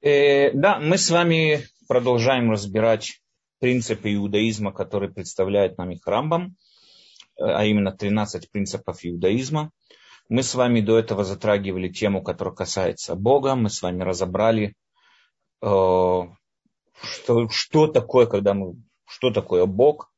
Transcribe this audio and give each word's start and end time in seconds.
Э, 0.00 0.52
да, 0.52 0.78
мы 0.78 0.96
с 0.96 1.10
вами 1.10 1.66
продолжаем 1.88 2.52
разбирать 2.52 3.20
принципы 3.58 4.14
иудаизма, 4.14 4.72
которые 4.72 5.12
представляет 5.12 5.76
нам 5.76 5.90
их 5.90 6.06
Рамбам, 6.06 6.54
э, 7.36 7.42
а 7.42 7.64
именно 7.64 7.90
13 7.90 8.48
принципов 8.52 8.98
иудаизма. 9.02 9.72
Мы 10.28 10.44
с 10.44 10.54
вами 10.54 10.82
до 10.82 10.98
этого 10.98 11.24
затрагивали 11.24 11.88
тему, 11.88 12.22
которая 12.22 12.54
касается 12.54 13.16
Бога. 13.16 13.56
Мы 13.56 13.70
с 13.70 13.82
вами 13.82 14.04
разобрали, 14.04 14.74
э, 15.62 15.66
что, 15.66 17.48
что 17.48 17.86
такое, 17.88 18.26
когда 18.26 18.54
мы, 18.54 18.76
что 19.04 19.32
такое 19.32 19.66
Бог. 19.66 20.12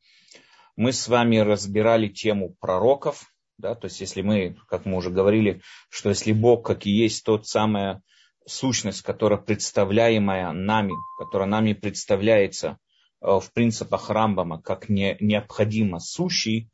Мы 0.77 0.93
с 0.93 1.09
вами 1.09 1.39
разбирали 1.39 2.09
тему 2.09 2.55
пророков. 2.61 3.33
Да, 3.57 3.75
то 3.75 3.87
есть, 3.87 4.01
если 4.01 4.21
мы, 4.21 4.57
как 4.69 4.85
мы 4.85 4.99
уже 4.99 5.09
говорили, 5.09 5.63
что 5.89 6.11
если 6.11 6.33
Бог, 6.33 6.67
как 6.67 6.85
и 6.85 6.91
есть 6.91 7.25
тот 7.25 7.47
самый 7.47 8.01
сущность, 8.47 9.03
которая 9.03 9.39
представляемая 9.39 10.53
нами, 10.53 10.95
которая 11.19 11.49
нами 11.49 11.73
представляется 11.73 12.79
э, 13.21 13.27
в 13.27 13.53
принципах 13.53 14.11
Рамбама 14.11 14.61
как 14.61 14.89
не, 14.89 15.17
необходимо 15.21 16.01
сущий, 16.01 16.71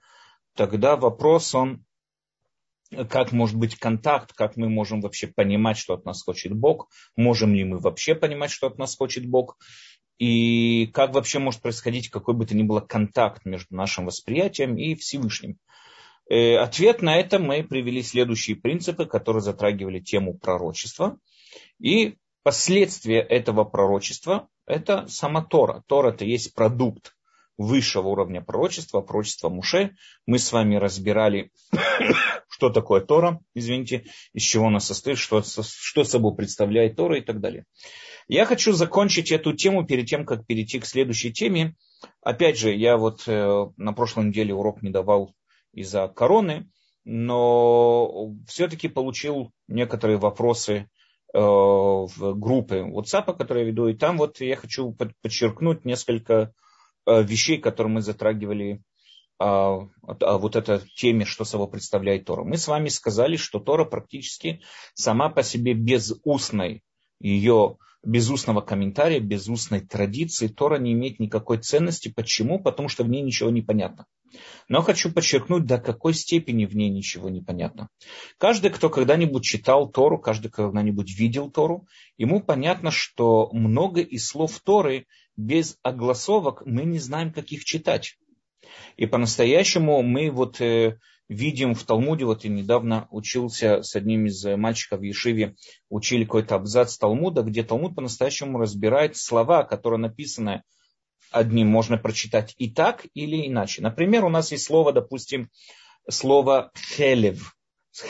тогда 0.54 0.96
вопрос 0.96 1.54
он, 1.54 1.84
как 3.08 3.32
может 3.32 3.56
быть 3.56 3.76
контакт, 3.76 4.32
как 4.32 4.56
мы 4.56 4.68
можем 4.68 5.00
вообще 5.00 5.26
понимать, 5.26 5.76
что 5.76 5.94
от 5.94 6.04
нас 6.04 6.22
хочет 6.22 6.52
Бог, 6.52 6.88
можем 7.16 7.54
ли 7.54 7.64
мы 7.64 7.78
вообще 7.78 8.14
понимать, 8.14 8.50
что 8.50 8.68
от 8.68 8.78
нас 8.78 8.96
хочет 8.96 9.26
Бог, 9.26 9.58
и 10.18 10.86
как 10.94 11.12
вообще 11.12 11.38
может 11.40 11.60
происходить 11.60 12.08
какой 12.08 12.34
бы 12.34 12.46
то 12.46 12.56
ни 12.56 12.62
было 12.62 12.80
контакт 12.80 13.44
между 13.44 13.74
нашим 13.74 14.06
восприятием 14.06 14.78
и 14.78 14.94
Всевышним. 14.94 15.58
Э, 16.30 16.56
ответ 16.56 17.02
на 17.02 17.16
это 17.16 17.38
мы 17.38 17.62
привели 17.64 18.02
следующие 18.02 18.56
принципы, 18.56 19.04
которые 19.04 19.42
затрагивали 19.42 20.00
тему 20.00 20.38
пророчества– 20.38 21.18
и 21.78 22.16
последствия 22.42 23.20
этого 23.20 23.64
пророчества– 23.64 24.48
это 24.66 25.06
сама 25.08 25.44
Тора. 25.44 25.82
Тора– 25.86 26.10
это 26.12 26.24
есть 26.24 26.54
продукт 26.54 27.16
высшего 27.58 28.08
уровня 28.08 28.42
пророчества, 28.42 29.00
пророчества 29.00 29.48
Муше. 29.48 29.96
Мы 30.26 30.38
с 30.38 30.52
вами 30.52 30.76
разбирали, 30.76 31.50
что 32.48 32.70
такое 32.70 33.00
Тора, 33.00 33.40
извините, 33.54 34.04
из 34.32 34.42
чего 34.42 34.66
она 34.66 34.80
состоит, 34.80 35.18
что, 35.18 35.42
что 35.42 36.04
собой 36.04 36.36
представляет 36.36 36.96
Тора 36.96 37.18
и 37.18 37.22
так 37.22 37.40
далее. 37.40 37.64
Я 38.28 38.44
хочу 38.44 38.72
закончить 38.72 39.30
эту 39.30 39.52
тему 39.52 39.86
перед 39.86 40.06
тем, 40.06 40.26
как 40.26 40.46
перейти 40.46 40.80
к 40.80 40.86
следующей 40.86 41.32
теме. 41.32 41.74
Опять 42.22 42.58
же, 42.58 42.74
я 42.74 42.96
вот 42.96 43.22
э, 43.26 43.66
на 43.76 43.92
прошлой 43.92 44.26
неделе 44.26 44.52
урок 44.52 44.82
не 44.82 44.90
давал 44.90 45.34
из-за 45.72 46.08
короны, 46.08 46.68
но 47.04 48.34
все-таки 48.48 48.88
получил 48.88 49.52
некоторые 49.68 50.18
вопросы 50.18 50.90
в 51.38 52.34
группы 52.34 52.78
WhatsApp, 52.78 53.36
которые 53.36 53.64
я 53.64 53.70
веду, 53.70 53.88
и 53.88 53.94
там 53.94 54.18
вот 54.18 54.40
я 54.40 54.56
хочу 54.56 54.96
подчеркнуть 55.22 55.84
несколько 55.84 56.54
э, 57.06 57.22
вещей, 57.22 57.58
которые 57.58 57.92
мы 57.94 58.00
затрагивали 58.00 58.82
а, 59.38 59.86
а 60.02 60.38
вот 60.38 60.56
этой 60.56 60.80
теме, 60.96 61.24
что 61.26 61.44
собой 61.44 61.68
представляет 61.68 62.24
Тора. 62.24 62.44
Мы 62.44 62.56
с 62.56 62.68
вами 62.68 62.88
сказали, 62.88 63.36
что 63.36 63.60
Тора 63.60 63.84
практически 63.84 64.62
сама 64.94 65.28
по 65.28 65.42
себе 65.42 65.74
без 65.74 66.14
устной 66.24 66.82
ее 67.20 67.76
без 68.06 68.30
устного 68.30 68.60
комментария, 68.60 69.18
без 69.18 69.48
устной 69.48 69.80
традиции 69.80 70.46
Тора 70.46 70.78
не 70.78 70.92
имеет 70.92 71.18
никакой 71.18 71.58
ценности. 71.58 72.08
Почему? 72.08 72.62
Потому 72.62 72.88
что 72.88 73.02
в 73.02 73.08
ней 73.08 73.20
ничего 73.20 73.50
не 73.50 73.62
понятно. 73.62 74.06
Но 74.68 74.82
хочу 74.82 75.12
подчеркнуть, 75.12 75.66
до 75.66 75.78
какой 75.78 76.14
степени 76.14 76.66
в 76.66 76.76
ней 76.76 76.88
ничего 76.88 77.28
не 77.30 77.40
понятно. 77.40 77.88
Каждый, 78.38 78.70
кто 78.70 78.90
когда-нибудь 78.90 79.44
читал 79.44 79.90
Тору, 79.90 80.18
каждый, 80.18 80.48
кто 80.48 80.66
когда-нибудь 80.66 81.18
видел 81.18 81.50
Тору, 81.50 81.86
ему 82.16 82.40
понятно, 82.40 82.92
что 82.92 83.50
много 83.52 84.00
из 84.00 84.28
слов 84.28 84.60
Торы 84.60 85.06
без 85.36 85.76
огласовок 85.82 86.62
мы 86.64 86.84
не 86.84 87.00
знаем, 87.00 87.32
как 87.32 87.50
их 87.50 87.64
читать. 87.64 88.18
И 88.96 89.06
по-настоящему 89.06 90.02
мы 90.02 90.30
вот 90.30 90.60
э, 90.60 90.98
видим 91.28 91.74
в 91.74 91.82
Талмуде, 91.84 92.24
вот 92.24 92.44
я 92.44 92.50
недавно 92.50 93.08
учился 93.10 93.82
с 93.82 93.96
одним 93.96 94.26
из 94.26 94.44
мальчиков 94.44 95.00
в 95.00 95.02
Ешиве, 95.02 95.56
учили 95.88 96.24
какой-то 96.24 96.54
абзац 96.54 96.96
Талмуда, 96.96 97.42
где 97.42 97.62
Талмуд 97.62 97.94
по-настоящему 97.94 98.58
разбирает 98.58 99.16
слова, 99.16 99.64
которые 99.64 100.00
написаны 100.00 100.62
одним 101.30 101.68
можно 101.68 101.98
прочитать 101.98 102.54
и 102.58 102.70
так, 102.70 103.06
или 103.14 103.46
иначе. 103.46 103.82
Например, 103.82 104.24
у 104.24 104.28
нас 104.28 104.52
есть 104.52 104.64
слово, 104.64 104.92
допустим, 104.92 105.50
слово 106.08 106.70
хелев. 106.76 107.56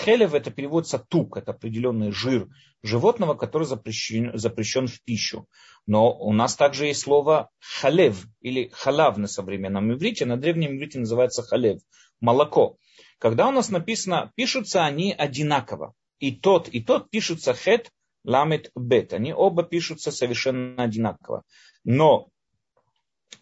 Хелев 0.05 0.34
это 0.34 0.50
переводится 0.50 0.99
тук, 0.99 1.37
это 1.37 1.53
определенный 1.53 2.10
жир 2.10 2.49
животного, 2.82 3.34
который 3.34 3.66
запрещен, 3.66 4.37
запрещен 4.37 4.88
в 4.88 5.03
пищу. 5.03 5.47
Но 5.87 6.12
у 6.12 6.32
нас 6.32 6.56
также 6.56 6.87
есть 6.87 7.00
слово 7.00 7.50
халев 7.60 8.26
или 8.41 8.69
халав 8.72 9.16
на 9.16 9.28
современном 9.28 9.93
иврите, 9.93 10.26
на 10.26 10.37
древнем 10.37 10.76
иврите 10.76 10.99
называется 10.99 11.43
халев, 11.43 11.81
молоко. 12.21 12.78
Когда 13.19 13.49
у 13.49 13.50
нас 13.50 13.71
написано, 13.71 14.32
пишутся 14.34 14.84
они 14.84 15.12
одинаково. 15.12 15.94
И 16.19 16.32
тот, 16.32 16.69
и 16.69 16.82
тот 16.82 17.10
пишутся 17.10 17.54
хет, 17.54 17.91
ламет, 18.25 18.71
бет. 18.75 19.12
Они 19.12 19.32
оба 19.32 19.62
пишутся 19.62 20.10
совершенно 20.10 20.82
одинаково. 20.82 21.43
Но 21.84 22.31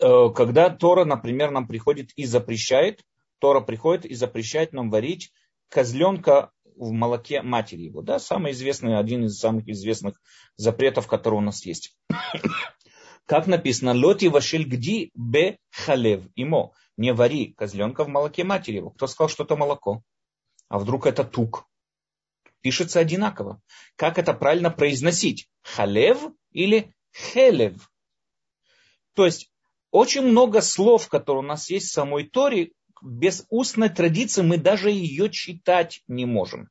Э, 0.00 0.30
когда 0.34 0.70
Тора, 0.70 1.04
например, 1.04 1.50
нам 1.50 1.66
приходит 1.66 2.10
и 2.16 2.24
запрещает, 2.24 3.02
Тора 3.38 3.60
приходит 3.60 4.04
и 4.04 4.14
запрещает 4.14 4.72
нам 4.72 4.90
варить 4.90 5.32
козленка 5.68 6.50
в 6.76 6.90
молоке 6.90 7.42
матери 7.42 7.82
его. 7.82 8.02
Да, 8.02 8.18
самый 8.18 8.52
известный, 8.52 8.98
один 8.98 9.26
из 9.26 9.38
самых 9.38 9.68
известных 9.68 10.20
запретов, 10.56 11.06
которые 11.06 11.38
у 11.38 11.42
нас 11.42 11.64
есть. 11.64 11.96
Как 13.26 13.46
написано, 13.46 13.94
лоти 13.94 14.26
вашиль 14.26 14.66
гди 14.66 15.10
бе 15.14 15.58
халев 15.70 16.22
имо. 16.36 16.72
Не 16.96 17.12
вари 17.12 17.54
козленка 17.54 18.04
в 18.04 18.08
молоке 18.08 18.44
матери 18.44 18.76
его. 18.76 18.90
Кто 18.90 19.06
сказал, 19.06 19.28
что 19.28 19.44
это 19.44 19.56
молоко? 19.56 20.02
А 20.68 20.78
вдруг 20.78 21.06
это 21.06 21.24
тук? 21.24 21.66
Пишется 22.60 23.00
одинаково. 23.00 23.60
Как 23.96 24.18
это 24.18 24.32
правильно 24.32 24.70
произносить? 24.70 25.48
Халев 25.62 26.18
или 26.52 26.94
хелев? 27.12 27.90
То 29.14 29.24
есть 29.24 29.50
очень 29.90 30.22
много 30.22 30.60
слов, 30.60 31.08
которые 31.08 31.44
у 31.44 31.46
нас 31.46 31.70
есть 31.70 31.88
в 31.88 31.92
самой 31.92 32.24
Торе, 32.24 32.72
без 33.02 33.46
устной 33.48 33.90
традиции 33.90 34.42
мы 34.42 34.58
даже 34.58 34.90
ее 34.90 35.30
читать 35.30 36.02
не 36.08 36.26
можем. 36.26 36.68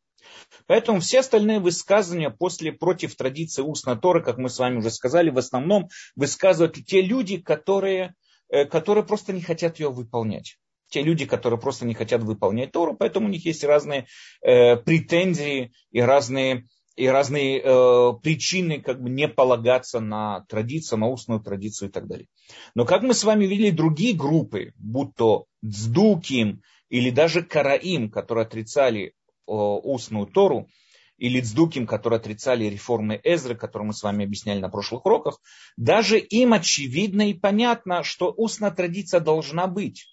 Поэтому 0.67 0.99
все 0.99 1.19
остальные 1.19 1.59
высказывания 1.59 2.29
после, 2.29 2.71
против 2.71 3.16
традиции 3.16 3.61
устной 3.61 3.97
Торы, 3.97 4.23
как 4.23 4.38
мы 4.38 4.49
с 4.49 4.59
вами 4.59 4.77
уже 4.77 4.91
сказали, 4.91 5.29
в 5.29 5.38
основном 5.38 5.89
высказывают 6.16 6.75
те 6.85 7.01
люди, 7.01 7.38
которые, 7.38 8.16
э, 8.49 8.66
которые 8.66 9.03
просто 9.03 9.33
не 9.33 9.41
хотят 9.41 9.79
ее 9.79 9.89
выполнять. 9.89 10.57
Те 10.89 11.01
люди, 11.01 11.25
которые 11.25 11.59
просто 11.59 11.85
не 11.85 11.95
хотят 11.95 12.21
выполнять 12.23 12.71
Тору, 12.71 12.95
поэтому 12.95 13.27
у 13.27 13.29
них 13.29 13.45
есть 13.45 13.63
разные 13.63 14.05
э, 14.41 14.77
претензии 14.77 15.73
и 15.91 16.01
разные 16.01 16.65
и 16.95 17.07
разные 17.07 17.59
э, 17.59 18.13
причины 18.21 18.79
как 18.79 19.01
бы 19.01 19.09
не 19.09 19.27
полагаться 19.27 20.00
на 20.00 20.41
традицию, 20.47 21.00
на 21.00 21.07
устную 21.07 21.41
традицию 21.41 21.89
и 21.89 21.91
так 21.91 22.07
далее. 22.07 22.27
Но 22.75 22.85
как 22.85 23.01
мы 23.01 23.13
с 23.13 23.23
вами 23.23 23.45
видели 23.45 23.71
другие 23.71 24.15
группы, 24.15 24.73
будь 24.77 25.15
то 25.15 25.47
Цдуким 25.65 26.61
или 26.89 27.09
даже 27.09 27.41
Караим, 27.41 28.11
которые 28.11 28.45
отрицали 28.45 29.13
устную 29.46 30.28
Тору, 30.28 30.70
или 31.18 31.40
Цдуким, 31.40 31.88
которые 31.88 32.18
отрицали 32.18 32.66
реформы 32.66 33.20
Эзры, 33.24 33.56
которые 33.56 33.88
мы 33.88 33.94
с 33.94 34.04
вами 34.04 34.26
объясняли 34.26 34.59
на 34.59 34.70
прошлых 34.70 35.06
уроках, 35.06 35.40
даже 35.78 36.20
им 36.20 36.54
очевидно 36.54 37.30
и 37.30 37.34
понятно, 37.34 38.04
что 38.04 38.34
устная 38.36 38.72
традиция 38.72 39.20
должна 39.20 39.68
быть. 39.68 40.06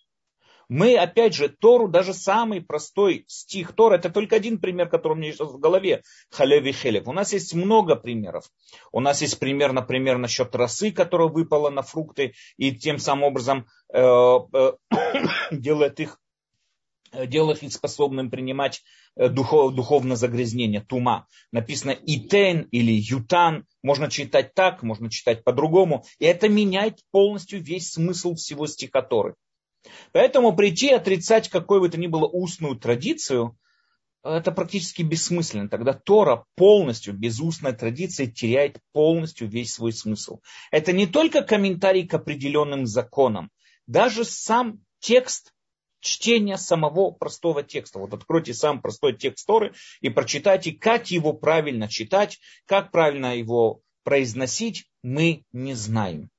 Мы, 0.69 0.97
опять 0.97 1.35
же, 1.35 1.49
Тору, 1.49 1.89
даже 1.89 2.15
самый 2.15 2.61
простой 2.61 3.25
стих 3.27 3.73
Тора, 3.73 3.97
это 3.97 4.09
только 4.09 4.37
один 4.37 4.61
пример, 4.61 4.89
который 4.89 5.15
у 5.15 5.17
меня 5.17 5.33
сейчас 5.33 5.51
в 5.51 5.59
голове, 5.59 6.05
Халев 6.31 6.65
и 6.65 6.71
Хелев. 6.71 7.09
У 7.09 7.13
нас 7.13 7.33
есть 7.33 7.55
много 7.55 7.97
примеров. 7.97 8.45
У 8.93 9.01
нас 9.01 9.21
есть 9.21 9.41
пример, 9.41 9.73
например, 9.73 10.19
насчет 10.19 10.55
росы, 10.55 10.93
которая 10.93 11.27
выпала 11.27 11.71
на 11.71 11.83
фрукты, 11.83 12.35
и 12.57 12.71
тем 12.71 12.99
самым 12.99 13.25
образом 13.25 13.67
э, 13.93 14.01
э, 14.01 14.73
делает 15.51 15.99
их 15.99 16.21
делает 17.27 17.63
их 17.63 17.73
способным 17.73 18.31
принимать 18.31 18.83
э, 19.17 19.29
духов, 19.29 19.75
духовное 19.75 20.17
загрязнение, 20.17 20.81
тума. 20.81 21.27
Написано 21.53 21.97
итен 22.07 22.69
или 22.71 22.93
ютан, 22.93 23.67
можно 23.83 24.11
читать 24.11 24.55
так, 24.55 24.83
можно 24.83 25.11
читать 25.11 25.45
по-другому. 25.45 26.05
И 26.19 26.25
это 26.25 26.49
меняет 26.49 27.01
полностью 27.11 27.63
весь 27.63 27.93
смысл 27.93 28.35
всего 28.35 28.67
стиха. 28.67 29.07
Поэтому 30.13 30.55
прийти 30.55 30.91
отрицать 30.91 31.49
какой 31.49 31.81
бы 31.81 31.89
то 31.89 31.99
ни 31.99 32.07
было 32.07 32.27
устную 32.27 32.77
традицию, 32.77 33.57
это 34.23 34.53
практически 34.53 35.03
бессмысленно. 35.03 35.69
Тогда 35.69 35.95
Тора 35.95 36.45
полностью, 36.55 37.15
без 37.15 37.41
устной 37.41 37.73
традиции, 37.73 38.27
теряет 38.27 38.79
полностью 38.93 39.49
весь 39.49 39.73
свой 39.73 39.93
смысл. 39.93 40.41
Это 40.71 40.93
не 40.93 41.07
только 41.07 41.43
комментарий 41.43 42.07
к 42.07 42.13
определенным 42.13 42.87
законам. 42.87 43.51
Даже 43.87 44.25
сам 44.25 44.81
текст 44.99 45.53
чтения 46.01 46.57
самого 46.57 47.11
простого 47.11 47.63
текста. 47.63 47.99
Вот 47.99 48.13
откройте 48.15 48.55
сам 48.55 48.81
простой 48.81 49.17
текст 49.17 49.47
Торы 49.47 49.73
и 50.01 50.09
прочитайте, 50.09 50.73
как 50.73 51.11
его 51.11 51.33
правильно 51.33 51.89
читать, 51.89 52.41
как 52.67 52.91
правильно 52.91 53.37
его 53.37 53.83
произносить 54.03 54.87
мы 55.03 55.45
не 55.53 55.75
знаем. 55.75 56.31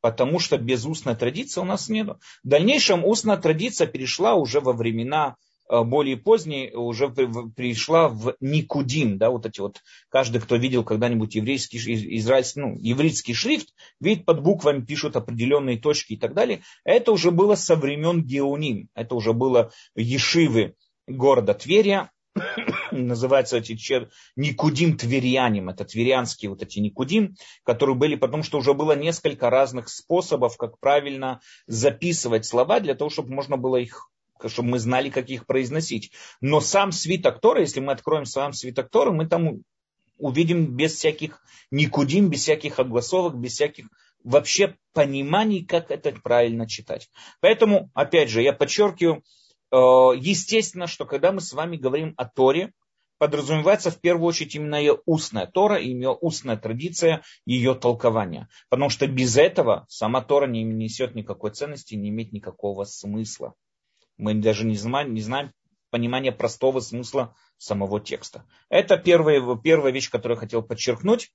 Потому 0.00 0.38
что 0.38 0.58
без 0.58 0.84
устной 0.84 1.16
традиции 1.16 1.60
у 1.60 1.64
нас 1.64 1.88
нет. 1.88 2.08
В 2.08 2.48
дальнейшем 2.48 3.04
устная 3.04 3.36
традиция 3.36 3.86
перешла 3.86 4.34
уже 4.34 4.60
во 4.60 4.72
времена 4.72 5.36
более 5.68 6.16
поздней 6.16 6.72
уже 6.74 7.08
пришла 7.08 8.08
в 8.08 8.36
Никудим, 8.40 9.18
да, 9.18 9.30
вот 9.30 9.46
эти 9.46 9.60
вот, 9.60 9.82
каждый, 10.08 10.40
кто 10.40 10.56
видел 10.56 10.84
когда-нибудь 10.84 11.34
еврейский, 11.34 11.78
израильский, 12.18 12.60
ну, 12.60 12.76
еврейский 12.78 13.34
шрифт, 13.34 13.74
видит, 14.00 14.24
под 14.24 14.42
буквами 14.42 14.84
пишут 14.84 15.16
определенные 15.16 15.78
точки 15.78 16.14
и 16.14 16.16
так 16.16 16.34
далее. 16.34 16.62
Это 16.84 17.12
уже 17.12 17.30
было 17.30 17.54
со 17.54 17.76
времен 17.76 18.22
Геоним, 18.22 18.88
это 18.94 19.14
уже 19.14 19.32
было 19.32 19.70
Ешивы 19.94 20.74
города 21.06 21.54
Тверия, 21.54 22.10
называются 22.90 23.58
эти 23.58 23.76
чер... 23.76 24.10
Никудим 24.36 24.96
Тверяним, 24.96 25.68
это 25.68 25.84
тверянские 25.84 26.50
вот 26.50 26.62
эти 26.62 26.78
Никудим, 26.78 27.34
которые 27.64 27.96
были, 27.96 28.14
потому 28.16 28.42
что 28.42 28.58
уже 28.58 28.74
было 28.74 28.96
несколько 28.96 29.50
разных 29.50 29.88
способов, 29.88 30.56
как 30.56 30.78
правильно 30.78 31.40
записывать 31.66 32.44
слова 32.46 32.80
для 32.80 32.94
того, 32.94 33.10
чтобы 33.10 33.32
можно 33.32 33.56
было 33.56 33.76
их 33.76 34.08
чтобы 34.46 34.70
мы 34.70 34.78
знали, 34.78 35.10
как 35.10 35.28
их 35.28 35.46
произносить. 35.46 36.12
Но 36.40 36.60
сам 36.60 36.92
свиток 36.92 37.40
Тора, 37.40 37.60
если 37.60 37.80
мы 37.80 37.92
откроем 37.92 38.24
сам 38.24 38.52
свиток 38.52 38.90
Тора, 38.90 39.12
мы 39.12 39.26
там 39.26 39.62
увидим 40.18 40.76
без 40.76 40.94
всяких 40.94 41.40
никудим, 41.70 42.28
без 42.28 42.40
всяких 42.40 42.78
огласовок, 42.78 43.36
без 43.36 43.52
всяких 43.52 43.86
вообще 44.24 44.76
пониманий, 44.92 45.64
как 45.64 45.90
это 45.90 46.12
правильно 46.12 46.68
читать. 46.68 47.08
Поэтому, 47.40 47.90
опять 47.94 48.30
же, 48.30 48.42
я 48.42 48.52
подчеркиваю, 48.52 49.22
э, 49.70 49.76
естественно, 49.76 50.86
что 50.86 51.04
когда 51.04 51.32
мы 51.32 51.40
с 51.40 51.52
вами 51.52 51.76
говорим 51.76 52.14
о 52.16 52.24
Торе, 52.26 52.72
подразумевается 53.18 53.90
в 53.90 54.00
первую 54.00 54.28
очередь 54.28 54.54
именно 54.54 54.74
ее 54.76 55.00
устная 55.06 55.46
Тора 55.46 55.78
ее 55.78 56.10
устная 56.10 56.56
традиция, 56.56 57.22
ее 57.44 57.74
толкования. 57.74 58.48
Потому 58.68 58.90
что 58.90 59.06
без 59.06 59.36
этого 59.36 59.86
сама 59.88 60.22
Тора 60.22 60.46
не 60.46 60.64
несет 60.64 61.14
никакой 61.14 61.52
ценности, 61.52 61.94
не 61.94 62.10
имеет 62.10 62.32
никакого 62.32 62.84
смысла. 62.84 63.54
Мы 64.16 64.34
даже 64.34 64.64
не 64.64 64.76
знаем, 64.76 65.14
не 65.14 65.20
знаем 65.20 65.52
понимания 65.90 66.32
простого 66.32 66.80
смысла 66.80 67.34
самого 67.58 68.00
текста. 68.00 68.44
Это 68.68 68.96
первая, 68.96 69.56
первая 69.56 69.92
вещь, 69.92 70.10
которую 70.10 70.36
я 70.36 70.40
хотел 70.40 70.62
подчеркнуть. 70.62 71.32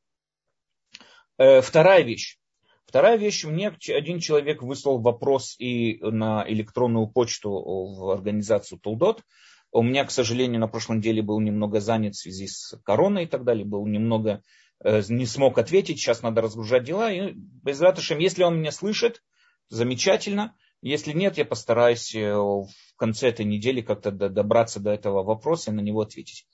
Э, 1.37 1.61
вторая 1.61 2.03
вещь. 2.03 2.37
Вторая 2.85 3.17
вещь, 3.17 3.45
мне 3.45 3.69
один 3.69 4.19
человек 4.19 4.61
выслал 4.61 4.99
вопрос 4.99 5.55
и 5.57 5.97
на 6.01 6.43
электронную 6.47 7.07
почту 7.07 7.49
в 7.51 8.11
организацию 8.11 8.79
Толдот. 8.79 9.23
У 9.71 9.81
меня, 9.81 10.03
к 10.03 10.11
сожалению, 10.11 10.59
на 10.59 10.67
прошлой 10.67 10.97
неделе 10.97 11.21
был 11.21 11.39
немного 11.39 11.79
занят 11.79 12.15
в 12.15 12.19
связи 12.19 12.47
с 12.47 12.77
короной 12.83 13.23
и 13.23 13.27
так 13.27 13.45
далее, 13.45 13.63
был 13.63 13.87
немного, 13.87 14.43
э, 14.83 15.01
не 15.07 15.25
смог 15.25 15.57
ответить, 15.57 15.99
сейчас 15.99 16.21
надо 16.21 16.41
разгружать 16.41 16.83
дела. 16.83 17.11
И 17.11 17.31
без 17.33 17.81
если 18.19 18.43
он 18.43 18.59
меня 18.59 18.71
слышит, 18.71 19.23
замечательно. 19.69 20.53
Если 20.81 21.13
нет, 21.13 21.37
я 21.37 21.45
постараюсь 21.45 22.15
э, 22.15 22.33
в 22.35 22.67
конце 22.95 23.29
этой 23.29 23.45
недели 23.45 23.81
как-то 23.81 24.11
добраться 24.11 24.79
до 24.79 24.91
этого 24.91 25.23
вопроса 25.23 25.71
и 25.71 25.73
на 25.73 25.79
него 25.79 26.01
ответить. 26.01 26.47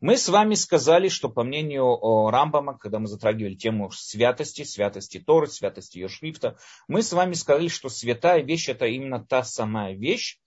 Мы 0.00 0.16
с 0.16 0.28
вами 0.28 0.54
сказали, 0.54 1.08
что 1.08 1.28
по 1.28 1.44
мнению 1.44 2.28
Рамбама, 2.30 2.78
когда 2.78 2.98
мы 2.98 3.06
затрагивали 3.06 3.54
тему 3.54 3.90
святости, 3.90 4.62
святости 4.62 5.18
Торы, 5.18 5.46
святости 5.46 5.98
ее 5.98 6.08
шрифта, 6.08 6.56
мы 6.88 7.02
с 7.02 7.12
вами 7.12 7.34
сказали, 7.34 7.68
что 7.68 7.88
святая 7.88 8.42
вещь 8.42 8.68
это 8.68 8.86
именно 8.86 9.24
та 9.24 9.42
самая 9.42 9.94
вещь, 9.94 10.38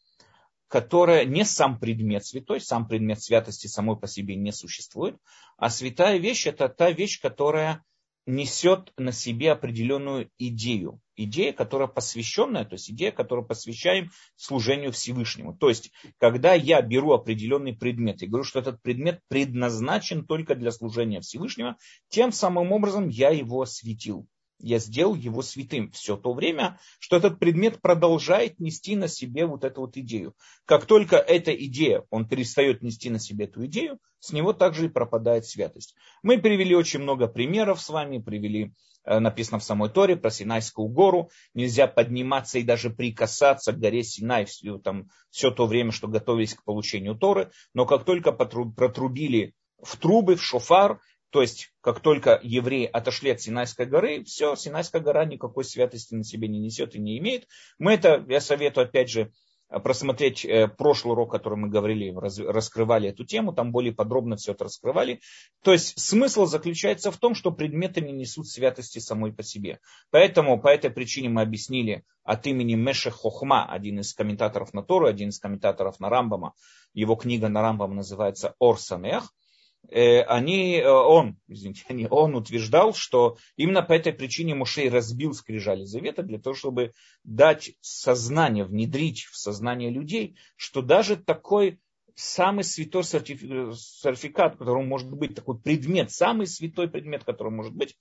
которая 0.67 1.25
не 1.25 1.45
сам 1.45 1.79
предмет 1.79 2.25
святой, 2.25 2.61
сам 2.61 2.87
предмет 2.87 3.21
святости 3.21 3.67
самой 3.67 3.97
по 3.97 4.07
себе 4.07 4.35
не 4.35 4.51
существует, 4.51 5.17
а 5.57 5.69
святая 5.69 6.17
вещь 6.17 6.45
это 6.45 6.69
та 6.69 6.91
вещь, 6.91 7.21
которая 7.21 7.83
несет 8.25 8.91
на 8.97 9.11
себе 9.11 9.51
определенную 9.51 10.29
идею. 10.37 11.01
Идея, 11.17 11.51
которая 11.51 11.87
посвященная, 11.87 12.63
то 12.63 12.73
есть 12.73 12.89
идея, 12.91 13.11
которую 13.11 13.45
посвящаем 13.45 14.11
служению 14.35 14.91
Всевышнему. 14.91 15.57
То 15.57 15.67
есть, 15.69 15.91
когда 16.19 16.53
я 16.53 16.81
беру 16.81 17.11
определенный 17.11 17.73
предмет 17.73 18.21
и 18.21 18.27
говорю, 18.27 18.43
что 18.43 18.59
этот 18.59 18.81
предмет 18.81 19.21
предназначен 19.27 20.25
только 20.25 20.55
для 20.55 20.71
служения 20.71 21.19
Всевышнего, 21.19 21.77
тем 22.09 22.31
самым 22.31 22.71
образом 22.71 23.09
я 23.09 23.31
его 23.31 23.61
осветил 23.61 24.27
я 24.59 24.79
сделал 24.79 25.15
его 25.15 25.41
святым 25.41 25.91
все 25.91 26.17
то 26.17 26.33
время, 26.33 26.79
что 26.99 27.17
этот 27.17 27.39
предмет 27.39 27.81
продолжает 27.81 28.59
нести 28.59 28.95
на 28.95 29.07
себе 29.07 29.45
вот 29.45 29.63
эту 29.63 29.81
вот 29.81 29.97
идею. 29.97 30.35
Как 30.65 30.85
только 30.85 31.17
эта 31.17 31.53
идея, 31.53 32.03
он 32.09 32.27
перестает 32.27 32.81
нести 32.81 33.09
на 33.09 33.19
себе 33.19 33.45
эту 33.45 33.65
идею, 33.65 33.99
с 34.19 34.31
него 34.31 34.53
также 34.53 34.85
и 34.85 34.89
пропадает 34.89 35.45
святость. 35.45 35.95
Мы 36.23 36.39
привели 36.39 36.75
очень 36.75 37.01
много 37.01 37.27
примеров 37.27 37.81
с 37.81 37.89
вами, 37.89 38.17
привели, 38.17 38.73
написано 39.07 39.59
в 39.59 39.63
самой 39.63 39.89
Торе 39.89 40.15
про 40.15 40.29
Синайскую 40.29 40.87
гору, 40.87 41.29
нельзя 41.53 41.87
подниматься 41.87 42.59
и 42.59 42.63
даже 42.63 42.89
прикасаться 42.89 43.71
к 43.71 43.79
горе 43.79 44.03
Синай 44.03 44.45
все, 44.45 44.77
там, 44.77 45.09
все 45.29 45.51
то 45.51 45.65
время, 45.65 45.91
что 45.91 46.07
готовились 46.07 46.55
к 46.55 46.63
получению 46.63 47.15
Торы, 47.15 47.51
но 47.73 47.85
как 47.85 48.05
только 48.05 48.31
протрубили 48.31 49.53
в 49.81 49.97
трубы, 49.97 50.35
в 50.35 50.43
шофар, 50.43 50.99
то 51.29 51.41
есть, 51.41 51.73
как 51.81 51.99
только 51.99 52.39
евреи 52.41 52.85
отошли 52.85 53.31
от 53.31 53.41
Синайской 53.41 53.85
горы, 53.85 54.23
все, 54.23 54.55
Синайская 54.55 55.01
гора 55.01 55.25
никакой 55.25 55.65
святости 55.65 56.15
на 56.15 56.23
себе 56.23 56.47
не 56.47 56.59
несет 56.59 56.95
и 56.95 56.99
не 56.99 57.17
имеет. 57.17 57.47
Мы 57.77 57.93
это, 57.93 58.25
я 58.29 58.39
советую, 58.39 58.87
опять 58.87 59.09
же, 59.09 59.31
просмотреть 59.69 60.45
э, 60.45 60.67
прошлый 60.67 61.13
урок, 61.13 61.31
который 61.31 61.57
мы 61.57 61.69
говорили, 61.69 62.13
раскрывали 62.15 63.09
эту 63.09 63.25
тему, 63.25 63.53
там 63.53 63.71
более 63.71 63.93
подробно 63.93 64.35
все 64.35 64.53
это 64.53 64.65
раскрывали. 64.65 65.19
То 65.63 65.73
есть 65.73 65.99
смысл 65.99 66.45
заключается 66.45 67.11
в 67.11 67.17
том, 67.17 67.35
что 67.35 67.51
предметы 67.51 68.01
не 68.01 68.13
несут 68.13 68.47
святости 68.47 68.99
самой 68.99 69.33
по 69.33 69.43
себе. 69.43 69.79
Поэтому 70.09 70.59
по 70.59 70.67
этой 70.67 70.89
причине 70.89 71.29
мы 71.29 71.41
объяснили 71.41 72.03
от 72.23 72.47
имени 72.47 72.75
Меше 72.75 73.11
Хохма, 73.11 73.65
один 73.65 73.99
из 73.99 74.13
комментаторов 74.13 74.73
на 74.73 74.83
Тору, 74.83 75.07
один 75.07 75.29
из 75.29 75.39
комментаторов 75.39 75.99
на 75.99 76.09
Рамбама, 76.09 76.53
его 76.93 77.15
книга 77.15 77.49
на 77.49 77.61
Рамбам 77.61 77.95
называется 77.95 78.55
Орсанех, 78.59 79.23
Э, 79.23 79.46
они, 79.89 80.77
э, 80.77 80.89
он, 80.89 81.37
извините, 81.47 81.83
они, 81.89 82.07
он 82.09 82.35
утверждал, 82.35 82.93
что 82.93 83.37
именно 83.55 83.81
по 83.81 83.93
этой 83.93 84.13
причине 84.13 84.55
Мушей 84.55 84.89
разбил 84.89 85.33
скрижали 85.33 85.83
завета 85.83 86.23
для 86.23 86.39
того, 86.39 86.55
чтобы 86.55 86.93
дать 87.23 87.71
сознание, 87.81 88.65
внедрить 88.65 89.23
в 89.23 89.37
сознание 89.37 89.89
людей, 89.89 90.37
что 90.55 90.81
даже 90.81 91.15
такой 91.15 91.79
самый 92.15 92.63
святой 92.63 93.03
сертификат, 93.03 94.57
который 94.57 94.83
может 94.83 95.11
быть, 95.11 95.35
такой 95.35 95.59
предмет, 95.59 96.11
самый 96.11 96.47
святой 96.47 96.89
предмет, 96.89 97.23
который 97.23 97.51
может 97.51 97.75
быть, 97.75 97.95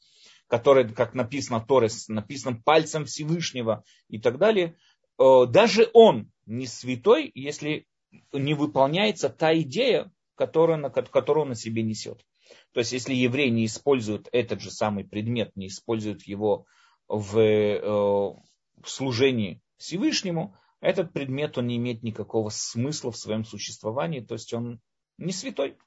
который, 0.48 0.88
как 0.88 1.14
написано 1.14 1.60
Торе, 1.60 1.88
написан 2.08 2.62
пальцем 2.62 3.04
Всевышнего 3.04 3.84
и 4.08 4.18
так 4.18 4.38
далее, 4.38 4.76
э, 5.18 5.46
даже 5.48 5.90
он 5.92 6.30
не 6.46 6.66
святой, 6.66 7.30
если 7.34 7.86
не 8.32 8.54
выполняется 8.54 9.28
та 9.28 9.56
идея, 9.58 10.10
которую, 10.36 10.90
которую 10.90 11.42
он 11.42 11.48
на 11.50 11.54
себе 11.54 11.82
несет. 11.82 12.24
То 12.72 12.80
есть, 12.80 12.92
если 12.92 13.14
еврей 13.14 13.50
не 13.50 13.66
использует 13.66 14.28
этот 14.32 14.60
же 14.60 14.70
самый 14.70 15.04
предмет, 15.04 15.50
не 15.56 15.66
использует 15.66 16.22
его 16.22 16.66
в, 17.08 17.38
э, 17.38 17.80
в 17.82 18.86
служении 18.86 19.60
Всевышнему, 19.78 20.56
этот 20.80 21.12
предмет 21.12 21.58
он 21.58 21.66
не 21.66 21.76
имеет 21.76 22.02
никакого 22.02 22.50
смысла 22.50 23.10
в 23.10 23.16
своем 23.16 23.44
существовании, 23.44 24.20
то 24.20 24.34
есть 24.34 24.52
он 24.52 24.80
не 25.18 25.32
святой. 25.32 25.78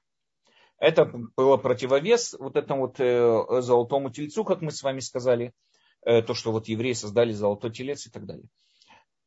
Это 0.78 1.06
было 1.36 1.58
противовес 1.58 2.36
вот 2.40 2.56
этому 2.56 2.82
вот 2.82 3.00
э, 3.00 3.62
золотому 3.62 4.10
тельцу, 4.10 4.44
как 4.44 4.62
мы 4.62 4.72
с 4.72 4.82
вами 4.82 5.00
сказали, 5.00 5.54
э, 6.06 6.22
то, 6.22 6.34
что 6.34 6.52
вот 6.52 6.68
евреи 6.68 6.94
создали 6.94 7.34
золотой 7.34 7.72
телец 7.72 8.08
и 8.08 8.10
так 8.10 8.26
далее. 8.26 8.48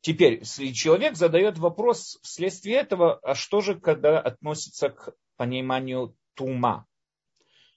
Теперь 0.03 0.43
человек 0.43 1.15
задает 1.15 1.57
вопрос 1.57 2.19
вследствие 2.23 2.75
этого, 2.75 3.19
а 3.23 3.35
что 3.35 3.61
же, 3.61 3.79
когда 3.79 4.19
относится 4.19 4.89
к 4.89 5.15
пониманию 5.37 6.13
тума? 6.33 6.85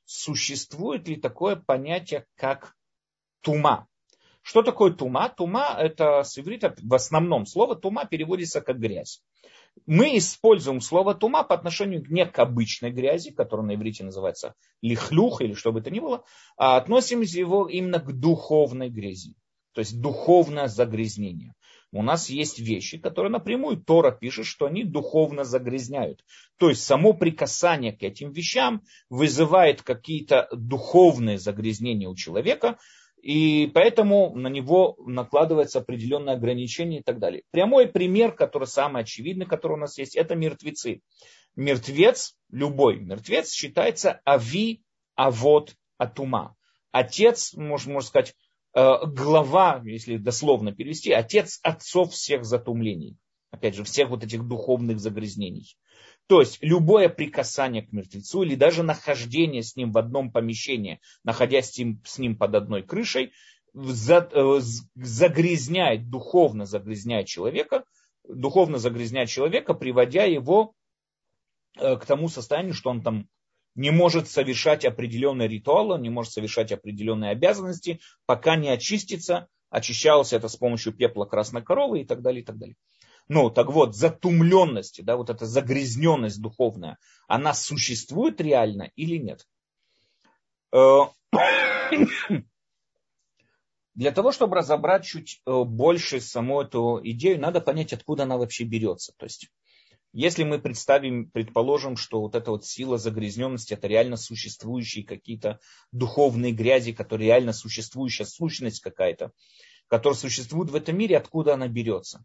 Существует 0.07 1.07
ли 1.07 1.15
такое 1.15 1.55
понятие, 1.55 2.27
как 2.35 2.75
тума? 3.43 3.87
Что 4.43 4.63
такое 4.63 4.93
тума? 4.93 5.29
Тума 5.29 5.77
это 5.79 6.25
с 6.25 6.37
иврита 6.37 6.75
в 6.83 6.95
основном 6.95 7.47
слово 7.47 7.77
тума 7.77 8.07
переводится 8.07 8.61
как 8.61 8.81
грязь. 8.81 9.23
Мы 9.87 10.19
используем 10.19 10.81
слово 10.81 11.15
тума 11.15 11.45
по 11.45 11.55
отношению 11.55 12.05
не 12.09 12.27
к 12.27 12.37
обычной 12.41 12.91
грязи, 12.91 13.31
которая 13.31 13.69
на 13.69 13.77
иврите 13.77 14.03
называется 14.03 14.57
лихлюх 14.83 15.43
или 15.43 15.55
что 15.55 15.71
бы 15.71 15.81
то 15.81 15.93
ни 15.93 16.01
было, 16.01 16.25
а 16.57 16.77
относим 16.77 17.21
его 17.21 17.69
именно 17.69 18.01
к 18.01 18.13
духовной 18.13 18.91
грязи. 18.91 19.37
То 19.75 19.81
есть 19.81 20.01
духовное 20.01 20.67
загрязнение 20.67 21.55
у 21.93 22.03
нас 22.03 22.29
есть 22.29 22.59
вещи, 22.59 22.99
которые 22.99 23.31
напрямую 23.31 23.79
Тора 23.79 24.11
пишет, 24.11 24.47
что 24.47 24.67
они 24.67 24.85
духовно 24.85 25.45
загрязняют. 25.45 26.25
То 26.59 26.69
есть 26.69 26.83
само 26.85 27.13
прикасание 27.13 27.93
к 27.93 28.03
этим 28.03 28.33
вещам 28.33 28.83
вызывает 29.09 29.83
какие-то 29.83 30.49
духовные 30.53 31.39
загрязнения 31.39 32.09
у 32.09 32.15
человека, 32.15 32.79
и 33.23 33.71
поэтому 33.75 34.35
на 34.37 34.49
него 34.49 34.97
накладывается 35.07 35.81
определенное 35.81 36.35
ограничение 36.35 37.01
и 37.01 37.03
так 37.03 37.19
далее. 37.19 37.43
Прямой 37.51 37.89
пример, 37.89 38.33
который 38.33 38.69
самый 38.69 39.03
очевидный, 39.03 39.47
который 39.47 39.73
у 39.73 39.81
нас 39.81 39.99
есть, 39.99 40.17
это 40.17 40.35
мертвецы. 40.35 41.01
Мертвец, 41.57 42.37
любой 42.51 43.01
мертвец 43.01 43.51
считается 43.51 44.21
ави, 44.27 44.83
авод, 45.15 45.75
атума. 45.99 46.55
отец, 46.93 47.55
можно, 47.55 47.95
можно 47.95 48.09
сказать, 48.09 48.35
глава, 48.77 49.81
если 49.85 50.19
дословно 50.19 50.73
перевести, 50.73 51.11
отец 51.11 51.61
отцов 51.63 52.13
всех 52.13 52.45
затумлений. 52.45 53.17
Опять 53.51 53.75
же, 53.75 53.85
всех 53.85 54.11
вот 54.11 54.23
этих 54.23 54.47
духовных 54.47 55.01
загрязнений. 55.01 55.77
То 56.27 56.41
есть 56.41 56.59
любое 56.61 57.09
прикасание 57.09 57.83
к 57.83 57.93
мертвецу 57.93 58.43
или 58.43 58.55
даже 58.55 58.83
нахождение 58.83 59.63
с 59.63 59.77
ним 59.77 59.93
в 59.93 59.99
одном 59.99 60.31
помещении, 60.31 61.01
находясь 61.25 61.71
с 61.71 61.79
ним, 61.79 62.03
с 62.05 62.19
ним 62.19 62.37
под 62.37 62.55
одной 62.55 62.83
крышей, 62.83 63.33
э, 63.75 64.61
загрязняет, 64.95 66.11
духовно 66.11 66.67
загрязняет 66.67 67.29
человека, 67.29 67.85
духовно 68.29 68.79
загрязняет 68.79 69.31
человека, 69.31 69.73
приводя 69.73 70.25
его 70.25 70.75
э, 71.79 71.97
к 71.97 72.05
тому 72.05 72.29
состоянию, 72.29 72.75
что 72.75 72.91
он 72.91 73.03
там 73.03 73.29
не 73.77 73.91
может 73.91 74.29
совершать 74.29 74.85
определенные 74.85 75.49
ритуалы, 75.49 75.95
он 75.95 76.03
не 76.03 76.11
может 76.11 76.33
совершать 76.33 76.73
определенные 76.73 77.31
обязанности, 77.31 78.01
пока 78.25 78.57
не 78.57 78.71
очистится. 78.71 79.49
Очищалось 79.69 80.33
это 80.33 80.49
с 80.49 80.57
помощью 80.57 80.93
пепла 80.93 81.27
красной 81.27 81.63
коровы 81.63 82.01
и 82.01 82.05
так 82.05 82.23
далее, 82.23 82.43
и 82.43 82.45
так 82.45 82.57
далее. 82.57 82.77
Ну, 83.29 83.51
так 83.51 83.71
вот, 83.71 83.95
затумленность, 83.95 85.05
да, 85.05 85.17
вот 85.17 85.31
эта 85.31 85.47
загрязненность 85.47 86.41
духовная, 86.41 86.99
она 87.27 87.53
существует 87.55 88.41
реально 88.41 88.91
или 88.95 89.17
нет? 89.17 89.47
Э, 90.73 91.01
для 93.95 94.13
того, 94.13 94.33
чтобы 94.33 94.57
разобрать 94.57 95.05
чуть 95.05 95.43
э, 95.45 95.65
больше 95.65 96.21
саму 96.21 96.63
эту 96.63 97.01
идею, 97.03 97.41
надо 97.41 97.61
понять, 97.61 97.93
откуда 97.93 98.23
она 98.23 98.39
вообще 98.39 98.65
берется. 98.65 99.13
То 99.17 99.27
есть 99.27 99.51
если 100.19 100.45
мы 100.45 100.59
представим, 100.59 101.29
предположим, 101.29 101.99
что 101.99 102.23
вот 102.23 102.35
эта 102.35 102.51
вот 102.51 102.65
сила 102.65 102.97
загрязненности, 102.97 103.75
это 103.75 103.87
реально 103.87 104.17
существующие 104.17 105.05
какие-то 105.05 105.61
духовные 105.93 106.53
грязи, 106.53 106.93
которые 106.93 107.27
реально 107.27 107.53
существующая 107.53 108.25
сущность 108.25 108.81
какая-то, 108.81 109.33
которая 109.89 110.19
существует 110.19 110.71
в 110.71 110.75
этом 110.75 110.97
мире, 110.97 111.19
откуда 111.19 111.53
она 111.53 111.69
берется. 111.69 112.25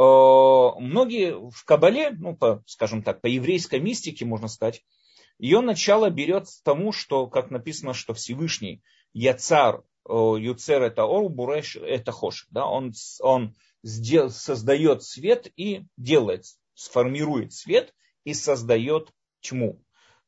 Э, 0.00 0.02
многие 0.02 1.38
в 1.50 1.64
Кабале, 1.64 2.10
ну, 2.10 2.36
по, 2.36 2.64
скажем 2.66 3.04
так, 3.04 3.20
по 3.20 3.28
еврейской 3.28 3.78
мистике, 3.78 4.24
можно 4.24 4.48
сказать, 4.48 4.82
ее 5.38 5.60
начало 5.60 6.10
берет 6.10 6.48
тому, 6.64 6.90
что, 6.90 7.28
как 7.28 7.52
написано, 7.52 7.94
что 7.94 8.12
Всевышний 8.14 8.82
Яцар, 9.12 9.84
э, 10.08 10.12
Юцер 10.12 10.82
это 10.82 11.04
Ор, 11.04 11.28
Буреш 11.28 11.76
это 11.76 12.10
Хош. 12.10 12.48
Да, 12.50 12.66
он, 12.66 12.92
он 13.20 13.54
сдел, 13.84 14.30
создает 14.30 15.04
свет 15.04 15.46
и 15.54 15.84
делает 15.96 16.42
сформирует 16.74 17.52
свет 17.52 17.94
и 18.24 18.34
создает 18.34 19.12
тьму. 19.40 19.82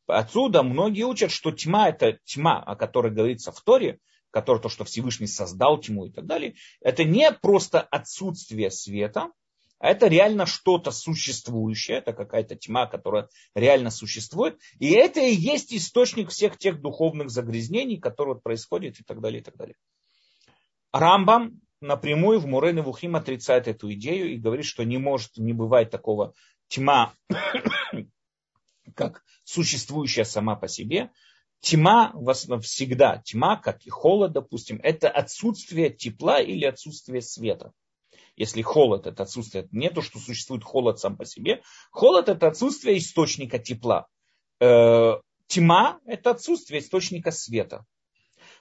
Отсюда 0.07 0.63
многие 0.63 1.03
учат, 1.03 1.31
что 1.31 1.51
тьма 1.51 1.89
это 1.89 2.19
тьма, 2.25 2.63
о 2.63 2.77
которой 2.77 3.13
говорится 3.13 3.51
в 3.51 3.61
Торе, 3.61 3.99
который 4.31 4.61
то, 4.61 4.69
что 4.69 4.85
Всевышний 4.85 5.27
создал 5.27 5.79
тьму 5.79 6.07
и 6.07 6.11
так 6.11 6.27
далее, 6.27 6.55
это 6.81 7.05
не 7.05 7.33
просто 7.33 7.81
отсутствие 7.81 8.71
света, 8.71 9.31
а 9.79 9.91
это 9.91 10.07
реально 10.07 10.47
что-то 10.47 10.91
существующее, 10.91 11.99
это 11.99 12.13
какая-то 12.13 12.57
тьма, 12.57 12.87
которая 12.87 13.29
реально 13.55 13.91
существует. 13.91 14.59
И 14.79 14.91
это 14.91 15.21
и 15.21 15.35
есть 15.35 15.75
источник 15.75 16.31
всех 16.31 16.57
тех 16.57 16.81
духовных 16.81 17.31
загрязнений, 17.31 17.99
которые 17.99 18.41
происходят 18.41 18.99
и 19.01 19.05
так 19.05 19.21
далее, 19.21 19.41
и 19.41 19.45
так 19.45 19.57
далее. 19.57 19.77
Рамбам 20.93 21.61
напрямую 21.81 22.41
в 22.41 22.47
Мурене 22.47 22.83
Вухим 22.83 23.17
отрицает 23.17 23.69
эту 23.69 23.93
идею 23.93 24.33
и 24.33 24.39
говорит, 24.39 24.67
что 24.67 24.85
не 24.85 24.99
может, 24.99 25.37
не 25.37 25.53
бывает 25.53 25.91
такого 25.91 26.35
тьма, 26.69 27.15
как 28.95 29.23
существующая 29.45 30.25
сама 30.25 30.57
по 30.57 30.69
себе. 30.69 31.11
Тьма 31.61 32.13
всегда, 32.63 33.23
тьма, 33.25 33.57
как 33.57 33.87
и 33.87 33.91
холод, 33.91 34.33
допустим, 34.33 34.79
это 34.83 35.09
отсутствие 35.11 35.91
тепла 35.91 36.41
или 36.41 36.65
отсутствие 36.65 37.23
света. 37.23 37.73
Если 38.37 38.61
холод 38.61 39.07
это 39.07 39.23
отсутствие, 39.23 39.67
не 39.73 39.91
то, 39.91 40.03
что 40.03 40.19
существует 40.19 40.63
холод 40.63 41.01
сам 41.01 41.17
по 41.17 41.25
себе. 41.25 41.63
Холод 41.91 42.29
это 42.29 42.49
отсутствие 42.49 42.99
источника 42.99 43.59
тепла. 43.59 44.07
Э, 44.61 45.15
тьма 45.47 45.99
это 46.05 46.31
отсутствие 46.31 46.81
источника 46.81 47.31
света. 47.31 47.87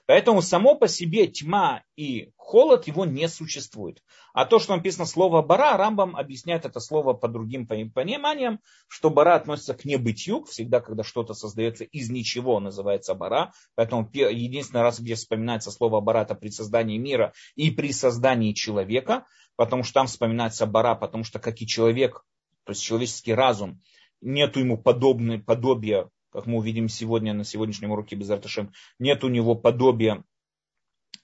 Поэтому 0.06 0.40
само 0.40 0.76
по 0.76 0.86
себе 0.86 1.26
тьма 1.26 1.82
и 1.96 2.30
холод 2.36 2.86
его 2.86 3.04
не 3.04 3.28
существует. 3.28 4.02
А 4.32 4.44
то, 4.44 4.60
что 4.60 4.76
написано 4.76 5.04
слово 5.04 5.42
бара, 5.42 5.76
Рамбам 5.76 6.14
объясняет 6.14 6.64
это 6.64 6.78
слово 6.78 7.12
по 7.12 7.26
другим 7.26 7.66
пониманиям, 7.66 8.60
что 8.86 9.10
бара 9.10 9.34
относится 9.34 9.74
к 9.74 9.84
небытию, 9.84 10.44
всегда, 10.44 10.80
когда 10.80 11.02
что-то 11.02 11.34
создается 11.34 11.82
из 11.84 12.08
ничего, 12.08 12.60
называется 12.60 13.14
бара. 13.14 13.52
Поэтому 13.74 14.08
единственный 14.12 14.82
раз, 14.82 15.00
где 15.00 15.16
вспоминается 15.16 15.72
слово 15.72 16.00
бара, 16.00 16.22
это 16.22 16.36
при 16.36 16.50
создании 16.50 16.98
мира 16.98 17.32
и 17.56 17.72
при 17.72 17.92
создании 17.92 18.52
человека, 18.52 19.26
потому 19.56 19.82
что 19.82 19.94
там 19.94 20.06
вспоминается 20.06 20.66
бара, 20.66 20.94
потому 20.94 21.24
что 21.24 21.40
как 21.40 21.60
и 21.60 21.66
человек, 21.66 22.24
то 22.64 22.70
есть 22.70 22.82
человеческий 22.82 23.34
разум, 23.34 23.80
нету 24.20 24.60
ему 24.60 24.78
подобное, 24.78 25.40
подобия 25.40 26.10
как 26.36 26.44
мы 26.44 26.58
увидим 26.58 26.90
сегодня 26.90 27.32
на 27.32 27.44
сегодняшнем 27.44 27.92
уроке 27.92 28.14
без 28.14 28.28
Арташем, 28.28 28.70
нет 28.98 29.24
у 29.24 29.28
него 29.28 29.54
подобия 29.54 30.22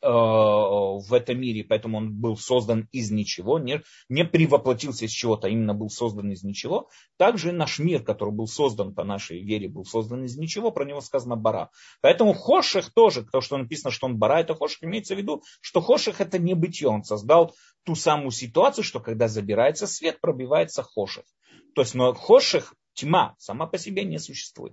э, 0.01 0.07
в 0.07 1.07
этом 1.13 1.39
мире, 1.39 1.65
поэтому 1.65 1.99
он 1.99 2.15
был 2.15 2.39
создан 2.39 2.89
из 2.93 3.11
ничего, 3.11 3.59
не, 3.59 3.83
не 4.09 4.25
привоплотился 4.25 5.05
из 5.05 5.11
чего-то, 5.11 5.49
а 5.49 5.51
именно 5.51 5.75
был 5.75 5.91
создан 5.91 6.33
из 6.33 6.43
ничего. 6.45 6.89
Также 7.19 7.53
наш 7.53 7.79
мир, 7.79 8.03
который 8.03 8.33
был 8.33 8.47
создан 8.47 8.95
по 8.95 9.05
нашей 9.05 9.43
вере, 9.43 9.69
был 9.69 9.85
создан 9.85 10.25
из 10.25 10.39
ничего, 10.39 10.71
про 10.71 10.87
него 10.87 11.03
сказано 11.03 11.37
бара. 11.37 11.69
Поэтому 12.01 12.33
Хоших 12.33 12.91
тоже, 12.95 13.23
то, 13.31 13.43
что 13.43 13.59
написано, 13.59 13.91
что 13.91 14.07
он 14.07 14.17
бара, 14.17 14.41
это 14.41 14.55
Хоших, 14.55 14.83
имеется 14.83 15.15
в 15.15 15.19
виду, 15.19 15.43
что 15.61 15.83
Хоших 15.83 16.23
это 16.23 16.39
не 16.39 16.55
бытие, 16.55 16.89
он 16.89 17.05
создал 17.05 17.55
ту 17.85 17.97
самую 17.97 18.31
ситуацию, 18.31 18.83
что 18.83 18.99
когда 18.99 19.29
забирается 19.29 19.87
свет, 19.87 20.23
пробивается 20.23 20.83
Хоших. 20.83 21.25
То 21.75 21.83
есть, 21.83 21.95
но 21.95 22.15
Хоших, 22.15 22.75
тьма, 22.95 23.35
сама 23.39 23.67
по 23.67 23.77
себе 23.77 24.05
не 24.05 24.19
существует. 24.19 24.73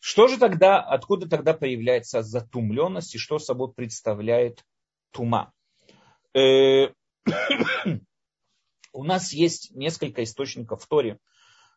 Что 0.00 0.28
же 0.28 0.38
тогда, 0.38 0.80
откуда 0.80 1.28
тогда 1.28 1.52
появляется 1.52 2.22
затумленность 2.22 3.14
и 3.14 3.18
что 3.18 3.38
собой 3.38 3.70
представляет 3.70 4.64
тума? 5.10 5.52
Э, 6.34 6.88
у 8.94 9.04
нас 9.04 9.34
есть 9.34 9.76
несколько 9.76 10.24
источников 10.24 10.82
в 10.82 10.88
Торе, 10.88 11.18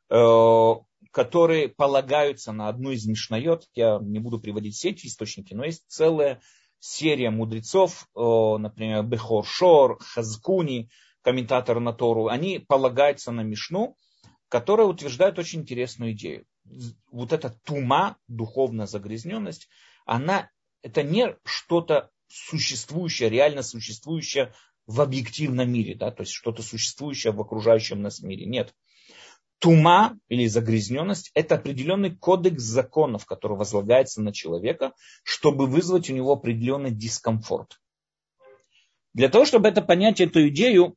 э, 0.09 0.73
которые 1.11 1.67
полагаются 1.67 2.53
на 2.53 2.69
одну 2.69 2.91
из 2.91 3.05
мишнает. 3.05 3.67
Я 3.75 3.99
не 4.01 4.19
буду 4.19 4.39
приводить 4.39 4.75
все 4.75 4.91
эти 4.91 5.07
источники, 5.07 5.53
но 5.53 5.65
есть 5.65 5.83
целая 5.87 6.41
серия 6.79 7.29
мудрецов, 7.29 8.07
э, 8.15 8.57
например, 8.57 9.03
Бехор 9.03 9.45
Шор, 9.45 9.99
Хазкуни, 9.99 10.89
комментатор 11.23 11.81
на 11.81 11.91
Тору, 11.91 12.27
они 12.27 12.59
полагаются 12.59 13.31
на 13.31 13.41
Мишну, 13.41 13.97
которая 14.47 14.87
утверждает 14.87 15.37
очень 15.39 15.61
интересную 15.61 16.13
идею 16.13 16.45
вот 17.11 17.33
эта 17.33 17.49
тума, 17.49 18.17
духовная 18.27 18.87
загрязненность, 18.87 19.69
она, 20.05 20.49
это 20.81 21.03
не 21.03 21.35
что-то 21.45 22.11
существующее, 22.27 23.29
реально 23.29 23.63
существующее 23.63 24.53
в 24.85 25.01
объективном 25.01 25.71
мире, 25.71 25.95
да, 25.95 26.11
то 26.11 26.21
есть 26.21 26.33
что-то 26.33 26.61
существующее 26.61 27.31
в 27.31 27.39
окружающем 27.39 28.01
нас 28.01 28.21
мире. 28.21 28.45
Нет. 28.45 28.73
Тума 29.59 30.19
или 30.27 30.45
загрязненность– 30.47 31.31
это 31.33 31.55
определенный 31.55 32.13
кодекс 32.13 32.63
законов, 32.63 33.25
который 33.25 33.57
возлагается 33.57 34.21
на 34.21 34.33
человека, 34.33 34.93
чтобы 35.23 35.67
вызвать 35.67 36.09
у 36.09 36.13
него 36.13 36.33
определенный 36.33 36.91
дискомфорт. 36.91 37.79
Для 39.13 39.29
того, 39.29 39.45
чтобы 39.45 39.69
это 39.69 39.81
понять, 39.81 40.19
эту 40.19 40.49
идею, 40.49 40.95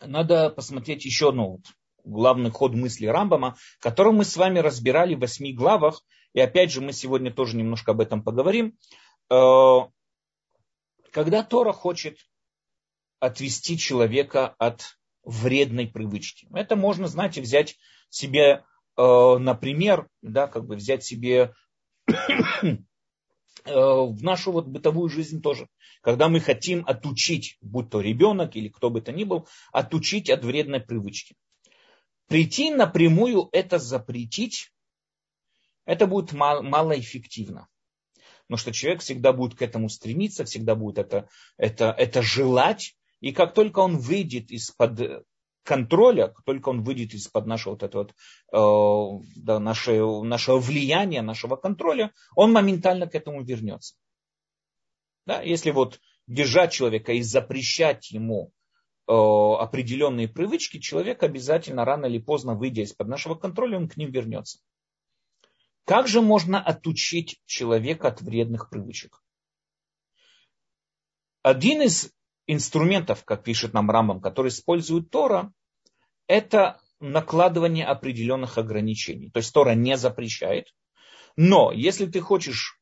надо 0.00 0.50
посмотреть 0.50 1.04
еще 1.06 1.30
одну 1.30 1.52
вот 1.52 1.62
главный 2.06 2.50
ход 2.50 2.74
мысли 2.74 3.06
Рамбама, 3.06 3.56
который 3.80 4.12
мы 4.12 4.24
с 4.24 4.36
вами 4.36 4.60
разбирали 4.60 5.14
в 5.14 5.20
восьми 5.20 5.52
главах. 5.52 6.02
И 6.32 6.40
опять 6.40 6.70
же, 6.70 6.80
мы 6.80 6.92
сегодня 6.92 7.32
тоже 7.32 7.56
немножко 7.56 7.92
об 7.92 8.00
этом 8.00 8.22
поговорим. 8.22 8.76
Э, 9.30 9.80
когда 11.10 11.42
Тора 11.42 11.72
хочет 11.72 12.18
отвести 13.20 13.78
человека 13.78 14.48
от 14.58 14.98
вредной 15.24 15.88
привычки. 15.88 16.46
Это 16.54 16.76
можно, 16.76 17.08
знаете, 17.08 17.40
взять 17.40 17.76
себе, 18.10 18.64
э, 18.96 19.36
например, 19.38 20.08
да, 20.22 20.46
как 20.46 20.66
бы 20.66 20.76
взять 20.76 21.04
себе 21.04 21.52
э, 22.06 22.76
в 23.64 24.22
нашу 24.22 24.52
вот 24.52 24.66
бытовую 24.66 25.08
жизнь 25.08 25.42
тоже. 25.42 25.66
Когда 26.02 26.28
мы 26.28 26.38
хотим 26.38 26.84
отучить, 26.86 27.56
будь 27.60 27.90
то 27.90 28.00
ребенок 28.00 28.54
или 28.54 28.68
кто 28.68 28.90
бы 28.90 29.00
то 29.00 29.10
ни 29.10 29.24
был, 29.24 29.48
отучить 29.72 30.30
от 30.30 30.44
вредной 30.44 30.80
привычки. 30.80 31.34
Прийти 32.28 32.70
напрямую 32.70 33.48
это 33.52 33.78
запретить, 33.78 34.72
это 35.84 36.06
будет 36.06 36.32
мало, 36.32 36.62
малоэффективно. 36.62 37.68
Потому 38.46 38.58
что 38.58 38.72
человек 38.72 39.00
всегда 39.00 39.32
будет 39.32 39.58
к 39.58 39.62
этому 39.62 39.88
стремиться, 39.88 40.44
всегда 40.44 40.74
будет 40.74 40.98
это, 40.98 41.28
это, 41.56 41.94
это 41.96 42.22
желать. 42.22 42.96
И 43.20 43.32
как 43.32 43.54
только 43.54 43.80
он 43.80 43.98
выйдет 43.98 44.50
из-под 44.50 45.24
контроля, 45.66 46.28
как 46.28 46.44
только 46.44 46.68
он 46.70 46.82
выйдет 46.82 47.12
из-под 47.12 47.46
нашего, 47.46 47.72
вот 47.72 47.82
этого, 47.82 48.08
э, 48.52 49.24
да, 49.36 49.58
нашего, 49.58 50.22
нашего 50.22 50.58
влияния, 50.58 51.22
нашего 51.22 51.56
контроля, 51.56 52.12
он 52.34 52.52
моментально 52.52 53.06
к 53.06 53.14
этому 53.14 53.42
вернется. 53.42 53.96
Да? 55.26 55.42
Если 55.42 55.72
вот 55.72 56.00
держать 56.26 56.72
человека 56.72 57.12
и 57.12 57.20
запрещать 57.20 58.10
ему 58.10 58.52
э, 58.52 58.55
определенные 59.06 60.28
привычки, 60.28 60.78
человек 60.78 61.22
обязательно 61.22 61.84
рано 61.84 62.06
или 62.06 62.18
поздно, 62.18 62.54
выйдя 62.54 62.82
из-под 62.82 63.08
нашего 63.08 63.34
контроля, 63.34 63.78
он 63.78 63.88
к 63.88 63.96
ним 63.96 64.10
вернется. 64.10 64.58
Как 65.84 66.08
же 66.08 66.20
можно 66.20 66.60
отучить 66.60 67.40
человека 67.46 68.08
от 68.08 68.20
вредных 68.20 68.68
привычек? 68.70 69.22
Один 71.42 71.82
из 71.82 72.12
инструментов, 72.48 73.24
как 73.24 73.44
пишет 73.44 73.72
нам 73.72 73.88
Рамбам, 73.88 74.20
который 74.20 74.48
использует 74.48 75.10
Тора, 75.10 75.52
это 76.26 76.80
накладывание 76.98 77.86
определенных 77.86 78.58
ограничений. 78.58 79.30
То 79.30 79.38
есть 79.38 79.52
Тора 79.52 79.74
не 79.74 79.96
запрещает, 79.96 80.74
но 81.36 81.70
если 81.70 82.06
ты 82.06 82.20
хочешь 82.20 82.80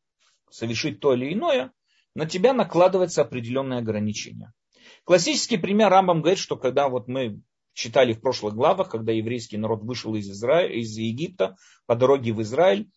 совершить 0.50 1.00
то 1.00 1.12
или 1.12 1.35
иное, 1.35 1.73
на 2.14 2.26
тебя 2.26 2.54
накладывается 2.54 3.23
определенные 3.23 3.81
ограничения. 3.81 4.54
Классический 5.05 5.57
пример 5.57 5.91
Рамбам 5.91 6.21
говорит, 6.21 6.38
что 6.38 6.57
когда 6.57 6.88
вот 6.88 7.09
мы 7.09 7.41
читали 7.75 8.12
в 8.12 8.21
прошлых 8.21 8.55
главах, 8.55 8.88
когда 8.88 9.12
еврейский 9.12 9.57
народ 9.57 9.83
вышел 9.83 10.14
из, 10.14 10.31
Израиля, 10.31 10.75
из 10.75 10.97
Египта 10.97 11.57
по 11.87 11.97
дороге 11.97 12.33
в 12.33 12.41
Израиль, 12.43 12.91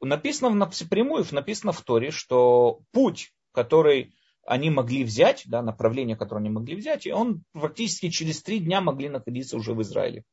написано 0.00 0.50
напрямую, 0.50 1.26
написано 1.30 1.72
в 1.72 1.82
Торе, 1.82 2.10
что 2.10 2.80
путь, 2.92 3.32
который 3.52 4.14
они 4.46 4.70
могли 4.70 5.04
взять, 5.04 5.42
да, 5.46 5.62
направление, 5.62 6.16
которое 6.16 6.40
они 6.40 6.50
могли 6.50 6.74
взять, 6.74 7.06
и 7.06 7.12
он 7.12 7.44
практически 7.52 8.08
через 8.08 8.42
три 8.42 8.58
дня 8.60 8.80
могли 8.80 9.08
находиться 9.08 9.56
уже 9.56 9.74
в 9.74 9.82
Израиле. 9.82 10.24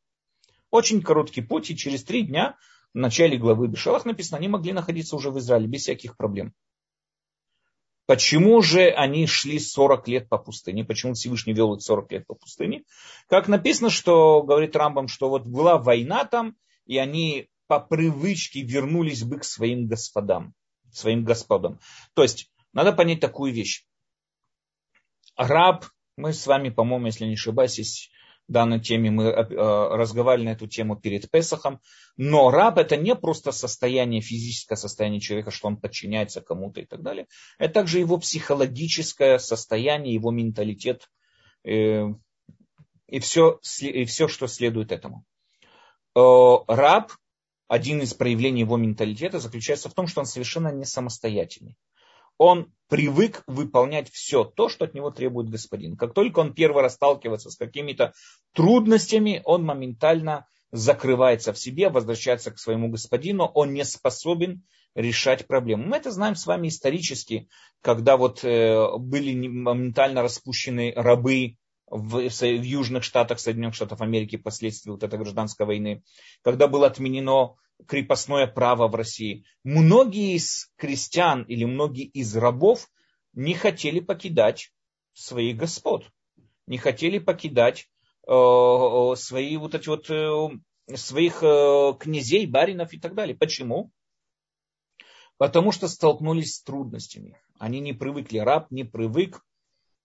Очень 0.71 1.01
короткий 1.01 1.41
путь, 1.41 1.69
и 1.69 1.77
через 1.77 2.03
три 2.03 2.23
дня 2.23 2.57
в 2.93 2.97
начале 2.97 3.37
главы 3.37 3.67
Бешалах 3.67 4.05
написано, 4.05 4.37
они 4.37 4.47
могли 4.47 4.73
находиться 4.73 5.15
уже 5.15 5.29
в 5.29 5.37
Израиле 5.39 5.67
без 5.67 5.81
всяких 5.81 6.15
проблем. 6.17 6.53
Почему 8.07 8.61
же 8.61 8.89
они 8.89 9.27
шли 9.27 9.59
40 9.59 10.07
лет 10.07 10.29
по 10.29 10.37
пустыне? 10.37 10.85
Почему 10.85 11.13
Всевышний 11.13 11.53
вел 11.53 11.75
их 11.75 11.81
40 11.81 12.11
лет 12.13 12.25
по 12.25 12.35
пустыне? 12.35 12.83
Как 13.27 13.49
написано, 13.49 13.89
что, 13.89 14.41
говорит 14.43 14.77
Рамбам, 14.77 15.09
что 15.09 15.29
вот 15.29 15.45
была 15.45 15.77
война 15.77 16.23
там, 16.23 16.55
и 16.85 16.97
они 16.97 17.49
по 17.67 17.81
привычке 17.81 18.61
вернулись 18.61 19.23
бы 19.23 19.39
к 19.39 19.43
своим 19.43 19.87
господам, 19.87 20.53
своим 20.89 21.25
господам. 21.25 21.79
То 22.13 22.23
есть, 22.23 22.49
надо 22.71 22.93
понять 22.93 23.19
такую 23.19 23.51
вещь. 23.51 23.85
Раб, 25.35 25.85
мы 26.15 26.31
с 26.31 26.47
вами, 26.47 26.69
по-моему, 26.69 27.07
если 27.07 27.25
не 27.25 27.33
ошибаюсь, 27.33 28.09
данной 28.47 28.79
теме 28.79 29.11
мы 29.11 29.25
э, 29.25 29.43
разговаривали 29.49 30.47
на 30.47 30.51
эту 30.53 30.67
тему 30.67 30.95
перед 30.95 31.29
Песохом. 31.29 31.79
Но 32.15 32.49
раб 32.49 32.77
это 32.77 32.95
не 32.95 33.15
просто 33.15 33.51
состояние, 33.51 34.21
физическое 34.21 34.75
состояние 34.75 35.19
человека, 35.19 35.51
что 35.51 35.67
он 35.67 35.77
подчиняется 35.77 36.41
кому-то 36.41 36.81
и 36.81 36.85
так 36.85 37.01
далее. 37.01 37.27
Это 37.57 37.73
также 37.73 37.99
его 37.99 38.17
психологическое 38.17 39.37
состояние, 39.37 40.13
его 40.13 40.31
менталитет 40.31 41.09
э, 41.63 42.05
и 43.07 43.19
все, 43.19 43.59
и 43.79 44.05
все 44.05 44.27
что 44.27 44.47
следует 44.47 44.91
этому. 44.91 45.25
Э, 46.15 46.55
раб, 46.67 47.11
один 47.67 48.01
из 48.01 48.13
проявлений 48.13 48.61
его 48.61 48.77
менталитета 48.77 49.39
заключается 49.39 49.89
в 49.89 49.93
том, 49.93 50.07
что 50.07 50.21
он 50.21 50.25
совершенно 50.25 50.71
не 50.71 50.85
самостоятельный 50.85 51.77
он 52.37 52.71
привык 52.89 53.43
выполнять 53.47 54.09
все 54.09 54.43
то, 54.43 54.69
что 54.69 54.85
от 54.85 54.93
него 54.93 55.11
требует 55.11 55.49
господин. 55.49 55.97
Как 55.97 56.13
только 56.13 56.39
он 56.39 56.53
первый 56.53 56.83
раз 56.83 56.93
сталкивается 56.93 57.49
с 57.49 57.57
какими-то 57.57 58.13
трудностями, 58.53 59.41
он 59.43 59.63
моментально 59.63 60.47
закрывается 60.71 61.53
в 61.53 61.59
себе, 61.59 61.89
возвращается 61.89 62.51
к 62.51 62.59
своему 62.59 62.89
господину, 62.89 63.45
он 63.45 63.73
не 63.73 63.85
способен 63.85 64.63
решать 64.95 65.47
проблему. 65.47 65.85
Мы 65.85 65.97
это 65.97 66.11
знаем 66.11 66.35
с 66.35 66.45
вами 66.45 66.67
исторически, 66.67 67.47
когда 67.81 68.17
вот 68.17 68.43
э, 68.43 68.97
были 68.97 69.47
моментально 69.47 70.23
распущены 70.23 70.93
рабы 70.95 71.57
в, 71.89 72.29
в 72.29 72.63
Южных 72.63 73.03
Штатах 73.03 73.39
Соединенных 73.39 73.75
Штатов 73.75 74.01
Америки 74.01 74.37
впоследствии 74.37 74.91
вот 74.91 75.03
этой 75.03 75.19
гражданской 75.19 75.65
войны, 75.65 76.03
когда 76.41 76.67
было 76.67 76.87
отменено 76.87 77.55
крепостное 77.85 78.47
право 78.47 78.87
в 78.87 78.95
России. 78.95 79.45
Многие 79.63 80.35
из 80.35 80.71
крестьян 80.77 81.43
или 81.43 81.65
многие 81.65 82.05
из 82.05 82.35
рабов 82.35 82.89
не 83.33 83.53
хотели 83.53 83.99
покидать 83.99 84.71
своих 85.13 85.57
господ, 85.57 86.09
не 86.65 86.77
хотели 86.77 87.19
покидать 87.19 87.87
э, 88.27 89.13
свои 89.15 89.57
вот 89.57 89.75
эти 89.75 89.89
вот 89.89 90.09
э, 90.09 90.95
своих 90.95 91.43
э, 91.43 91.93
князей, 91.99 92.45
баринов 92.47 92.93
и 92.93 92.99
так 92.99 93.13
далее. 93.13 93.35
Почему? 93.35 93.91
Потому 95.37 95.71
что 95.71 95.87
столкнулись 95.87 96.55
с 96.55 96.63
трудностями. 96.63 97.39
Они 97.59 97.79
не 97.79 97.93
привыкли, 97.93 98.39
раб 98.39 98.71
не 98.71 98.83
привык, 98.83 99.43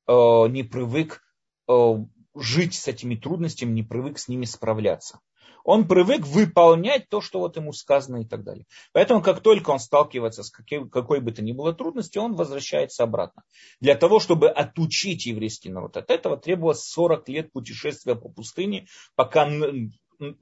э, 0.07 0.13
не 0.13 0.63
привык 0.63 1.23
э, 1.69 1.95
жить 2.35 2.75
с 2.75 2.87
этими 2.87 3.17
трудностями, 3.17 3.73
не 3.73 3.83
привык 3.83 4.19
с 4.19 4.29
ними 4.29 4.45
справляться 4.45 5.21
он 5.65 5.87
привык 5.87 6.27
выполнять 6.27 7.09
то, 7.09 7.21
что 7.21 7.41
вот 7.41 7.57
ему 7.57 7.73
сказано 7.73 8.23
и 8.23 8.25
так 8.25 8.45
далее. 8.45 8.67
Поэтому, 8.93 9.23
как 9.23 9.41
только 9.41 9.71
он 9.71 9.79
сталкивается 9.79 10.43
с 10.43 10.51
какой, 10.51 10.89
какой 10.89 11.21
бы 11.21 11.33
то 11.33 11.43
ни 11.43 11.53
было 11.53 11.73
трудностью, 11.73 12.23
он 12.23 12.35
возвращается 12.35 13.05
обратно. 13.05 13.43
Для 13.81 13.95
того, 13.95 14.21
чтобы 14.21 14.49
отучить 14.49 15.27
еврейский 15.27 15.71
народ 15.71 15.97
от 15.97 16.11
этого, 16.11 16.37
требовалось 16.37 16.83
40 16.85 17.29
лет 17.29 17.53
путешествия 17.53 18.15
по 18.15 18.29
пустыне, 18.29 18.87
пока 19.15 19.49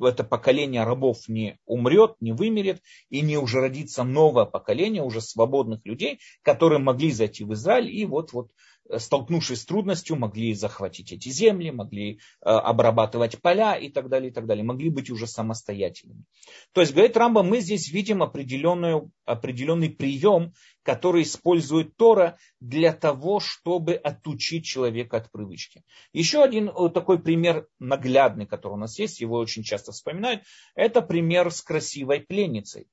это 0.00 0.24
поколение 0.24 0.84
рабов 0.84 1.28
не 1.28 1.58
умрет, 1.64 2.16
не 2.20 2.32
вымерет, 2.32 2.82
и 3.08 3.20
не 3.20 3.38
уже 3.38 3.60
родится 3.60 4.04
новое 4.04 4.44
поколение 4.44 5.02
уже 5.02 5.20
свободных 5.20 5.84
людей, 5.84 6.20
которые 6.42 6.78
могли 6.78 7.10
зайти 7.10 7.44
в 7.44 7.52
Израиль 7.54 7.90
и 7.90 8.04
вот-вот 8.04 8.50
столкнувшись 8.98 9.61
с 9.61 9.64
трудностью, 9.64 10.16
могли 10.16 10.55
захватить 10.55 11.12
эти 11.12 11.29
земли, 11.29 11.70
могли 11.70 12.14
э, 12.14 12.18
обрабатывать 12.42 13.40
поля 13.40 13.76
и 13.76 13.88
так 13.88 14.09
далее, 14.09 14.31
и 14.31 14.33
так 14.33 14.46
далее, 14.46 14.64
могли 14.64 14.90
быть 14.90 15.11
уже 15.11 15.26
самостоятельными. 15.26 16.24
То 16.72 16.81
есть, 16.81 16.92
говорит 16.92 17.16
Рамба, 17.16 17.42
мы 17.42 17.61
здесь 17.61 17.90
видим 17.90 18.22
определенную, 18.22 19.11
определенный 19.24 19.90
прием, 19.90 20.53
который 20.83 21.22
использует 21.22 21.96
Тора 21.96 22.38
для 22.61 22.92
того, 22.92 23.40
чтобы 23.40 23.94
отучить 23.94 24.64
человека 24.64 25.18
от 25.18 25.31
привычки. 25.31 25.85
Еще 26.12 26.42
один 26.42 26.68
э, 26.68 26.88
такой 26.90 27.18
пример 27.18 27.66
наглядный, 27.79 28.46
который 28.46 28.74
у 28.74 28.79
нас 28.79 28.98
есть, 28.98 29.20
его 29.20 29.37
очень 29.37 29.62
часто 29.62 29.92
вспоминают, 29.92 30.42
это 30.74 31.03
пример 31.03 31.50
с 31.50 31.62
красивой 31.62 32.20
пленницей. 32.20 32.88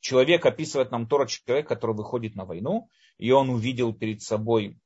Человек 0.00 0.46
описывает 0.46 0.90
нам 0.90 1.06
Тора 1.08 1.26
человек, 1.26 1.66
который 1.66 1.96
выходит 1.96 2.34
на 2.36 2.44
войну, 2.44 2.88
и 3.18 3.30
он 3.30 3.50
увидел 3.50 3.92
перед 3.92 4.22
собой 4.22 4.78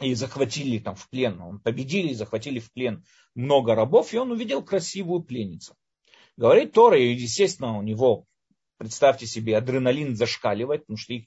и 0.00 0.14
захватили 0.14 0.78
там 0.78 0.94
в 0.94 1.08
плен, 1.08 1.40
он 1.40 1.60
победили 1.60 2.08
и 2.08 2.14
захватили 2.14 2.60
в 2.60 2.72
плен 2.72 3.04
много 3.34 3.74
рабов, 3.74 4.12
и 4.12 4.18
он 4.18 4.30
увидел 4.30 4.62
красивую 4.62 5.22
пленницу. 5.22 5.74
Говорит 6.36 6.72
Тора, 6.72 6.98
и 6.98 7.14
естественно 7.14 7.76
у 7.76 7.82
него, 7.82 8.24
представьте 8.78 9.26
себе, 9.26 9.56
адреналин 9.56 10.14
зашкаливает, 10.14 10.82
потому 10.82 10.98
что 10.98 11.12
их 11.14 11.24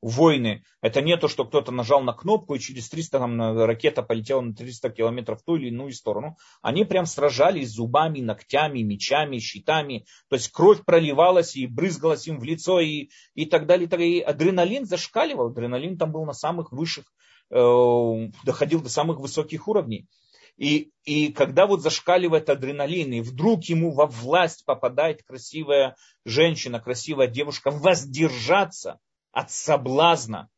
войны, 0.00 0.62
это 0.80 1.00
не 1.02 1.16
то, 1.16 1.28
что 1.28 1.44
кто-то 1.44 1.72
нажал 1.72 2.02
на 2.02 2.12
кнопку 2.12 2.54
и 2.54 2.58
через 2.58 2.88
300 2.88 3.18
там, 3.18 3.58
ракета 3.64 4.02
полетела 4.02 4.40
на 4.40 4.54
300 4.54 4.90
километров 4.90 5.40
в 5.40 5.44
ту 5.44 5.56
или 5.56 5.68
иную 5.68 5.92
сторону. 5.92 6.36
Они 6.62 6.84
прям 6.84 7.06
сражались 7.06 7.70
зубами, 7.70 8.20
ногтями, 8.20 8.80
мечами, 8.80 9.38
щитами. 9.38 10.06
То 10.28 10.36
есть 10.36 10.50
кровь 10.52 10.84
проливалась 10.84 11.56
и 11.56 11.66
брызгалась 11.66 12.26
им 12.26 12.38
в 12.38 12.44
лицо 12.44 12.80
и, 12.80 13.10
и 13.34 13.46
так 13.46 13.66
далее. 13.66 13.88
И 13.88 14.20
адреналин 14.20 14.86
зашкаливал. 14.86 15.48
Адреналин 15.48 15.98
там 15.98 16.12
был 16.12 16.24
на 16.24 16.34
самых 16.34 16.72
высших 16.72 17.04
доходил 17.50 18.82
до 18.82 18.88
самых 18.88 19.18
высоких 19.20 19.68
уровней. 19.68 20.08
И, 20.56 20.90
и 21.04 21.32
когда 21.32 21.66
вот 21.66 21.82
зашкаливает 21.82 22.48
адреналин, 22.48 23.12
и 23.12 23.20
вдруг 23.20 23.64
ему 23.64 23.92
во 23.92 24.06
власть 24.06 24.64
попадает 24.64 25.22
красивая 25.22 25.96
женщина, 26.24 26.80
красивая 26.80 27.26
девушка, 27.26 27.70
воздержаться 27.70 28.98
от 29.32 29.50
соблазна, 29.50 30.48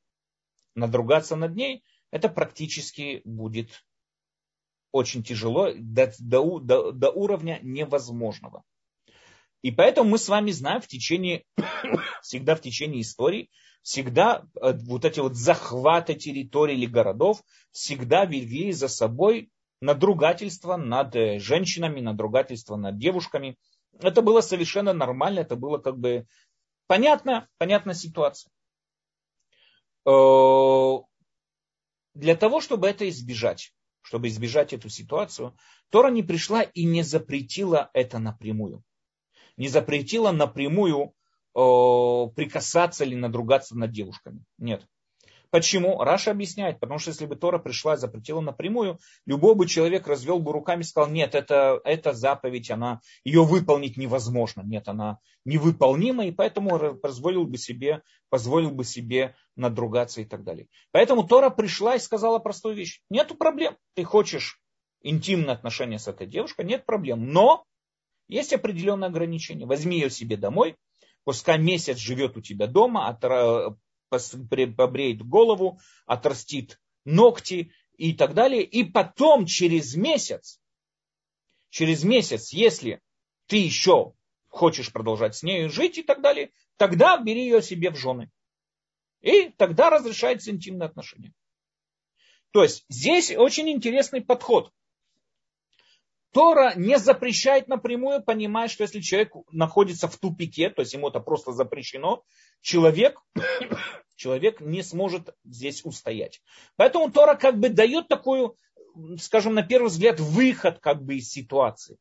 надругаться 0.77 1.35
над 1.35 1.57
ней, 1.57 1.83
это 2.12 2.29
практически 2.29 3.22
будет 3.24 3.85
очень 4.92 5.22
тяжело, 5.22 5.72
до, 5.77 6.12
до, 6.20 6.61
до, 6.61 6.92
до 6.92 7.11
уровня 7.11 7.59
невозможного. 7.62 8.62
И 9.62 9.72
поэтому 9.72 10.11
мы 10.11 10.18
с 10.18 10.29
вами 10.29 10.53
знаем 10.53 10.81
в 10.81 10.87
течение, 10.87 11.44
всегда 12.22 12.55
в 12.55 12.61
течение 12.61 13.03
истории, 13.03 13.51
всегда 13.88 14.44
э, 14.61 14.74
вот 14.85 15.07
эти 15.07 15.18
вот 15.18 15.35
захваты 15.35 16.14
территорий 16.14 16.74
или 16.74 16.85
городов 16.85 17.42
всегда 17.72 18.27
вели 18.27 18.70
за 18.72 18.87
собой 18.87 19.51
надругательство 19.81 20.77
над 20.77 21.16
э, 21.16 21.38
женщинами, 21.38 22.03
надругательство 22.03 22.77
над 22.77 22.98
девушками. 22.98 23.57
Это 23.98 24.20
было 24.20 24.42
совершенно 24.42 24.92
нормально, 24.92 25.40
это 25.40 25.57
было 25.57 25.79
как 25.79 25.96
бы 25.96 26.27
понятно, 26.87 27.48
понятная 27.57 27.94
ситуация. 27.94 28.53
Э, 30.05 30.98
для 32.12 32.37
того, 32.37 32.61
чтобы 32.61 32.88
это 32.88 33.09
избежать, 33.09 33.72
чтобы 34.03 34.29
избежать 34.29 34.74
эту 34.74 34.90
ситуацию, 34.90 35.57
Тора 35.88 36.11
не 36.11 36.22
пришла 36.22 36.61
и 36.61 36.85
не 36.85 37.03
запретила 37.03 37.88
это 37.94 38.18
напрямую. 38.18 38.85
Не 39.57 39.68
запретила 39.68 40.31
напрямую 40.31 41.14
прикасаться 42.35 43.05
или 43.05 43.14
надругаться 43.14 43.77
над 43.77 43.90
девушками. 43.90 44.44
Нет. 44.59 44.87
Почему? 45.51 46.03
Раша 46.03 46.31
объясняет, 46.31 46.79
потому 46.79 46.99
что 46.99 47.11
если 47.11 47.25
бы 47.25 47.35
Тора 47.35 47.59
пришла 47.59 47.94
и 47.94 47.97
запретила 47.97 48.40
напрямую, 48.40 48.99
любой 49.25 49.55
бы 49.55 49.66
человек 49.66 50.07
развел 50.07 50.38
бы 50.40 50.53
руками 50.53 50.83
и 50.83 50.85
сказал, 50.85 51.11
нет, 51.11 51.35
это, 51.35 51.81
это 51.85 52.12
заповедь, 52.12 52.71
она, 52.71 53.01
ее 53.25 53.42
выполнить 53.42 53.97
невозможно, 53.97 54.61
нет, 54.61 54.88
она 54.88 55.21
невыполнима, 55.47 56.27
и 56.27 56.33
поэтому 56.33 56.97
позволил 56.97 57.47
бы 57.47 57.57
себе, 57.57 58.03
позволил 58.29 58.71
бы 58.71 58.85
себе 58.85 59.35
надругаться 59.57 60.21
и 60.21 60.27
так 60.27 60.44
далее. 60.44 60.66
Поэтому 60.92 61.27
Тора 61.27 61.49
пришла 61.49 61.97
и 61.97 61.99
сказала 61.99 62.38
простую 62.40 62.75
вещь, 62.75 63.01
нету 63.09 63.35
проблем, 63.35 63.75
ты 63.94 64.05
хочешь 64.05 64.61
интимные 65.01 65.55
отношения 65.55 65.99
с 65.99 66.09
этой 66.09 66.27
девушкой, 66.27 66.66
нет 66.66 66.85
проблем, 66.85 67.33
но 67.33 67.64
есть 68.29 68.53
определенные 68.53 69.09
ограничения. 69.09 69.64
Возьми 69.64 69.99
ее 69.99 70.11
себе 70.11 70.37
домой, 70.37 70.77
пускай 71.28 71.58
месяц 71.58 71.98
живет 71.98 72.38
у 72.38 72.40
тебя 72.40 72.66
дома, 72.66 73.12
побреет 74.08 75.22
голову, 75.22 75.78
отрастит 76.06 76.80
ногти 77.04 77.70
и 77.98 78.14
так 78.14 78.32
далее. 78.32 78.62
И 78.62 78.82
потом 78.82 79.44
через 79.44 79.94
месяц, 79.94 80.58
через 81.68 82.02
месяц, 82.02 82.54
если 82.54 83.02
ты 83.44 83.58
еще 83.58 84.14
хочешь 84.46 84.90
продолжать 84.90 85.36
с 85.36 85.42
ней 85.42 85.68
жить 85.68 85.98
и 85.98 86.02
так 86.02 86.22
далее, 86.22 86.50
тогда 86.78 87.18
бери 87.18 87.44
ее 87.44 87.60
себе 87.60 87.90
в 87.90 87.96
жены. 87.96 88.30
И 89.20 89.50
тогда 89.50 89.90
разрешается 89.90 90.50
интимные 90.50 90.86
отношения. 90.86 91.34
То 92.52 92.62
есть 92.62 92.86
здесь 92.88 93.36
очень 93.36 93.68
интересный 93.68 94.22
подход. 94.22 94.72
Тора 96.32 96.74
не 96.76 96.98
запрещает 96.98 97.68
напрямую, 97.68 98.22
понимая, 98.22 98.68
что 98.68 98.82
если 98.82 99.00
человек 99.00 99.32
находится 99.50 100.08
в 100.08 100.16
тупике, 100.16 100.70
то 100.70 100.82
есть 100.82 100.92
ему 100.92 101.08
это 101.08 101.20
просто 101.20 101.52
запрещено, 101.52 102.22
человек, 102.60 103.20
человек 104.16 104.60
не 104.60 104.82
сможет 104.82 105.34
здесь 105.44 105.84
устоять. 105.84 106.42
Поэтому 106.76 107.10
Тора 107.10 107.34
как 107.34 107.58
бы 107.58 107.70
дает 107.70 108.08
такую, 108.08 108.56
скажем, 109.18 109.54
на 109.54 109.62
первый 109.62 109.88
взгляд, 109.88 110.20
выход 110.20 110.80
как 110.80 111.02
бы 111.02 111.16
из 111.16 111.30
ситуации. 111.30 111.96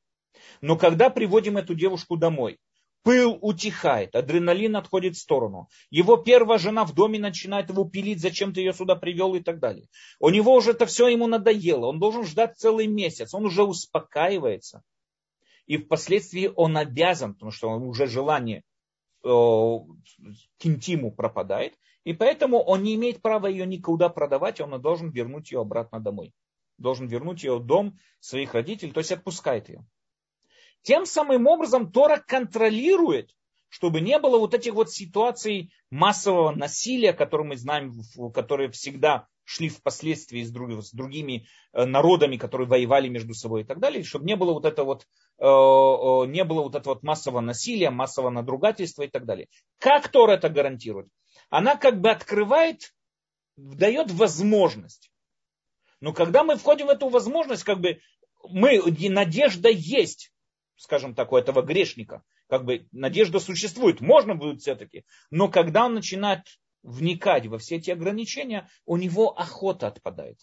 Но 0.61 0.77
когда 0.77 1.09
приводим 1.09 1.57
эту 1.57 1.73
девушку 1.73 2.17
домой, 2.17 2.59
пыл 3.07 3.39
утихает, 3.41 4.17
адреналин 4.17 4.75
отходит 4.75 5.15
в 5.15 5.19
сторону. 5.19 5.69
Его 5.89 6.17
первая 6.17 6.57
жена 6.57 6.83
в 6.83 6.93
доме 6.93 7.17
начинает 7.17 7.69
его 7.69 7.85
пилить, 7.85 8.19
зачем 8.19 8.53
ты 8.53 8.59
ее 8.59 8.73
сюда 8.73 8.97
привел 8.97 9.33
и 9.35 9.39
так 9.39 9.59
далее. 9.59 9.87
У 10.19 10.29
него 10.29 10.53
уже 10.53 10.71
это 10.71 10.85
все 10.85 11.07
ему 11.07 11.25
надоело, 11.25 11.85
он 11.85 11.99
должен 11.99 12.25
ждать 12.25 12.57
целый 12.57 12.85
месяц, 12.87 13.33
он 13.33 13.45
уже 13.45 13.63
успокаивается. 13.63 14.83
И 15.67 15.77
впоследствии 15.77 16.51
он 16.53 16.75
обязан, 16.75 17.33
потому 17.33 17.51
что 17.51 17.69
уже 17.69 18.07
желание 18.07 18.63
э, 19.23 19.29
к 19.29 20.65
интиму 20.65 21.13
пропадает, 21.13 21.75
и 22.03 22.11
поэтому 22.11 22.59
он 22.59 22.83
не 22.83 22.95
имеет 22.95 23.21
права 23.21 23.47
ее 23.47 23.65
никуда 23.65 24.09
продавать, 24.09 24.59
он 24.59 24.81
должен 24.81 25.11
вернуть 25.11 25.53
ее 25.53 25.61
обратно 25.61 26.01
домой. 26.01 26.33
Должен 26.77 27.07
вернуть 27.07 27.41
ее 27.41 27.57
в 27.57 27.65
дом 27.65 27.97
своих 28.19 28.53
родителей, 28.53 28.91
то 28.91 28.99
есть 28.99 29.13
отпускает 29.13 29.69
ее. 29.69 29.85
Тем 30.83 31.05
самым 31.05 31.47
образом 31.47 31.91
Тора 31.91 32.23
контролирует, 32.25 33.35
чтобы 33.69 34.01
не 34.01 34.17
было 34.19 34.37
вот 34.37 34.53
этих 34.53 34.73
вот 34.73 34.91
ситуаций 34.91 35.71
массового 35.89 36.51
насилия, 36.51 37.13
которые 37.13 37.47
мы 37.47 37.57
знаем, 37.57 37.93
которые 38.33 38.71
всегда 38.71 39.27
шли 39.47 39.69
впоследствии 39.69 40.43
с, 40.43 40.51
друг, 40.51 40.83
с 40.83 40.91
другими 40.91 41.47
э, 41.71 41.85
народами, 41.85 42.35
которые 42.35 42.67
воевали 42.67 43.07
между 43.07 43.33
собой 43.33 43.61
и 43.61 43.63
так 43.63 43.79
далее, 43.79 44.03
чтобы 44.03 44.25
не 44.25 44.35
было 44.35 44.51
вот 44.51 44.65
это 44.65 44.83
вот, 44.83 45.07
э, 45.39 45.45
э, 45.45 46.27
не 46.27 46.43
было 46.43 46.63
вот 46.63 46.75
этого 46.75 46.95
вот 46.95 47.03
массового 47.03 47.39
насилия, 47.39 47.89
массового 47.89 48.29
надругательства 48.29 49.03
и 49.03 49.07
так 49.07 49.25
далее. 49.25 49.47
Как 49.79 50.09
Тора 50.09 50.33
это 50.33 50.49
гарантирует? 50.49 51.07
Она 51.49 51.77
как 51.77 52.01
бы 52.01 52.09
открывает, 52.09 52.93
дает 53.55 54.11
возможность. 54.11 55.11
Но 56.01 56.11
когда 56.11 56.43
мы 56.43 56.57
входим 56.57 56.87
в 56.87 56.89
эту 56.89 57.07
возможность, 57.07 57.63
как 57.63 57.79
бы 57.79 58.01
мы, 58.49 58.81
надежда 59.09 59.69
есть, 59.69 60.33
скажем 60.77 61.13
так, 61.13 61.33
у 61.33 61.37
этого 61.37 61.61
грешника. 61.61 62.23
Как 62.47 62.63
бы 62.63 62.87
надежда 62.91 63.39
существует, 63.39 63.99
можно 63.99 64.35
будет 64.35 64.61
все-таки. 64.61 65.03
Но 65.31 65.49
когда 65.49 65.85
он 65.85 65.95
начинает 65.95 66.43
вникать 66.83 67.47
во 67.47 67.57
все 67.57 67.75
эти 67.75 67.91
ограничения, 67.91 68.69
у 68.85 68.95
него 68.95 69.37
охота 69.37 69.87
отпадает. 69.87 70.39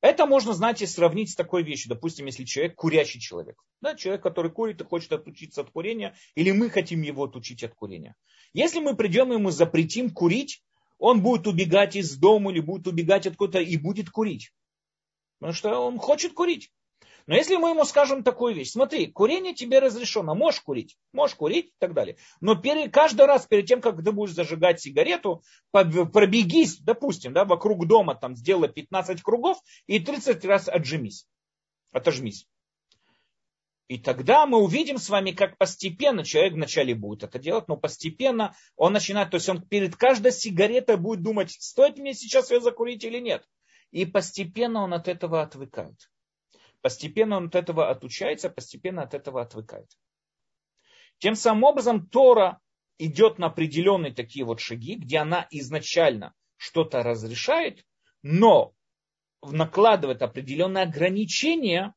Это 0.00 0.26
можно, 0.26 0.52
знаете, 0.52 0.86
сравнить 0.86 1.30
с 1.30 1.36
такой 1.36 1.62
вещью. 1.62 1.90
Допустим, 1.90 2.26
если 2.26 2.44
человек 2.44 2.74
курящий 2.74 3.20
человек. 3.20 3.62
Да, 3.80 3.94
человек, 3.94 4.22
который 4.22 4.50
курит 4.50 4.80
и 4.80 4.84
хочет 4.84 5.12
отучиться 5.12 5.60
от 5.60 5.70
курения, 5.70 6.16
или 6.34 6.50
мы 6.50 6.70
хотим 6.70 7.02
его 7.02 7.24
отучить 7.24 7.62
от 7.62 7.74
курения. 7.74 8.16
Если 8.52 8.80
мы 8.80 8.96
придем 8.96 9.32
и 9.32 9.36
ему 9.36 9.50
запретим 9.50 10.10
курить, 10.10 10.64
он 10.98 11.22
будет 11.22 11.46
убегать 11.46 11.94
из 11.94 12.16
дома 12.16 12.50
или 12.50 12.60
будет 12.60 12.86
убегать 12.88 13.26
откуда-то 13.26 13.60
и 13.60 13.76
будет 13.76 14.10
курить. 14.10 14.52
Потому 15.38 15.54
что 15.54 15.78
он 15.78 15.98
хочет 15.98 16.32
курить. 16.32 16.72
Но 17.26 17.34
если 17.34 17.56
мы 17.56 17.70
ему 17.70 17.84
скажем 17.84 18.22
такую 18.22 18.54
вещь, 18.54 18.70
смотри, 18.70 19.06
курение 19.06 19.54
тебе 19.54 19.78
разрешено, 19.78 20.34
можешь 20.34 20.60
курить, 20.60 20.96
можешь 21.12 21.36
курить 21.36 21.66
и 21.66 21.74
так 21.78 21.94
далее. 21.94 22.16
Но 22.40 22.54
перед, 22.54 22.92
каждый 22.92 23.26
раз 23.26 23.46
перед 23.46 23.66
тем, 23.66 23.80
как 23.80 24.02
ты 24.02 24.12
будешь 24.12 24.34
зажигать 24.34 24.80
сигарету, 24.80 25.42
пробегись, 25.70 26.78
допустим, 26.78 27.32
да, 27.32 27.44
вокруг 27.44 27.86
дома, 27.86 28.14
там, 28.14 28.34
сделай 28.36 28.68
15 28.68 29.22
кругов 29.22 29.58
и 29.86 30.00
30 30.00 30.44
раз 30.44 30.68
отжимись, 30.68 31.26
отожмись. 31.92 32.46
И 33.88 33.98
тогда 33.98 34.46
мы 34.46 34.58
увидим 34.58 34.96
с 34.96 35.10
вами, 35.10 35.32
как 35.32 35.58
постепенно 35.58 36.24
человек 36.24 36.54
вначале 36.54 36.94
будет 36.94 37.24
это 37.24 37.38
делать, 37.38 37.68
но 37.68 37.76
постепенно 37.76 38.56
он 38.76 38.94
начинает, 38.94 39.30
то 39.30 39.34
есть 39.34 39.48
он 39.48 39.60
перед 39.60 39.96
каждой 39.96 40.32
сигаретой 40.32 40.96
будет 40.96 41.22
думать, 41.22 41.50
стоит 41.50 41.98
мне 41.98 42.14
сейчас 42.14 42.50
ее 42.50 42.60
закурить 42.60 43.04
или 43.04 43.18
нет. 43.18 43.46
И 43.90 44.06
постепенно 44.06 44.82
он 44.82 44.94
от 44.94 45.08
этого 45.08 45.42
отвыкает. 45.42 46.10
Постепенно 46.82 47.36
он 47.36 47.46
от 47.46 47.54
этого 47.54 47.88
отучается, 47.88 48.50
постепенно 48.50 49.02
от 49.02 49.14
этого 49.14 49.40
отвыкает. 49.40 49.88
Тем 51.18 51.36
самым 51.36 51.64
образом 51.64 52.08
Тора 52.08 52.60
идет 52.98 53.38
на 53.38 53.46
определенные 53.46 54.12
такие 54.12 54.44
вот 54.44 54.60
шаги, 54.60 54.96
где 54.96 55.18
она 55.18 55.46
изначально 55.50 56.34
что-то 56.56 57.04
разрешает, 57.04 57.86
но 58.22 58.74
накладывает 59.42 60.22
определенные 60.22 60.84
ограничения, 60.84 61.94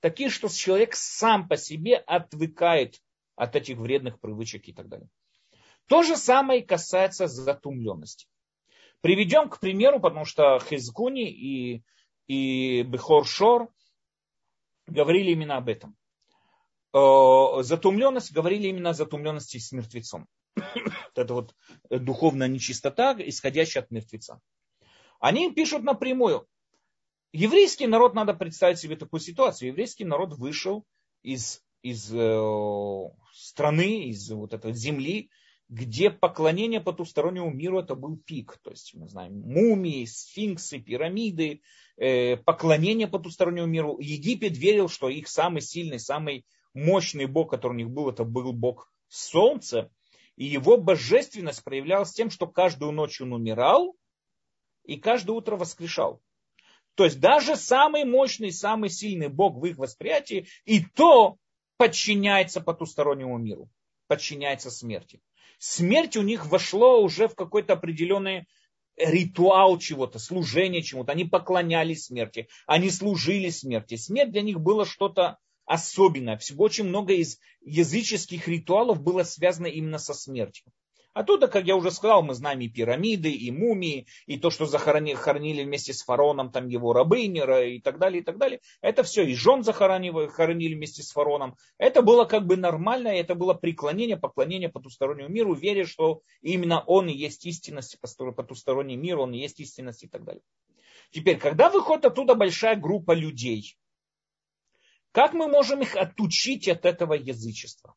такие, 0.00 0.28
что 0.28 0.48
человек 0.48 0.94
сам 0.94 1.48
по 1.48 1.56
себе 1.56 1.96
отвыкает 1.96 3.00
от 3.36 3.56
этих 3.56 3.78
вредных 3.78 4.20
привычек 4.20 4.68
и 4.68 4.72
так 4.72 4.88
далее. 4.88 5.08
То 5.88 6.02
же 6.02 6.16
самое 6.16 6.62
касается 6.62 7.26
затумленности. 7.26 8.26
Приведем 9.00 9.48
к 9.48 9.60
примеру, 9.60 10.00
потому 10.00 10.24
что 10.24 10.58
Хизгуни 10.58 11.30
и, 11.30 11.84
и 12.26 12.82
Бехор 12.82 13.26
Шор 13.26 13.70
говорили 14.86 15.32
именно 15.32 15.56
об 15.56 15.68
этом. 15.68 15.96
Э, 16.92 17.62
затумленность, 17.62 18.32
говорили 18.32 18.68
именно 18.68 18.90
о 18.90 18.94
затумленности 18.94 19.58
с 19.58 19.72
мертвецом. 19.72 20.26
Это 21.14 21.34
вот 21.34 21.54
духовная 21.90 22.48
нечистота, 22.48 23.14
исходящая 23.18 23.84
от 23.84 23.90
мертвеца. 23.90 24.40
Они 25.20 25.52
пишут 25.52 25.82
напрямую. 25.82 26.46
Еврейский 27.32 27.86
народ, 27.86 28.14
надо 28.14 28.34
представить 28.34 28.78
себе 28.78 28.96
такую 28.96 29.20
ситуацию. 29.20 29.68
Еврейский 29.68 30.04
народ 30.04 30.34
вышел 30.34 30.84
из, 31.22 31.62
из 31.82 32.10
э, 32.14 33.10
страны, 33.34 34.08
из 34.08 34.30
вот 34.30 34.54
этой 34.54 34.72
земли, 34.72 35.30
где 35.68 36.10
поклонение 36.10 36.80
потустороннему 36.80 37.50
миру 37.50 37.80
это 37.80 37.94
был 37.94 38.16
пик. 38.16 38.58
То 38.62 38.70
есть 38.70 38.94
мы 38.94 39.08
знаем 39.08 39.40
мумии, 39.40 40.04
сфинксы, 40.04 40.78
пирамиды, 40.78 41.62
э, 41.96 42.36
поклонение 42.36 43.08
потустороннему 43.08 43.66
миру. 43.66 43.98
Египет 43.98 44.56
верил, 44.56 44.88
что 44.88 45.08
их 45.08 45.28
самый 45.28 45.62
сильный, 45.62 45.98
самый 45.98 46.46
мощный 46.72 47.26
бог, 47.26 47.50
который 47.50 47.72
у 47.72 47.76
них 47.76 47.90
был, 47.90 48.08
это 48.08 48.24
был 48.24 48.52
бог 48.52 48.92
солнца. 49.08 49.90
И 50.36 50.44
его 50.44 50.76
божественность 50.76 51.64
проявлялась 51.64 52.12
тем, 52.12 52.30
что 52.30 52.46
каждую 52.46 52.92
ночь 52.92 53.20
он 53.20 53.32
умирал 53.32 53.96
и 54.84 54.96
каждое 54.96 55.32
утро 55.32 55.56
воскрешал. 55.56 56.20
То 56.94 57.04
есть 57.04 57.18
даже 57.18 57.56
самый 57.56 58.04
мощный, 58.04 58.52
самый 58.52 58.88
сильный 58.88 59.28
бог 59.28 59.56
в 59.56 59.64
их 59.66 59.78
восприятии 59.78 60.46
и 60.64 60.84
то 60.84 61.38
подчиняется 61.76 62.60
потустороннему 62.60 63.36
миру, 63.36 63.68
подчиняется 64.06 64.70
смерти 64.70 65.20
смерть 65.58 66.16
у 66.16 66.22
них 66.22 66.46
вошло 66.46 67.02
уже 67.02 67.28
в 67.28 67.34
какой-то 67.34 67.74
определенный 67.74 68.46
ритуал 68.96 69.78
чего-то, 69.78 70.18
служение 70.18 70.82
чему-то. 70.82 71.12
Они 71.12 71.24
поклонялись 71.24 72.06
смерти, 72.06 72.48
они 72.66 72.90
служили 72.90 73.50
смерти. 73.50 73.96
Смерть 73.96 74.32
для 74.32 74.42
них 74.42 74.60
было 74.60 74.86
что-то 74.86 75.38
особенное. 75.64 76.38
Всего 76.38 76.64
очень 76.64 76.84
много 76.84 77.12
из 77.12 77.38
языческих 77.60 78.48
ритуалов 78.48 79.02
было 79.02 79.22
связано 79.24 79.66
именно 79.66 79.98
со 79.98 80.14
смертью. 80.14 80.64
Оттуда, 81.16 81.48
как 81.48 81.64
я 81.64 81.76
уже 81.76 81.92
сказал, 81.92 82.22
мы 82.22 82.34
знаем 82.34 82.60
и 82.60 82.68
пирамиды, 82.68 83.30
и 83.30 83.50
мумии, 83.50 84.06
и 84.26 84.38
то, 84.38 84.50
что 84.50 84.66
захоронили 84.66 85.64
вместе 85.64 85.94
с 85.94 86.02
фароном 86.02 86.52
там 86.52 86.68
его 86.68 86.92
рабыни 86.92 87.74
и 87.76 87.80
так 87.80 87.98
далее, 87.98 88.20
и 88.20 88.22
так 88.22 88.36
далее. 88.36 88.60
Это 88.82 89.02
все, 89.02 89.24
и 89.24 89.34
жен 89.34 89.62
захоронили, 89.62 90.26
хоронили 90.26 90.74
вместе 90.74 91.02
с 91.02 91.12
фароном. 91.12 91.56
Это 91.78 92.02
было 92.02 92.26
как 92.26 92.44
бы 92.46 92.58
нормально, 92.58 93.08
это 93.08 93.34
было 93.34 93.54
преклонение, 93.54 94.18
поклонение 94.18 94.68
потустороннему 94.68 95.30
миру, 95.30 95.54
веря, 95.54 95.86
что 95.86 96.20
именно 96.42 96.82
он 96.82 97.08
и 97.08 97.14
есть 97.14 97.46
истинность, 97.46 97.98
потусторонний 97.98 98.96
мир, 98.96 99.18
он 99.18 99.32
и 99.32 99.38
есть 99.38 99.58
истинность 99.58 100.04
и 100.04 100.08
так 100.08 100.22
далее. 100.22 100.42
Теперь, 101.12 101.38
когда 101.38 101.70
выходит 101.70 102.04
оттуда 102.04 102.34
большая 102.34 102.76
группа 102.76 103.12
людей, 103.12 103.78
как 105.12 105.32
мы 105.32 105.48
можем 105.48 105.80
их 105.80 105.96
отучить 105.96 106.68
от 106.68 106.84
этого 106.84 107.14
язычества? 107.14 107.94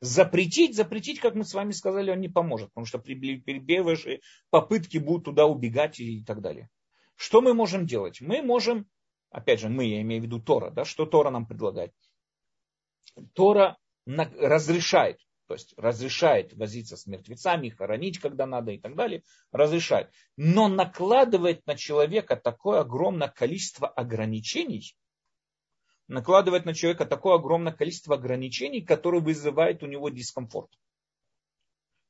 Запретить, 0.00 0.76
запретить, 0.76 1.20
как 1.20 1.34
мы 1.34 1.44
с 1.44 1.54
вами 1.54 1.72
сказали, 1.72 2.10
он 2.10 2.20
не 2.20 2.28
поможет, 2.28 2.68
потому 2.68 2.84
что 2.84 2.98
при 2.98 3.14
первые 3.40 4.20
попытки 4.50 4.98
будут 4.98 5.24
туда 5.24 5.46
убегать 5.46 5.98
и 6.00 6.22
так 6.22 6.42
далее. 6.42 6.68
Что 7.14 7.40
мы 7.40 7.54
можем 7.54 7.86
делать? 7.86 8.20
Мы 8.20 8.42
можем, 8.42 8.86
опять 9.30 9.60
же, 9.60 9.70
мы, 9.70 9.86
я 9.86 10.02
имею 10.02 10.20
в 10.20 10.24
виду 10.24 10.38
Тора, 10.38 10.70
да, 10.70 10.84
что 10.84 11.06
Тора 11.06 11.30
нам 11.30 11.46
предлагает? 11.46 11.92
Тора 13.32 13.78
разрешает, 14.06 15.18
то 15.48 15.54
есть 15.54 15.72
разрешает 15.78 16.52
возиться 16.52 16.98
с 16.98 17.06
мертвецами, 17.06 17.70
хоронить, 17.70 18.18
когда 18.18 18.46
надо 18.46 18.72
и 18.72 18.78
так 18.78 18.96
далее, 18.96 19.22
разрешает. 19.50 20.10
Но 20.36 20.68
накладывает 20.68 21.66
на 21.66 21.74
человека 21.74 22.36
такое 22.36 22.80
огромное 22.80 23.28
количество 23.28 23.88
ограничений, 23.88 24.94
накладывает 26.08 26.64
на 26.64 26.74
человека 26.74 27.04
такое 27.04 27.34
огромное 27.34 27.72
количество 27.72 28.14
ограничений, 28.14 28.80
которые 28.80 29.20
вызывают 29.20 29.82
у 29.82 29.86
него 29.86 30.08
дискомфорт. 30.08 30.70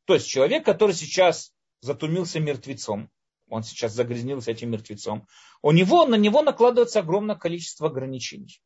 То 0.05 0.15
есть 0.15 0.29
человек, 0.29 0.65
который 0.65 0.95
сейчас 0.95 1.55
затумился 1.81 2.41
мертвецом, 2.41 3.11
он 3.49 3.63
сейчас 3.63 3.93
загрязнился 3.93 4.51
этим 4.51 4.71
мертвецом, 4.71 5.27
у 5.63 5.73
него, 5.73 6.05
на 6.07 6.17
него 6.17 6.43
накладывается 6.43 7.01
огромное 7.01 7.37
количество 7.37 7.89
ограничений. 7.89 8.61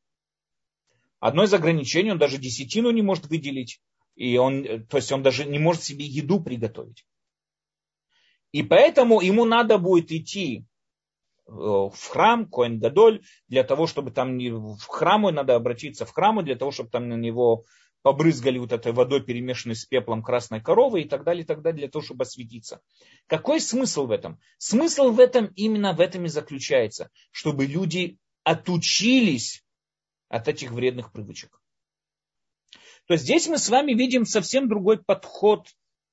Одно 1.19 1.45
из 1.45 1.53
ограничений, 1.53 2.13
он 2.13 2.19
даже 2.19 2.39
десятину 2.39 2.91
не 2.91 3.03
может 3.03 3.27
выделить, 3.27 3.81
и 4.17 4.37
он, 4.39 4.87
то 4.87 4.97
есть 4.97 5.13
он 5.13 5.23
даже 5.23 5.45
не 5.45 5.59
может 5.59 5.83
себе 5.83 6.05
еду 6.05 6.43
приготовить. 6.43 7.07
И 8.53 8.63
поэтому 8.63 9.21
ему 9.21 9.45
надо 9.45 9.79
будет 9.79 10.11
идти 10.11 10.65
в 11.51 12.09
храм, 12.09 12.49
Коэн 12.49 12.79
Гадоль, 12.79 13.23
для 13.49 13.65
того, 13.65 13.87
чтобы 13.87 14.11
там 14.13 14.37
не 14.37 14.51
в 14.51 14.87
храму 14.87 15.31
надо 15.31 15.57
обратиться 15.57 16.07
в 16.07 16.13
храму, 16.13 16.43
для 16.43 16.57
того, 16.57 16.71
чтобы 16.71 16.91
там 16.91 17.09
на 17.09 17.15
него 17.15 17.65
побрызгали 18.03 18.59
вот 18.59 18.73
этой 18.73 18.93
водой, 18.93 19.23
перемешанной 19.23 19.75
с 19.75 19.85
пеплом 19.85 20.23
красной 20.23 20.61
коровы 20.63 21.03
и 21.03 21.09
так 21.09 21.25
далее, 21.25 21.43
и 21.43 21.47
так 21.47 21.61
далее, 21.61 21.81
для 21.81 21.89
того, 21.89 22.05
чтобы 22.05 22.23
осветиться. 22.23 22.81
Какой 23.27 23.61
смысл 23.61 24.07
в 24.07 24.11
этом? 24.11 24.39
Смысл 24.59 25.11
в 25.11 25.21
этом 25.21 25.47
именно 25.57 25.93
в 25.93 26.01
этом 26.01 26.25
и 26.25 26.29
заключается, 26.29 27.11
чтобы 27.31 27.67
люди 27.67 28.19
отучились 28.45 29.65
от 30.29 30.49
этих 30.49 30.71
вредных 30.71 31.13
привычек. 31.13 31.61
То 33.07 33.17
здесь 33.17 33.49
мы 33.49 33.59
с 33.59 33.69
вами 33.69 33.93
видим 33.93 34.25
совсем 34.25 34.69
другой 34.69 35.03
подход 35.03 35.67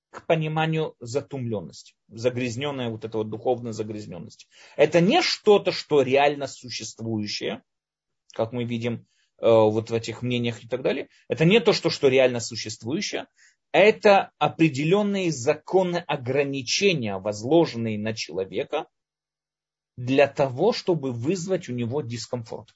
к 0.09 0.25
пониманию 0.25 0.95
затумленности, 0.99 1.95
загрязненная 2.07 2.89
вот 2.89 3.05
эта 3.05 3.17
вот 3.17 3.29
духовная 3.29 3.73
загрязненность. 3.73 4.47
Это 4.75 5.01
не 5.01 5.21
что-то, 5.21 5.71
что 5.71 6.01
реально 6.01 6.47
существующее, 6.47 7.61
как 8.33 8.51
мы 8.53 8.63
видим 8.63 9.05
э, 9.39 9.47
вот 9.49 9.89
в 9.89 9.93
этих 9.93 10.21
мнениях 10.21 10.63
и 10.63 10.67
так 10.67 10.81
далее. 10.81 11.09
Это 11.27 11.45
не 11.45 11.59
то, 11.59 11.73
что, 11.73 11.89
что 11.89 12.07
реально 12.07 12.39
существующее. 12.39 13.27
Это 13.71 14.31
определенные 14.37 15.31
законы 15.31 15.97
ограничения, 15.97 17.17
возложенные 17.17 17.99
на 17.99 18.13
человека, 18.13 18.87
для 19.97 20.27
того, 20.27 20.71
чтобы 20.73 21.11
вызвать 21.11 21.69
у 21.69 21.73
него 21.73 22.01
дискомфорт. 22.01 22.73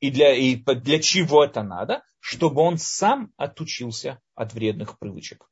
И 0.00 0.10
для, 0.10 0.34
и 0.34 0.56
для 0.56 1.00
чего 1.00 1.44
это 1.44 1.62
надо? 1.62 2.02
Чтобы 2.20 2.62
он 2.62 2.78
сам 2.78 3.32
отучился 3.36 4.20
от 4.34 4.52
вредных 4.52 4.98
привычек. 4.98 5.48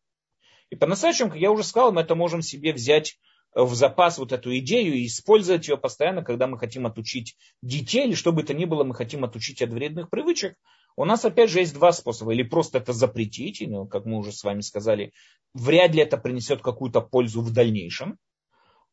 И 0.71 0.77
по-настоящему, 0.77 1.31
как 1.31 1.39
я 1.39 1.51
уже 1.51 1.65
сказал, 1.65 1.93
мы 1.93 2.01
это 2.01 2.15
можем 2.15 2.43
себе 2.43 2.73
взять 2.73 3.19
в 3.55 3.75
запас 3.75 4.19
вот 4.19 4.33
эту 4.33 4.57
идею 4.59 4.95
и 4.95 5.07
использовать 5.07 5.69
ее 5.69 5.77
постоянно, 5.77 6.25
когда 6.25 6.47
мы 6.47 6.59
хотим 6.59 6.87
отучить 6.87 7.37
детей, 7.63 8.07
или 8.07 8.15
что 8.15 8.33
бы 8.33 8.43
то 8.43 8.53
ни 8.53 8.65
было, 8.65 8.83
мы 8.85 8.95
хотим 8.95 9.25
отучить 9.25 9.63
от 9.63 9.71
вредных 9.71 10.11
привычек. 10.11 10.57
У 10.97 11.05
нас 11.05 11.25
опять 11.25 11.51
же 11.51 11.61
есть 11.61 11.75
два 11.75 11.93
способа. 11.93 12.33
Или 12.33 12.43
просто 12.43 12.79
это 12.79 12.93
запретить, 12.93 13.61
и, 13.61 13.67
ну, 13.67 13.87
как 13.87 14.05
мы 14.07 14.19
уже 14.19 14.33
с 14.33 14.43
вами 14.43 14.61
сказали, 14.61 15.13
вряд 15.53 15.93
ли 15.95 16.03
это 16.03 16.17
принесет 16.17 16.63
какую-то 16.63 17.01
пользу 17.01 17.43
в 17.43 17.53
дальнейшем. 17.53 18.19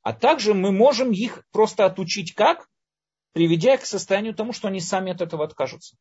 А 0.03 0.13
также 0.13 0.53
мы 0.53 0.71
можем 0.71 1.11
их 1.11 1.43
просто 1.51 1.85
отучить 1.85 2.33
как? 2.33 2.67
Приведя 3.33 3.75
их 3.75 3.81
к 3.81 3.85
состоянию 3.85 4.33
тому, 4.33 4.53
что 4.53 4.67
они 4.67 4.79
сами 4.79 5.11
от 5.11 5.21
этого 5.21 5.43
откажутся. 5.43 5.95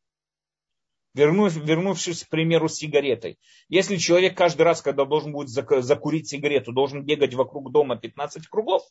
Вернув, 1.15 1.55
вернувшись 1.57 2.25
к 2.25 2.29
примеру 2.29 2.69
с 2.69 2.75
сигаретой. 2.75 3.39
Если 3.69 3.97
человек 3.97 4.37
каждый 4.37 4.63
раз, 4.63 4.81
когда 4.81 5.05
должен 5.05 5.33
будет 5.33 5.49
закурить 5.49 6.29
сигарету, 6.29 6.73
должен 6.73 7.05
бегать 7.05 7.35
вокруг 7.35 7.73
дома 7.73 7.97
15 7.97 8.47
кругов, 8.47 8.83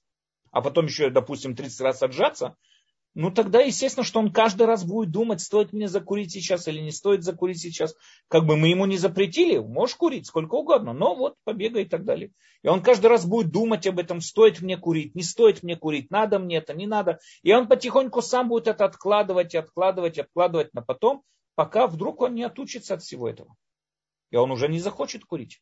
а 0.52 0.62
потом 0.62 0.86
еще, 0.86 1.10
допустим, 1.10 1.56
30 1.56 1.80
раз 1.82 2.04
отжаться, 2.04 2.58
ну 3.16 3.32
тогда, 3.32 3.60
естественно, 3.60 4.04
что 4.04 4.20
он 4.20 4.32
каждый 4.32 4.68
раз 4.68 4.86
будет 4.86 5.12
думать, 5.12 5.42
стоит 5.42 5.74
мне 5.74 5.88
закурить 5.88 6.32
сейчас 6.32 6.68
или 6.68 6.80
не 6.80 6.92
стоит 6.92 7.24
закурить 7.24 7.60
сейчас. 7.60 7.96
Как 8.28 8.46
бы 8.46 8.56
мы 8.56 8.68
ему 8.68 8.86
не 8.86 8.98
запретили, 8.98 9.58
можешь 9.58 9.96
курить 9.96 10.28
сколько 10.28 10.56
угодно, 10.56 10.94
но 10.94 11.16
вот 11.16 11.36
побегай 11.44 11.84
и 11.84 11.88
так 11.88 12.06
далее. 12.06 12.32
И 12.62 12.68
он 12.68 12.84
каждый 12.84 13.08
раз 13.08 13.26
будет 13.26 13.52
думать 13.52 13.88
об 13.88 14.00
этом, 14.00 14.22
стоит 14.22 14.62
мне 14.62 14.78
курить, 14.78 15.16
не 15.16 15.24
стоит 15.24 15.64
мне 15.64 15.76
курить, 15.76 16.12
надо 16.12 16.40
мне 16.40 16.58
это, 16.58 16.74
не 16.74 16.86
надо. 16.86 17.20
И 17.42 17.52
он 17.52 17.68
потихоньку 17.68 18.22
сам 18.22 18.50
будет 18.50 18.68
это 18.68 18.86
откладывать, 18.86 19.56
откладывать, 19.56 20.20
откладывать 20.20 20.74
на 20.74 20.82
потом, 20.82 21.24
пока 21.56 21.88
вдруг 21.88 22.22
он 22.22 22.36
не 22.36 22.44
отучится 22.44 22.94
от 22.94 23.02
всего 23.02 23.28
этого. 23.28 23.56
И 24.30 24.36
он 24.36 24.52
уже 24.52 24.68
не 24.68 24.80
захочет 24.80 25.26
курить. 25.26 25.62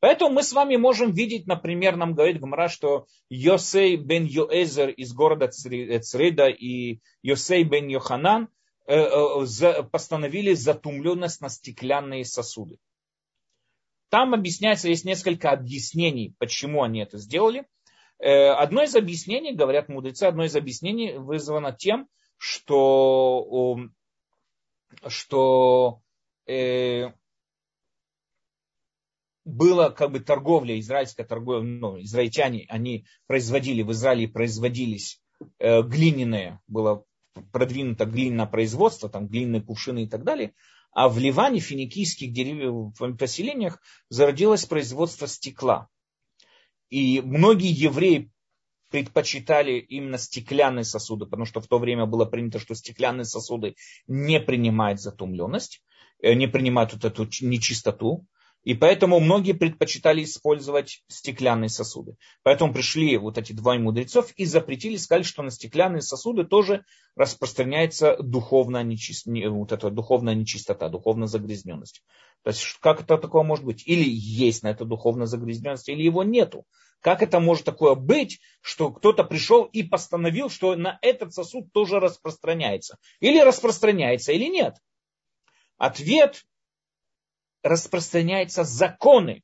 Поэтому 0.00 0.30
мы 0.34 0.42
с 0.42 0.52
вами 0.52 0.76
можем 0.76 1.12
видеть, 1.12 1.46
например, 1.46 1.96
нам 1.96 2.14
говорит 2.14 2.40
Гмара, 2.40 2.68
что 2.68 3.06
Йосей 3.28 3.96
бен 3.96 4.24
Йоэзер 4.24 4.88
из 4.88 5.12
города 5.12 5.48
Црида 5.48 6.48
и 6.48 7.00
Йосей 7.22 7.64
бен 7.64 7.86
Йоханан 7.88 8.48
э, 8.86 8.94
э, 8.96 9.82
постановили 9.84 10.54
затумленность 10.54 11.42
на 11.42 11.50
стеклянные 11.50 12.24
сосуды. 12.24 12.78
Там 14.08 14.32
объясняется, 14.32 14.88
есть 14.88 15.04
несколько 15.04 15.50
объяснений, 15.50 16.34
почему 16.38 16.82
они 16.82 17.00
это 17.00 17.18
сделали. 17.18 17.66
Э, 18.18 18.52
одно 18.52 18.82
из 18.82 18.96
объяснений, 18.96 19.52
говорят 19.52 19.90
мудрецы, 19.90 20.24
одно 20.24 20.44
из 20.44 20.56
объяснений 20.56 21.18
вызвано 21.18 21.72
тем, 21.72 22.08
что, 22.38 23.78
что 25.06 26.00
была 29.50 29.90
как 29.90 30.12
бы 30.12 30.20
торговля, 30.20 30.78
израильская 30.78 31.24
торговля, 31.24 31.62
ну, 31.62 32.00
израильтяне, 32.00 32.66
они 32.68 33.06
производили, 33.26 33.82
в 33.82 33.92
Израиле 33.92 34.28
производились 34.28 35.20
э, 35.58 35.82
глиняные, 35.82 36.60
было 36.66 37.04
продвинуто 37.52 38.06
глиняное 38.06 38.46
производство, 38.46 39.08
там 39.08 39.28
глиняные 39.28 39.62
кувшины 39.62 40.04
и 40.04 40.08
так 40.08 40.24
далее, 40.24 40.54
а 40.92 41.08
в 41.08 41.18
Ливане, 41.18 41.60
финикийских 41.60 42.32
дерев... 42.32 42.92
поселениях 43.18 43.80
зародилось 44.08 44.66
производство 44.66 45.26
стекла. 45.26 45.88
И 46.88 47.20
многие 47.20 47.70
евреи 47.70 48.32
предпочитали 48.90 49.78
именно 49.78 50.18
стеклянные 50.18 50.84
сосуды, 50.84 51.24
потому 51.26 51.44
что 51.46 51.60
в 51.60 51.68
то 51.68 51.78
время 51.78 52.06
было 52.06 52.24
принято, 52.24 52.58
что 52.58 52.74
стеклянные 52.74 53.24
сосуды 53.24 53.76
не 54.08 54.40
принимают 54.40 55.00
затумленность, 55.00 55.82
э, 56.20 56.34
не 56.34 56.48
принимают 56.48 56.92
вот 56.92 57.04
эту 57.04 57.28
нечистоту. 57.40 58.26
И 58.62 58.74
поэтому 58.74 59.20
многие 59.20 59.52
предпочитали 59.52 60.22
использовать 60.22 61.02
стеклянные 61.08 61.70
сосуды. 61.70 62.16
Поэтому 62.42 62.74
пришли 62.74 63.16
вот 63.16 63.38
эти 63.38 63.52
два 63.52 63.74
мудрецов 63.76 64.32
и 64.36 64.44
запретили, 64.44 64.96
сказали, 64.96 65.22
что 65.22 65.42
на 65.42 65.50
стеклянные 65.50 66.02
сосуды 66.02 66.44
тоже 66.44 66.84
распространяется 67.16 68.16
духовная, 68.20 68.82
нечист... 68.82 69.26
вот 69.26 69.72
эта 69.72 69.90
духовная 69.90 70.34
нечистота, 70.34 70.90
духовная 70.90 71.26
загрязненность. 71.26 72.02
То 72.42 72.50
есть 72.50 72.78
как 72.80 73.00
это 73.00 73.16
такое 73.16 73.42
может 73.42 73.64
быть? 73.64 73.86
Или 73.86 74.08
есть 74.08 74.62
на 74.62 74.68
это 74.68 74.84
духовная 74.84 75.26
загрязненность, 75.26 75.88
или 75.88 76.02
его 76.02 76.22
нету. 76.22 76.64
Как 77.00 77.22
это 77.22 77.40
может 77.40 77.64
такое 77.64 77.94
быть, 77.94 78.40
что 78.60 78.90
кто-то 78.90 79.24
пришел 79.24 79.64
и 79.64 79.82
постановил, 79.82 80.50
что 80.50 80.76
на 80.76 80.98
этот 81.00 81.32
сосуд 81.32 81.72
тоже 81.72 81.98
распространяется? 81.98 82.98
Или 83.20 83.40
распространяется, 83.40 84.32
или 84.32 84.44
нет? 84.44 84.76
Ответ 85.78 86.44
распространяются 87.62 88.64
законы, 88.64 89.42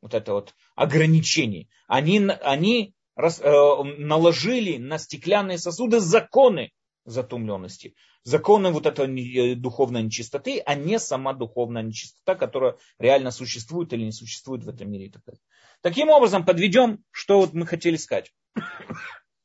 вот 0.00 0.14
это 0.14 0.32
вот 0.32 0.54
ограничение. 0.74 1.68
Они, 1.86 2.18
они 2.42 2.94
рас, 3.16 3.40
э, 3.40 3.82
наложили 3.98 4.78
на 4.78 4.98
стеклянные 4.98 5.58
сосуды 5.58 6.00
законы, 6.00 6.70
затумленности. 7.04 7.94
Законы 8.22 8.70
вот 8.70 8.86
этой 8.86 9.54
духовной 9.54 10.02
нечистоты, 10.02 10.60
а 10.60 10.74
не 10.74 10.98
сама 10.98 11.32
духовная 11.32 11.82
нечистота, 11.82 12.34
которая 12.34 12.76
реально 12.98 13.30
существует 13.30 13.92
или 13.92 14.04
не 14.04 14.12
существует 14.12 14.64
в 14.64 14.68
этом 14.68 14.90
мире. 14.90 15.06
И 15.06 15.10
так 15.10 15.22
далее. 15.24 15.40
Таким 15.80 16.10
образом, 16.10 16.44
подведем, 16.44 17.02
что 17.10 17.40
вот 17.40 17.54
мы 17.54 17.66
хотели 17.66 17.96
сказать. 17.96 18.32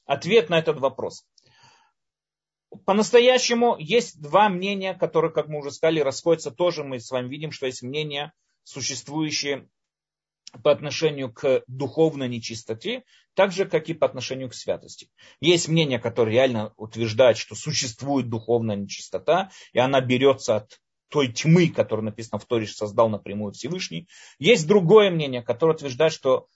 Ответ 0.05 0.49
на 0.49 0.59
этот 0.59 0.79
вопрос. 0.79 1.25
По-настоящему 2.85 3.75
есть 3.77 4.21
два 4.21 4.49
мнения, 4.49 4.93
которые, 4.93 5.31
как 5.31 5.47
мы 5.47 5.59
уже 5.59 5.71
сказали, 5.71 5.99
расходятся 5.99 6.51
тоже. 6.51 6.83
Мы 6.83 6.99
с 6.99 7.11
вами 7.11 7.29
видим, 7.29 7.51
что 7.51 7.65
есть 7.65 7.83
мнения, 7.83 8.33
существующие 8.63 9.67
по 10.63 10.71
отношению 10.71 11.33
к 11.33 11.63
духовной 11.67 12.29
нечистоте, 12.29 13.03
так 13.33 13.51
же, 13.51 13.65
как 13.65 13.89
и 13.89 13.93
по 13.93 14.05
отношению 14.05 14.49
к 14.49 14.53
святости. 14.53 15.09
Есть 15.39 15.67
мнение, 15.67 15.99
которое 15.99 16.31
реально 16.31 16.73
утверждает, 16.77 17.37
что 17.37 17.55
существует 17.55 18.29
духовная 18.29 18.75
нечистота, 18.75 19.49
и 19.71 19.79
она 19.79 19.99
берется 20.01 20.57
от 20.57 20.79
той 21.09 21.31
тьмы, 21.31 21.69
которая 21.69 22.05
написана 22.05 22.39
в 22.39 22.45
Торе, 22.45 22.67
создал 22.67 23.09
напрямую 23.09 23.53
Всевышний. 23.53 24.07
Есть 24.39 24.67
другое 24.67 25.11
мнение, 25.11 25.41
которое 25.41 25.73
утверждает, 25.75 26.13
что 26.13 26.47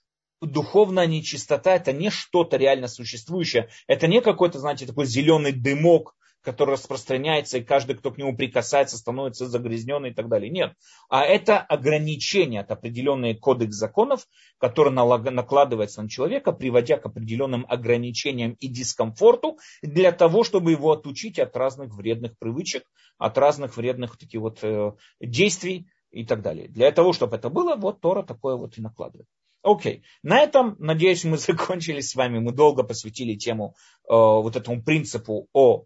духовная 0.41 1.08
нечистота 1.08 1.76
это 1.76 1.93
не 1.93 2.10
что-то 2.10 2.58
реально 2.58 2.88
существующее, 2.88 3.69
это 3.88 4.08
не 4.08 4.21
какой-то, 4.21 4.60
знаете, 4.60 4.86
такой 4.86 5.06
зеленый 5.06 5.52
дымок, 5.52 6.15
который 6.47 6.76
распространяется, 6.76 7.58
и 7.58 7.63
каждый, 7.63 7.97
кто 7.97 8.10
к 8.10 8.17
нему 8.17 8.34
прикасается, 8.34 8.97
становится 8.97 9.47
загрязненным 9.47 10.12
и 10.12 10.13
так 10.13 10.30
далее. 10.30 10.50
Нет. 10.50 10.76
А 11.10 11.26
это 11.26 11.60
ограничение, 11.60 12.62
это 12.62 12.76
определенный 12.76 13.36
кодекс 13.36 13.76
законов, 13.76 14.26
который 14.58 14.93
накладывается 14.93 16.02
на 16.02 16.10
человека, 16.10 16.54
приводя 16.54 17.00
к 17.00 17.06
определенным 17.06 17.65
ограничениям 17.67 18.54
и 18.54 18.69
дискомфорту, 18.69 19.58
для 19.82 20.13
того, 20.13 20.45
чтобы 20.45 20.71
его 20.71 20.93
отучить 20.93 21.38
от 21.38 21.58
разных 21.58 21.93
вредных 21.93 22.38
привычек, 22.39 22.84
от 23.17 23.38
разных 23.38 23.76
вредных 23.76 24.17
таких 24.17 24.39
вот 24.39 24.60
э, 24.62 24.93
действий 25.19 25.88
и 26.12 26.26
так 26.26 26.41
далее. 26.41 26.69
Для 26.69 26.91
того, 26.91 27.12
чтобы 27.12 27.36
это 27.36 27.50
было, 27.50 27.76
вот 27.76 28.00
Тора 28.00 28.23
такое 28.23 28.56
вот 28.56 28.78
и 28.78 28.82
накладывает. 28.82 29.28
Окей. 29.63 29.98
Okay. 29.98 30.04
На 30.24 30.39
этом, 30.39 30.76
надеюсь, 30.80 31.24
мы 31.24 31.38
закончили 31.38 32.02
с 32.02 32.15
вами. 32.15 32.39
Мы 32.39 32.52
долго 32.52 32.84
посвятили 32.84 33.36
тему 33.36 33.76
э, 34.04 34.13
вот 34.13 34.56
этому 34.56 34.84
принципу 34.84 35.48
о 35.54 35.86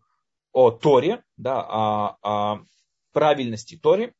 о 0.53 0.71
Торе, 0.71 1.23
да, 1.37 1.61
о, 1.61 2.17
о 2.21 2.65
правильности 3.13 3.77
Торе. 3.77 4.13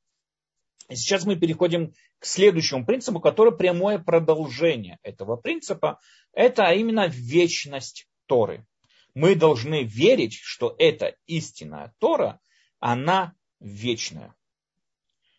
И 0.89 0.95
сейчас 0.95 1.25
мы 1.25 1.35
переходим 1.35 1.93
к 2.19 2.25
следующему 2.25 2.85
принципу, 2.85 3.19
который 3.19 3.55
прямое 3.55 3.99
продолжение 3.99 4.99
этого 5.03 5.37
принципа. 5.37 5.99
Это 6.33 6.71
именно 6.71 7.07
вечность 7.07 8.07
Торы. 8.25 8.65
Мы 9.13 9.35
должны 9.35 9.83
верить, 9.83 10.33
что 10.33 10.75
эта 10.77 11.15
истинная 11.27 11.93
Тора, 11.99 12.39
она 12.79 13.33
вечная. 13.59 14.33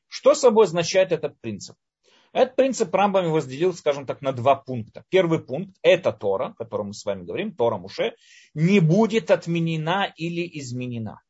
Что 0.09 0.35
собой 0.35 0.66
означает 0.66 1.12
этот 1.12 1.40
принцип? 1.40 1.77
Этот 2.33 2.57
принцип 2.57 2.95
Рамбам 2.95 3.35
разделил, 3.35 3.75
скажем 3.75 4.07
так, 4.07 4.23
на 4.23 4.33
два 4.33 4.57
пункта. 4.57 5.05
Первый 5.11 5.38
пункт– 5.38 5.77
это 5.83 6.12
Тора, 6.12 6.47
о 6.49 6.55
котором 6.55 6.88
мы 6.88 6.95
с 6.95 7.05
вами 7.05 7.25
говорим, 7.25 7.55
Тора 7.55 7.77
Муше, 7.77 8.14
не 8.55 8.81
будет 8.81 9.31
отменена 9.31 10.12
или 10.16 10.49
изменена. 10.59 11.21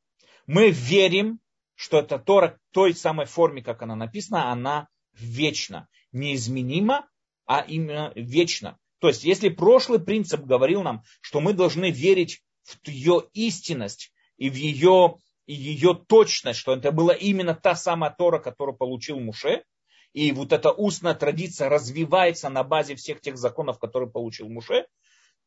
Мы 0.46 0.70
верим, 0.70 1.40
что 1.74 1.98
эта 1.98 2.18
Тора 2.20 2.58
в 2.70 2.74
той 2.74 2.94
самой 2.94 3.26
форме, 3.26 3.62
как 3.62 3.82
она 3.82 3.96
написана, 3.96 4.52
она 4.52 4.88
вечна, 5.12 5.88
неизменима, 6.12 7.08
а 7.46 7.60
именно 7.60 8.12
вечна. 8.14 8.78
То 9.00 9.08
есть, 9.08 9.24
если 9.24 9.48
прошлый 9.48 9.98
принцип 9.98 10.42
говорил 10.42 10.82
нам, 10.82 11.02
что 11.20 11.40
мы 11.40 11.52
должны 11.52 11.90
верить 11.90 12.42
в 12.62 12.86
ее 12.86 13.24
истинность 13.32 14.12
и 14.36 14.48
в 14.48 14.54
ее, 14.54 15.16
ее 15.48 15.94
точность, 16.06 16.60
что 16.60 16.74
это 16.74 16.92
была 16.92 17.12
именно 17.12 17.54
та 17.56 17.74
самая 17.74 18.14
Тора, 18.16 18.38
которую 18.38 18.76
получил 18.76 19.18
Муше, 19.18 19.64
и 20.12 20.32
вот 20.32 20.52
эта 20.52 20.70
устная 20.70 21.14
традиция 21.14 21.68
развивается 21.68 22.48
на 22.48 22.62
базе 22.64 22.94
всех 22.94 23.20
тех 23.20 23.36
законов, 23.36 23.78
которые 23.78 24.10
получил 24.10 24.48
Муше, 24.48 24.86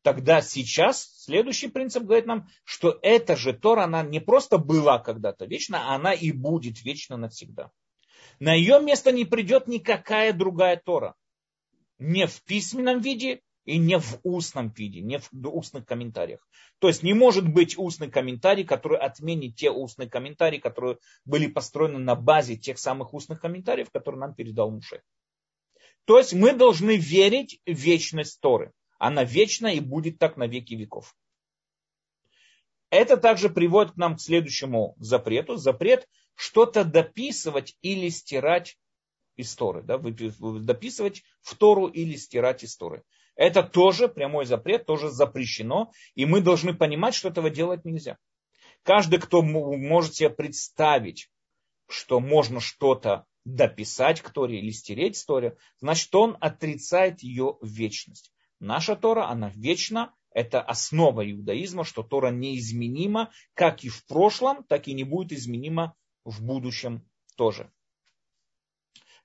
тогда 0.01 0.41
сейчас 0.41 1.23
следующий 1.23 1.67
принцип 1.67 2.03
говорит 2.03 2.25
нам, 2.25 2.47
что 2.63 2.97
эта 3.01 3.35
же 3.35 3.53
Тора, 3.53 3.83
она 3.83 4.03
не 4.03 4.19
просто 4.19 4.57
была 4.57 4.99
когда-то 4.99 5.45
вечна, 5.45 5.93
она 5.93 6.13
и 6.13 6.31
будет 6.31 6.83
вечно 6.83 7.17
навсегда. 7.17 7.71
На 8.39 8.53
ее 8.53 8.81
место 8.81 9.11
не 9.11 9.25
придет 9.25 9.67
никакая 9.67 10.33
другая 10.33 10.81
Тора. 10.83 11.15
Не 11.97 12.27
в 12.27 12.43
письменном 12.43 12.99
виде, 12.99 13.41
и 13.65 13.77
не 13.77 13.99
в 13.99 14.19
устном 14.23 14.69
виде, 14.69 15.01
не 15.01 15.19
в 15.19 15.29
устных 15.47 15.85
комментариях. 15.85 16.47
То 16.79 16.87
есть 16.87 17.03
не 17.03 17.13
может 17.13 17.47
быть 17.47 17.77
устный 17.77 18.09
комментарий, 18.09 18.63
который 18.63 18.97
отменит 18.99 19.55
те 19.55 19.71
устные 19.71 20.09
комментарии, 20.09 20.59
которые 20.59 20.99
были 21.25 21.47
построены 21.47 21.99
на 21.99 22.15
базе 22.15 22.55
тех 22.55 22.77
самых 22.77 23.13
устных 23.13 23.41
комментариев, 23.41 23.89
которые 23.91 24.21
нам 24.21 24.35
передал 24.35 24.71
Муше. 24.71 25.01
То 26.05 26.19
есть 26.19 26.33
мы 26.33 26.53
должны 26.53 26.97
верить 26.97 27.59
в 27.65 27.71
вечность 27.71 28.39
Торы. 28.39 28.71
Она 28.99 29.23
вечна 29.23 29.73
и 29.73 29.79
будет 29.79 30.19
так 30.19 30.37
на 30.37 30.47
веки 30.47 30.75
веков. 30.75 31.15
Это 32.91 33.17
также 33.17 33.49
приводит 33.49 33.93
к 33.93 33.97
нам 33.97 34.15
к 34.15 34.21
следующему 34.21 34.95
запрету. 34.99 35.57
Запрет 35.57 36.07
что-то 36.35 36.85
дописывать 36.85 37.75
или 37.81 38.09
стирать 38.09 38.77
из 39.35 39.53
Торы. 39.55 39.81
Да, 39.81 39.97
дописывать 39.97 41.23
в 41.41 41.55
Тору 41.55 41.87
или 41.87 42.15
стирать 42.15 42.63
из 42.63 42.77
Торы. 42.77 43.03
Это 43.35 43.63
тоже 43.63 44.07
прямой 44.07 44.45
запрет, 44.45 44.85
тоже 44.85 45.09
запрещено. 45.09 45.91
И 46.13 46.25
мы 46.25 46.41
должны 46.41 46.73
понимать, 46.73 47.15
что 47.15 47.29
этого 47.29 47.49
делать 47.49 47.85
нельзя. 47.85 48.17
Каждый, 48.83 49.19
кто 49.19 49.41
может 49.41 50.15
себе 50.15 50.29
представить, 50.29 51.29
что 51.87 52.19
можно 52.19 52.59
что-то 52.59 53.25
дописать 53.43 54.21
к 54.21 54.29
Торе 54.29 54.59
или 54.59 54.71
стереть 54.71 55.17
с 55.17 55.25
Торе, 55.25 55.57
значит, 55.79 56.13
он 56.15 56.37
отрицает 56.39 57.21
ее 57.21 57.57
вечность. 57.61 58.31
Наша 58.59 58.95
Тора, 58.95 59.29
она 59.29 59.51
вечна, 59.55 60.13
это 60.31 60.61
основа 60.61 61.29
иудаизма, 61.29 61.83
что 61.83 62.03
Тора 62.03 62.31
неизменима, 62.31 63.31
как 63.53 63.83
и 63.83 63.89
в 63.89 64.05
прошлом, 64.05 64.63
так 64.63 64.87
и 64.87 64.93
не 64.93 65.03
будет 65.03 65.31
изменима 65.31 65.95
в 66.23 66.43
будущем 66.43 67.07
тоже. 67.37 67.71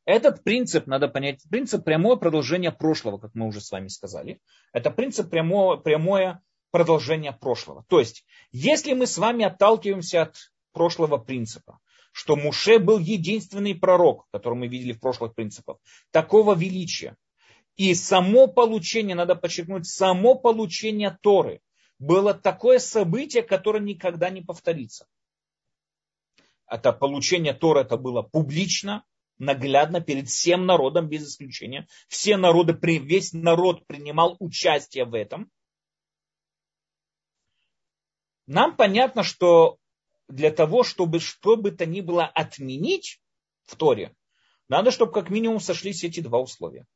Этот 0.04 0.42
принцип, 0.42 0.86
надо 0.86 1.08
понять, 1.08 1.42
принцип 1.50 1.84
прямое 1.84 2.16
продолжение 2.16 2.72
прошлого, 2.72 3.18
как 3.18 3.34
мы 3.34 3.46
уже 3.46 3.60
с 3.60 3.70
вами 3.70 3.88
сказали. 3.88 4.40
Это 4.72 4.90
принцип 4.90 5.30
прямое, 5.30 5.76
прямое 5.76 6.42
продолжение 6.70 7.32
прошлого. 7.32 7.84
То 7.88 8.00
есть, 8.00 8.24
если 8.50 8.94
мы 8.94 9.06
с 9.06 9.18
вами 9.18 9.44
отталкиваемся 9.44 10.22
от 10.22 10.36
прошлого 10.72 11.18
принципа, 11.18 11.78
что 12.12 12.36
Муше 12.36 12.78
был 12.78 12.98
единственный 12.98 13.74
пророк, 13.74 14.26
который 14.32 14.54
мы 14.54 14.68
видели 14.68 14.92
в 14.92 15.00
прошлых 15.00 15.34
принципах, 15.34 15.78
такого 16.10 16.54
величия. 16.54 17.16
И 17.76 17.94
само 17.94 18.46
получение, 18.46 19.14
надо 19.14 19.36
подчеркнуть, 19.36 19.86
само 19.86 20.34
получение 20.34 21.16
Торы 21.22 21.60
было 21.98 22.34
такое 22.34 22.78
событие, 22.78 23.42
которое 23.42 23.80
никогда 23.80 24.30
не 24.30 24.42
повторится. 24.42 25.06
Это 26.66 26.92
получение 26.92 27.54
Торы 27.54 27.80
это 27.80 27.96
было 27.96 28.22
публично, 28.22 29.04
наглядно 29.40 30.00
перед 30.00 30.28
всем 30.28 30.66
народом 30.66 31.08
без 31.08 31.28
исключения. 31.28 31.88
Все 32.08 32.36
народы, 32.36 32.78
весь 32.98 33.32
народ 33.32 33.86
принимал 33.86 34.36
участие 34.38 35.04
в 35.04 35.14
этом. 35.14 35.50
Нам 38.46 38.76
понятно, 38.76 39.22
что 39.22 39.78
для 40.28 40.50
того, 40.50 40.82
чтобы 40.84 41.20
что 41.20 41.56
бы 41.56 41.70
то 41.70 41.86
ни 41.86 42.00
было 42.00 42.26
отменить 42.26 43.20
в 43.64 43.76
Торе, 43.76 44.14
надо, 44.68 44.90
чтобы 44.90 45.12
как 45.12 45.30
минимум 45.30 45.60
сошлись 45.60 46.04
эти 46.04 46.20
два 46.20 46.38
условия. 46.38 46.86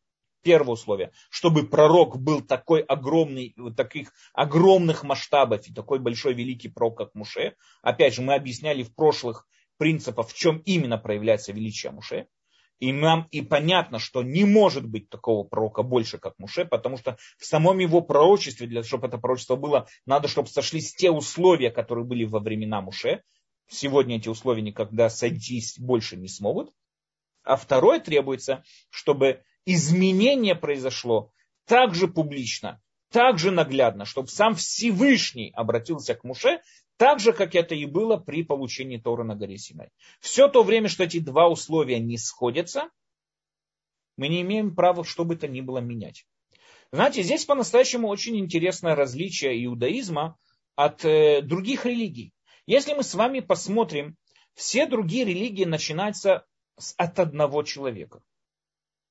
Первое 0.42 0.74
условие, 0.74 1.12
чтобы 1.30 1.66
пророк 1.66 2.18
был 2.18 2.42
такой 2.42 2.82
огромный, 2.82 3.54
таких 3.76 4.12
огромных 4.34 5.02
масштабов 5.02 5.66
и 5.66 5.72
такой 5.72 5.98
большой 5.98 6.34
великий 6.34 6.68
пророк, 6.68 6.98
как 6.98 7.14
Муше. 7.14 7.56
Опять 7.80 8.14
же, 8.14 8.20
мы 8.20 8.34
объясняли 8.34 8.82
в 8.82 8.94
прошлых 8.94 9.46
принципов, 9.78 10.30
в 10.30 10.36
чем 10.36 10.58
именно 10.66 10.98
проявляется 10.98 11.52
величие 11.52 11.92
Муше. 11.92 12.28
И 12.84 12.92
нам 12.92 13.28
и 13.30 13.40
понятно, 13.40 13.98
что 13.98 14.22
не 14.22 14.44
может 14.44 14.86
быть 14.86 15.08
такого 15.08 15.42
пророка 15.42 15.82
больше, 15.82 16.18
как 16.18 16.34
Муше, 16.38 16.66
потому 16.66 16.98
что 16.98 17.16
в 17.38 17.46
самом 17.46 17.78
его 17.78 18.02
пророчестве, 18.02 18.66
для 18.66 18.82
того, 18.82 18.88
чтобы 18.88 19.06
это 19.06 19.16
пророчество 19.16 19.56
было, 19.56 19.86
надо, 20.04 20.28
чтобы 20.28 20.48
сошлись 20.48 20.94
те 20.94 21.10
условия, 21.10 21.70
которые 21.70 22.04
были 22.04 22.24
во 22.24 22.40
времена 22.40 22.82
Муше. 22.82 23.22
Сегодня 23.70 24.18
эти 24.18 24.28
условия 24.28 24.60
никогда 24.60 25.08
сойтись 25.08 25.78
больше 25.78 26.18
не 26.18 26.28
смогут. 26.28 26.74
А 27.42 27.56
второе 27.56 28.00
требуется, 28.00 28.64
чтобы 28.90 29.42
изменение 29.64 30.54
произошло 30.54 31.32
также 31.64 32.06
публично, 32.06 32.82
также 33.10 33.50
наглядно, 33.50 34.04
чтобы 34.04 34.28
сам 34.28 34.56
Всевышний 34.56 35.52
обратился 35.54 36.14
к 36.14 36.22
Муше 36.22 36.60
так 36.96 37.20
же, 37.20 37.32
как 37.32 37.54
это 37.54 37.74
и 37.74 37.86
было 37.86 38.16
при 38.16 38.44
получении 38.44 38.98
Торы 38.98 39.24
на 39.24 39.34
горе 39.34 39.58
Синай. 39.58 39.90
Все 40.20 40.48
то 40.48 40.62
время, 40.62 40.88
что 40.88 41.04
эти 41.04 41.18
два 41.18 41.48
условия 41.48 41.98
не 41.98 42.18
сходятся, 42.18 42.90
мы 44.16 44.28
не 44.28 44.42
имеем 44.42 44.74
права 44.74 45.04
что 45.04 45.24
бы 45.24 45.36
то 45.36 45.48
ни 45.48 45.60
было 45.60 45.78
менять. 45.78 46.24
Знаете, 46.92 47.22
здесь 47.22 47.44
по-настоящему 47.44 48.08
очень 48.08 48.38
интересное 48.38 48.94
различие 48.94 49.64
иудаизма 49.64 50.38
от 50.76 51.04
э, 51.04 51.42
других 51.42 51.86
религий. 51.86 52.32
Если 52.66 52.94
мы 52.94 53.02
с 53.02 53.14
вами 53.14 53.40
посмотрим, 53.40 54.16
все 54.54 54.86
другие 54.86 55.24
религии 55.24 55.64
начинаются 55.64 56.46
от 56.96 57.18
одного 57.18 57.62
человека. 57.64 58.22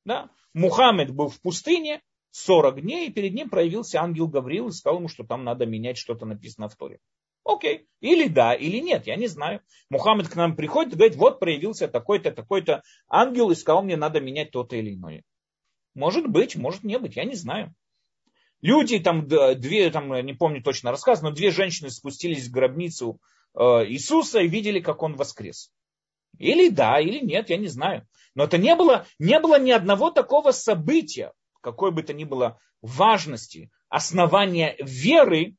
Да? 0.06 0.30
Мухаммед 0.54 1.12
был 1.12 1.28
в 1.28 1.42
пустыне 1.42 2.02
40 2.32 2.82
дней, 2.82 3.08
и 3.08 3.12
перед 3.12 3.34
ним 3.34 3.50
проявился 3.50 4.02
ангел 4.02 4.28
Гавриил 4.28 4.70
и 4.70 4.72
сказал 4.72 5.00
ему, 5.00 5.08
что 5.08 5.24
там 5.24 5.44
надо 5.44 5.66
менять 5.66 5.98
что-то 5.98 6.26
написано 6.26 6.70
в 6.70 6.76
Торе. 6.76 7.00
Окей. 7.46 7.88
Или 8.00 8.28
да, 8.28 8.54
или 8.54 8.78
нет, 8.78 9.08
я 9.08 9.16
не 9.16 9.28
знаю. 9.28 9.62
Мухаммед 9.90 10.28
к 10.30 10.36
нам 10.36 10.56
приходит 10.56 10.94
и 10.94 10.96
говорит, 10.96 11.18
вот 11.18 11.40
проявился 11.40 11.88
такой-то, 11.88 12.32
такой-то 12.32 12.84
ангел 13.10 13.52
и 13.52 13.56
сказал, 13.56 13.84
мне 13.84 13.98
надо 13.98 14.20
менять 14.20 14.52
то-то 14.52 14.76
или 14.76 14.94
иное. 14.94 15.24
Может 15.94 16.28
быть, 16.28 16.56
может 16.56 16.84
не 16.84 16.98
быть, 17.00 17.16
я 17.16 17.26
не 17.26 17.36
знаю. 17.36 17.74
Люди, 18.62 18.98
там, 19.00 19.28
две, 19.28 19.90
там, 19.92 20.14
не 20.26 20.34
помню 20.34 20.64
точно 20.64 20.92
рассказ, 20.92 21.22
но 21.22 21.32
две 21.32 21.52
женщины 21.52 21.90
спустились 21.90 22.48
в 22.48 22.52
гробницу 22.52 23.20
э, 23.56 23.60
Иисуса 23.88 24.40
и 24.40 24.48
видели, 24.48 24.80
как 24.80 25.04
он 25.04 25.16
воскрес. 25.16 25.70
Или 26.40 26.70
да, 26.70 27.00
или 27.00 27.20
нет, 27.20 27.50
я 27.50 27.58
не 27.58 27.68
знаю. 27.68 28.08
Но 28.36 28.46
это 28.46 28.58
не 28.58 28.76
было, 28.76 29.06
не 29.20 29.40
было 29.40 29.60
ни 29.60 29.72
одного 29.72 30.12
такого 30.12 30.52
события, 30.52 31.34
какой 31.62 31.92
бы 31.92 32.04
то 32.04 32.14
ни 32.14 32.24
было 32.24 32.60
важности, 32.82 33.70
основания 33.90 34.76
веры, 34.80 35.56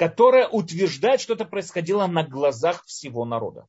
которое 0.00 0.48
утверждает, 0.48 1.20
что 1.20 1.34
это 1.34 1.44
происходило 1.44 2.06
на 2.06 2.24
глазах 2.24 2.86
всего 2.86 3.26
народа. 3.26 3.66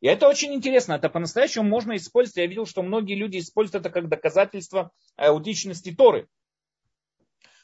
И 0.00 0.06
это 0.06 0.28
очень 0.28 0.54
интересно, 0.54 0.92
это 0.92 1.08
по-настоящему 1.08 1.64
можно 1.64 1.96
использовать. 1.96 2.36
Я 2.36 2.46
видел, 2.46 2.64
что 2.64 2.84
многие 2.84 3.16
люди 3.16 3.38
используют 3.38 3.84
это 3.84 3.92
как 3.92 4.08
доказательство 4.08 4.92
аутичности 5.16 5.92
Торы. 5.92 6.28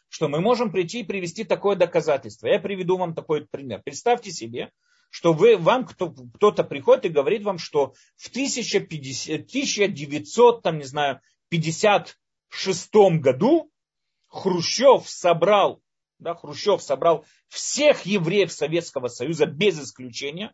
Что 0.08 0.26
мы 0.26 0.40
можем 0.40 0.72
прийти 0.72 1.02
и 1.02 1.04
привести 1.04 1.44
такое 1.44 1.76
доказательство. 1.76 2.48
Я 2.48 2.58
приведу 2.58 2.96
вам 2.96 3.14
такой 3.14 3.46
пример. 3.46 3.80
Представьте 3.84 4.32
себе, 4.32 4.72
что 5.10 5.32
вы, 5.32 5.56
вам 5.56 5.86
кто, 5.86 6.10
кто-то 6.10 6.64
приходит 6.64 7.04
и 7.04 7.10
говорит 7.10 7.44
вам, 7.44 7.58
что 7.58 7.94
в 8.16 8.28
1050, 8.28 9.46
1900, 9.46 10.62
там, 10.64 10.78
не 10.78 10.84
знаю, 10.84 11.20
56 11.50 12.90
году 13.20 13.70
Хрущев 14.26 15.08
собрал, 15.08 15.80
да, 16.18 16.34
Хрущев 16.34 16.82
собрал 16.82 17.24
всех 17.48 18.06
евреев 18.06 18.52
Советского 18.52 19.08
Союза 19.08 19.46
без 19.46 19.80
исключения, 19.80 20.52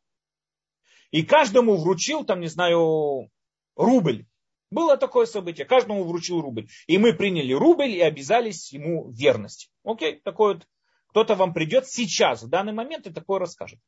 и 1.11 1.23
каждому 1.23 1.77
вручил, 1.77 2.25
там, 2.25 2.41
не 2.41 2.49
знаю, 2.49 3.31
рубль. 3.77 4.27
Было 4.71 4.97
такое 4.97 5.27
событие, 5.27 5.65
каждому 5.65 6.03
вручил 6.05 6.41
рубль. 6.41 6.67
И 6.89 6.99
мы 6.99 7.13
приняли 7.13 7.53
рубль 7.53 7.91
и 7.91 8.01
обязались 8.01 8.73
ему 8.73 9.11
верности. 9.13 9.69
Окей, 9.85 10.21
такой 10.21 10.55
вот, 10.55 10.67
кто-то 11.09 11.37
вам 11.37 11.55
придет 11.55 11.87
сейчас, 11.87 12.43
в 12.43 12.49
данный 12.49 12.73
момент, 12.73 13.07
и 13.07 13.13
такое 13.13 13.39
расскажет. 13.39 13.79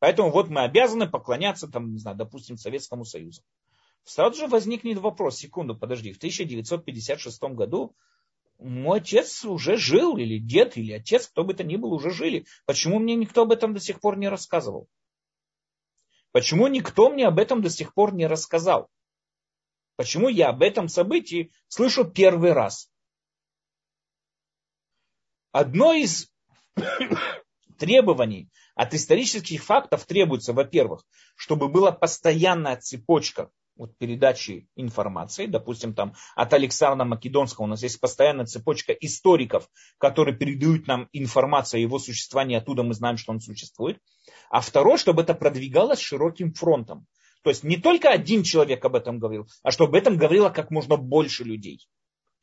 Поэтому 0.00 0.32
вот 0.32 0.48
мы 0.48 0.62
обязаны 0.62 1.08
поклоняться, 1.08 1.68
там, 1.68 1.92
не 1.92 1.98
знаю, 1.98 2.16
допустим, 2.16 2.56
Советскому 2.56 3.04
Союзу. 3.04 3.42
Сразу 4.02 4.36
же 4.36 4.48
возникнет 4.48 4.98
вопрос, 4.98 5.36
секунду, 5.36 5.76
подожди, 5.76 6.12
в 6.12 6.16
1956 6.16 7.40
году 7.54 7.94
мой 8.62 8.98
отец 8.98 9.44
уже 9.44 9.76
жил, 9.76 10.16
или 10.16 10.38
дед, 10.38 10.76
или 10.76 10.92
отец, 10.92 11.28
кто 11.28 11.44
бы 11.44 11.54
то 11.54 11.64
ни 11.64 11.76
был, 11.76 11.92
уже 11.92 12.10
жили. 12.10 12.46
Почему 12.64 12.98
мне 12.98 13.14
никто 13.14 13.42
об 13.42 13.52
этом 13.52 13.74
до 13.74 13.80
сих 13.80 14.00
пор 14.00 14.16
не 14.16 14.28
рассказывал? 14.28 14.88
Почему 16.32 16.66
никто 16.68 17.10
мне 17.10 17.26
об 17.26 17.38
этом 17.38 17.60
до 17.60 17.70
сих 17.70 17.92
пор 17.94 18.14
не 18.14 18.26
рассказал? 18.26 18.88
Почему 19.96 20.28
я 20.28 20.48
об 20.48 20.62
этом 20.62 20.88
событии 20.88 21.52
слышу 21.68 22.04
первый 22.04 22.52
раз? 22.52 22.90
Одно 25.50 25.92
из 25.92 26.30
требований 27.78 28.48
от 28.74 28.94
исторических 28.94 29.62
фактов 29.62 30.06
требуется, 30.06 30.54
во-первых, 30.54 31.04
чтобы 31.36 31.68
была 31.68 31.92
постоянная 31.92 32.76
цепочка 32.78 33.50
вот, 33.82 33.98
передачи 33.98 34.68
информации. 34.76 35.46
Допустим, 35.46 35.92
там 35.92 36.14
от 36.36 36.52
Александра 36.54 37.04
Македонского 37.04 37.64
у 37.64 37.66
нас 37.66 37.82
есть 37.82 38.00
постоянная 38.00 38.46
цепочка 38.46 38.92
историков, 38.92 39.68
которые 39.98 40.36
передают 40.36 40.86
нам 40.86 41.08
информацию 41.12 41.78
о 41.78 41.82
его 41.82 41.98
существовании, 41.98 42.56
оттуда 42.56 42.84
мы 42.84 42.94
знаем, 42.94 43.16
что 43.16 43.32
он 43.32 43.40
существует. 43.40 43.98
А 44.50 44.60
второе, 44.60 44.98
чтобы 44.98 45.22
это 45.22 45.34
продвигалось 45.34 45.98
широким 45.98 46.54
фронтом. 46.54 47.06
То 47.42 47.50
есть 47.50 47.64
не 47.64 47.76
только 47.76 48.10
один 48.10 48.44
человек 48.44 48.84
об 48.84 48.94
этом 48.94 49.18
говорил, 49.18 49.48
а 49.64 49.72
чтобы 49.72 49.88
об 49.90 49.94
этом 49.96 50.16
говорило 50.16 50.50
как 50.50 50.70
можно 50.70 50.96
больше 50.96 51.42
людей. 51.42 51.84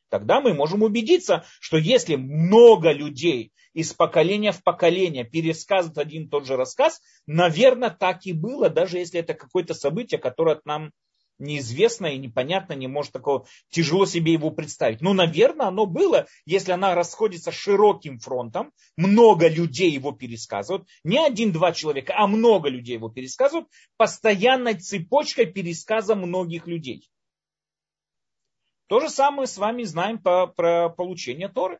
Тогда 0.10 0.42
мы 0.42 0.54
можем 0.54 0.84
убедиться, 0.84 1.46
что 1.62 1.78
если 1.78 2.18
много 2.18 2.92
людей 2.92 3.54
из 3.72 3.94
поколения 3.94 4.52
в 4.52 4.62
поколение 4.62 5.24
пересказывают 5.24 6.00
один 6.00 6.26
и 6.26 6.28
тот 6.28 6.46
же 6.46 6.58
рассказ, 6.58 7.00
наверное, 7.28 7.92
так 7.92 8.26
и 8.26 8.34
было, 8.34 8.70
даже 8.70 8.98
если 8.98 9.22
это 9.22 9.36
какое-то 9.36 9.74
событие, 9.74 10.20
которое 10.20 10.60
нам 10.66 10.92
неизвестно 11.40 12.08
и 12.08 12.18
непонятно, 12.18 12.74
не 12.74 12.88
может 12.88 13.14
такого, 13.14 13.46
тяжело 13.70 14.06
себе 14.06 14.34
его 14.34 14.52
представить. 14.52 15.02
Ну, 15.02 15.14
наверное, 15.14 15.68
оно 15.68 15.86
было, 15.86 16.28
если 16.46 16.72
она 16.72 16.96
расходится 16.96 17.52
широким 17.52 18.20
фронтом, 18.20 18.72
много 18.98 19.48
людей 19.48 19.92
его 19.92 20.12
пересказывают, 20.12 20.88
не 21.04 21.18
один-два 21.18 21.72
человека, 21.72 22.14
а 22.16 22.28
много 22.28 22.70
людей 22.70 22.96
его 22.96 23.10
пересказывают, 23.10 23.68
постоянной 23.98 24.76
цепочкой 24.76 25.46
пересказа 25.48 26.16
многих 26.16 26.68
людей. 26.68 27.10
То 28.88 29.00
же 29.00 29.10
самое 29.10 29.48
с 29.48 29.58
вами 29.58 29.84
знаем 29.84 30.18
по, 30.18 30.48
про 30.48 30.90
получение 30.90 31.48
Торы. 31.48 31.80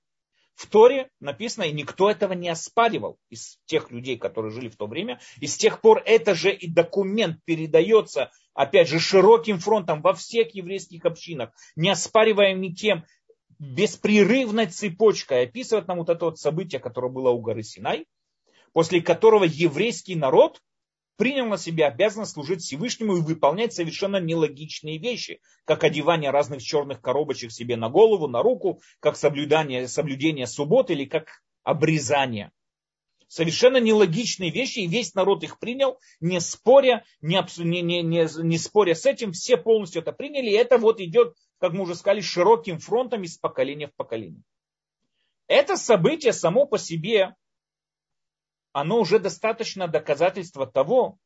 В 0.54 0.68
Торе 0.68 1.10
написано, 1.22 1.64
и 1.64 1.72
никто 1.72 2.12
этого 2.12 2.34
не 2.34 2.50
оспаривал 2.50 3.18
из 3.30 3.60
тех 3.66 3.92
людей, 3.92 4.18
которые 4.18 4.52
жили 4.52 4.68
в 4.68 4.76
то 4.76 4.88
время. 4.88 5.22
И 5.40 5.48
с 5.48 5.56
тех 5.56 5.80
пор 5.80 6.04
это 6.06 6.36
же 6.36 6.54
и 6.54 6.70
документ 6.70 7.38
передается 7.46 8.30
опять 8.60 8.90
же, 8.90 9.00
широким 9.00 9.58
фронтом 9.58 10.02
во 10.02 10.14
всех 10.14 10.54
еврейских 10.54 11.06
общинах, 11.06 11.52
не 11.78 11.90
оспариваем 11.90 12.60
никем, 12.60 13.06
беспрерывной 13.58 14.66
цепочкой 14.66 15.44
описывает 15.44 15.88
нам 15.88 16.00
вот 16.00 16.10
это 16.10 16.26
вот 16.26 16.40
событие, 16.40 16.82
которое 16.82 17.10
было 17.10 17.30
у 17.30 17.40
горы 17.40 17.64
Синай, 17.64 18.06
после 18.74 19.00
которого 19.02 19.46
еврейский 19.46 20.16
народ 20.16 20.62
принял 21.16 21.46
на 21.46 21.58
себя 21.58 21.88
обязанность 21.88 22.34
служить 22.34 22.62
Всевышнему 22.62 23.16
и 23.16 23.22
выполнять 23.22 23.72
совершенно 23.74 24.20
нелогичные 24.20 24.98
вещи, 24.98 25.40
как 25.64 25.86
одевание 25.86 26.30
разных 26.30 26.62
черных 26.62 27.00
коробочек 27.00 27.54
себе 27.54 27.78
на 27.78 27.88
голову, 27.88 28.28
на 28.28 28.44
руку, 28.44 28.82
как 29.00 29.16
соблюдание, 29.16 29.88
соблюдение 29.88 30.48
субботы 30.48 30.92
или 30.92 31.06
как 31.06 31.42
обрезание 31.64 32.52
совершенно 33.30 33.78
нелогичные 33.78 34.50
вещи, 34.50 34.80
и 34.80 34.88
весь 34.88 35.14
народ 35.14 35.44
их 35.44 35.60
принял, 35.60 36.00
не 36.20 36.42
споря, 36.42 37.06
не, 37.22 37.42
не, 37.60 37.82
не, 37.82 38.02
не, 38.02 38.28
не 38.44 38.58
споря 38.58 38.96
с 38.96 39.06
этим, 39.06 39.32
все 39.32 39.56
полностью 39.56 40.02
это 40.02 40.12
приняли, 40.12 40.50
и 40.50 40.56
это 40.56 40.78
вот 40.78 41.00
идет, 41.00 41.38
как 41.60 41.72
мы 41.72 41.84
уже 41.84 41.96
сказали, 41.96 42.22
широким 42.22 42.80
фронтом 42.80 43.24
из 43.24 43.38
поколения 43.38 43.88
в 43.88 43.96
поколение. 43.96 44.42
Это 45.48 45.78
событие 45.78 46.34
само 46.34 46.66
по 46.66 46.78
себе, 46.78 47.36
оно 48.74 49.00
уже 49.00 49.20
достаточно 49.20 49.88
доказательство 49.88 50.66
того, 50.66 51.18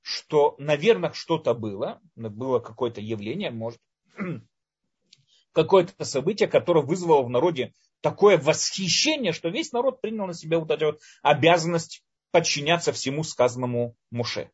что, 0.00 0.54
наверное, 0.58 1.12
что-то 1.12 1.52
было, 1.54 2.00
было 2.16 2.58
какое-то 2.58 3.00
явление, 3.02 3.50
может, 3.50 3.80
какое-то 5.52 6.04
событие, 6.04 6.48
которое 6.48 6.84
вызвало 6.84 7.22
в 7.22 7.28
народе 7.28 7.74
такое 8.00 8.38
восхищение, 8.38 9.32
что 9.32 9.48
весь 9.48 9.72
народ 9.72 10.00
принял 10.00 10.26
на 10.26 10.34
себя 10.34 10.58
вот 10.58 10.70
эту 10.70 10.86
вот 10.86 11.00
обязанность 11.22 12.02
подчиняться 12.30 12.92
всему 12.92 13.24
сказанному 13.24 13.96
Муше. 14.10 14.50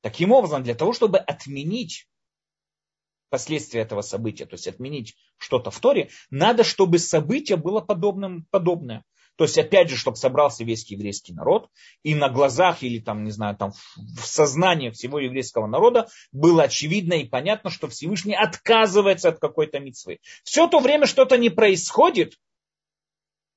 Таким 0.00 0.32
образом, 0.32 0.62
для 0.62 0.74
того, 0.74 0.92
чтобы 0.92 1.18
отменить 1.18 2.08
последствия 3.28 3.80
этого 3.80 4.02
события, 4.02 4.46
то 4.46 4.54
есть 4.54 4.68
отменить 4.68 5.16
что-то 5.36 5.70
в 5.70 5.80
Торе, 5.80 6.10
надо, 6.30 6.64
чтобы 6.64 6.98
событие 6.98 7.56
было 7.56 7.80
подобным, 7.80 8.46
подобное. 8.50 9.04
То 9.36 9.44
есть, 9.44 9.58
опять 9.58 9.90
же, 9.90 9.96
чтобы 9.96 10.16
собрался 10.16 10.64
весь 10.64 10.90
еврейский 10.90 11.34
народ, 11.34 11.68
и 12.02 12.14
на 12.14 12.28
глазах 12.30 12.82
или 12.82 12.98
там, 12.98 13.24
не 13.24 13.30
знаю, 13.30 13.56
там 13.56 13.72
в 13.96 14.24
сознании 14.24 14.90
всего 14.90 15.18
еврейского 15.18 15.66
народа 15.66 16.08
было 16.32 16.64
очевидно 16.64 17.14
и 17.14 17.28
понятно, 17.28 17.70
что 17.70 17.88
Всевышний 17.88 18.34
отказывается 18.34 19.28
от 19.28 19.38
какой-то 19.38 19.78
митцвы. 19.78 20.20
Все 20.42 20.66
то 20.68 20.78
время 20.78 21.06
что-то 21.06 21.36
не 21.36 21.50
происходит, 21.50 22.38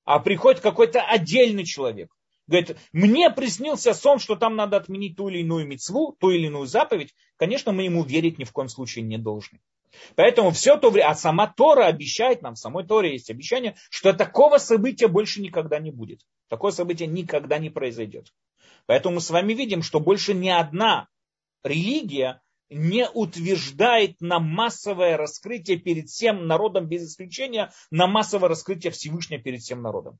а 0.03 0.19
приходит 0.19 0.59
какой-то 0.59 1.01
отдельный 1.01 1.65
человек. 1.65 2.11
Говорит, 2.47 2.77
мне 2.91 3.29
приснился 3.29 3.93
сон, 3.93 4.19
что 4.19 4.35
там 4.35 4.55
надо 4.55 4.77
отменить 4.77 5.15
ту 5.15 5.29
или 5.29 5.39
иную 5.39 5.67
мецву, 5.67 6.17
ту 6.19 6.31
или 6.31 6.47
иную 6.47 6.65
заповедь. 6.65 7.13
Конечно, 7.37 7.71
мы 7.71 7.83
ему 7.83 8.03
верить 8.03 8.39
ни 8.39 8.43
в 8.43 8.51
коем 8.51 8.69
случае 8.69 9.05
не 9.05 9.19
должны. 9.19 9.59
Поэтому 10.15 10.51
все 10.51 10.77
то 10.77 10.89
время, 10.89 11.09
а 11.09 11.15
сама 11.15 11.47
Тора 11.47 11.85
обещает 11.85 12.41
нам, 12.41 12.55
в 12.55 12.59
самой 12.59 12.85
Торе 12.85 13.13
есть 13.13 13.29
обещание, 13.29 13.75
что 13.89 14.13
такого 14.13 14.57
события 14.57 15.07
больше 15.07 15.41
никогда 15.41 15.79
не 15.79 15.91
будет. 15.91 16.21
Такое 16.47 16.71
событие 16.71 17.07
никогда 17.07 17.57
не 17.57 17.69
произойдет. 17.69 18.33
Поэтому 18.85 19.15
мы 19.15 19.21
с 19.21 19.29
вами 19.29 19.53
видим, 19.53 19.81
что 19.83 19.99
больше 19.99 20.33
ни 20.33 20.49
одна 20.49 21.07
религия 21.63 22.41
не 22.69 23.09
утверждает 23.09 24.19
на 24.21 24.39
массовое 24.39 25.17
раскрытие 25.17 25.77
перед 25.77 26.09
всем 26.09 26.47
народом 26.47 26.87
без 26.87 27.09
исключения, 27.09 27.71
на 27.91 28.07
массовое 28.07 28.49
раскрытие 28.49 28.91
Всевышнего 28.91 29.41
перед 29.41 29.61
всем 29.61 29.81
народом. 29.81 30.19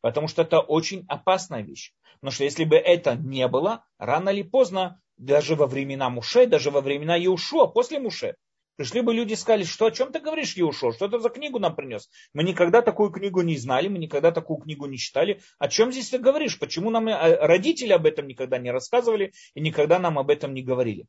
Потому 0.00 0.28
что 0.28 0.42
это 0.42 0.60
очень 0.60 1.04
опасная 1.08 1.62
вещь. 1.62 1.92
Потому 2.20 2.32
что 2.32 2.44
если 2.44 2.64
бы 2.64 2.76
это 2.76 3.14
не 3.14 3.46
было, 3.48 3.84
рано 3.98 4.30
или 4.30 4.42
поздно, 4.42 5.00
даже 5.16 5.54
во 5.54 5.66
времена 5.66 6.10
Муше, 6.10 6.46
даже 6.46 6.70
во 6.70 6.80
времена 6.80 7.22
Иушуа, 7.22 7.66
после 7.66 7.98
Муше, 7.98 8.36
Пришли 8.80 9.02
бы 9.02 9.12
люди 9.12 9.34
и 9.34 9.36
сказали, 9.36 9.64
что 9.64 9.84
о 9.84 9.90
чем 9.90 10.10
ты 10.10 10.20
говоришь, 10.20 10.54
Еушо, 10.54 10.92
что 10.92 11.04
это 11.04 11.18
за 11.18 11.28
книгу 11.28 11.58
нам 11.58 11.76
принес? 11.76 12.08
Мы 12.32 12.44
никогда 12.44 12.80
такую 12.80 13.10
книгу 13.10 13.42
не 13.42 13.58
знали, 13.58 13.88
мы 13.88 13.98
никогда 13.98 14.32
такую 14.32 14.56
книгу 14.58 14.86
не 14.86 14.96
читали. 14.96 15.42
О 15.58 15.68
чем 15.68 15.92
здесь 15.92 16.08
ты 16.08 16.16
говоришь? 16.16 16.58
Почему 16.58 16.88
нам 16.88 17.06
э, 17.08 17.36
родители 17.46 17.92
об 17.92 18.06
этом 18.06 18.26
никогда 18.26 18.56
не 18.56 18.70
рассказывали 18.70 19.34
и 19.52 19.60
никогда 19.60 19.98
нам 19.98 20.18
об 20.18 20.30
этом 20.30 20.54
не 20.54 20.62
говорили? 20.62 21.04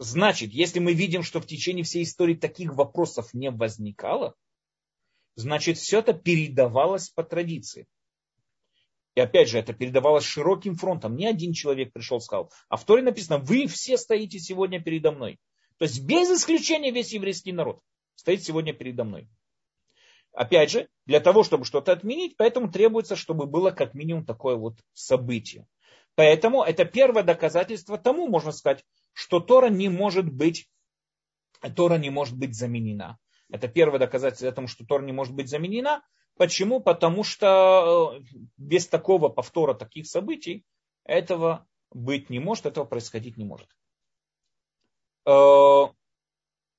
Значит, 0.00 0.50
если 0.50 0.80
мы 0.80 0.92
видим, 0.92 1.22
что 1.22 1.40
в 1.40 1.46
течение 1.46 1.84
всей 1.84 2.02
истории 2.02 2.34
таких 2.34 2.74
вопросов 2.74 3.32
не 3.32 3.52
возникало, 3.52 4.34
значит, 5.34 5.78
все 5.78 6.00
это 6.00 6.12
передавалось 6.12 7.10
по 7.10 7.22
традиции. 7.22 7.86
И 9.14 9.20
опять 9.20 9.48
же, 9.48 9.58
это 9.58 9.74
передавалось 9.74 10.24
широким 10.24 10.74
фронтом. 10.74 11.16
Не 11.16 11.26
один 11.26 11.52
человек 11.52 11.92
пришел 11.92 12.18
и 12.18 12.20
сказал. 12.20 12.50
А 12.68 12.76
в 12.76 12.84
Торе 12.84 13.02
написано, 13.02 13.38
вы 13.38 13.66
все 13.66 13.98
стоите 13.98 14.38
сегодня 14.38 14.82
передо 14.82 15.12
мной. 15.12 15.38
То 15.78 15.84
есть 15.84 16.02
без 16.02 16.30
исключения 16.30 16.90
весь 16.90 17.12
еврейский 17.12 17.52
народ 17.52 17.80
стоит 18.14 18.42
сегодня 18.42 18.72
передо 18.72 19.04
мной. 19.04 19.28
Опять 20.32 20.70
же, 20.70 20.88
для 21.04 21.20
того, 21.20 21.42
чтобы 21.42 21.66
что-то 21.66 21.92
отменить, 21.92 22.36
поэтому 22.38 22.70
требуется, 22.70 23.16
чтобы 23.16 23.46
было 23.46 23.70
как 23.70 23.92
минимум 23.92 24.24
такое 24.24 24.56
вот 24.56 24.78
событие. 24.94 25.66
Поэтому 26.14 26.62
это 26.62 26.84
первое 26.84 27.22
доказательство 27.22 27.98
тому, 27.98 28.28
можно 28.28 28.52
сказать, 28.52 28.84
что 29.12 29.40
Тора 29.40 29.68
не 29.68 29.90
может 29.90 30.30
быть, 30.30 30.68
Тора 31.76 31.98
не 31.98 32.08
может 32.08 32.36
быть 32.36 32.54
заменена. 32.54 33.18
Это 33.52 33.68
первое 33.68 33.98
доказательство 33.98 34.50
тому, 34.50 34.66
что 34.66 34.86
Тора 34.86 35.02
не 35.02 35.12
может 35.12 35.34
быть 35.34 35.50
заменена. 35.50 36.02
Почему? 36.38 36.80
Потому 36.80 37.22
что 37.22 38.16
э, 38.16 38.24
без 38.56 38.88
такого 38.88 39.28
повтора 39.28 39.74
таких 39.74 40.06
событий 40.06 40.64
этого 41.04 41.66
быть 41.90 42.30
не 42.30 42.38
может, 42.38 42.64
этого 42.64 42.86
происходить 42.86 43.36
не 43.36 43.44
может. 43.44 43.68
Э, 45.26 45.92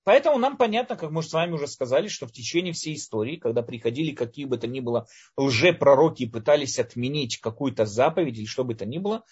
поэтому 0.04 0.40
нам 0.40 0.58
понятно, 0.58 0.96
как 0.96 1.12
мы 1.12 1.22
с 1.22 1.32
вами 1.32 1.52
уже 1.52 1.68
сказали, 1.68 2.08
что 2.08 2.26
в 2.26 2.32
течение 2.32 2.74
всей 2.74 2.96
истории, 2.96 3.36
когда 3.36 3.62
приходили 3.62 4.16
какие 4.16 4.46
бы 4.46 4.58
то 4.58 4.66
ни 4.66 4.80
было 4.80 5.06
лжепророки 5.38 6.24
и 6.24 6.30
пытались 6.30 6.80
отменить 6.80 7.38
какую-то 7.38 7.86
заповедь 7.86 8.40
или 8.40 8.46
что 8.46 8.64
бы 8.64 8.74
то 8.74 8.88
ни 8.88 8.98
было, 8.98 9.24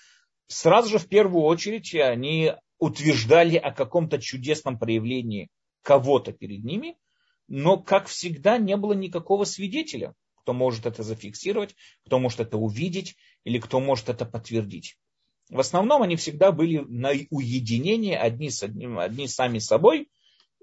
сразу 0.46 0.90
же 0.90 1.00
в 1.00 1.08
первую 1.08 1.44
очередь 1.46 1.96
они 1.96 2.54
утверждали 2.78 3.58
о 3.58 3.72
каком-то 3.72 4.22
чудесном 4.22 4.78
проявлении 4.78 5.50
кого-то 5.82 6.34
перед 6.34 6.64
ними, 6.64 6.98
но, 7.54 7.78
как 7.78 8.08
всегда, 8.08 8.58
не 8.58 8.78
было 8.78 8.94
никакого 8.94 9.44
свидетеля, 9.44 10.16
кто 10.36 10.54
может 10.54 10.86
это 10.86 11.04
зафиксировать, 11.04 11.76
кто 12.06 12.18
может 12.18 12.40
это 12.40 12.58
увидеть 12.58 13.18
или 13.44 13.60
кто 13.60 13.82
может 13.82 14.08
это 14.08 14.26
подтвердить. 14.26 14.98
В 15.50 15.60
основном 15.60 16.02
они 16.02 16.16
всегда 16.16 16.54
были 16.54 16.78
на 16.78 17.10
уединении, 17.30 18.14
одни, 18.14 18.50
с 18.50 18.64
одним, 18.64 19.00
одни 19.00 19.28
сами 19.28 19.60
с 19.60 19.66
собой, 19.66 20.10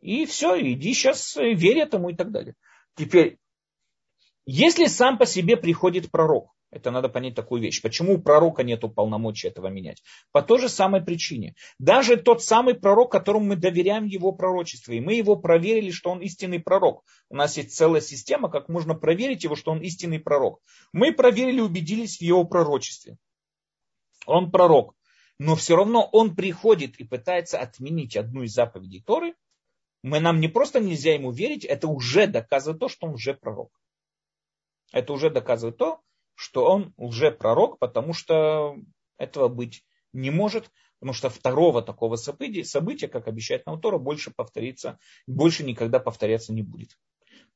и 0.01 0.25
все, 0.25 0.59
иди 0.59 0.95
сейчас 0.95 1.37
э, 1.37 1.53
верь 1.53 1.81
этому 1.81 2.09
и 2.09 2.17
так 2.17 2.33
далее. 2.33 2.55
Теперь, 2.97 3.37
если 4.47 4.87
сам 4.87 5.19
по 5.19 5.27
себе 5.27 5.59
приходит 5.59 6.11
пророк, 6.11 6.55
это 6.71 6.91
надо 6.91 7.09
понять 7.09 7.35
такую 7.35 7.63
вещь. 7.63 7.81
Почему 7.83 8.15
у 8.15 8.19
пророка 8.19 8.63
нет 8.63 8.83
полномочий 8.95 9.49
этого 9.49 9.69
менять? 9.69 10.03
По 10.33 10.43
той 10.43 10.61
же 10.61 10.69
самой 10.69 11.03
причине. 11.03 11.55
Даже 11.79 12.17
тот 12.17 12.43
самый 12.43 12.75
пророк, 12.75 13.11
которому 13.11 13.47
мы 13.47 13.57
доверяем 13.57 14.05
его 14.07 14.33
пророчеству, 14.33 14.93
и 14.93 15.01
мы 15.01 15.15
его 15.15 15.37
проверили, 15.37 15.91
что 15.91 16.11
он 16.11 16.21
истинный 16.21 16.61
пророк. 16.61 17.05
У 17.29 17.37
нас 17.37 17.57
есть 17.57 17.75
целая 17.75 18.01
система, 18.01 18.51
как 18.51 18.69
можно 18.69 18.95
проверить 18.95 19.45
его, 19.45 19.57
что 19.57 19.71
он 19.71 19.81
истинный 19.81 20.19
пророк. 20.19 20.61
Мы 20.93 21.13
проверили, 21.13 21.61
убедились 21.61 22.19
в 22.19 22.23
его 22.23 22.45
пророчестве 22.45 23.19
он 24.29 24.51
пророк, 24.51 24.95
но 25.39 25.57
все 25.57 25.77
равно 25.77 26.09
он 26.13 26.37
приходит 26.37 26.97
и 27.01 27.05
пытается 27.05 27.59
отменить 27.59 28.17
одну 28.17 28.43
из 28.43 28.53
заповедей 28.53 29.03
Торы, 29.03 29.35
мы 30.03 30.21
нам 30.21 30.41
не 30.41 30.49
просто 30.49 30.81
нельзя 30.81 31.15
ему 31.15 31.33
верить, 31.33 31.65
это 31.65 31.89
уже 31.89 32.27
доказывает 32.27 32.79
то, 32.79 32.89
что 32.89 33.07
он 33.07 33.15
уже 33.15 33.35
пророк. 33.35 33.73
Это 34.93 35.13
уже 35.13 35.31
доказывает 35.31 35.77
то, 35.77 36.01
что 36.39 36.65
он 36.67 36.95
уже 36.97 37.33
пророк, 37.33 37.81
потому 37.81 38.13
что 38.13 38.77
этого 39.17 39.49
быть 39.49 39.85
не 40.13 40.31
может, 40.31 40.71
потому 41.01 41.13
что 41.13 41.31
второго 41.31 41.83
такого 41.83 42.15
события, 42.15 42.65
события 42.65 43.09
как 43.09 43.27
обещает 43.27 43.67
нам 43.67 43.81
Тора, 43.81 43.99
больше 43.99 44.31
повторится, 44.31 45.01
больше 45.27 45.65
никогда 45.65 45.99
повторяться 45.99 46.53
не 46.53 46.63
будет. 46.63 46.97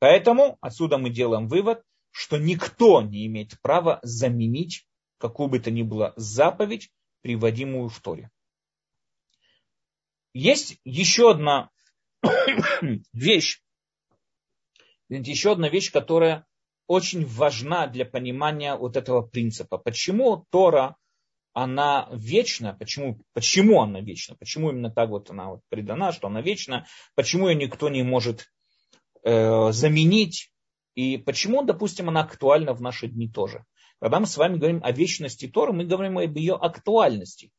Поэтому 0.01 0.59
отсюда 0.61 0.99
мы 0.99 1.11
делаем 1.11 1.47
вывод, 1.47 1.85
что 2.11 2.39
никто 2.39 3.03
не 3.03 3.25
имеет 3.27 3.61
права 3.63 4.01
заменить 4.03 4.89
какую 5.19 5.49
бы 5.49 5.61
то 5.61 5.71
ни 5.71 5.83
было 5.83 6.13
заповедь, 6.17 6.91
приводимую 7.21 7.89
в 7.89 8.01
Торе. 8.01 8.33
Есть 10.35 10.81
еще 10.83 11.31
одна 11.31 11.71
вещь, 13.13 13.63
еще 15.09 15.53
одна 15.53 15.69
вещь, 15.69 15.93
которая 15.93 16.45
очень 16.87 17.27
важна 17.27 17.87
для 17.87 18.05
понимания 18.05 18.77
вот 18.77 18.97
этого 18.97 19.23
принципа. 19.23 19.79
Почему 19.79 20.47
Тора, 20.51 20.97
она 21.53 22.09
вечна, 22.13 22.75
почему, 22.75 23.21
почему 23.35 23.83
она 23.83 24.01
вечна, 24.01 24.37
почему 24.37 24.71
именно 24.71 24.91
так 24.91 25.11
вот 25.11 25.31
она 25.31 25.51
вот 25.51 25.61
предана, 25.69 26.13
что 26.13 26.29
она 26.29 26.41
вечна, 26.41 26.87
почему 27.15 27.49
ее 27.49 27.57
никто 27.57 27.89
не 27.89 28.03
может 28.03 28.47
э, 29.23 29.73
заменить, 29.73 30.53
и 30.95 31.17
почему, 31.17 31.63
допустим, 31.63 32.09
она 32.09 32.21
актуальна 32.21 32.75
в 32.75 32.81
наши 32.81 33.09
дни 33.09 33.29
тоже. 33.29 33.65
Когда 34.01 34.21
мы 34.21 34.27
с 34.27 34.37
вами 34.37 34.59
говорим 34.59 34.81
о 34.83 34.91
вечности 34.93 35.47
Торы, 35.47 35.73
мы 35.73 35.85
говорим 35.85 36.19
об 36.19 36.37
ее 36.37 36.55
актуальности. 36.55 37.51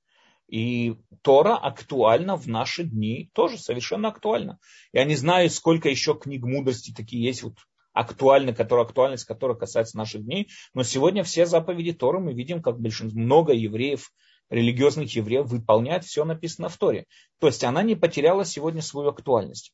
И 0.48 0.96
Тора 1.22 1.56
актуальна 1.56 2.36
в 2.36 2.48
наши 2.48 2.84
дни, 2.84 3.32
тоже 3.34 3.58
совершенно 3.58 4.10
актуальна. 4.10 4.60
Я 4.92 5.06
не 5.06 5.16
знаю, 5.16 5.50
сколько 5.50 5.90
еще 5.90 6.16
книг 6.16 6.44
мудрости 6.44 6.94
такие 6.94 7.24
есть, 7.24 7.44
вот 7.44 7.56
актуальны, 7.94 8.54
которые, 8.54 8.86
актуальность 8.86 9.26
которая 9.26 9.58
касается 9.58 9.98
наших 9.98 10.26
дней. 10.26 10.50
Но 10.74 10.84
сегодня 10.84 11.24
все 11.24 11.46
заповеди 11.46 11.94
Торы 11.94 12.20
мы 12.20 12.34
видим, 12.34 12.62
как 12.62 12.80
большинство, 12.80 13.20
много 13.20 13.54
евреев, 13.54 14.12
религиозных 14.50 15.16
евреев 15.16 15.46
выполняют 15.46 16.04
все 16.04 16.26
написано 16.26 16.70
в 16.70 16.78
Торе. 16.78 17.06
То 17.40 17.48
есть 17.48 17.64
она 17.64 17.84
не 17.84 17.96
потеряла 17.96 18.46
сегодня 18.46 18.82
свою 18.82 19.10
актуальность. 19.10 19.74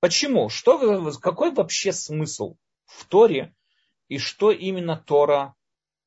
Почему? 0.00 0.48
Что, 0.48 1.10
какой 1.20 1.52
вообще 1.52 1.92
смысл 1.92 2.56
в 2.84 3.06
Торе 3.06 3.54
и 4.08 4.18
что 4.18 4.50
именно 4.50 4.96
Тора 4.96 5.54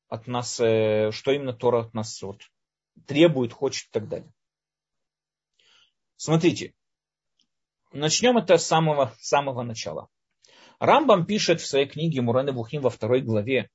от 0.08 0.26
нас, 0.26 0.60
э, 0.60 1.10
что 1.12 1.32
именно 1.32 1.52
Тора 1.52 1.80
от 1.80 1.94
нас 1.94 2.22
вот, 2.22 2.42
требует, 3.06 3.52
хочет 3.52 3.88
и 3.88 3.90
так 3.90 4.08
далее. 4.08 4.32
Смотрите, 6.16 6.74
начнем 7.92 8.38
это 8.38 8.58
с 8.58 8.66
самого, 8.66 9.14
самого 9.18 9.62
начала. 9.62 10.08
Рамбам 10.78 11.26
пишет 11.26 11.60
в 11.60 11.66
своей 11.66 11.86
книге 11.86 12.20
Мураны 12.20 12.52
Бухим 12.52 12.82
во 12.82 12.90
второй 12.90 13.22
главе, 13.22 13.68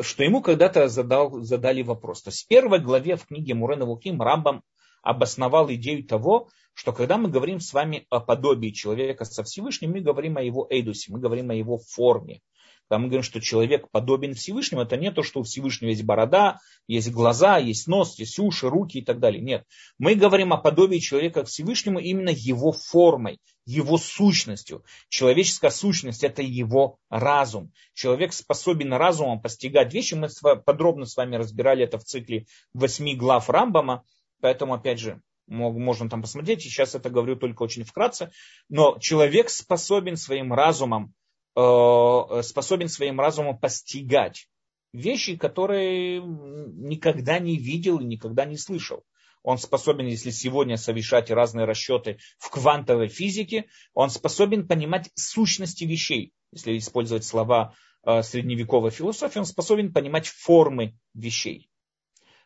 что 0.00 0.22
ему 0.22 0.42
когда-то 0.42 0.88
задал, 0.88 1.40
задали 1.42 1.82
вопрос. 1.82 2.22
То 2.22 2.28
есть 2.30 2.44
в 2.44 2.48
первой 2.48 2.80
главе 2.80 3.16
в 3.16 3.26
книге 3.26 3.54
Мурена 3.54 3.86
Вухим 3.86 4.20
Рамбам 4.20 4.62
обосновал 5.02 5.70
идею 5.72 6.04
того, 6.04 6.48
что 6.74 6.92
когда 6.92 7.16
мы 7.16 7.30
говорим 7.30 7.60
с 7.60 7.72
вами 7.72 8.06
о 8.10 8.20
подобии 8.20 8.70
человека 8.70 9.24
со 9.24 9.44
Всевышним, 9.44 9.92
мы 9.92 10.00
говорим 10.00 10.36
о 10.36 10.42
его 10.42 10.66
эйдусе, 10.68 11.12
мы 11.12 11.20
говорим 11.20 11.50
о 11.50 11.54
его 11.54 11.78
форме, 11.78 12.40
когда 12.88 13.00
мы 13.00 13.08
говорим, 13.08 13.24
что 13.24 13.40
человек 13.40 13.90
подобен 13.90 14.34
Всевышнему, 14.34 14.82
это 14.82 14.96
не 14.96 15.10
то, 15.10 15.22
что 15.22 15.40
у 15.40 15.42
Всевышнего 15.42 15.90
есть 15.90 16.04
борода, 16.04 16.58
есть 16.86 17.10
глаза, 17.10 17.58
есть 17.58 17.88
нос, 17.88 18.18
есть 18.18 18.38
уши, 18.38 18.68
руки 18.68 18.98
и 18.98 19.04
так 19.04 19.18
далее. 19.18 19.42
Нет. 19.42 19.64
Мы 19.98 20.14
говорим 20.14 20.52
о 20.52 20.58
подобии 20.58 20.98
человека 20.98 21.44
к 21.44 21.48
Всевышнему 21.48 21.98
именно 21.98 22.30
его 22.30 22.70
формой, 22.70 23.40
его 23.64 23.98
сущностью. 23.98 24.84
Человеческая 25.08 25.70
сущность– 25.70 26.22
это 26.24 26.42
его 26.42 26.98
разум. 27.10 27.72
Человек 27.92 28.32
способен 28.32 28.92
разумом 28.92 29.40
постигать 29.40 29.92
вещи. 29.92 30.14
Мы 30.14 30.28
подробно 30.64 31.06
с 31.06 31.16
вами 31.16 31.36
разбирали 31.36 31.84
это 31.84 31.98
в 31.98 32.04
цикле 32.04 32.46
восьми 32.72 33.16
глав 33.16 33.50
Рамбама. 33.50 34.04
Поэтому, 34.40 34.74
опять 34.74 35.00
же, 35.00 35.20
можно 35.48 36.08
там 36.08 36.22
посмотреть. 36.22 36.62
Сейчас 36.62 36.94
это 36.94 37.10
говорю 37.10 37.34
только 37.34 37.62
очень 37.62 37.82
вкратце. 37.82 38.30
Но 38.68 38.96
человек 39.00 39.50
способен 39.50 40.16
своим 40.16 40.52
разумом 40.52 41.14
способен 41.56 42.88
своим 42.88 43.18
разумом 43.18 43.58
постигать 43.58 44.48
вещи, 44.92 45.36
которые 45.36 46.20
никогда 46.20 47.38
не 47.38 47.56
видел 47.56 47.98
и 47.98 48.04
никогда 48.04 48.44
не 48.44 48.56
слышал. 48.56 49.04
Он 49.42 49.58
способен, 49.58 50.06
если 50.06 50.30
сегодня 50.30 50.76
совершать 50.76 51.30
разные 51.30 51.66
расчеты 51.66 52.18
в 52.38 52.50
квантовой 52.50 53.06
физике, 53.06 53.66
он 53.94 54.10
способен 54.10 54.66
понимать 54.66 55.10
сущности 55.14 55.84
вещей. 55.84 56.32
Если 56.50 56.76
использовать 56.76 57.24
слова 57.24 57.72
э, 58.04 58.22
средневековой 58.22 58.90
философии, 58.90 59.38
он 59.38 59.46
способен 59.46 59.92
понимать 59.92 60.26
формы 60.26 60.98
вещей. 61.14 61.70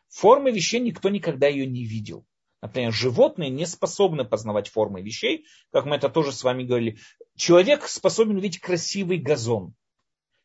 Формы 0.09 0.51
вещей 0.51 0.79
никто 0.79 1.09
никогда 1.09 1.47
ее 1.47 1.65
не 1.65 1.85
видел. 1.85 2.23
Например, 2.61 2.93
животные 2.93 3.49
не 3.49 3.65
способны 3.65 4.23
познавать 4.23 4.69
формы 4.69 5.01
вещей, 5.01 5.47
как 5.71 5.85
мы 5.85 5.95
это 5.95 6.09
тоже 6.09 6.31
с 6.31 6.43
вами 6.43 6.65
говорили. 6.65 6.99
Человек 7.41 7.87
способен 7.87 8.37
увидеть 8.37 8.59
красивый 8.59 9.17
газон, 9.17 9.73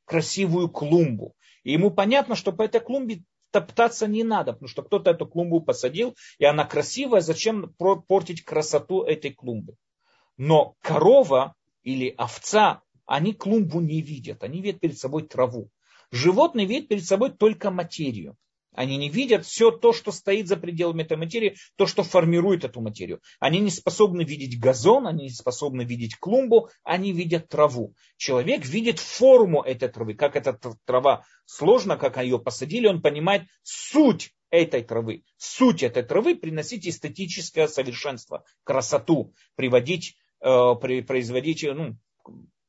красивую 0.07 0.71
клумбу. 0.71 1.35
И 1.63 1.73
ему 1.73 1.91
понятно, 1.91 2.35
что 2.37 2.53
по 2.53 2.63
этой 2.63 2.81
клумбе 2.81 3.23
топтаться 3.51 4.07
не 4.07 4.25
надо, 4.25 4.55
потому 4.55 4.69
что 4.71 4.83
кто-то 4.83 5.11
эту 5.11 5.27
клумбу 5.27 5.61
посадил, 5.61 6.17
и 6.39 6.47
она 6.47 6.65
красивая, 6.65 7.21
зачем 7.21 7.75
портить 7.75 8.45
красоту 8.45 9.03
этой 9.03 9.31
клумбы. 9.31 9.77
Но 10.39 10.75
корова 10.81 11.55
или 11.83 12.15
овца, 12.17 12.81
они 13.05 13.35
клумбу 13.35 13.81
не 13.81 14.01
видят, 14.01 14.43
они 14.43 14.63
видят 14.63 14.81
перед 14.81 14.99
собой 14.99 15.29
траву. 15.29 15.69
Животные 16.11 16.65
видят 16.65 16.89
перед 16.89 17.05
собой 17.05 17.31
только 17.31 17.71
материю. 17.71 18.39
Они 18.77 18.99
не 18.99 19.09
видят 19.09 19.45
все 19.45 19.71
то, 19.71 19.93
что 19.93 20.13
стоит 20.13 20.47
за 20.49 20.57
пределами 20.57 21.03
этой 21.03 21.17
материи, 21.17 21.57
то, 21.77 21.87
что 21.87 22.03
формирует 22.03 22.65
эту 22.65 22.81
материю. 22.81 23.21
Они 23.41 23.59
не 23.59 23.71
способны 23.71 24.23
видеть 24.23 24.61
газон, 24.61 25.07
они 25.07 25.25
не 25.25 25.31
способны 25.31 25.83
видеть 25.83 26.17
клумбу, 26.17 26.69
они 26.85 27.13
видят 27.13 27.49
траву. 27.49 27.95
Человек 28.19 28.67
видит 28.67 28.99
форму 28.99 29.63
этой 29.63 29.89
травы, 29.89 30.15
как 30.15 30.37
эта 30.37 30.59
трава 30.85 31.25
сложна, 31.47 31.97
как 31.97 32.19
ее 32.19 32.39
посадили, 32.39 32.87
он 32.87 33.01
понимает 33.01 33.45
суть 33.63 34.33
этой 34.51 34.83
травы. 34.83 35.23
Суть 35.39 35.83
этой 35.83 36.03
травы 36.03 36.37
приносить 36.37 36.87
эстетическое 36.87 37.69
совершенство, 37.69 38.45
красоту, 38.63 39.33
приводить, 39.55 40.17
э, 40.41 40.75
производить, 41.07 41.65
ну, 41.65 41.97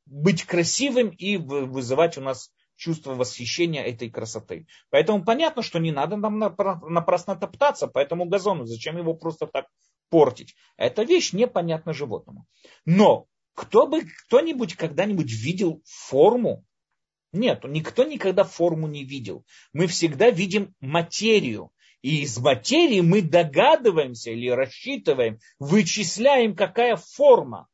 быть 0.05 0.45
красивым 0.45 1.09
и 1.09 1.35
вызывать 1.35 2.17
у 2.17 2.21
нас 2.21 2.49
чувство 2.77 3.15
восхищения 3.15 3.83
этой 3.83 4.09
красоты. 4.09 4.67
Поэтому 4.89 5.25
понятно, 5.25 5.61
что 5.61 5.79
не 5.79 5.91
надо 5.91 6.15
нам 6.15 6.39
напрасно 6.39 7.35
топтаться 7.35 7.87
по 7.87 7.99
этому 7.99 8.25
газону. 8.25 8.65
Зачем 8.65 8.97
его 8.97 9.13
просто 9.13 9.47
так 9.47 9.65
портить? 10.09 10.55
Эта 10.77 11.03
вещь 11.03 11.33
непонятна 11.33 11.93
животному. 11.93 12.45
Но 12.85 13.25
кто 13.55 13.87
бы, 13.87 14.03
кто-нибудь 14.25 14.75
когда-нибудь 14.75 15.31
видел 15.31 15.81
форму? 15.85 16.63
Нет, 17.33 17.63
никто 17.65 18.03
никогда 18.03 18.43
форму 18.43 18.87
не 18.87 19.03
видел. 19.03 19.45
Мы 19.73 19.87
всегда 19.87 20.29
видим 20.29 20.75
материю. 20.79 21.71
И 22.03 22.21
из 22.21 22.37
материи 22.37 23.01
мы 23.01 23.21
догадываемся 23.21 24.29
или 24.31 24.49
рассчитываем, 24.49 25.39
вычисляем, 25.59 26.55
какая 26.55 26.95
форма 26.95 27.67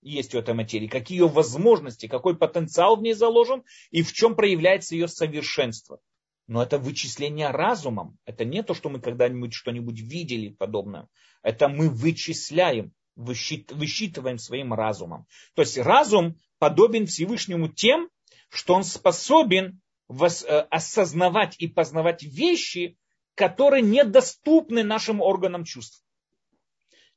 есть 0.00 0.34
у 0.34 0.38
этой 0.38 0.54
материи, 0.54 0.86
какие 0.86 1.18
ее 1.18 1.28
возможности, 1.28 2.06
какой 2.06 2.36
потенциал 2.36 2.96
в 2.96 3.02
ней 3.02 3.14
заложен 3.14 3.64
и 3.90 4.02
в 4.02 4.12
чем 4.12 4.34
проявляется 4.34 4.94
ее 4.94 5.08
совершенство. 5.08 6.00
Но 6.46 6.62
это 6.62 6.78
вычисление 6.78 7.50
разумом. 7.50 8.18
Это 8.24 8.44
не 8.44 8.62
то, 8.62 8.74
что 8.74 8.88
мы 8.88 9.00
когда-нибудь 9.00 9.52
что-нибудь 9.52 10.00
видели 10.00 10.48
подобное. 10.48 11.08
Это 11.42 11.68
мы 11.68 11.90
вычисляем, 11.90 12.92
высчитываем 13.16 14.38
своим 14.38 14.72
разумом. 14.72 15.26
То 15.54 15.62
есть 15.62 15.76
разум 15.76 16.38
подобен 16.58 17.06
Всевышнему 17.06 17.68
тем, 17.68 18.08
что 18.48 18.74
он 18.74 18.84
способен 18.84 19.80
э, 20.08 20.58
осознавать 20.70 21.56
и 21.58 21.66
познавать 21.66 22.22
вещи, 22.22 22.96
которые 23.34 23.82
недоступны 23.82 24.82
нашим 24.82 25.20
органам 25.20 25.64
чувств. 25.64 26.02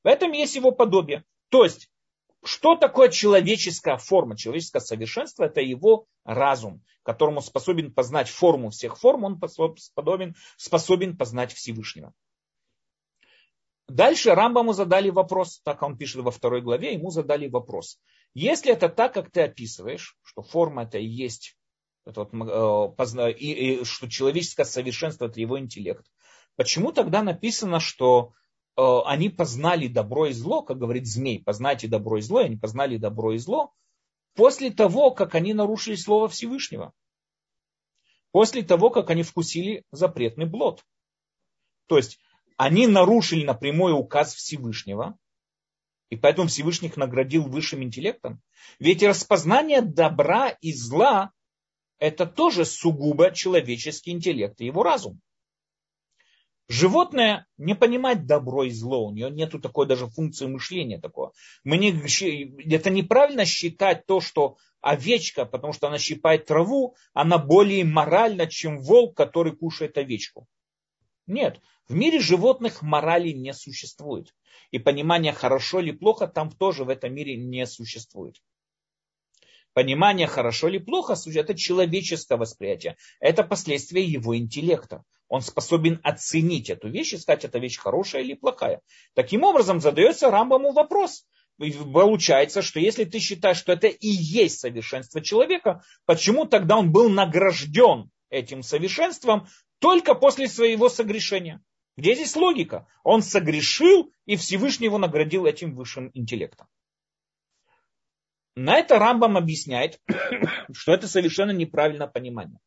В 0.03 0.07
этом 0.07 0.31
есть 0.31 0.55
его 0.55 0.71
подобие. 0.71 1.23
То 1.49 1.63
есть 1.63 1.90
что 2.43 2.75
такое 2.75 3.09
человеческая 3.09 3.97
форма? 3.97 4.35
Человеческое 4.35 4.79
совершенство– 4.79 5.43
это 5.45 5.61
его 5.61 6.07
разум, 6.23 6.83
которому 7.03 7.41
способен 7.41 7.93
познать 7.93 8.29
форму 8.29 8.69
всех 8.69 8.97
форм, 8.97 9.23
он 9.23 9.37
способен, 9.37 10.35
способен 10.57 11.17
познать 11.17 11.53
Всевышнего. 11.53 12.13
Дальше 13.87 14.33
Рамбаму 14.33 14.73
задали 14.73 15.09
вопрос, 15.09 15.59
так 15.63 15.83
он 15.83 15.97
пишет 15.97 16.21
во 16.21 16.31
второй 16.31 16.61
главе, 16.61 16.93
ему 16.93 17.11
задали 17.11 17.47
вопрос. 17.47 17.99
Если 18.33 18.71
это 18.71 18.87
так, 18.87 19.13
как 19.13 19.29
ты 19.29 19.41
описываешь, 19.41 20.17
что 20.23 20.41
форма 20.41 20.83
это 20.83 20.97
и 20.97 21.05
есть, 21.05 21.57
это 22.05 22.23
вот, 22.23 22.33
э, 23.17 23.31
и, 23.33 23.81
и, 23.81 23.83
что 23.83 24.09
человеческое 24.09 24.63
совершенство 24.63 25.25
это 25.25 25.41
его 25.41 25.59
интеллект, 25.59 26.05
почему 26.55 26.93
тогда 26.93 27.21
написано, 27.21 27.79
что 27.79 28.33
они 28.75 29.29
познали 29.29 29.87
добро 29.87 30.27
и 30.27 30.33
зло, 30.33 30.61
как 30.61 30.77
говорит 30.77 31.07
змей, 31.07 31.43
познайте 31.43 31.87
добро 31.87 32.17
и 32.17 32.21
зло, 32.21 32.41
и 32.41 32.45
они 32.45 32.57
познали 32.57 32.97
добро 32.97 33.33
и 33.33 33.37
зло, 33.37 33.73
после 34.35 34.71
того, 34.71 35.11
как 35.11 35.35
они 35.35 35.53
нарушили 35.53 35.95
слово 35.95 36.27
Всевышнего. 36.27 36.93
После 38.31 38.63
того, 38.63 38.89
как 38.89 39.09
они 39.09 39.23
вкусили 39.23 39.83
запретный 39.91 40.45
блод. 40.45 40.85
То 41.87 41.97
есть 41.97 42.19
они 42.55 42.87
нарушили 42.87 43.43
напрямую 43.43 43.97
указ 43.97 44.33
Всевышнего, 44.33 45.17
и 46.09 46.15
поэтому 46.15 46.47
Всевышний 46.47 46.89
их 46.89 46.97
наградил 46.97 47.43
высшим 47.43 47.83
интеллектом. 47.83 48.41
Ведь 48.79 49.03
распознание 49.03 49.81
добра 49.81 50.49
и 50.49 50.73
зла– 50.73 51.31
это 51.99 52.25
тоже 52.25 52.65
сугубо 52.65 53.31
человеческий 53.31 54.11
интеллект 54.11 54.59
и 54.61 54.65
его 54.65 54.83
разум. 54.83 55.21
Животное 56.71 57.47
не 57.57 57.75
понимает 57.75 58.25
добро 58.25 58.63
и 58.63 58.69
зло, 58.69 59.05
у 59.05 59.11
нее 59.11 59.29
нет 59.29 59.51
такой 59.61 59.87
даже 59.87 60.07
функции 60.07 60.45
мышления 60.45 61.01
такого. 61.01 61.33
Мы 61.65 61.77
не, 61.77 61.91
это 62.73 62.89
неправильно 62.89 63.43
считать 63.43 64.05
то, 64.05 64.21
что 64.21 64.55
овечка, 64.79 65.43
потому 65.43 65.73
что 65.73 65.87
она 65.87 65.99
щипает 65.99 66.45
траву, 66.45 66.95
она 67.11 67.37
более 67.37 67.83
моральна, 67.83 68.47
чем 68.47 68.79
волк, 68.79 69.17
который 69.17 69.53
кушает 69.53 69.97
овечку. 69.97 70.47
Нет, 71.27 71.59
в 71.89 71.93
мире 71.93 72.21
животных 72.21 72.81
морали 72.81 73.31
не 73.31 73.53
существует. 73.53 74.33
И 74.71 74.79
понимание 74.79 75.33
хорошо 75.33 75.81
или 75.81 75.91
плохо 75.91 76.25
там 76.25 76.51
тоже 76.51 76.85
в 76.85 76.89
этом 76.89 77.13
мире 77.13 77.35
не 77.35 77.67
существует. 77.67 78.41
Понимание 79.73 80.27
хорошо 80.27 80.67
или 80.67 80.77
плохо 80.77 81.15
это 81.33 81.55
человеческое 81.55 82.37
восприятие. 82.37 82.97
Это 83.19 83.43
последствия 83.43 84.03
его 84.03 84.37
интеллекта 84.37 85.03
он 85.31 85.41
способен 85.41 86.01
оценить 86.03 86.69
эту 86.69 86.89
вещь 86.89 87.13
и 87.13 87.17
сказать, 87.17 87.45
эта 87.45 87.57
вещь 87.57 87.77
хорошая 87.77 88.21
или 88.21 88.33
плохая. 88.33 88.81
Таким 89.13 89.43
образом, 89.43 89.79
задается 89.79 90.29
Рамбаму 90.29 90.73
вопрос. 90.73 91.25
Получается, 91.57 92.61
что 92.61 92.81
если 92.81 93.05
ты 93.05 93.19
считаешь, 93.19 93.55
что 93.55 93.71
это 93.71 93.87
и 93.87 94.09
есть 94.09 94.59
совершенство 94.59 95.21
человека, 95.21 95.85
почему 96.05 96.43
тогда 96.43 96.77
он 96.77 96.91
был 96.91 97.07
награжден 97.07 98.11
этим 98.29 98.61
совершенством 98.61 99.47
только 99.79 100.15
после 100.15 100.49
своего 100.49 100.89
согрешения? 100.89 101.61
Где 101.95 102.13
здесь 102.13 102.35
логика? 102.35 102.85
Он 103.05 103.21
согрешил, 103.21 104.11
и 104.25 104.35
Всевышний 104.35 104.87
его 104.87 104.97
наградил 104.97 105.45
этим 105.45 105.75
высшим 105.75 106.11
интеллектом. 106.13 106.67
На 108.55 108.77
это 108.77 108.99
Рамбам 108.99 109.37
объясняет, 109.37 109.99
что 110.73 110.93
это 110.93 111.07
совершенно 111.07 111.51
неправильное 111.51 112.07
понимание. 112.07 112.59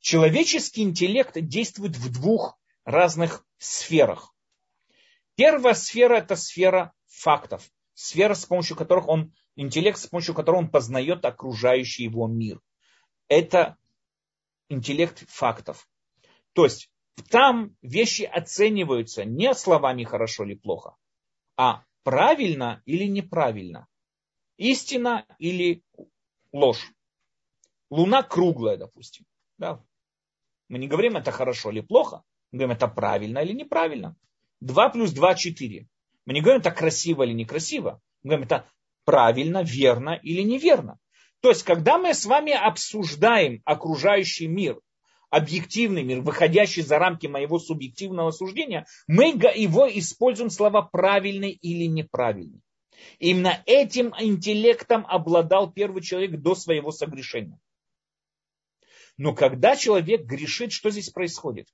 Человеческий 0.00 0.82
интеллект 0.82 1.32
действует 1.34 1.96
в 1.96 2.12
двух 2.12 2.56
разных 2.84 3.44
сферах. 3.58 4.34
Первая 5.34 5.74
сфера– 5.74 6.14
это 6.18 6.36
сфера 6.36 6.92
фактов. 7.06 7.68
Сфера, 7.94 8.34
с 8.34 8.46
помощью 8.46 8.76
которых 8.76 9.08
он, 9.08 9.34
интеллект, 9.56 9.98
с 9.98 10.06
помощью 10.06 10.34
которого 10.34 10.60
он 10.60 10.70
познает 10.70 11.24
окружающий 11.24 12.04
его 12.04 12.26
мир. 12.28 12.60
Это 13.26 13.76
интеллект 14.68 15.28
фактов. 15.28 15.88
То 16.52 16.64
есть 16.64 16.90
там 17.30 17.76
вещи 17.82 18.22
оцениваются 18.22 19.24
не 19.24 19.52
словами 19.54 20.04
хорошо 20.04 20.44
или 20.44 20.54
плохо, 20.54 20.96
а 21.56 21.82
правильно 22.04 22.82
или 22.86 23.04
неправильно. 23.04 23.87
Истина 24.58 25.24
или 25.38 25.82
ложь. 26.52 26.92
Луна 27.90 28.22
круглая, 28.22 28.76
допустим. 28.76 29.24
Да. 29.56 29.82
Мы 30.68 30.78
не 30.78 30.88
говорим, 30.88 31.16
это 31.16 31.30
хорошо 31.30 31.70
или 31.70 31.80
плохо. 31.80 32.22
Мы 32.52 32.58
говорим, 32.58 32.76
это 32.76 32.88
правильно 32.88 33.38
или 33.38 33.52
неправильно. 33.52 34.16
2 34.60 34.88
плюс 34.90 35.12
2– 35.12 35.34
4. 35.36 35.88
Мы 36.26 36.34
не 36.34 36.40
говорим, 36.40 36.60
это 36.60 36.70
красиво 36.70 37.22
или 37.22 37.32
некрасиво. 37.32 38.02
Мы 38.22 38.30
говорим, 38.30 38.46
это 38.46 38.68
правильно, 39.04 39.62
верно 39.62 40.10
или 40.22 40.42
неверно. 40.42 40.98
То 41.40 41.50
есть, 41.50 41.62
когда 41.62 41.96
мы 41.96 42.12
с 42.12 42.26
вами 42.26 42.52
обсуждаем 42.52 43.62
окружающий 43.64 44.48
мир, 44.48 44.80
объективный 45.30 46.02
мир, 46.02 46.20
выходящий 46.20 46.82
за 46.82 46.98
рамки 46.98 47.26
моего 47.26 47.58
субъективного 47.58 48.32
суждения, 48.32 48.86
мы 49.06 49.26
его 49.28 49.88
используем 49.88 50.50
слова 50.50 50.82
правильный 50.82 51.52
или 51.52 51.84
неправильный. 51.84 52.60
Именно 53.18 53.62
этим 53.66 54.14
интеллектом 54.18 55.06
обладал 55.06 55.72
первый 55.72 56.02
человек 56.02 56.40
до 56.40 56.54
своего 56.54 56.90
согрешения. 56.90 57.58
Но 59.16 59.34
когда 59.34 59.76
человек 59.76 60.24
грешит, 60.24 60.72
что 60.72 60.90
здесь 60.90 61.10
происходит? 61.10 61.66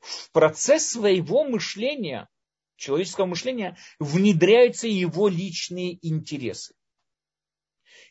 В 0.00 0.30
процесс 0.32 0.90
своего 0.90 1.44
мышления, 1.44 2.28
человеческого 2.76 3.26
мышления, 3.26 3.76
внедряются 3.98 4.86
его 4.86 5.28
личные 5.28 5.98
интересы. 6.06 6.74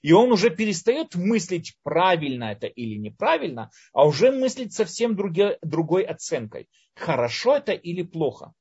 И 0.02 0.12
он 0.12 0.32
уже 0.32 0.50
перестает 0.50 1.16
мыслить, 1.16 1.76
правильно 1.84 2.46
это 2.46 2.68
или 2.68 2.96
неправильно, 2.96 3.72
а 3.94 4.08
уже 4.08 4.32
мыслит 4.32 4.74
совсем 4.74 5.16
другой, 5.16 5.58
другой 5.62 6.04
оценкой. 6.04 6.68
Хорошо 6.96 7.58
это 7.58 7.74
или 7.74 8.04
плохо. 8.04 8.54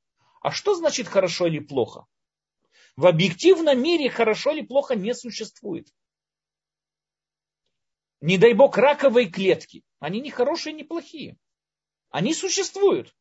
А 0.43 0.51
что 0.51 0.75
значит 0.75 1.09
хорошо 1.09 1.47
или 1.47 1.59
плохо? 1.59 2.07
В 2.97 3.07
объективном 3.07 3.83
мире 3.83 4.09
хорошо 4.09 4.53
или 4.53 4.63
плохо 4.63 4.95
не 4.95 5.15
существует. 5.15 5.89
не 8.23 8.39
дай 8.39 8.55
бог, 8.55 8.79
раковые 8.79 9.29
клетки. 9.29 9.85
Они 10.01 10.21
не 10.21 10.31
хорошие, 10.31 10.73
не 10.73 10.83
плохие. 10.83 11.37
Они 12.09 12.33
существуют. 12.33 13.15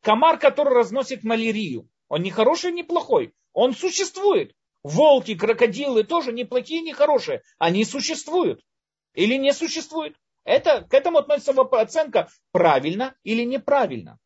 Комар, 0.00 0.38
который 0.38 0.74
разносит 0.74 1.24
малярию, 1.24 1.88
он 2.08 2.22
не 2.22 2.30
хороший, 2.30 2.72
не 2.72 2.84
плохой. 2.84 3.34
Он 3.52 3.74
существует. 3.74 4.54
Волки, 4.84 5.34
крокодилы 5.34 6.04
тоже 6.04 6.32
не 6.32 6.44
плохие, 6.44 6.80
не 6.80 6.92
хорошие. 6.92 7.42
Они 7.58 7.84
существуют. 7.84 8.64
Или 9.14 9.36
не 9.36 9.52
существуют. 9.52 10.16
Это, 10.44 10.82
к 10.82 10.94
этому 10.94 11.18
относится 11.18 11.52
оценка 11.52 12.28
правильно 12.52 13.16
или 13.22 13.42
неправильно. 13.44 14.18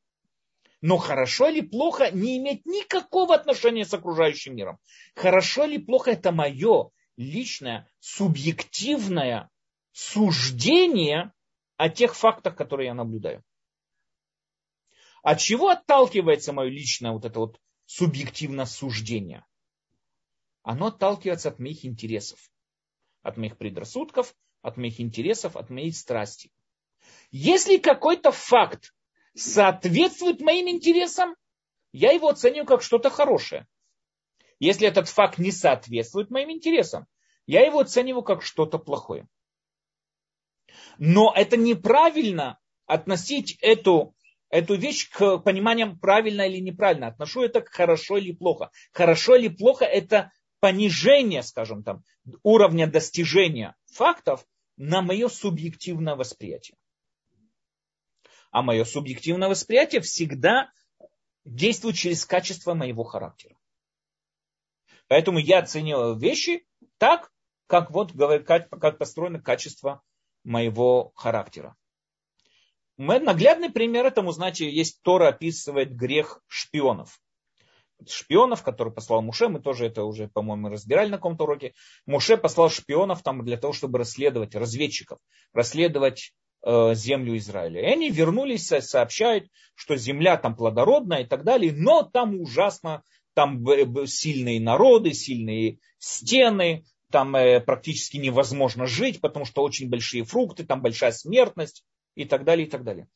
Но 0.80 0.98
хорошо 0.98 1.48
или 1.48 1.62
плохо 1.62 2.10
не 2.10 2.38
имеет 2.38 2.66
никакого 2.66 3.34
отношения 3.34 3.84
с 3.84 3.94
окружающим 3.94 4.54
миром. 4.54 4.78
Хорошо 5.14 5.64
или 5.64 5.78
плохо 5.78 6.10
это 6.10 6.32
мое 6.32 6.90
личное, 7.16 7.88
субъективное 7.98 9.50
суждение 9.92 11.32
о 11.76 11.88
тех 11.88 12.14
фактах, 12.14 12.56
которые 12.56 12.88
я 12.88 12.94
наблюдаю. 12.94 13.42
От 15.22 15.40
чего 15.40 15.70
отталкивается 15.70 16.52
мое 16.52 16.68
личное 16.68 17.12
вот 17.12 17.24
это 17.24 17.40
вот 17.40 17.60
субъективное 17.86 18.66
суждение? 18.66 19.44
Оно 20.62 20.88
отталкивается 20.88 21.48
от 21.48 21.58
моих 21.58 21.84
интересов, 21.84 22.50
от 23.22 23.36
моих 23.36 23.56
предрассудков, 23.56 24.34
от 24.62 24.76
моих 24.76 25.00
интересов, 25.00 25.56
от 25.56 25.70
моей 25.70 25.92
страсти. 25.92 26.52
Если 27.30 27.78
какой-то 27.78 28.32
факт 28.32 28.92
соответствует 29.36 30.40
моим 30.40 30.68
интересам, 30.68 31.36
я 31.92 32.12
его 32.12 32.28
оцениваю 32.28 32.66
как 32.66 32.82
что-то 32.82 33.10
хорошее. 33.10 33.66
Если 34.58 34.88
этот 34.88 35.08
факт 35.08 35.38
не 35.38 35.52
соответствует 35.52 36.30
моим 36.30 36.50
интересам, 36.50 37.06
я 37.46 37.64
его 37.64 37.80
оцениваю 37.80 38.22
как 38.22 38.42
что-то 38.42 38.78
плохое. 38.78 39.28
Но 40.98 41.32
это 41.34 41.56
неправильно 41.56 42.58
относить 42.86 43.58
эту, 43.60 44.14
эту 44.48 44.74
вещь 44.74 45.10
к 45.10 45.38
пониманиям 45.38 45.98
правильно 45.98 46.42
или 46.42 46.58
неправильно. 46.60 47.08
Отношу 47.08 47.42
это 47.42 47.60
к 47.60 47.68
хорошо 47.68 48.16
или 48.16 48.32
плохо. 48.32 48.70
Хорошо 48.92 49.36
или 49.36 49.48
плохо 49.48 49.84
это 49.84 50.32
понижение, 50.60 51.42
скажем 51.42 51.82
там, 51.82 52.02
уровня 52.42 52.86
достижения 52.86 53.76
фактов 53.92 54.46
на 54.76 55.02
мое 55.02 55.28
субъективное 55.28 56.16
восприятие. 56.16 56.76
А 58.56 58.62
мое 58.62 58.84
субъективное 58.84 59.50
восприятие 59.50 60.00
всегда 60.00 60.72
действует 61.44 61.96
через 61.96 62.24
качество 62.24 62.72
моего 62.72 63.04
характера. 63.04 63.54
Поэтому 65.08 65.38
я 65.38 65.58
оцениваю 65.58 66.16
вещи 66.16 66.66
так, 66.96 67.30
как 67.66 67.90
вот 67.90 68.12
как 68.14 68.96
построено 68.96 69.42
качество 69.42 70.00
моего 70.42 71.12
характера. 71.16 71.76
Наглядный 72.96 73.68
пример 73.68 74.06
этому, 74.06 74.32
знаете, 74.32 74.72
есть 74.74 75.02
Тора 75.02 75.28
описывает 75.28 75.94
грех 75.94 76.42
шпионов. 76.46 77.20
Шпионов, 78.08 78.62
который 78.62 78.90
послал 78.90 79.20
Муше, 79.20 79.48
мы 79.48 79.60
тоже 79.60 79.84
это 79.84 80.04
уже, 80.04 80.28
по-моему, 80.28 80.70
разбирали 80.70 81.10
на 81.10 81.18
каком-то 81.18 81.44
уроке. 81.44 81.74
Муше 82.06 82.38
послал 82.38 82.70
шпионов 82.70 83.22
там 83.22 83.44
для 83.44 83.58
того, 83.58 83.74
чтобы 83.74 83.98
расследовать, 83.98 84.54
разведчиков, 84.54 85.18
расследовать 85.52 86.32
землю 86.94 87.36
Израиля. 87.36 87.80
И 87.80 87.84
они 87.84 88.10
вернулись, 88.10 88.66
сообщают, 88.66 89.48
что 89.74 89.96
земля 89.96 90.36
там 90.36 90.56
плодородная 90.56 91.22
и 91.22 91.26
так 91.26 91.44
далее, 91.44 91.72
но 91.72 92.02
там 92.02 92.40
ужасно, 92.40 93.02
там 93.34 93.64
сильные 94.06 94.60
народы, 94.60 95.12
сильные 95.12 95.78
стены, 95.98 96.84
там 97.10 97.36
э, 97.36 97.60
практически 97.60 98.16
невозможно 98.16 98.86
жить, 98.86 99.20
потому 99.20 99.44
что 99.44 99.62
очень 99.62 99.88
большие 99.88 100.24
фрукты, 100.24 100.64
там 100.64 100.82
большая 100.82 101.12
смертность 101.12 101.84
и 102.14 102.24
так 102.24 102.44
далее, 102.44 102.66
и 102.66 102.70
так 102.70 102.82
далее. 102.82 103.08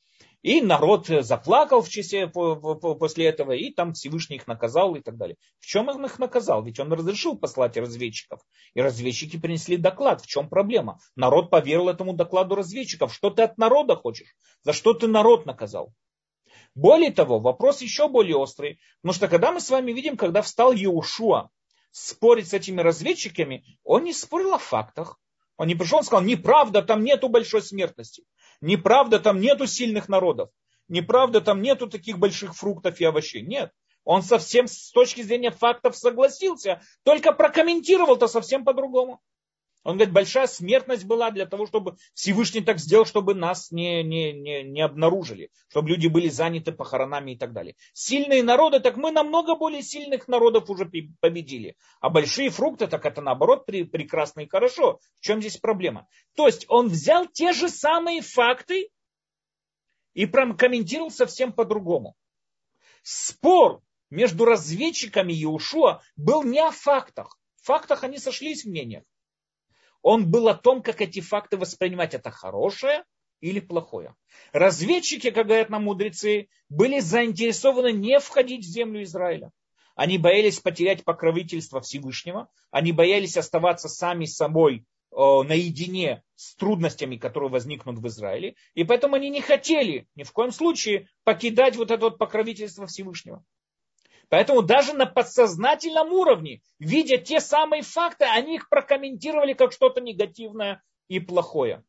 И 0.43 0.63
народ 0.63 1.07
заплакал 1.07 1.83
в 1.83 1.91
числе 1.91 2.27
после 2.27 3.27
этого, 3.27 3.53
и 3.53 3.71
там 3.73 3.93
Всевышний 3.93 4.37
их 4.37 4.47
наказал 4.47 4.95
и 4.95 5.01
так 5.01 5.19
далее. 5.19 5.37
В 5.59 5.67
чем 5.67 5.89
он 5.89 6.05
их 6.07 6.19
наказал? 6.19 6.65
Ведь 6.65 6.81
он 6.81 6.91
разрешил 6.93 7.37
послать 7.37 7.77
разведчиков. 7.77 8.41
И 8.73 8.81
разведчики 8.81 9.39
принесли 9.39 9.77
доклад. 9.77 10.23
В 10.23 10.27
чем 10.27 10.49
проблема? 10.49 10.99
Народ 11.15 11.51
поверил 11.51 11.91
этому 11.91 12.15
докладу 12.15 12.55
разведчиков. 12.55 13.13
Что 13.13 13.29
ты 13.29 13.43
от 13.43 13.59
народа 13.59 13.97
хочешь? 13.97 14.35
За 14.63 14.73
что 14.73 14.95
ты 14.95 15.09
народ 15.09 15.45
наказал? 15.45 15.93
Более 16.75 17.11
того, 17.11 17.39
вопрос 17.39 17.83
еще 17.83 18.09
более 18.09 18.37
острый. 18.37 18.81
Потому 19.03 19.15
что 19.15 19.29
когда 19.29 19.53
мы 19.53 19.61
с 19.61 19.69
вами 19.69 19.93
видим, 19.93 20.17
когда 20.17 20.41
встал 20.41 20.73
Иешуа 20.73 21.51
спорить 21.91 22.49
с 22.49 22.55
этими 22.55 22.81
разведчиками, 22.81 23.65
он 23.85 24.05
не 24.05 24.15
спорил 24.15 24.55
о 24.55 24.59
фактах. 24.59 25.19
Он 25.59 25.67
не 25.67 25.75
пришел 25.75 26.01
и 26.01 26.05
сказал, 26.05 26.25
неправда, 26.25 26.81
там 26.81 27.05
нету 27.05 27.29
большой 27.29 27.61
смертности. 27.61 28.25
Неправда, 28.61 29.21
там 29.21 29.41
нету 29.41 29.67
сильных 29.67 30.09
народов. 30.09 30.51
Неправда, 30.89 31.41
там 31.41 31.63
нету 31.63 31.89
таких 31.89 32.19
больших 32.19 32.55
фруктов 32.55 33.01
и 33.01 33.05
овощей. 33.05 33.43
Нет. 33.43 33.73
Он 34.05 34.23
совсем 34.23 34.67
с 34.67 34.91
точки 34.91 35.23
зрения 35.23 35.51
фактов 35.51 35.97
согласился, 35.97 36.81
только 37.03 37.33
прокомментировал-то 37.33 38.27
совсем 38.27 38.65
по-другому. 38.65 39.21
Он 39.83 39.97
говорит, 39.97 40.13
большая 40.13 40.47
смертность 40.47 41.05
была 41.05 41.31
для 41.31 41.47
того, 41.47 41.67
чтобы 41.67 41.97
Всевышний 42.13 42.61
так 42.61 42.79
сделал, 42.79 43.07
чтобы 43.07 43.35
нас 43.35 43.71
не, 43.71 44.03
не, 44.03 44.33
не, 44.33 44.63
не 44.63 44.83
обнаружили, 44.83 45.51
чтобы 45.69 45.89
люди 45.89 46.07
были 46.07 46.29
заняты 46.29 46.73
похоронами 46.73 47.33
и 47.33 47.39
так 47.39 47.55
далее. 47.55 47.77
Сильные 47.95 48.43
народы, 48.43 48.81
так 48.81 48.97
мы 48.99 49.11
намного 49.11 49.57
более 49.57 49.83
сильных 49.83 50.29
народов 50.29 50.69
уже 50.69 50.91
победили. 51.21 51.77
А 52.01 52.11
большие 52.11 52.51
фрукты, 52.51 52.89
так 52.89 53.07
это 53.07 53.23
наоборот 53.23 53.65
прекрасно 53.65 54.41
и 54.41 54.49
хорошо. 54.49 55.01
В 55.19 55.25
чем 55.25 55.41
здесь 55.41 55.57
проблема? 55.57 56.09
То 56.37 56.47
есть 56.47 56.67
он 56.69 56.89
взял 56.89 57.27
те 57.27 57.53
же 57.53 57.71
самые 57.71 58.21
факты 58.21 58.91
и 60.13 60.27
прокомментировал 60.27 61.11
совсем 61.11 61.55
по-другому. 61.55 62.17
Спор 63.03 63.81
между 64.11 64.45
разведчиками 64.45 65.33
и 65.33 65.47
Ушуа 65.47 66.03
был 66.17 66.43
не 66.43 66.59
о 66.59 66.71
фактах. 66.71 67.39
В 67.63 67.67
фактах 67.67 68.05
они 68.05 68.19
сошлись 68.19 68.65
в 68.65 68.69
мнениях 68.69 69.05
он 70.03 70.31
был 70.31 70.49
о 70.49 70.55
том, 70.55 70.83
как 70.83 71.01
эти 71.01 71.21
факты 71.21 71.57
воспринимать. 71.57 72.15
Это 72.15 72.31
хорошее 72.31 73.05
или 73.41 73.61
плохое. 73.61 74.15
Разведчики, 74.53 75.31
как 75.31 75.47
говорят 75.47 75.71
нам 75.71 75.85
мудрецы, 75.85 76.49
были 76.69 77.01
заинтересованы 77.01 77.93
не 77.93 78.19
входить 78.21 78.65
в 78.65 78.69
землю 78.69 79.03
Израиля. 79.03 79.51
Они 79.95 80.19
боялись 80.19 80.61
потерять 80.61 81.05
покровительство 81.05 81.81
Всевышнего, 81.81 82.49
они 82.71 82.93
боялись 82.93 83.37
оставаться 83.37 83.89
сами 83.89 84.25
собой 84.25 84.87
о, 85.11 85.43
наедине 85.43 86.23
с 86.37 86.55
трудностями, 86.55 87.17
которые 87.17 87.51
возникнут 87.51 87.99
в 87.99 88.07
Израиле, 88.07 88.55
и 88.75 88.85
поэтому 88.85 89.17
они 89.17 89.29
не 89.29 89.41
хотели 89.41 90.07
ни 90.15 90.23
в 90.23 90.33
коем 90.33 90.53
случае 90.53 91.09
покидать 91.25 91.77
вот 91.77 91.91
это 91.91 92.03
вот 92.03 92.19
покровительство 92.19 92.87
Всевышнего. 92.87 93.45
Поэтому 94.31 94.63
даже 94.63 94.95
на 94.95 95.07
подсознательном 95.07 96.13
уровне, 96.13 96.63
видя 96.79 97.19
те 97.19 97.41
самые 97.41 97.83
факты, 97.83 98.25
они 98.25 98.55
их 98.55 98.69
прокомментировали 98.69 99.53
как 99.55 99.73
что-то 99.73 100.01
негативное 100.01 100.83
и 101.09 101.19
плохое. 101.19 101.85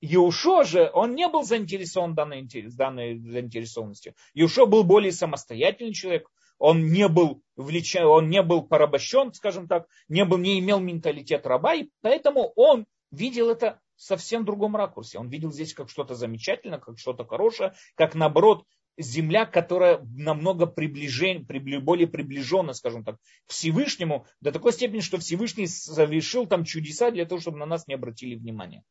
Иушо 0.00 0.64
же, 0.64 0.90
он 0.92 1.14
не 1.14 1.28
был 1.28 1.44
заинтересован 1.44 2.14
данной, 2.14 2.42
данной 2.76 3.18
заинтересованностью. 3.18 4.14
Иушо 4.34 4.66
был 4.66 4.82
более 4.82 5.12
самостоятельный 5.12 5.94
человек, 5.94 6.28
он 6.58 6.88
не 6.88 7.08
был 7.08 7.42
влечен, 7.54 8.04
он 8.04 8.28
не 8.28 8.42
был 8.42 8.62
порабощен, 8.62 9.32
скажем 9.32 9.68
так, 9.68 9.86
не, 10.08 10.24
был, 10.24 10.38
не 10.38 10.58
имел 10.58 10.80
менталитет 10.80 11.46
раба, 11.46 11.74
и 11.74 11.90
поэтому 12.02 12.52
он 12.56 12.86
видел 13.10 13.48
это 13.50 13.80
в 13.96 14.02
совсем 14.02 14.44
другом 14.44 14.76
ракурсе. 14.76 15.18
Он 15.18 15.28
видел 15.28 15.52
здесь 15.52 15.72
как 15.72 15.88
что-то 15.88 16.14
замечательное, 16.14 16.78
как 16.78 16.98
что-то 16.98 17.24
хорошее, 17.24 17.74
как 17.94 18.14
наоборот 18.14 18.64
земля, 18.96 19.46
которая 19.46 20.00
намного 20.16 20.66
приближен, 20.66 21.46
более 21.82 22.06
приближена, 22.06 22.74
скажем 22.74 23.04
так, 23.04 23.16
к 23.46 23.52
Всевышнему, 23.52 24.26
до 24.40 24.52
такой 24.52 24.72
степени, 24.72 25.00
что 25.00 25.18
Всевышний 25.18 25.66
совершил 25.66 26.46
там 26.46 26.64
чудеса 26.64 27.10
для 27.10 27.26
того, 27.26 27.40
чтобы 27.40 27.58
на 27.58 27.66
нас 27.66 27.86
не 27.86 27.94
обратили 27.94 28.34
внимания. 28.34 28.82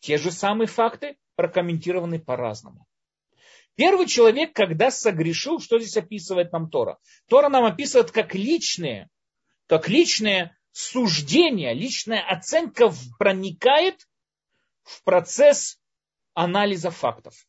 Те 0.00 0.18
же 0.18 0.30
самые 0.30 0.66
факты 0.66 1.16
прокомментированы 1.36 2.18
по-разному. 2.18 2.86
Первый 3.74 4.06
человек, 4.06 4.54
когда 4.54 4.90
согрешил, 4.90 5.60
что 5.60 5.78
здесь 5.78 5.96
описывает 5.96 6.52
нам 6.52 6.70
Тора? 6.70 6.98
Тора 7.28 7.48
нам 7.48 7.64
описывает 7.64 8.10
как 8.10 8.34
личные, 8.34 9.10
как 9.66 9.88
личное 9.88 10.56
суждение, 10.72 11.74
личная 11.74 12.22
оценка 12.26 12.92
проникает 13.18 14.08
в 14.82 15.02
процесс 15.04 15.78
анализа 16.34 16.90
фактов. 16.90 17.46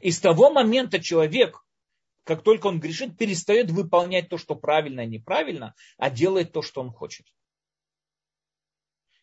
И 0.00 0.10
с 0.10 0.20
того 0.20 0.50
момента 0.50 1.00
человек, 1.00 1.64
как 2.24 2.42
только 2.42 2.66
он 2.66 2.80
грешит, 2.80 3.16
перестает 3.16 3.70
выполнять 3.70 4.28
то, 4.28 4.38
что 4.38 4.54
правильно 4.54 5.02
и 5.02 5.06
неправильно, 5.06 5.74
а 5.96 6.10
делает 6.10 6.52
то, 6.52 6.62
что 6.62 6.80
он 6.80 6.90
хочет. 6.90 7.26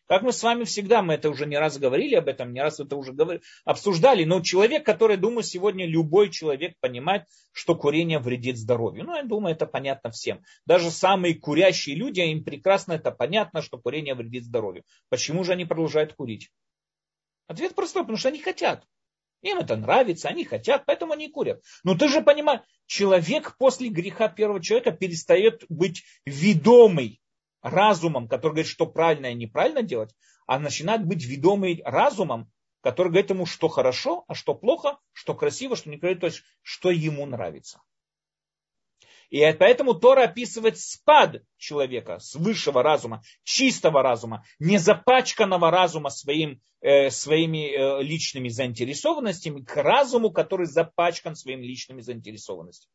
Как 0.06 0.22
мы 0.22 0.32
с 0.32 0.42
вами 0.42 0.64
всегда, 0.64 1.00
мы 1.02 1.14
это 1.14 1.30
уже 1.30 1.46
не 1.46 1.58
раз 1.58 1.78
говорили 1.78 2.14
об 2.14 2.28
этом, 2.28 2.52
не 2.52 2.60
раз 2.60 2.78
это 2.78 2.94
уже 2.94 3.12
говорили, 3.12 3.42
обсуждали, 3.64 4.24
но 4.24 4.42
человек, 4.42 4.84
который, 4.84 5.16
думаю, 5.16 5.42
сегодня 5.42 5.86
любой 5.86 6.28
человек 6.28 6.74
понимает, 6.80 7.24
что 7.52 7.74
курение 7.74 8.18
вредит 8.18 8.58
здоровью. 8.58 9.04
Ну, 9.04 9.16
я 9.16 9.22
думаю, 9.22 9.54
это 9.54 9.66
понятно 9.66 10.10
всем. 10.10 10.42
Даже 10.66 10.90
самые 10.90 11.34
курящие 11.34 11.96
люди, 11.96 12.20
им 12.20 12.44
прекрасно 12.44 12.92
это 12.92 13.12
понятно, 13.12 13.62
что 13.62 13.78
курение 13.78 14.14
вредит 14.14 14.44
здоровью. 14.44 14.84
Почему 15.08 15.42
же 15.42 15.52
они 15.52 15.64
продолжают 15.64 16.12
курить? 16.12 16.50
Ответ 17.46 17.74
простой, 17.74 18.02
потому 18.02 18.18
что 18.18 18.28
они 18.28 18.40
хотят. 18.40 18.84
Им 19.44 19.58
это 19.58 19.76
нравится, 19.76 20.28
они 20.28 20.44
хотят, 20.44 20.86
поэтому 20.86 21.12
они 21.12 21.28
курят. 21.28 21.62
Но 21.84 21.94
ты 21.94 22.08
же 22.08 22.22
понимаешь, 22.22 22.62
человек 22.86 23.56
после 23.58 23.90
греха 23.90 24.28
первого 24.28 24.62
человека 24.62 24.90
перестает 24.90 25.64
быть 25.68 26.02
ведомый 26.24 27.20
разумом, 27.60 28.26
который 28.26 28.52
говорит, 28.52 28.70
что 28.70 28.86
правильно 28.86 29.26
и 29.26 29.34
неправильно 29.34 29.82
делать, 29.82 30.14
а 30.46 30.58
начинает 30.58 31.04
быть 31.04 31.26
ведомый 31.26 31.82
разумом, 31.84 32.50
который 32.80 33.08
говорит 33.08 33.28
ему, 33.28 33.44
что 33.44 33.68
хорошо, 33.68 34.24
а 34.28 34.34
что 34.34 34.54
плохо, 34.54 34.98
что 35.12 35.34
красиво, 35.34 35.76
что 35.76 35.90
некрасиво, 35.90 36.20
то 36.20 36.26
есть 36.26 36.42
что 36.62 36.90
ему 36.90 37.26
нравится. 37.26 37.82
И 39.30 39.40
поэтому 39.58 39.94
Тора 39.94 40.24
описывает 40.24 40.78
спад 40.78 41.42
человека 41.56 42.18
с 42.18 42.34
высшего 42.34 42.82
разума, 42.82 43.22
чистого 43.42 44.02
разума, 44.02 44.44
не 44.58 44.78
запачканного 44.78 45.70
разума 45.70 46.10
своим, 46.10 46.60
э, 46.80 47.10
своими 47.10 47.70
э, 47.70 48.02
личными 48.02 48.48
заинтересованностями 48.48 49.62
к 49.62 49.76
разуму, 49.76 50.30
который 50.30 50.66
запачкан 50.66 51.34
своими 51.36 51.64
личными 51.64 52.00
заинтересованностями. 52.00 52.92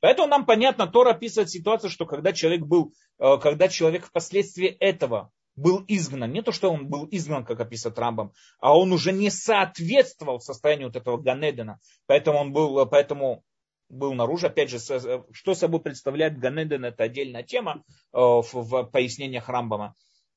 Поэтому 0.00 0.28
нам 0.28 0.46
понятно, 0.46 0.86
Тора 0.86 1.10
описывает 1.10 1.50
ситуацию, 1.50 1.90
что 1.90 2.06
когда 2.06 2.32
человек 2.32 2.62
был, 2.62 2.94
э, 3.18 3.36
когда 3.38 3.68
человек 3.68 4.06
впоследствии 4.06 4.68
этого 4.68 5.30
был 5.56 5.84
изгнан, 5.88 6.32
не 6.32 6.42
то, 6.42 6.52
что 6.52 6.70
он 6.70 6.88
был 6.88 7.06
изгнан, 7.10 7.44
как 7.44 7.60
описывает 7.60 7.98
Рамбам, 7.98 8.32
а 8.60 8.76
он 8.76 8.92
уже 8.92 9.12
не 9.12 9.30
соответствовал 9.30 10.40
состоянию 10.40 10.88
вот 10.88 10.96
этого 10.96 11.18
Ганедена, 11.18 11.80
поэтому 12.06 12.38
он 12.38 12.52
был, 12.52 12.86
поэтому 12.86 13.44
был 13.90 14.14
наружу. 14.14 14.46
Опять 14.46 14.70
же, 14.70 14.78
э, 14.78 15.22
что 15.32 15.54
собой 15.54 15.80
представляет 15.80 16.38
Ганеден, 16.38 16.84
это 16.84 17.04
отдельная 17.04 17.42
тема 17.42 17.84
э, 18.12 18.18
в 18.18 18.84
пояснениях 18.84 19.48
Рамбама. 19.48 19.94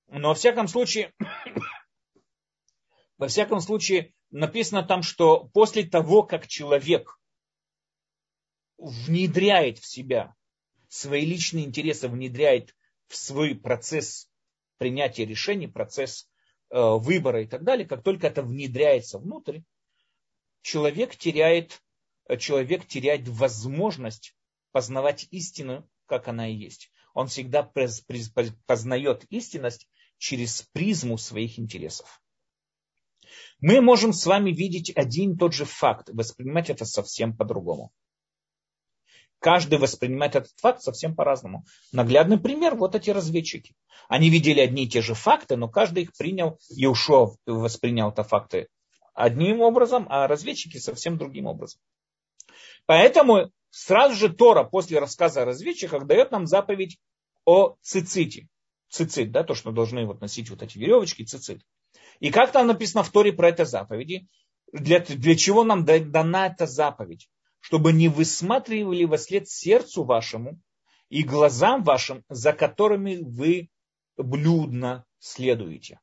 Но 0.08 0.30
во 0.30 0.34
всяком 0.36 0.68
случае, 0.68 1.14
во 3.18 3.28
всяком 3.28 3.62
случае, 3.62 4.14
написано 4.32 4.84
там, 4.84 5.04
что 5.04 5.46
после 5.54 5.84
того, 5.84 6.24
как 6.24 6.48
человек 6.48 7.18
внедряет 8.78 9.78
в 9.78 9.86
себя 9.86 10.36
свои 10.90 11.26
личные 11.26 11.66
интересы, 11.66 12.10
внедряет 12.10 12.76
в 13.08 13.16
свой 13.16 13.56
процесс 13.56 14.28
принятия 14.78 15.26
решений, 15.26 15.68
процесс 15.68 16.28
э, 16.70 16.80
выбора 16.80 17.44
и 17.44 17.48
так 17.48 17.64
далее, 17.64 17.88
как 17.88 18.04
только 18.04 18.28
это 18.28 18.42
внедряется 18.42 19.20
внутрь, 19.20 19.62
человек 20.62 21.16
теряет, 21.16 21.82
человек 22.40 22.86
теряет 22.88 23.28
возможность 23.28 24.36
познавать 24.72 25.28
истину, 25.32 25.88
как 26.06 26.28
она 26.28 26.50
и 26.50 26.56
есть. 26.56 26.92
Он 27.14 27.28
всегда 27.28 27.64
познает 28.66 29.26
истинность 29.30 29.88
через 30.18 30.64
призму 30.74 31.18
своих 31.18 31.60
интересов. 31.60 32.22
Мы 33.60 33.82
можем 33.82 34.14
с 34.14 34.26
вами 34.26 34.52
видеть 34.52 34.92
один 34.96 35.34
и 35.34 35.38
тот 35.38 35.54
же 35.54 35.66
факт, 35.66 36.10
воспринимать 36.12 36.70
это 36.70 36.86
совсем 36.86 37.36
по-другому 37.36 37.92
каждый 39.44 39.78
воспринимает 39.78 40.36
этот 40.36 40.52
факт 40.58 40.82
совсем 40.82 41.16
по-разному. 41.16 41.66
Наглядный 41.92 42.40
пример, 42.40 42.76
вот 42.76 42.96
эти 42.96 43.10
разведчики. 43.10 43.76
Они 44.08 44.30
видели 44.30 44.62
одни 44.62 44.86
и 44.86 44.90
те 44.90 45.02
же 45.02 45.14
факты, 45.14 45.58
но 45.58 45.68
каждый 45.68 46.04
их 46.04 46.14
принял, 46.18 46.58
и 46.70 46.88
ушел, 46.88 47.38
воспринял 47.46 48.10
это 48.10 48.24
факты 48.24 48.70
одним 49.14 49.62
образом, 49.62 50.08
а 50.10 50.28
разведчики 50.28 50.78
совсем 50.78 51.18
другим 51.18 51.46
образом. 51.46 51.80
Поэтому 52.86 53.52
сразу 53.70 54.16
же 54.16 54.30
Тора 54.30 54.64
после 54.64 55.00
рассказа 55.00 55.42
о 55.42 55.46
разведчиках 55.46 56.06
дает 56.06 56.32
нам 56.32 56.48
заповедь 56.48 56.98
о 57.46 57.76
циците. 57.82 58.48
Цицит, 58.90 59.32
да, 59.32 59.44
то, 59.44 59.56
что 59.56 59.72
должны 59.72 60.06
вот 60.06 60.22
носить 60.22 60.50
вот 60.50 60.62
эти 60.62 60.78
веревочки, 60.78 61.24
цицит. 61.24 61.62
И 62.20 62.32
как 62.32 62.52
там 62.52 62.68
написано 62.68 63.04
в 63.04 63.10
Торе 63.10 63.34
про 63.34 63.50
это 63.50 63.66
заповеди? 63.66 64.28
Для, 64.72 65.00
для 65.00 65.36
чего 65.36 65.64
нам 65.64 65.86
дана 65.86 66.48
эта 66.48 66.68
заповедь? 66.68 67.30
чтобы 67.64 67.94
не 67.94 68.10
высматривали 68.10 69.06
во 69.06 69.18
след 69.18 69.48
сердцу 69.48 70.04
вашему 70.04 70.60
и 71.08 71.24
глазам 71.24 71.82
вашим, 71.84 72.26
за 72.28 72.52
которыми 72.52 73.20
вы 73.24 73.70
блюдно 74.18 75.06
следуете. 75.20 76.02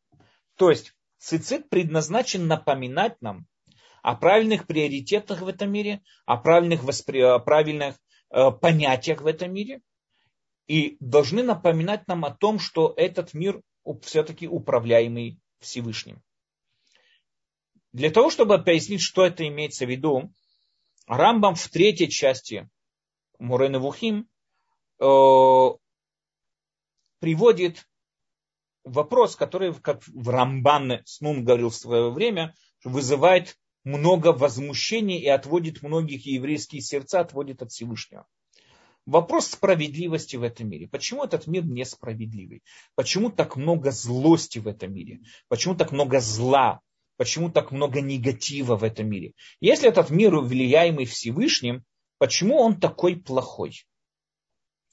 То 0.56 0.70
есть 0.70 0.94
цицит 1.18 1.68
предназначен 1.68 2.46
напоминать 2.46 3.20
нам 3.20 3.46
о 4.02 4.14
правильных 4.14 4.66
приоритетах 4.66 5.42
в 5.42 5.48
этом 5.48 5.70
мире, 5.70 6.02
о 6.26 6.36
правильных, 6.36 6.82
воспри... 6.84 7.20
о 7.20 7.38
правильных 7.38 7.96
э, 8.30 8.50
понятиях 8.50 9.20
в 9.20 9.26
этом 9.26 9.52
мире. 9.52 9.80
И 10.66 10.96
должны 11.00 11.42
напоминать 11.42 12.06
нам 12.06 12.24
о 12.24 12.30
том, 12.30 12.58
что 12.58 12.94
этот 12.96 13.34
мир 13.34 13.60
все-таки 14.02 14.46
управляемый 14.46 15.40
Всевышним. 15.58 16.22
Для 17.92 18.10
того, 18.10 18.30
чтобы 18.30 18.62
пояснить, 18.62 19.02
что 19.02 19.26
это 19.26 19.46
имеется 19.48 19.84
в 19.84 19.90
виду, 19.90 20.32
Рамбам 21.06 21.56
в 21.56 21.68
третьей 21.68 22.08
части 22.08 22.68
Мурены 23.40 23.80
Вухим 23.80 24.28
э, 25.00 25.04
приводит 27.18 27.84
вопрос, 28.84 29.34
который, 29.34 29.74
как 29.74 30.06
в 30.06 30.28
Рамбане 30.28 31.02
Снун 31.04 31.44
говорил 31.44 31.70
в 31.70 31.74
свое 31.74 32.10
время, 32.10 32.54
вызывает 32.84 33.56
много 33.84 34.32
возмущений 34.32 35.18
и 35.18 35.28
отводит 35.28 35.82
многих 35.82 36.26
еврейские 36.26 36.82
сердца, 36.82 37.20
отводит 37.20 37.62
от 37.62 37.70
Всевышнего. 37.70 38.26
Вопрос 39.06 39.48
справедливости 39.48 40.36
в 40.36 40.42
этом 40.42 40.68
мире. 40.68 40.86
Почему 40.86 41.24
этот 41.24 41.46
мир 41.46 41.64
несправедливый? 41.64 42.62
Почему 42.94 43.30
так 43.30 43.56
много 43.56 43.90
злости 43.90 44.58
в 44.58 44.68
этом 44.68 44.92
мире? 44.92 45.20
Почему 45.48 45.74
так 45.74 45.92
много 45.92 46.20
зла? 46.20 46.80
почему 47.20 47.50
так 47.50 47.70
много 47.70 48.00
негатива 48.00 48.76
в 48.76 48.82
этом 48.82 49.06
мире. 49.06 49.34
Если 49.60 49.86
этот 49.86 50.08
мир 50.08 50.34
влияемый 50.36 51.04
Всевышним, 51.04 51.84
почему 52.16 52.56
он 52.56 52.80
такой 52.80 53.14
плохой? 53.14 53.84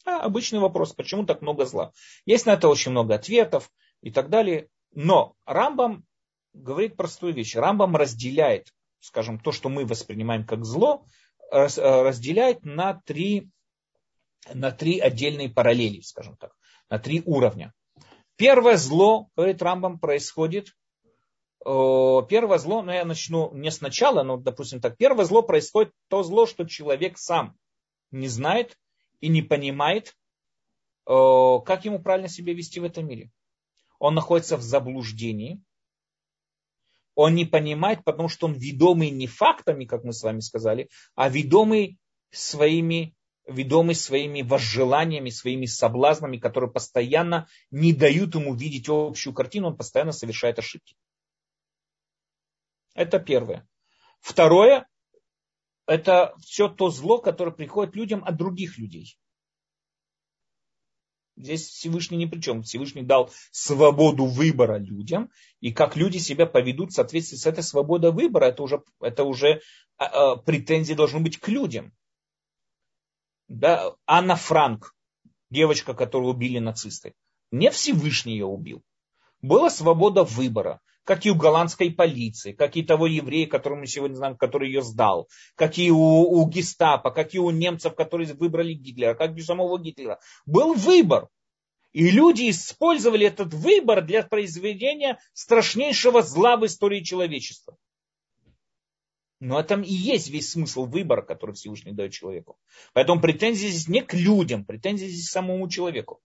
А, 0.04 0.20
обычный 0.26 0.60
вопрос, 0.60 0.92
почему 0.92 1.26
так 1.26 1.42
много 1.42 1.64
зла? 1.64 1.94
Есть 2.26 2.46
на 2.46 2.56
это 2.56 2.68
очень 2.68 2.92
много 2.92 3.16
ответов 3.16 3.72
и 4.02 4.12
так 4.12 4.30
далее. 4.30 4.68
Но 4.92 5.36
Рамбам 5.46 6.04
говорит 6.52 6.98
простую 6.98 7.34
вещь. 7.34 7.56
Рамбам 7.56 7.96
разделяет, 7.96 8.74
скажем, 9.00 9.40
то, 9.40 9.52
что 9.52 9.70
мы 9.70 9.86
воспринимаем 9.86 10.46
как 10.46 10.66
зло, 10.66 11.06
э, 11.52 11.68
разделяет 11.78 12.64
на 12.64 13.02
три, 13.06 13.50
на 14.54 14.72
три 14.72 15.00
отдельные 15.00 15.50
параллели, 15.50 16.02
скажем 16.02 16.38
так, 16.38 16.54
на 16.90 17.00
три 17.00 17.22
уровня. 17.26 17.74
Первое 18.36 18.78
зло, 18.78 19.30
говорит 19.36 19.62
Рамбам, 19.62 20.00
происходит 20.00 20.74
первое 21.66 22.60
зло, 22.60 22.82
ну 22.82 22.94
я 22.94 23.04
начну 23.04 23.52
не 23.54 23.72
сначала, 23.72 24.24
но 24.24 24.38
допустим 24.38 24.80
так, 24.80 24.96
первое 24.96 25.26
зло 25.26 25.42
происходит 25.42 25.92
то 26.08 26.24
зло, 26.24 26.46
что 26.46 26.64
человек 26.66 27.18
сам 27.18 27.58
не 28.12 28.30
знает 28.30 28.78
и 29.20 29.28
не 29.28 29.42
понимает, 29.42 30.16
как 31.06 31.84
ему 31.84 32.00
правильно 32.00 32.30
себя 32.30 32.54
вести 32.54 32.80
в 32.80 32.86
этом 32.86 33.08
мире. 33.08 33.32
Он 34.00 34.14
находится 34.14 34.56
в 34.56 34.62
заблуждении, 34.62 35.62
он 37.18 37.34
не 37.34 37.46
понимает, 37.46 38.04
потому 38.04 38.30
что 38.30 38.46
он 38.46 38.54
ведомый 38.54 39.10
не 39.10 39.26
фактами, 39.26 39.86
как 39.86 40.04
мы 40.04 40.14
с 40.14 40.22
вами 40.22 40.40
сказали, 40.40 40.88
а 41.16 41.30
ведомый 41.30 41.98
своими, 42.30 43.16
ведомый 43.48 43.96
своими 43.96 44.44
возжеланиями, 44.44 45.32
своими 45.32 45.66
соблазнами, 45.66 46.38
которые 46.38 46.72
постоянно 46.72 47.48
не 47.72 47.92
дают 47.92 48.36
ему 48.36 48.54
видеть 48.54 48.88
общую 48.88 49.34
картину, 49.34 49.70
он 49.70 49.78
постоянно 49.78 50.12
совершает 50.12 50.60
ошибки. 50.60 50.96
Это 52.94 53.18
первое. 53.18 53.68
Второе, 54.20 54.88
это 55.88 56.36
все 56.42 56.70
то 56.70 56.92
зло, 56.92 57.18
которое 57.18 57.52
приходит 57.52 57.96
людям 57.96 58.24
от 58.24 58.38
других 58.38 58.78
людей. 58.78 59.18
Здесь 61.38 61.68
Всевышний 61.68 62.18
ни 62.18 62.26
при 62.26 62.42
чем. 62.42 62.64
Всевышний 62.64 63.04
дал 63.04 63.32
свободу 63.52 64.26
выбора 64.26 64.78
людям. 64.78 65.30
И 65.60 65.72
как 65.72 65.96
люди 65.96 66.18
себя 66.18 66.48
поведут 66.48 66.92
в 66.92 66.96
соответствии 66.96 67.38
с 67.38 67.46
этой 67.46 67.64
свободой 67.64 68.12
выбора, 68.12 68.46
это 68.46 68.64
уже, 68.64 68.82
это 69.00 69.24
уже 69.24 69.62
а, 69.98 70.06
а, 70.06 70.36
претензии 70.38 70.96
должны 70.96 71.20
быть 71.20 71.38
к 71.38 71.48
людям. 71.48 71.94
Да, 73.48 73.94
Анна 74.08 74.36
Франк, 74.36 74.96
девочка, 75.52 75.94
которую 75.94 76.34
убили 76.34 76.58
нацисты. 76.58 77.14
Не 77.52 77.70
Всевышний 77.70 78.34
ее 78.34 78.46
убил. 78.46 78.82
Была 79.42 79.70
свобода 79.70 80.24
выбора 80.24 80.82
как 81.08 81.26
и 81.26 81.32
у 81.32 81.36
голландской 81.36 81.90
полиции, 81.90 82.52
как 82.52 82.76
и 82.76 82.84
того 82.84 83.08
еврея, 83.08 83.48
которого 83.48 83.80
мы 83.80 83.88
сегодня 83.88 84.16
знаем, 84.16 84.36
который 84.36 84.68
ее 84.68 84.82
сдал, 84.82 85.30
как 85.56 85.78
и 85.78 85.90
у, 85.90 85.98
у 85.98 86.46
гестапо, 86.50 87.12
как 87.12 87.34
и 87.34 87.40
у 87.40 87.50
немцев, 87.50 87.96
которые 87.96 88.34
выбрали 88.34 88.74
Гитлера, 88.74 89.14
как 89.14 89.32
и 89.32 89.40
у 89.40 89.44
самого 89.44 89.80
Гитлера. 89.80 90.20
Был 90.46 90.74
выбор. 90.74 91.30
И 91.94 92.12
люди 92.12 92.50
использовали 92.50 93.26
этот 93.26 93.54
выбор 93.54 94.04
для 94.04 94.22
произведения 94.22 95.18
страшнейшего 95.32 96.22
зла 96.22 96.58
в 96.58 96.66
истории 96.66 97.00
человечества. 97.00 97.78
Но 99.40 99.62
этом 99.62 99.84
и 99.84 99.94
есть 99.94 100.30
весь 100.30 100.52
смысл 100.52 100.86
выбора, 100.86 101.22
который 101.22 101.56
Всевышний 101.56 101.94
дает 101.94 102.12
человеку. 102.12 102.58
Поэтому 102.92 103.22
претензии 103.22 103.68
здесь 103.68 103.88
не 103.88 104.02
к 104.02 104.14
людям, 104.14 104.66
претензии 104.66 105.06
здесь 105.06 105.30
к 105.30 105.32
самому 105.32 105.70
человеку. 105.70 106.20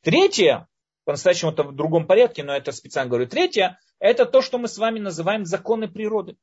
Третье, 0.00 0.68
по-настоящему 1.06 1.52
это 1.52 1.62
в 1.62 1.72
другом 1.72 2.04
порядке, 2.04 2.42
но 2.42 2.54
это 2.54 2.72
специально 2.72 3.08
говорю. 3.08 3.28
Третье, 3.28 3.78
это 4.00 4.26
то, 4.26 4.42
что 4.42 4.58
мы 4.58 4.66
с 4.66 4.76
вами 4.76 4.98
называем 4.98 5.46
законы 5.46 5.86
природы. 5.86 6.36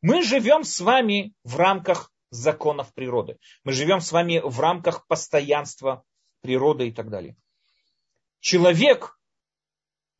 Мы 0.00 0.22
живем 0.22 0.62
с 0.62 0.80
вами 0.80 1.34
в 1.42 1.56
рамках 1.56 2.12
законов 2.30 2.94
природы. 2.94 3.38
Мы 3.64 3.72
живем 3.72 4.00
с 4.00 4.12
вами 4.12 4.40
в 4.42 4.60
рамках 4.60 5.04
постоянства 5.08 6.04
природы 6.42 6.86
и 6.86 6.92
так 6.92 7.10
далее. 7.10 7.36
Человек 8.38 9.18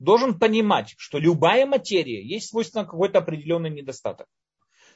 должен 0.01 0.37
понимать, 0.37 0.97
что 0.99 1.19
любая 1.19 1.67
материя 1.67 2.27
есть 2.27 2.49
свойственно 2.49 2.85
какой-то 2.85 3.21
определенный 3.21 3.71
недостаток. 3.71 4.27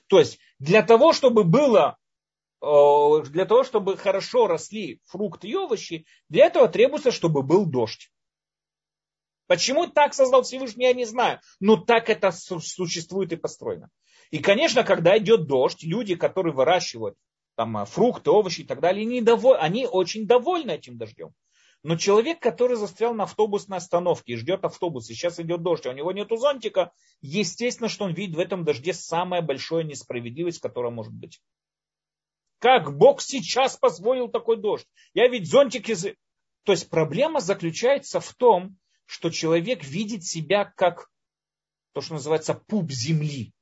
То 0.08 0.18
есть 0.18 0.40
для 0.58 0.82
того, 0.82 1.12
чтобы 1.12 1.44
было 1.44 1.98
э, 2.60 2.66
для 3.30 3.44
того, 3.44 3.62
чтобы 3.62 3.96
хорошо 3.96 4.48
росли 4.48 5.00
фрукты 5.04 5.46
и 5.46 5.54
овощи, 5.54 6.04
для 6.28 6.46
этого 6.46 6.66
требуется, 6.66 7.12
чтобы 7.12 7.44
был 7.44 7.64
дождь. 7.64 8.10
Почему 9.46 9.86
так 9.86 10.14
создал 10.14 10.42
Всевышний, 10.42 10.86
я 10.86 10.94
не 10.94 11.04
знаю. 11.04 11.40
Но 11.60 11.76
так 11.76 12.08
это 12.08 12.30
существует 12.30 13.32
и 13.32 13.36
построено. 13.36 13.90
И, 14.30 14.38
конечно, 14.38 14.84
когда 14.84 15.18
идет 15.18 15.46
дождь, 15.46 15.82
люди, 15.82 16.14
которые 16.14 16.54
выращивают 16.54 17.16
там, 17.56 17.76
э, 17.76 17.84
фрукты, 17.84 18.30
овощи 18.30 18.62
и 18.62 18.64
так 18.64 18.80
далее, 18.80 19.02
они, 19.02 19.20
доволь... 19.20 19.56
они 19.58 19.86
очень 19.86 20.26
довольны 20.26 20.72
этим 20.72 20.96
дождем. 20.96 21.32
Но 21.82 21.96
человек, 21.96 22.40
который 22.40 22.76
застрял 22.76 23.12
на 23.12 23.24
автобусной 23.24 23.76
остановке 23.76 24.32
и 24.32 24.36
ждет 24.36 24.64
автобус, 24.64 25.10
и 25.10 25.14
сейчас 25.14 25.38
идет 25.38 25.62
дождь, 25.62 25.84
а 25.84 25.90
у 25.90 25.92
него 25.92 26.12
нет 26.12 26.30
зонтика, 26.30 26.92
естественно, 27.20 27.90
что 27.90 28.06
он 28.06 28.14
видит 28.14 28.36
в 28.36 28.40
этом 28.40 28.64
дожде 28.64 28.94
самая 28.94 29.42
большая 29.42 29.82
несправедливость, 29.82 30.60
которая 30.60 30.90
может 30.90 31.12
быть. 31.12 31.42
Как 32.58 32.96
Бог 32.96 33.20
сейчас 33.20 33.76
позволил 33.76 34.28
такой 34.28 34.56
дождь? 34.56 34.86
Я 35.12 35.28
ведь 35.28 35.46
зонтик 35.46 35.90
из... 35.90 36.04
То 36.62 36.72
есть 36.72 36.88
проблема 36.88 37.40
заключается 37.40 38.20
в 38.20 38.32
том, 38.32 38.78
что 39.06 39.30
человек 39.30 39.84
видит 39.84 40.24
себя 40.24 40.64
как 40.64 41.10
то, 41.92 42.00
что 42.00 42.14
называется 42.14 42.54
пуп 42.54 42.90
земли. 42.90 43.52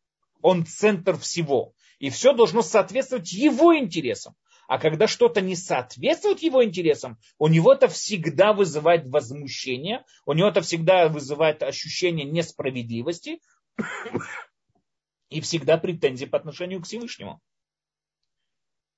Он 0.40 0.66
центр 0.66 1.16
всего. 1.18 1.74
И 1.99 2.11
все 2.11 2.32
должно 2.32 2.62
соответствовать 2.62 3.32
его 3.32 3.76
интересам. 3.76 4.34
А 4.66 4.78
когда 4.78 5.07
что-то 5.07 5.40
не 5.40 5.55
соответствует 5.55 6.40
его 6.40 6.64
интересам, 6.64 7.18
у 7.38 7.49
него 7.49 7.74
это 7.74 7.88
всегда 7.88 8.53
вызывает 8.53 9.07
возмущение, 9.07 10.05
у 10.24 10.32
него 10.32 10.49
это 10.49 10.62
всегда 10.62 11.09
вызывает 11.09 11.62
ощущение 11.62 12.24
несправедливости 12.24 13.40
и 15.28 15.40
всегда 15.40 15.78
претензии 15.78 16.24
по 16.24 16.38
отношению 16.38 16.80
к 16.80 16.86
Всевышнему. 16.86 17.40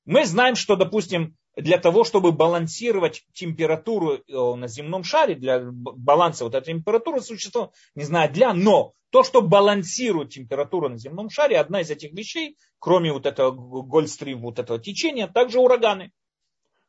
Мы 0.04 0.26
знаем, 0.26 0.54
что, 0.54 0.76
допустим, 0.76 1.36
для 1.56 1.78
того, 1.78 2.04
чтобы 2.04 2.32
балансировать 2.32 3.24
температуру 3.32 4.14
э, 4.14 4.20
на 4.28 4.66
земном 4.66 5.04
шаре, 5.04 5.34
для 5.34 5.60
баланса 5.62 6.44
вот 6.44 6.54
этой 6.54 6.74
температуры 6.74 7.20
существует, 7.20 7.70
не 7.94 8.04
знаю 8.04 8.32
для, 8.32 8.52
но 8.52 8.92
то, 9.10 9.22
что 9.22 9.40
балансирует 9.40 10.30
температуру 10.30 10.88
на 10.88 10.98
земном 10.98 11.30
шаре, 11.30 11.58
одна 11.58 11.80
из 11.80 11.90
этих 11.90 12.12
вещей, 12.12 12.56
кроме 12.80 13.12
вот 13.12 13.26
этого 13.26 13.52
гольстрим, 13.52 14.40
вот 14.42 14.58
этого 14.58 14.80
течения, 14.80 15.28
также 15.28 15.60
ураганы. 15.60 16.10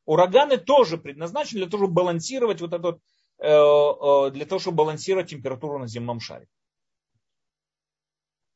Ураганы 0.05 0.57
тоже 0.57 0.97
предназначены 0.97 1.59
для 1.61 1.69
того, 1.69 1.83
чтобы 1.83 1.93
балансировать 1.93 2.61
вот 2.61 2.73
этот, 2.73 2.99
э, 3.37 3.47
э, 3.47 4.31
для 4.31 4.45
того, 4.45 4.59
чтобы 4.59 4.77
балансировать 4.77 5.29
температуру 5.29 5.77
на 5.77 5.87
земном 5.87 6.19
шаре. 6.19 6.47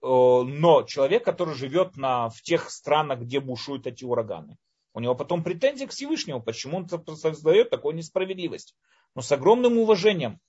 Но 0.02 0.84
человек, 0.88 1.26
который 1.26 1.56
живет 1.56 1.98
на, 1.98 2.30
в 2.30 2.42
тех 2.42 2.70
странах, 2.70 3.20
где 3.20 3.42
бушуют 3.42 3.86
эти 3.86 4.06
ураганы, 4.06 4.56
у 4.94 5.00
него 5.00 5.16
потом 5.16 5.44
претензии 5.44 5.86
к 5.86 5.92
Всевышнему, 5.92 6.42
почему 6.42 6.78
он 6.78 6.90
создает 7.16 7.70
такую 7.70 7.96
несправедливость. 7.96 8.76
Но 9.16 9.22
с 9.22 9.32
огромным 9.32 9.78
уважением. 9.78 10.40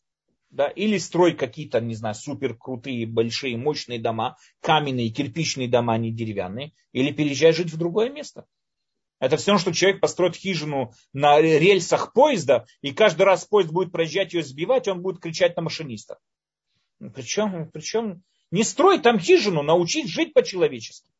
Да, 0.50 0.66
или 0.66 0.98
строить 0.98 1.36
какие-то, 1.36 1.80
не 1.80 1.94
знаю, 1.94 2.16
супер 2.16 2.56
крутые, 2.56 3.06
большие, 3.06 3.56
мощные 3.56 4.00
дома, 4.00 4.36
каменные, 4.60 5.10
кирпичные 5.10 5.68
дома, 5.68 5.94
а 5.94 5.98
не 5.98 6.10
деревянные, 6.10 6.72
или 6.90 7.12
переезжать 7.12 7.54
жить 7.54 7.70
в 7.70 7.76
другое 7.76 8.10
место. 8.10 8.46
Это 9.20 9.36
все 9.36 9.52
равно, 9.52 9.60
что 9.60 9.72
человек 9.72 10.00
построит 10.00 10.34
хижину 10.34 10.92
на 11.12 11.40
рельсах 11.40 12.12
поезда, 12.12 12.66
и 12.80 12.92
каждый 12.92 13.22
раз 13.22 13.44
поезд 13.44 13.70
будет 13.70 13.92
проезжать 13.92 14.32
ее 14.32 14.42
сбивать, 14.42 14.88
и 14.88 14.90
он 14.90 15.02
будет 15.02 15.20
кричать 15.20 15.54
на 15.56 15.62
машиниста. 15.62 16.18
Причем, 17.14 17.70
причем 17.70 18.24
не 18.50 18.64
строй 18.64 18.98
там 18.98 19.20
хижину, 19.20 19.62
научить 19.62 20.08
жить 20.08 20.32
по-человечески. 20.34 21.10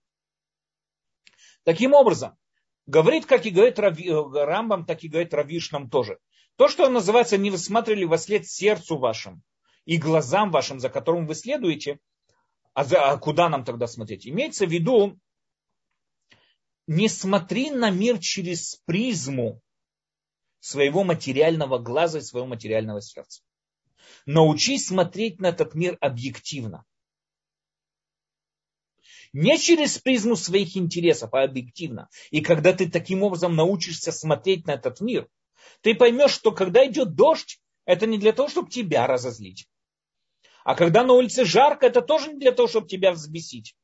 Таким 1.62 1.92
образом, 1.92 2.36
говорит, 2.86 3.26
как 3.26 3.46
и 3.46 3.50
говорит 3.50 3.78
Рави, 3.78 4.08
э, 4.08 4.44
Рамбам, 4.44 4.84
так 4.84 5.02
и 5.04 5.08
говорит 5.08 5.34
Равишнам 5.34 5.90
тоже. 5.90 6.18
То, 6.56 6.68
что 6.68 6.88
называется, 6.88 7.38
не 7.38 7.50
высматривали 7.50 8.04
во 8.04 8.18
след 8.18 8.46
сердцу 8.46 8.98
вашим 8.98 9.42
и 9.84 9.96
глазам 9.96 10.50
вашим, 10.50 10.78
за 10.78 10.88
которым 10.88 11.26
вы 11.26 11.34
следуете, 11.34 11.98
а, 12.74 12.84
за, 12.84 13.00
а 13.00 13.16
куда 13.18 13.48
нам 13.48 13.64
тогда 13.64 13.86
смотреть? 13.86 14.26
Имеется 14.26 14.66
в 14.66 14.70
виду, 14.70 15.18
не 16.86 17.08
смотри 17.08 17.70
на 17.70 17.90
мир 17.90 18.18
через 18.18 18.76
призму 18.84 19.60
своего 20.60 21.04
материального 21.04 21.78
глаза 21.78 22.18
и 22.18 22.22
своего 22.22 22.46
материального 22.46 23.00
сердца. 23.00 23.42
Научись 24.26 24.86
смотреть 24.86 25.40
на 25.40 25.46
этот 25.46 25.74
мир 25.74 25.96
объективно. 26.00 26.84
Не 29.32 29.58
через 29.58 29.98
призму 29.98 30.34
своих 30.34 30.76
интересов, 30.76 31.32
а 31.34 31.44
объективно. 31.44 32.08
И 32.30 32.40
когда 32.40 32.72
ты 32.72 32.90
таким 32.90 33.22
образом 33.22 33.54
научишься 33.54 34.10
смотреть 34.10 34.66
на 34.66 34.72
этот 34.72 35.00
мир, 35.00 35.28
ты 35.82 35.94
поймешь, 35.94 36.32
что 36.32 36.50
когда 36.50 36.86
идет 36.86 37.14
дождь, 37.14 37.60
это 37.84 38.06
не 38.06 38.18
для 38.18 38.32
того, 38.32 38.48
чтобы 38.48 38.70
тебя 38.70 39.06
разозлить. 39.06 39.68
А 40.64 40.74
когда 40.74 41.04
на 41.04 41.12
улице 41.12 41.44
жарко, 41.44 41.86
это 41.86 42.02
тоже 42.02 42.32
не 42.32 42.38
для 42.38 42.52
того, 42.52 42.68
чтобы 42.68 42.88
тебя 42.88 43.12
взбесить. 43.12 43.76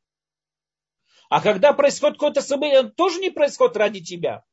А 1.28 1.40
когда 1.40 1.72
происходит 1.72 2.16
какое-то 2.16 2.42
событие, 2.42 2.80
это 2.80 2.90
тоже 2.90 3.20
не 3.20 3.30
происходит 3.30 3.76
ради 3.76 4.00
тебя. 4.00 4.44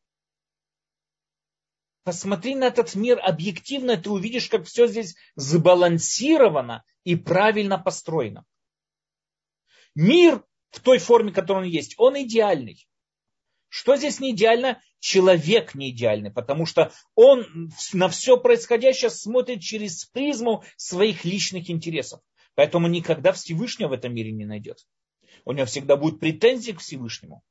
Посмотри 2.04 2.56
на 2.56 2.66
этот 2.66 2.96
мир 2.96 3.20
объективно, 3.22 3.98
ты 3.98 4.10
увидишь, 4.10 4.50
как 4.50 4.66
все 4.66 4.88
здесь 4.88 5.16
сбалансировано 5.36 6.84
и 7.04 7.16
правильно 7.16 7.78
построено. 7.78 8.46
Мир 9.96 10.44
в 10.74 10.80
той 10.80 10.98
форме, 10.98 11.32
которой 11.32 11.60
он 11.60 11.64
есть, 11.66 11.94
он 11.98 12.20
идеальный. 12.22 12.88
Что 13.70 13.96
здесь 13.96 14.20
не 14.20 14.32
идеально? 14.32 14.82
Человек 15.00 15.76
не 15.76 15.92
идеальный, 15.92 16.32
потому 16.32 16.66
что 16.66 16.92
он 17.16 17.72
на 17.94 18.10
все 18.10 18.38
происходящее 18.38 19.10
смотрит 19.10 19.62
через 19.62 20.06
призму 20.06 20.64
своих 20.76 21.26
личных 21.26 21.70
интересов. 21.70 22.22
Поэтому 22.56 22.88
никогда 22.88 23.34
Всевышнего 23.34 23.90
в 23.90 23.94
этом 23.94 24.14
мире 24.14 24.32
не 24.32 24.46
найдет. 24.46 24.86
У 25.46 25.52
него 25.52 25.66
всегда 25.66 25.96
будут 25.96 26.20
претензии 26.20 26.72
к 26.72 26.80
Всевышнему. 26.80 27.44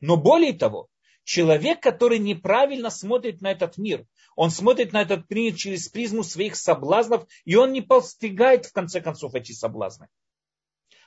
Но 0.00 0.16
более 0.16 0.52
того, 0.52 0.88
человек, 1.24 1.80
который 1.80 2.18
неправильно 2.18 2.90
смотрит 2.90 3.40
на 3.42 3.52
этот 3.52 3.76
мир, 3.78 4.06
он 4.34 4.50
смотрит 4.50 4.92
на 4.92 5.02
этот 5.02 5.28
мир 5.30 5.54
через 5.54 5.88
призму 5.88 6.22
своих 6.22 6.56
соблазнов, 6.56 7.26
и 7.44 7.54
он 7.54 7.72
не 7.72 7.80
постигает 7.80 8.66
в 8.66 8.72
конце 8.72 9.00
концов 9.00 9.34
эти 9.34 9.52
соблазны. 9.52 10.08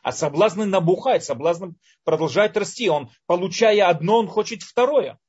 А 0.01 0.11
соблазны 0.11 0.65
набухают, 0.65 1.23
соблазны 1.23 1.75
продолжают 2.03 2.55
расти. 2.57 2.89
Он, 2.89 3.09
получая 3.25 3.87
одно, 3.87 4.19
он 4.19 4.27
хочет 4.27 4.63
второе. 4.63 5.19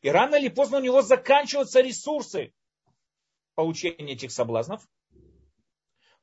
И 0.00 0.08
рано 0.08 0.36
или 0.36 0.48
поздно 0.48 0.78
у 0.78 0.82
него 0.82 1.02
заканчиваются 1.02 1.80
ресурсы 1.80 2.52
получения 3.54 4.12
этих 4.12 4.32
соблазнов. 4.32 4.86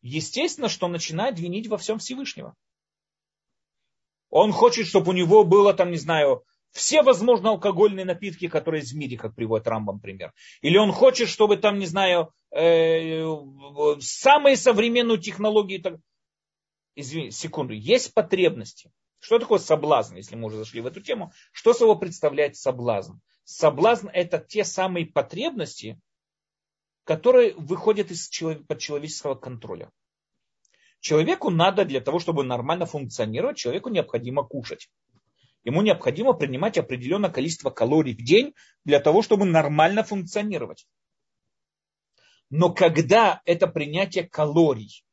Естественно, 0.02 0.70
что 0.70 0.88
он 0.88 0.93
начинает 0.93 1.39
винить 1.39 1.68
во 1.68 1.78
всем 1.78 1.99
Всевышнего. 1.99 2.56
Он 4.30 4.52
хочет, 4.52 4.88
чтобы 4.88 5.10
у 5.10 5.14
него 5.14 5.43
было 5.43 5.74
там, 5.74 5.91
не 5.91 5.97
знаю, 5.97 6.43
все 6.72 7.02
возможные 7.02 7.52
алкогольные 7.52 8.06
напитки, 8.06 8.47
которые 8.47 8.82
есть 8.82 8.93
в 8.93 8.97
мире, 8.97 9.18
как 9.18 9.36
приводит 9.36 9.68
Рамбам 9.68 9.99
пример. 9.99 10.34
Или 10.62 10.78
он 10.78 10.91
хочет, 10.91 11.28
чтобы 11.28 11.58
там, 11.58 11.80
не 11.80 11.86
знаю, 11.86 12.34
э, 12.52 13.24
самые 13.99 14.56
современные 14.56 15.18
технологии 15.18 15.78
извините, 16.95 17.35
секунду, 17.35 17.73
есть 17.73 18.13
потребности. 18.13 18.91
Что 19.19 19.37
такое 19.37 19.59
соблазн, 19.59 20.15
если 20.15 20.35
мы 20.35 20.47
уже 20.47 20.57
зашли 20.57 20.81
в 20.81 20.87
эту 20.87 21.01
тему? 21.01 21.31
Что 21.51 21.73
собой 21.73 21.99
представляет 21.99 22.55
соблазн? 22.55 23.17
Соблазн 23.43 24.07
это 24.07 24.39
те 24.39 24.63
самые 24.63 25.05
потребности, 25.05 25.99
которые 27.03 27.53
выходят 27.55 28.09
из 28.11 28.29
человеческого 28.29 29.35
контроля. 29.35 29.91
Человеку 30.99 31.49
надо 31.49 31.85
для 31.85 31.99
того, 31.99 32.19
чтобы 32.19 32.43
нормально 32.43 32.85
функционировать, 32.85 33.57
человеку 33.57 33.89
необходимо 33.89 34.43
кушать. 34.43 34.89
Ему 35.63 35.81
необходимо 35.81 36.33
принимать 36.33 36.77
определенное 36.77 37.29
количество 37.29 37.69
калорий 37.69 38.15
в 38.15 38.23
день 38.23 38.53
для 38.85 38.99
того, 38.99 39.21
чтобы 39.21 39.45
нормально 39.45 40.03
функционировать. 40.03 40.87
Но 42.49 42.73
когда 42.73 43.41
это 43.45 43.67
принятие 43.67 44.27
калорий 44.27 45.03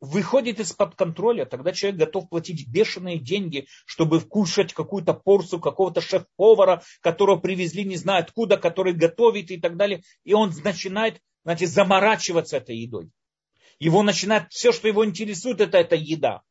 выходит 0.00 0.60
из-под 0.60 0.94
контроля, 0.94 1.44
тогда 1.44 1.72
человек 1.72 2.00
готов 2.00 2.28
платить 2.28 2.66
бешеные 2.68 3.18
деньги, 3.18 3.66
чтобы 3.86 4.18
вкушать 4.20 4.72
какую-то 4.72 5.14
порцию 5.14 5.60
какого-то 5.60 6.00
шеф-повара, 6.00 6.82
которого 7.00 7.36
привезли 7.36 7.84
не 7.84 7.96
знаю 7.96 8.22
откуда, 8.22 8.56
который 8.56 8.94
готовит 8.94 9.50
и 9.50 9.60
так 9.60 9.76
далее. 9.76 10.02
И 10.24 10.32
он 10.32 10.52
начинает, 10.64 11.20
знаете, 11.44 11.66
заморачиваться 11.66 12.56
этой 12.56 12.76
едой. 12.76 13.10
Его 13.78 14.02
начинает, 14.02 14.50
все, 14.50 14.72
что 14.72 14.88
его 14.88 15.04
интересует, 15.04 15.60
это 15.60 15.78
эта 15.78 15.96
еда. 15.96 16.42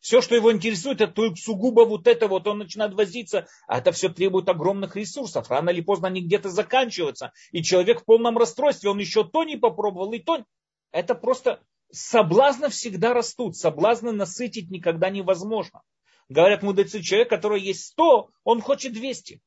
Все, 0.00 0.20
что 0.20 0.34
его 0.36 0.52
интересует, 0.52 1.00
это 1.00 1.12
только 1.12 1.36
сугубо 1.36 1.80
вот 1.84 2.06
это 2.06 2.28
вот, 2.28 2.46
он 2.46 2.58
начинает 2.58 2.94
возиться, 2.94 3.48
а 3.66 3.78
это 3.78 3.92
все 3.92 4.08
требует 4.08 4.48
огромных 4.48 4.94
ресурсов. 4.94 5.50
Рано 5.50 5.70
или 5.70 5.80
поздно 5.80 6.08
они 6.08 6.20
где-то 6.20 6.50
заканчиваются. 6.50 7.32
И 7.50 7.62
человек 7.62 8.02
в 8.02 8.04
полном 8.04 8.38
расстройстве, 8.38 8.90
он 8.90 8.98
еще 8.98 9.24
то 9.24 9.44
не 9.44 9.56
попробовал, 9.56 10.12
и 10.12 10.20
то. 10.20 10.44
Это 10.92 11.14
просто 11.14 11.60
соблазны 11.92 12.68
всегда 12.68 13.14
растут. 13.14 13.56
Соблазны 13.56 14.12
насытить 14.12 14.70
никогда 14.70 15.10
невозможно. 15.10 15.82
Говорят 16.28 16.62
мудрецы, 16.62 17.02
человек, 17.02 17.30
который 17.30 17.60
есть 17.60 17.86
100, 17.86 18.30
он 18.44 18.60
хочет 18.60 18.92
200. 18.92 19.40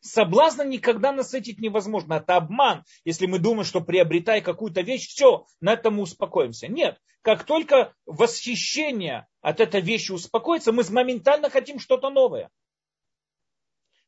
Соблазна 0.00 0.62
никогда 0.62 1.12
насытить 1.12 1.60
невозможно. 1.60 2.14
Это 2.14 2.36
обман, 2.36 2.84
если 3.04 3.26
мы 3.26 3.38
думаем, 3.38 3.64
что 3.64 3.80
приобретая 3.80 4.40
какую-то 4.40 4.80
вещь, 4.80 5.06
все, 5.06 5.46
на 5.60 5.74
этом 5.74 5.94
мы 5.94 6.02
успокоимся. 6.02 6.66
Нет. 6.66 7.00
Как 7.22 7.44
только 7.44 7.94
восхищение 8.04 9.28
от 9.40 9.60
этой 9.60 9.80
вещи 9.80 10.10
успокоится, 10.10 10.72
мы 10.72 10.82
моментально 10.90 11.50
хотим 11.50 11.78
что-то 11.78 12.10
новое. 12.10 12.50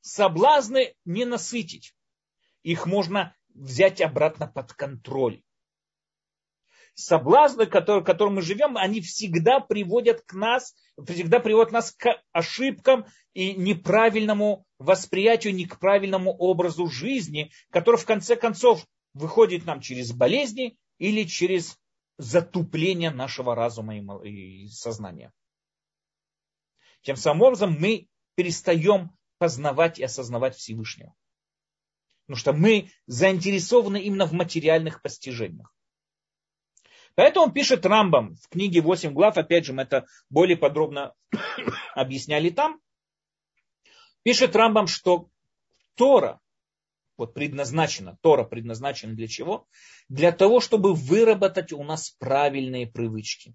Соблазны 0.00 0.94
не 1.04 1.24
насытить. 1.24 1.94
Их 2.64 2.86
можно 2.86 3.36
взять 3.54 4.00
обратно 4.00 4.48
под 4.48 4.72
контроль 4.72 5.42
соблазны, 6.94 7.66
которые, 7.66 8.02
в 8.02 8.06
которых 8.06 8.34
мы 8.34 8.42
живем, 8.42 8.76
они 8.76 9.00
всегда 9.00 9.60
приводят 9.60 10.22
к 10.22 10.34
нас, 10.34 10.74
всегда 11.06 11.40
приводят 11.40 11.72
нас 11.72 11.92
к 11.92 12.22
ошибкам 12.32 13.06
и 13.32 13.54
неправильному 13.54 14.64
восприятию, 14.78 15.54
не 15.54 15.66
к 15.66 15.78
правильному 15.78 16.32
образу 16.32 16.86
жизни, 16.86 17.50
который 17.70 17.96
в 17.96 18.06
конце 18.06 18.36
концов 18.36 18.86
выходит 19.12 19.66
нам 19.66 19.80
через 19.80 20.12
болезни 20.12 20.76
или 20.98 21.24
через 21.24 21.78
затупление 22.16 23.10
нашего 23.10 23.54
разума 23.54 24.22
и 24.24 24.68
сознания. 24.68 25.32
Тем 27.02 27.16
самым 27.16 27.42
образом 27.42 27.76
мы 27.78 28.08
перестаем 28.36 29.10
познавать 29.38 29.98
и 29.98 30.04
осознавать 30.04 30.56
Всевышнего. 30.56 31.14
Потому 32.26 32.38
что 32.38 32.52
мы 32.52 32.90
заинтересованы 33.06 34.00
именно 34.00 34.26
в 34.26 34.32
материальных 34.32 35.02
постижениях. 35.02 35.73
Поэтому 37.14 37.52
пишет 37.52 37.86
Рамбам 37.86 38.34
в 38.36 38.48
книге 38.48 38.80
8 38.80 39.12
глав, 39.12 39.36
опять 39.36 39.64
же, 39.64 39.72
мы 39.72 39.82
это 39.82 40.06
более 40.30 40.56
подробно 40.56 41.14
объясняли 41.94 42.50
там. 42.50 42.80
Пишет 44.22 44.56
Рамбам, 44.56 44.86
что 44.86 45.28
Тора, 45.94 46.40
вот 47.16 47.34
предназначена, 47.34 48.18
Тора 48.20 48.44
предназначена 48.44 49.14
для 49.14 49.28
чего? 49.28 49.66
Для 50.08 50.32
того, 50.32 50.60
чтобы 50.60 50.94
выработать 50.94 51.72
у 51.72 51.84
нас 51.84 52.10
правильные 52.18 52.86
привычки. 52.86 53.54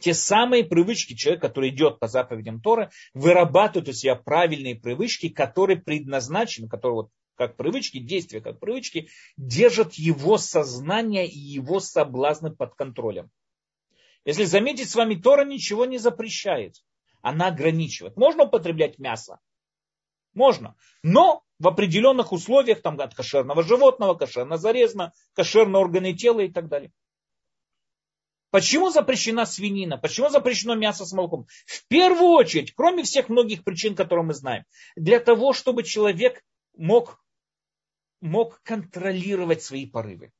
Те 0.00 0.14
самые 0.14 0.64
привычки, 0.64 1.14
человек, 1.14 1.42
который 1.42 1.70
идет 1.70 1.98
по 1.98 2.06
заповедям 2.06 2.60
Торы, 2.60 2.90
вырабатывает 3.14 3.88
у 3.88 3.92
себя 3.92 4.14
правильные 4.14 4.76
привычки, 4.76 5.28
которые 5.28 5.80
предназначены, 5.80 6.68
которые 6.68 6.94
вот 6.94 7.10
как 7.38 7.56
привычки, 7.56 7.98
действия 7.98 8.40
как 8.40 8.58
привычки, 8.58 9.08
держат 9.36 9.94
его 9.94 10.36
сознание 10.36 11.26
и 11.26 11.38
его 11.38 11.80
соблазны 11.80 12.50
под 12.50 12.74
контролем. 12.74 13.30
Если 14.24 14.44
заметить, 14.44 14.90
с 14.90 14.96
вами 14.96 15.14
Тора 15.14 15.44
ничего 15.44 15.86
не 15.86 15.98
запрещает. 15.98 16.74
Она 17.22 17.46
ограничивает. 17.46 18.16
Можно 18.16 18.44
употреблять 18.44 18.98
мясо? 18.98 19.38
Можно. 20.34 20.76
Но 21.02 21.42
в 21.58 21.68
определенных 21.68 22.32
условиях, 22.32 22.82
там 22.82 23.00
от 23.00 23.14
кошерного 23.14 23.62
животного, 23.62 24.14
кошерно 24.14 24.58
зарезано, 24.58 25.12
кошерные 25.34 25.80
органы 25.80 26.14
тела 26.14 26.40
и 26.40 26.50
так 26.50 26.68
далее. 26.68 26.92
Почему 28.50 28.90
запрещена 28.90 29.46
свинина? 29.46 29.98
Почему 29.98 30.28
запрещено 30.28 30.74
мясо 30.74 31.04
с 31.04 31.12
молоком? 31.12 31.46
В 31.66 31.86
первую 31.88 32.30
очередь, 32.30 32.72
кроме 32.74 33.02
всех 33.04 33.28
многих 33.28 33.62
причин, 33.62 33.94
которые 33.94 34.24
мы 34.24 34.34
знаем, 34.34 34.64
для 34.96 35.20
того, 35.20 35.52
чтобы 35.52 35.82
человек 35.82 36.42
мог 36.76 37.20
мог 38.20 38.60
контролировать 38.62 39.62
свои 39.62 39.86
порывы. 39.86 40.32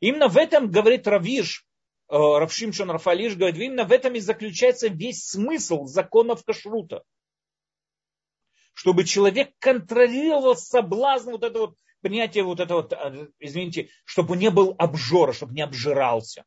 Именно 0.00 0.28
в 0.28 0.36
этом, 0.36 0.70
говорит 0.70 1.06
Равиш, 1.06 1.66
э, 2.08 2.14
Равшимшон 2.16 2.90
Рафалиш, 2.90 3.36
говорит, 3.36 3.56
именно 3.56 3.84
в 3.84 3.92
этом 3.92 4.14
и 4.14 4.20
заключается 4.20 4.88
весь 4.88 5.26
смысл 5.26 5.84
законов 5.84 6.44
кашрута. 6.44 7.04
Чтобы 8.72 9.04
человек 9.04 9.52
контролировал 9.58 10.56
соблазн, 10.56 11.32
вот 11.32 11.44
это 11.44 11.58
вот 11.58 11.76
принятие 12.00 12.44
вот 12.44 12.60
это 12.60 12.74
вот, 12.74 12.92
э, 12.92 13.28
извините, 13.38 13.90
чтобы 14.04 14.36
не 14.36 14.50
был 14.50 14.74
обжора, 14.78 15.32
чтобы 15.32 15.54
не 15.54 15.62
обжирался. 15.62 16.44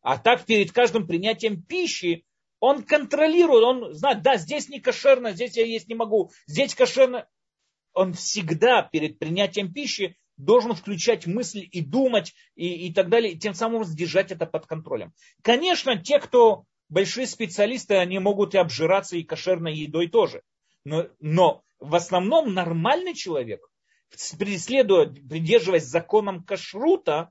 А 0.00 0.18
так 0.18 0.44
перед 0.44 0.72
каждым 0.72 1.06
принятием 1.06 1.62
пищи 1.62 2.24
он 2.60 2.82
контролирует, 2.82 3.64
он 3.64 3.94
знает, 3.94 4.22
да, 4.22 4.36
здесь 4.36 4.68
не 4.68 4.80
кошерно, 4.80 5.32
здесь 5.32 5.56
я 5.56 5.66
есть 5.66 5.88
не 5.88 5.94
могу, 5.94 6.30
здесь 6.46 6.74
кошерно 6.74 7.28
он 7.94 8.12
всегда 8.12 8.82
перед 8.82 9.18
принятием 9.18 9.72
пищи 9.72 10.16
должен 10.36 10.74
включать 10.74 11.26
мысль 11.26 11.66
и 11.70 11.80
думать 11.80 12.34
и, 12.56 12.88
и 12.88 12.92
так 12.92 13.08
далее, 13.08 13.32
и 13.32 13.38
тем 13.38 13.54
самым 13.54 13.84
держать 13.84 14.32
это 14.32 14.46
под 14.46 14.66
контролем. 14.66 15.12
Конечно, 15.42 15.96
те, 15.96 16.18
кто 16.18 16.64
большие 16.88 17.26
специалисты, 17.26 17.94
они 17.94 18.18
могут 18.18 18.54
и 18.54 18.58
обжираться 18.58 19.16
и 19.16 19.22
кошерной 19.22 19.74
едой 19.74 20.08
тоже. 20.08 20.42
Но, 20.84 21.06
но 21.20 21.62
в 21.78 21.94
основном 21.94 22.52
нормальный 22.52 23.14
человек, 23.14 23.66
преследуя, 24.38 25.06
придерживаясь 25.06 25.84
законам 25.84 26.42
кашрута, 26.42 27.30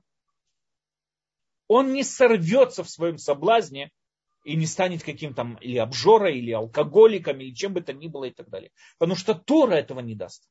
он 1.68 1.92
не 1.92 2.04
сорвется 2.04 2.84
в 2.84 2.90
своем 2.90 3.18
соблазне 3.18 3.90
и 4.44 4.56
не 4.56 4.66
станет 4.66 5.02
каким-то 5.02 5.56
или 5.60 5.78
обжорой, 5.78 6.38
или 6.38 6.52
алкоголиком, 6.52 7.40
или 7.40 7.54
чем 7.54 7.72
бы 7.72 7.80
то 7.80 7.92
ни 7.92 8.08
было 8.08 8.24
и 8.24 8.30
так 8.30 8.48
далее. 8.50 8.70
Потому 8.98 9.16
что 9.16 9.34
Тора 9.34 9.74
этого 9.74 10.00
не 10.00 10.14
даст. 10.14 10.46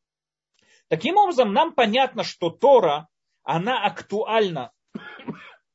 Таким 0.88 1.18
образом, 1.18 1.54
нам 1.54 1.74
понятно, 1.74 2.24
что 2.24 2.50
Тора, 2.50 3.08
она 3.44 3.84
актуальна. 3.86 4.72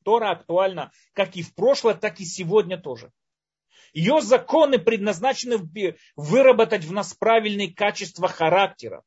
Тора 0.03 0.31
актуальна 0.31 0.91
как 1.13 1.35
и 1.35 1.43
в 1.43 1.53
прошлое, 1.53 1.93
так 1.93 2.19
и 2.19 2.25
сегодня 2.25 2.77
тоже. 2.77 3.11
Ее 3.93 4.21
законы 4.21 4.79
предназначены 4.79 5.57
выработать 6.15 6.85
в 6.85 6.91
нас 6.91 7.13
правильные 7.13 7.73
качества 7.73 8.27
характера. 8.27 9.03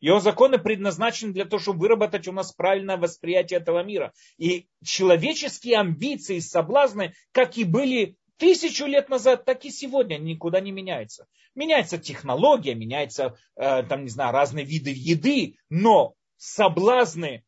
Ее 0.00 0.20
законы 0.20 0.58
предназначены 0.58 1.32
для 1.32 1.44
того, 1.44 1.60
чтобы 1.60 1.80
выработать 1.80 2.26
у 2.26 2.32
нас 2.32 2.52
правильное 2.52 2.96
восприятие 2.96 3.60
этого 3.60 3.82
мира. 3.82 4.12
И 4.38 4.68
человеческие 4.82 5.78
амбиции 5.78 6.38
соблазны, 6.38 7.14
как 7.32 7.58
и 7.58 7.64
были 7.64 8.16
тысячу 8.40 8.86
лет 8.86 9.08
назад, 9.10 9.44
так 9.44 9.64
и 9.64 9.70
сегодня 9.70 10.16
никуда 10.16 10.60
не 10.60 10.72
меняется. 10.72 11.28
Меняется 11.54 11.98
технология, 11.98 12.74
меняются, 12.74 13.36
э, 13.54 13.82
там, 13.84 14.04
не 14.04 14.08
знаю, 14.08 14.32
разные 14.32 14.64
виды 14.64 14.90
еды, 14.90 15.58
но 15.68 16.14
соблазны 16.36 17.44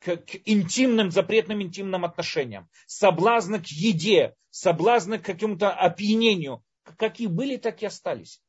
к, 0.00 0.16
к 0.16 0.36
интимным, 0.44 1.12
запретным 1.12 1.62
интимным 1.62 2.04
отношениям, 2.04 2.68
соблазны 2.86 3.60
к 3.60 3.66
еде, 3.68 4.34
соблазны 4.50 5.18
к 5.18 5.24
какому-то 5.24 5.70
опьянению, 5.70 6.64
какие 6.98 7.28
были, 7.28 7.56
так 7.56 7.80
и 7.82 7.86
остались. 7.86 8.42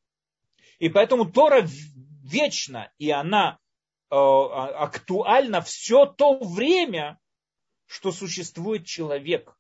И 0.80 0.90
поэтому 0.90 1.32
Тора 1.32 1.68
вечна, 2.24 2.92
и 2.98 3.12
она 3.12 3.60
э, 4.10 4.16
а, 4.16 4.86
актуальна 4.86 5.62
все 5.62 6.08
то 6.08 6.40
время, 6.40 7.20
что 7.86 8.12
существует 8.12 8.88
человек. 8.88 9.56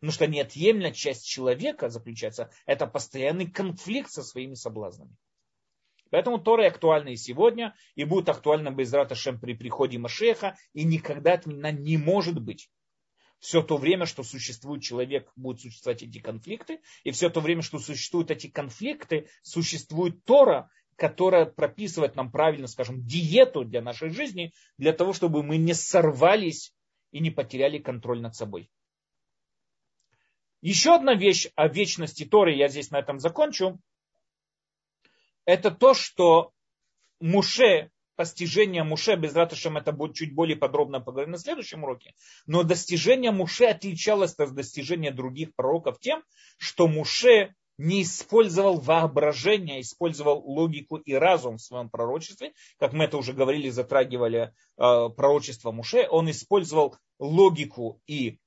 Потому 0.00 0.12
что 0.12 0.26
неотъемлемая 0.26 0.92
часть 0.92 1.26
человека 1.26 1.88
заключается, 1.88 2.50
это 2.66 2.86
постоянный 2.86 3.50
конфликт 3.50 4.10
со 4.10 4.22
своими 4.22 4.54
соблазнами. 4.54 5.16
Поэтому 6.10 6.38
Тора 6.38 6.66
актуальна 6.66 7.08
и 7.08 7.16
сегодня, 7.16 7.74
и 7.94 8.04
будет 8.04 8.28
актуальна 8.28 8.70
без 8.70 8.92
Раташем 8.92 9.40
при 9.40 9.54
приходе 9.54 9.98
Машеха, 9.98 10.56
и 10.72 10.84
никогда 10.84 11.34
отменена 11.34 11.72
не 11.72 11.96
может 11.96 12.40
быть. 12.40 12.70
Все 13.40 13.62
то 13.62 13.76
время, 13.76 14.06
что 14.06 14.22
существует 14.22 14.82
человек, 14.82 15.30
будут 15.36 15.60
существовать 15.60 16.02
эти 16.02 16.18
конфликты, 16.18 16.80
и 17.04 17.10
все 17.10 17.28
то 17.28 17.40
время, 17.40 17.62
что 17.62 17.78
существуют 17.78 18.30
эти 18.30 18.48
конфликты, 18.48 19.28
существует 19.42 20.24
Тора, 20.24 20.70
которая 20.96 21.46
прописывает 21.46 22.16
нам 22.16 22.32
правильно, 22.32 22.66
скажем, 22.66 23.04
диету 23.04 23.64
для 23.64 23.82
нашей 23.82 24.10
жизни, 24.10 24.52
для 24.76 24.92
того, 24.92 25.12
чтобы 25.12 25.44
мы 25.44 25.56
не 25.56 25.74
сорвались 25.74 26.72
и 27.12 27.20
не 27.20 27.30
потеряли 27.30 27.78
контроль 27.78 28.20
над 28.20 28.34
собой. 28.34 28.70
Еще 30.60 30.94
одна 30.94 31.14
вещь 31.14 31.48
о 31.54 31.68
вечности 31.68 32.24
Торы, 32.24 32.54
я 32.54 32.68
здесь 32.68 32.90
на 32.90 32.98
этом 32.98 33.20
закончу, 33.20 33.78
это 35.44 35.70
то, 35.70 35.94
что 35.94 36.52
Муше, 37.20 37.90
постижение 38.16 38.82
Муше, 38.82 39.14
без 39.16 39.34
Раташем 39.34 39.76
это 39.76 39.92
будет 39.92 40.16
чуть 40.16 40.34
более 40.34 40.56
подробно 40.56 41.00
поговорим 41.00 41.32
на 41.32 41.38
следующем 41.38 41.84
уроке, 41.84 42.14
но 42.46 42.64
достижение 42.64 43.30
Муше 43.30 43.66
отличалось 43.66 44.34
от 44.34 44.54
достижения 44.54 45.12
других 45.12 45.54
пророков 45.54 46.00
тем, 46.00 46.24
что 46.58 46.88
Муше 46.88 47.54
не 47.78 48.02
использовал 48.02 48.80
воображение, 48.80 49.80
использовал 49.80 50.42
логику 50.44 50.96
и 50.96 51.14
разум 51.14 51.58
в 51.58 51.62
своем 51.62 51.88
пророчестве, 51.88 52.52
как 52.78 52.92
мы 52.92 53.04
это 53.04 53.16
уже 53.16 53.32
говорили, 53.32 53.70
затрагивали 53.70 54.52
э, 54.76 55.08
пророчество 55.16 55.70
Муше, 55.70 56.08
он 56.10 56.28
использовал 56.28 56.96
логику 57.20 58.02
и 58.08 58.40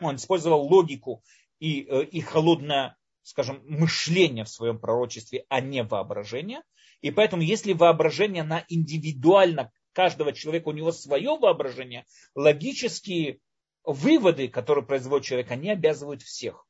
он 0.00 0.16
использовал 0.16 0.62
логику 0.62 1.22
и, 1.58 1.82
э, 1.82 2.04
и 2.04 2.20
холодное, 2.20 2.96
скажем, 3.22 3.62
мышление 3.66 4.44
в 4.44 4.48
своем 4.48 4.78
пророчестве, 4.78 5.44
а 5.48 5.60
не 5.60 5.82
воображение. 5.82 6.62
И 7.00 7.10
поэтому, 7.10 7.42
если 7.42 7.72
воображение 7.72 8.42
на 8.42 8.64
индивидуально 8.68 9.72
каждого 9.92 10.32
человека, 10.32 10.68
у 10.68 10.72
него 10.72 10.92
свое 10.92 11.38
воображение, 11.38 12.04
логические 12.34 13.40
выводы, 13.84 14.48
которые 14.48 14.84
производит 14.84 15.26
человек, 15.26 15.50
они 15.50 15.70
обязывают 15.70 16.22
всех. 16.22 16.66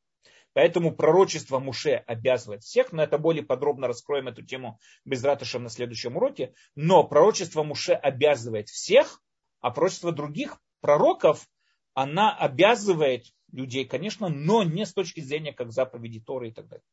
Поэтому 0.52 0.94
пророчество 0.94 1.60
Муше 1.60 2.02
обязывает 2.06 2.62
всех, 2.62 2.90
но 2.92 3.02
это 3.02 3.18
более 3.18 3.44
подробно 3.44 3.86
раскроем 3.86 4.28
эту 4.28 4.42
тему 4.42 4.80
без 5.05 5.22
ратышем 5.22 5.62
на 5.62 5.70
следующем 5.70 6.16
уроке. 6.16 6.55
Но 6.74 7.05
пророчество 7.05 7.62
Муше 7.62 7.92
обязывает 7.92 8.68
всех, 8.68 9.22
а 9.60 9.70
пророчество 9.70 10.10
других 10.10 10.60
пророков, 10.80 11.47
она 11.94 12.36
обязывает 12.36 13.26
людей, 13.52 13.84
конечно, 13.84 14.28
но 14.28 14.62
не 14.62 14.86
с 14.86 14.92
точки 14.92 15.20
зрения 15.20 15.52
как 15.52 15.72
заповеди 15.72 16.20
Торы 16.20 16.48
и 16.48 16.52
так 16.52 16.68
далее. 16.68 16.84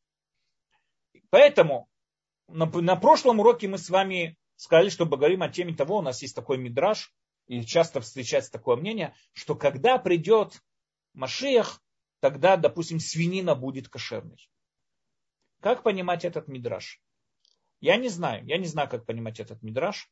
Поэтому 1.30 1.88
на, 2.48 2.66
на 2.66 2.96
прошлом 2.96 3.40
уроке 3.40 3.68
мы 3.68 3.78
с 3.78 3.90
вами 3.90 4.38
сказали, 4.56 4.90
что 4.90 5.06
поговорим 5.06 5.44
о 5.44 5.50
теме 5.50 5.76
того, 5.76 5.98
у 5.98 6.02
нас 6.02 6.22
есть 6.22 6.36
такой 6.36 6.58
мидраж, 6.58 7.14
и 7.48 7.64
часто 7.64 8.02
встречается 8.02 8.52
такое 8.52 8.76
мнение, 8.76 9.16
что 9.34 9.56
когда 9.56 9.98
придет 9.98 10.62
Машиях, 11.14 11.82
тогда, 12.20 12.58
допустим, 12.58 13.00
свинина 13.00 13.56
будет 13.56 13.90
кошерной. 13.90 14.50
Как 15.62 15.84
понимать 15.84 16.26
этот 16.26 16.48
мидраж? 16.48 17.02
Я 17.80 17.98
не 17.98 18.10
знаю. 18.10 18.46
Я 18.46 18.58
не 18.58 18.68
знаю, 18.68 18.90
как 18.90 19.06
понимать 19.06 19.40
этот 19.40 19.62
мидраж. 19.64 20.10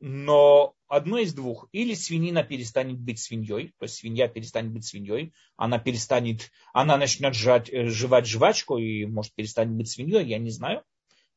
Но 0.00 0.74
одно 0.88 1.18
из 1.18 1.34
двух. 1.34 1.68
Или 1.72 1.94
свинина 1.94 2.42
перестанет 2.42 2.98
быть 2.98 3.18
свиньей, 3.18 3.68
то 3.78 3.84
есть 3.84 3.96
свинья 3.96 4.28
перестанет 4.28 4.72
быть 4.72 4.84
свиньей, 4.84 5.32
она 5.56 5.78
перестанет, 5.78 6.50
она 6.72 6.96
начнет 6.96 7.34
жать, 7.34 7.68
э, 7.70 7.86
жевать 7.88 8.26
жвачку 8.26 8.78
и 8.78 9.06
может 9.06 9.34
перестанет 9.34 9.74
быть 9.74 9.90
свиньей, 9.90 10.26
я 10.26 10.38
не 10.38 10.50
знаю. 10.50 10.82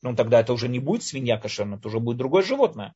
Но 0.02 0.16
тогда 0.16 0.42
это 0.42 0.54
уже 0.54 0.68
не 0.68 0.80
будет 0.80 1.04
свинья 1.04 1.38
кошерная, 1.38 1.78
это 1.78 1.88
уже 1.88 2.00
будет 2.00 2.18
другое 2.18 2.44
животное. 2.44 2.94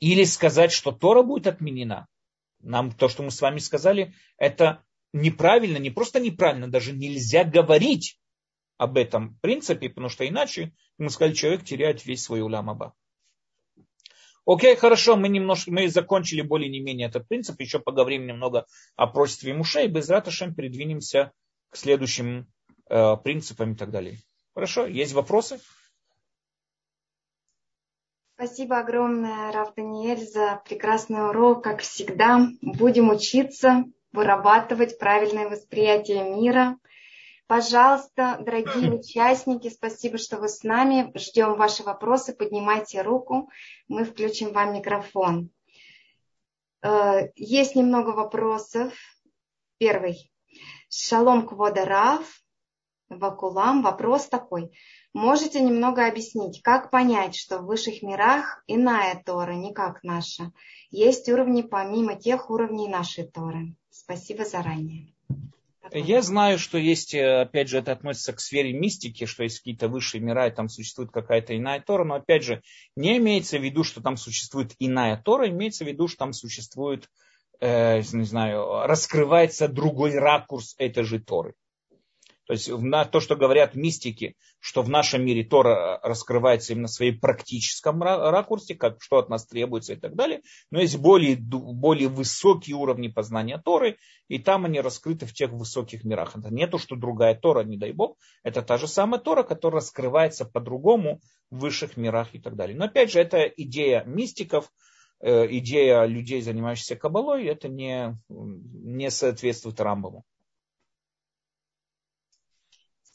Или 0.00 0.24
сказать, 0.24 0.72
что 0.72 0.92
Тора 0.92 1.22
будет 1.22 1.46
отменена. 1.46 2.06
Нам 2.60 2.92
то, 2.92 3.08
что 3.08 3.22
мы 3.22 3.30
с 3.30 3.40
вами 3.40 3.58
сказали, 3.58 4.14
это 4.36 4.82
неправильно, 5.12 5.78
не 5.78 5.90
просто 5.90 6.20
неправильно, 6.20 6.68
даже 6.68 6.92
нельзя 6.92 7.44
говорить 7.44 8.18
об 8.76 8.96
этом 8.96 9.36
принципе, 9.40 9.88
потому 9.88 10.08
что 10.08 10.26
иначе, 10.26 10.72
мы 10.98 11.10
сказали, 11.10 11.34
человек 11.34 11.64
теряет 11.64 12.04
весь 12.04 12.22
свой 12.22 12.40
улям 12.40 12.70
аба. 12.70 12.94
Окей, 14.48 14.76
хорошо, 14.76 15.14
мы 15.18 15.28
немножко, 15.28 15.70
мы 15.70 15.88
закончили 15.88 16.40
более 16.40 16.70
не 16.70 16.80
менее 16.80 17.08
этот 17.08 17.28
принцип, 17.28 17.60
еще 17.60 17.80
поговорим 17.80 18.26
немного 18.26 18.64
о 18.96 19.06
прочестве 19.06 19.52
мушей, 19.52 19.84
и 19.84 19.90
без 19.90 20.08
раташем 20.08 20.54
передвинемся 20.54 21.32
к 21.68 21.76
следующим 21.76 22.46
э, 22.88 23.16
принципам 23.22 23.72
и 23.72 23.76
так 23.76 23.90
далее. 23.90 24.16
Хорошо, 24.54 24.86
есть 24.86 25.12
вопросы? 25.12 25.60
Спасибо 28.36 28.78
огромное, 28.78 29.52
Раф 29.52 29.74
Даниэль, 29.74 30.26
за 30.26 30.62
прекрасный 30.64 31.28
урок, 31.28 31.62
как 31.62 31.82
всегда. 31.82 32.48
Будем 32.62 33.10
учиться, 33.10 33.84
вырабатывать 34.12 34.98
правильное 34.98 35.50
восприятие 35.50 36.24
мира. 36.24 36.78
Пожалуйста, 37.48 38.36
дорогие 38.40 38.92
участники, 38.92 39.70
спасибо, 39.70 40.18
что 40.18 40.36
вы 40.36 40.50
с 40.50 40.62
нами. 40.64 41.10
Ждем 41.14 41.56
ваши 41.56 41.82
вопросы. 41.82 42.34
Поднимайте 42.34 43.00
руку, 43.00 43.48
мы 43.88 44.04
включим 44.04 44.52
вам 44.52 44.74
микрофон. 44.74 45.48
Э, 46.82 47.30
есть 47.36 47.74
немного 47.74 48.10
вопросов. 48.10 48.92
Первый. 49.78 50.30
Шалом 50.90 51.48
Квода 51.48 52.20
Вакулам. 53.08 53.82
Вопрос 53.82 54.26
такой. 54.26 54.70
Можете 55.14 55.60
немного 55.60 56.06
объяснить, 56.06 56.60
как 56.62 56.90
понять, 56.90 57.34
что 57.34 57.60
в 57.60 57.64
высших 57.64 58.02
мирах 58.02 58.62
иная 58.66 59.22
Тора, 59.24 59.54
не 59.54 59.72
как 59.72 60.02
наша? 60.02 60.52
Есть 60.90 61.30
уровни 61.30 61.62
помимо 61.62 62.14
тех 62.14 62.50
уровней 62.50 62.88
нашей 62.88 63.26
Торы. 63.26 63.74
Спасибо 63.88 64.44
заранее. 64.44 65.14
Я 65.92 66.22
знаю, 66.22 66.58
что 66.58 66.78
есть, 66.78 67.14
э, 67.14 67.42
опять 67.42 67.68
же, 67.68 67.78
это 67.78 67.92
относится 67.92 68.32
к 68.32 68.40
сфере 68.40 68.72
мистики, 68.72 69.26
что 69.26 69.42
есть 69.42 69.58
какие-то 69.58 69.88
высшие 69.88 70.20
мира, 70.20 70.46
и 70.46 70.50
там 70.50 70.68
существует 70.68 71.10
какая-то 71.10 71.56
иная 71.56 71.80
Тора, 71.80 72.04
но 72.04 72.14
опять 72.16 72.44
же, 72.44 72.62
не 72.96 73.16
имеется 73.18 73.58
в 73.58 73.62
виду, 73.62 73.84
что 73.84 74.02
там 74.02 74.16
существует 74.16 74.74
иная 74.78 75.16
Тора, 75.16 75.48
имеется 75.48 75.84
в 75.84 75.88
виду, 75.88 76.08
что 76.08 76.18
там 76.18 76.32
существует, 76.32 77.08
э, 77.60 78.02
не 78.12 78.24
знаю, 78.24 78.86
раскрывается 78.86 79.68
другой 79.68 80.14
ракурс 80.14 80.74
этой 80.78 81.04
же 81.04 81.20
Торы. 81.20 81.54
То 82.48 82.54
есть 82.54 82.70
на 82.70 83.04
то, 83.04 83.20
что 83.20 83.36
говорят 83.36 83.74
мистики, 83.74 84.34
что 84.58 84.80
в 84.80 84.88
нашем 84.88 85.22
мире 85.22 85.44
Тора 85.44 86.00
раскрывается 86.02 86.72
именно 86.72 86.88
в 86.88 86.92
своем 86.92 87.20
практическом 87.20 88.02
ракурсе, 88.02 88.74
как, 88.74 89.02
что 89.02 89.18
от 89.18 89.28
нас 89.28 89.46
требуется 89.46 89.92
и 89.92 89.96
так 89.96 90.16
далее. 90.16 90.40
Но 90.70 90.80
есть 90.80 90.96
более, 90.96 91.36
более 91.36 92.08
высокие 92.08 92.74
уровни 92.74 93.08
познания 93.08 93.60
Торы, 93.62 93.98
и 94.28 94.38
там 94.38 94.64
они 94.64 94.80
раскрыты 94.80 95.26
в 95.26 95.34
тех 95.34 95.50
высоких 95.50 96.04
мирах. 96.04 96.38
Это 96.38 96.48
не 96.48 96.66
то, 96.66 96.78
что 96.78 96.96
другая 96.96 97.34
Тора, 97.34 97.64
не 97.64 97.76
дай 97.76 97.92
Бог, 97.92 98.16
это 98.42 98.62
та 98.62 98.78
же 98.78 98.88
самая 98.88 99.20
Тора, 99.20 99.42
которая 99.42 99.82
раскрывается 99.82 100.46
по-другому 100.46 101.20
в 101.50 101.58
высших 101.58 101.98
мирах 101.98 102.34
и 102.34 102.38
так 102.38 102.56
далее. 102.56 102.78
Но 102.78 102.86
опять 102.86 103.12
же, 103.12 103.20
это 103.20 103.42
идея 103.44 104.04
мистиков, 104.04 104.72
э, 105.20 105.46
идея 105.58 106.06
людей, 106.06 106.40
занимающихся 106.40 106.96
кабалой, 106.96 107.44
это 107.44 107.68
не, 107.68 108.16
не 108.30 109.10
соответствует 109.10 109.78
Рамбаму. 109.82 110.24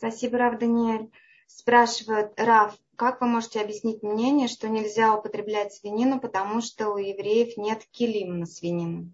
Спасибо, 0.03 0.37
Рав 0.37 0.59
Даниэль. 0.59 1.09
Спрашивает 1.47 2.33
Рав, 2.35 2.75
как 2.97 3.21
вы 3.21 3.27
можете 3.27 3.61
объяснить 3.61 4.03
мнение, 4.03 4.49
что 4.49 4.67
нельзя 4.67 5.15
употреблять 5.15 5.71
свинину, 5.71 6.19
потому 6.19 6.59
что 6.59 6.89
у 6.89 6.97
евреев 6.97 7.55
нет 7.55 7.85
килим 7.89 8.39
на 8.39 8.45
свинину? 8.45 9.13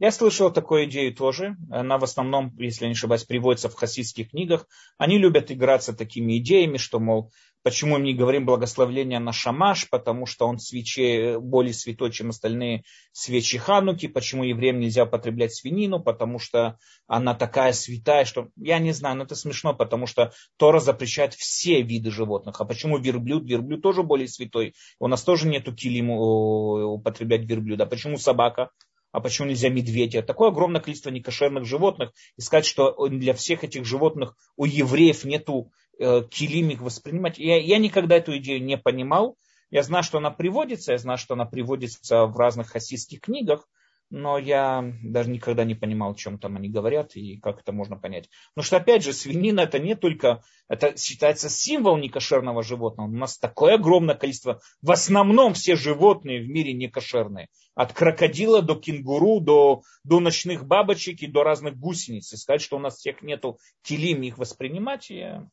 Я 0.00 0.10
слышал 0.10 0.50
такую 0.50 0.86
идею 0.86 1.14
тоже. 1.14 1.56
Она 1.70 1.98
в 1.98 2.04
основном, 2.04 2.56
если 2.58 2.86
не 2.86 2.92
ошибаюсь, 2.92 3.24
приводится 3.24 3.68
в 3.68 3.74
хасидских 3.74 4.30
книгах. 4.30 4.66
Они 4.96 5.18
любят 5.18 5.52
играться 5.52 5.92
такими 5.92 6.38
идеями, 6.38 6.78
что, 6.78 6.98
мол, 6.98 7.30
Почему 7.62 7.98
мы 7.98 8.04
не 8.04 8.14
говорим 8.14 8.46
благословление 8.46 9.18
на 9.18 9.32
шамаш? 9.32 9.90
Потому 9.90 10.24
что 10.24 10.46
он 10.46 10.58
свече 10.58 11.38
более 11.38 11.74
святой, 11.74 12.10
чем 12.10 12.30
остальные 12.30 12.84
свечи 13.12 13.58
хануки. 13.58 14.08
Почему 14.08 14.44
евреям 14.44 14.80
нельзя 14.80 15.04
употреблять 15.04 15.54
свинину? 15.54 16.00
Потому 16.00 16.38
что 16.38 16.78
она 17.06 17.34
такая 17.34 17.74
святая, 17.74 18.24
что... 18.24 18.48
Я 18.56 18.78
не 18.78 18.92
знаю, 18.92 19.16
но 19.16 19.24
это 19.24 19.34
смешно, 19.34 19.74
потому 19.74 20.06
что 20.06 20.32
Тора 20.56 20.80
запрещает 20.80 21.34
все 21.34 21.82
виды 21.82 22.10
животных. 22.10 22.58
А 22.58 22.64
почему 22.64 22.96
верблюд? 22.96 23.44
Верблюд 23.44 23.82
тоже 23.82 24.02
более 24.02 24.28
святой. 24.28 24.74
У 24.98 25.06
нас 25.06 25.22
тоже 25.22 25.46
нету 25.46 25.74
килим 25.74 26.08
употреблять 26.10 27.44
верблюда. 27.44 27.84
Почему 27.84 28.16
собака? 28.16 28.70
А 29.12 29.20
почему 29.20 29.48
нельзя 29.48 29.68
медведя? 29.68 30.22
Такое 30.22 30.50
огромное 30.50 30.80
количество 30.80 31.10
некошерных 31.10 31.64
животных. 31.64 32.12
И 32.36 32.40
сказать, 32.40 32.66
что 32.66 33.08
для 33.08 33.34
всех 33.34 33.64
этих 33.64 33.84
животных 33.84 34.36
у 34.56 34.64
евреев 34.64 35.24
нету 35.24 35.70
Э, 36.02 36.22
килимик 36.22 36.80
воспринимать. 36.80 37.38
Я, 37.38 37.58
я 37.58 37.76
никогда 37.76 38.16
эту 38.16 38.34
идею 38.38 38.64
не 38.64 38.78
понимал. 38.78 39.36
Я 39.70 39.82
знаю, 39.82 40.02
что 40.02 40.16
она 40.16 40.30
приводится, 40.30 40.92
я 40.92 40.98
знаю, 40.98 41.18
что 41.18 41.34
она 41.34 41.44
приводится 41.44 42.24
в 42.24 42.38
разных 42.38 42.70
хасидских 42.70 43.20
книгах, 43.20 43.68
но 44.10 44.38
я 44.38 44.92
даже 45.02 45.30
никогда 45.30 45.64
не 45.64 45.74
понимал, 45.74 46.12
о 46.12 46.14
чем 46.14 46.38
там 46.38 46.56
они 46.56 46.68
говорят 46.68 47.16
и 47.16 47.38
как 47.38 47.60
это 47.60 47.72
можно 47.72 47.96
понять. 47.96 48.28
Потому 48.54 48.66
что, 48.66 48.76
опять 48.76 49.04
же, 49.04 49.12
свинина 49.12 49.60
это 49.60 49.78
не 49.78 49.94
только, 49.94 50.42
это 50.68 50.96
считается 50.98 51.48
символ 51.48 51.96
некошерного 51.96 52.62
животного. 52.62 53.06
У 53.06 53.12
нас 53.12 53.38
такое 53.38 53.74
огромное 53.74 54.16
количество, 54.16 54.60
в 54.82 54.90
основном 54.90 55.54
все 55.54 55.76
животные 55.76 56.42
в 56.42 56.48
мире 56.48 56.72
некошерные. 56.72 57.48
От 57.74 57.92
крокодила 57.92 58.62
до 58.62 58.74
кенгуру, 58.74 59.40
до, 59.40 59.82
до 60.04 60.20
ночных 60.20 60.66
бабочек 60.66 61.22
и 61.22 61.28
до 61.28 61.44
разных 61.44 61.78
гусениц. 61.78 62.32
И 62.32 62.36
сказать, 62.36 62.62
что 62.62 62.76
у 62.76 62.80
нас 62.80 62.96
всех 62.96 63.22
нету 63.22 63.58
телим 63.82 64.22
их 64.22 64.38
воспринимать, 64.38 65.10
я 65.10 65.48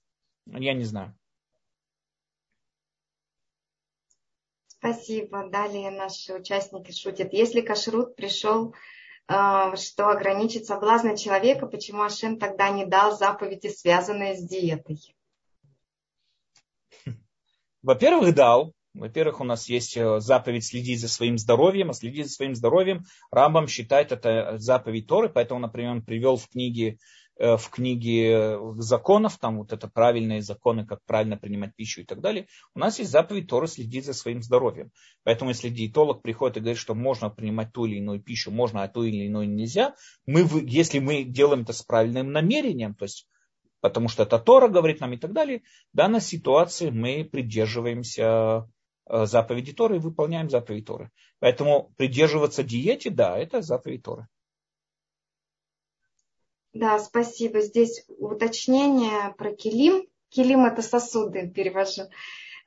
я 0.47 0.73
не 0.73 0.83
знаю. 0.83 1.15
Спасибо. 4.79 5.49
Далее 5.49 5.91
наши 5.91 6.33
участники 6.33 6.91
шутят. 6.91 7.33
Если 7.33 7.61
кашрут 7.61 8.15
пришел, 8.15 8.75
э, 9.27 9.75
что 9.75 10.09
ограничит 10.09 10.65
соблазны 10.65 11.17
человека, 11.17 11.65
почему 11.65 12.03
Ашем 12.03 12.37
тогда 12.37 12.69
не 12.69 12.85
дал 12.85 13.17
заповеди, 13.17 13.67
связанные 13.67 14.35
с 14.35 14.47
диетой? 14.47 14.99
Во-первых, 17.81 18.35
дал. 18.35 18.73
Во-первых, 18.93 19.41
у 19.41 19.43
нас 19.43 19.69
есть 19.69 19.95
э, 19.95 20.19
заповедь 20.19 20.65
следить 20.65 21.01
за 21.01 21.07
своим 21.07 21.37
здоровьем, 21.37 21.91
а 21.91 21.93
следить 21.93 22.27
за 22.27 22.33
своим 22.33 22.55
здоровьем 22.55 23.05
Рамбам 23.31 23.67
считает 23.67 24.11
это 24.11 24.57
заповедь 24.57 25.07
Торы, 25.07 25.29
поэтому, 25.29 25.59
например, 25.59 25.91
он 25.91 26.01
привел 26.01 26.37
в 26.37 26.47
книге 26.49 26.97
в 27.39 27.69
книге 27.69 28.57
законов, 28.77 29.37
там 29.37 29.59
вот 29.59 29.71
это 29.71 29.87
правильные 29.87 30.41
законы, 30.41 30.85
как 30.85 31.03
правильно 31.05 31.37
принимать 31.37 31.75
пищу 31.75 32.01
и 32.01 32.03
так 32.03 32.21
далее, 32.21 32.47
у 32.73 32.79
нас 32.79 32.99
есть 32.99 33.11
заповедь 33.11 33.47
Торы 33.47 33.67
следить 33.67 34.05
за 34.05 34.13
своим 34.13 34.41
здоровьем. 34.41 34.91
Поэтому 35.23 35.51
если 35.51 35.69
диетолог 35.69 36.21
приходит 36.21 36.57
и 36.57 36.59
говорит, 36.61 36.79
что 36.79 36.95
можно 36.95 37.29
принимать 37.29 37.73
ту 37.73 37.85
или 37.85 37.97
иную 37.97 38.21
пищу, 38.21 38.51
можно, 38.51 38.83
а 38.83 38.87
ту 38.87 39.03
или 39.03 39.25
иную 39.25 39.49
нельзя, 39.49 39.95
мы, 40.25 40.47
если 40.63 40.99
мы 40.99 41.23
делаем 41.23 41.61
это 41.61 41.73
с 41.73 41.83
правильным 41.83 42.31
намерением, 42.31 42.95
то 42.95 43.03
есть 43.05 43.27
потому 43.81 44.07
что 44.07 44.23
это 44.23 44.39
Тора 44.39 44.67
говорит 44.67 44.99
нам 44.99 45.13
и 45.13 45.17
так 45.17 45.33
далее, 45.33 45.61
в 45.93 45.97
данной 45.97 46.21
ситуации 46.21 46.89
мы 46.89 47.23
придерживаемся 47.23 48.67
Э, 49.09 49.25
заповеди 49.25 49.73
Торы 49.73 49.97
и 49.97 49.99
выполняем 49.99 50.49
заповеди 50.49 50.85
Торы. 50.85 51.11
Поэтому 51.39 51.93
придерживаться 51.97 52.63
диете, 52.63 53.09
да, 53.09 53.37
это 53.37 53.61
заповедь 53.61 54.03
Торы. 54.03 54.27
Да, 56.77 56.99
спасибо. 56.99 57.61
Здесь 57.61 58.05
уточнение 58.07 59.33
про 59.35 59.51
килим. 59.51 60.07
Килим 60.29 60.65
это 60.65 60.83
сосуды, 60.83 61.49
перевожу. 61.49 62.03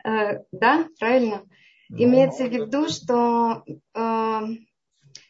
Э, 0.04 0.42
да, 0.50 0.88
правильно? 0.98 1.46
Ну, 1.88 2.04
Имеется 2.04 2.46
в 2.46 2.50
виду, 2.50 2.88
что, 2.88 3.62
э, 3.94 4.40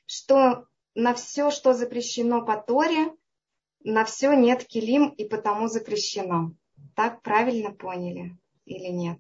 что 0.07 0.65
на 0.95 1.15
все, 1.15 1.51
что 1.51 1.75
запрещено 1.75 2.43
по 2.43 2.57
Торе, 2.57 3.13
на 3.85 4.05
все 4.07 4.33
нет 4.33 4.65
килим 4.65 5.09
и 5.09 5.29
потому 5.29 5.67
запрещено. 5.67 6.53
Так 6.97 7.21
правильно 7.21 7.73
поняли 7.73 8.39
или 8.65 8.89
нет? 8.89 9.19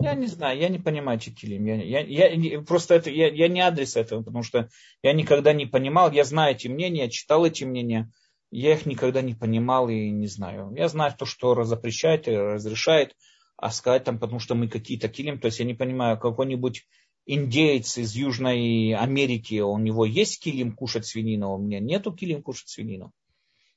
Я 0.00 0.14
не 0.14 0.26
знаю, 0.26 0.58
я 0.58 0.68
не 0.68 0.78
понимаю 0.78 1.20
Чекилим. 1.20 1.66
Я, 1.66 2.00
я, 2.00 2.28
я, 2.30 2.60
просто 2.62 2.94
это, 2.94 3.10
я, 3.10 3.28
я 3.28 3.48
не 3.48 3.60
адрес 3.60 3.94
этого, 3.94 4.22
потому 4.22 4.42
что 4.42 4.68
я 5.02 5.12
никогда 5.12 5.52
не 5.52 5.66
понимал. 5.66 6.10
Я 6.10 6.24
знаю 6.24 6.56
эти 6.56 6.66
мнения, 6.66 7.10
читал 7.10 7.44
эти 7.44 7.64
мнения. 7.64 8.10
Я 8.52 8.74
их 8.74 8.86
никогда 8.86 9.20
не 9.20 9.34
понимал 9.34 9.88
и 9.88 10.10
не 10.10 10.28
знаю. 10.28 10.72
Я 10.76 10.88
знаю 10.88 11.12
то, 11.18 11.24
что 11.24 11.64
запрещает 11.64 12.28
и 12.28 12.36
разрешает, 12.36 13.16
а 13.56 13.70
сказать 13.70 14.04
там, 14.04 14.18
потому 14.20 14.38
что 14.38 14.54
мы 14.54 14.68
какие-то 14.68 15.08
килим, 15.08 15.40
то 15.40 15.46
есть 15.46 15.58
я 15.58 15.64
не 15.64 15.74
понимаю, 15.74 16.18
какой-нибудь 16.18 16.86
индеец 17.26 17.98
из 17.98 18.14
Южной 18.14 18.94
Америки, 18.94 19.60
у 19.60 19.78
него 19.78 20.04
есть 20.04 20.40
килим 20.40 20.72
кушать 20.72 21.06
свинину, 21.06 21.48
а 21.48 21.54
у 21.54 21.58
меня 21.58 21.80
нету 21.80 22.12
килим 22.12 22.42
кушать 22.42 22.68
свинину. 22.68 23.12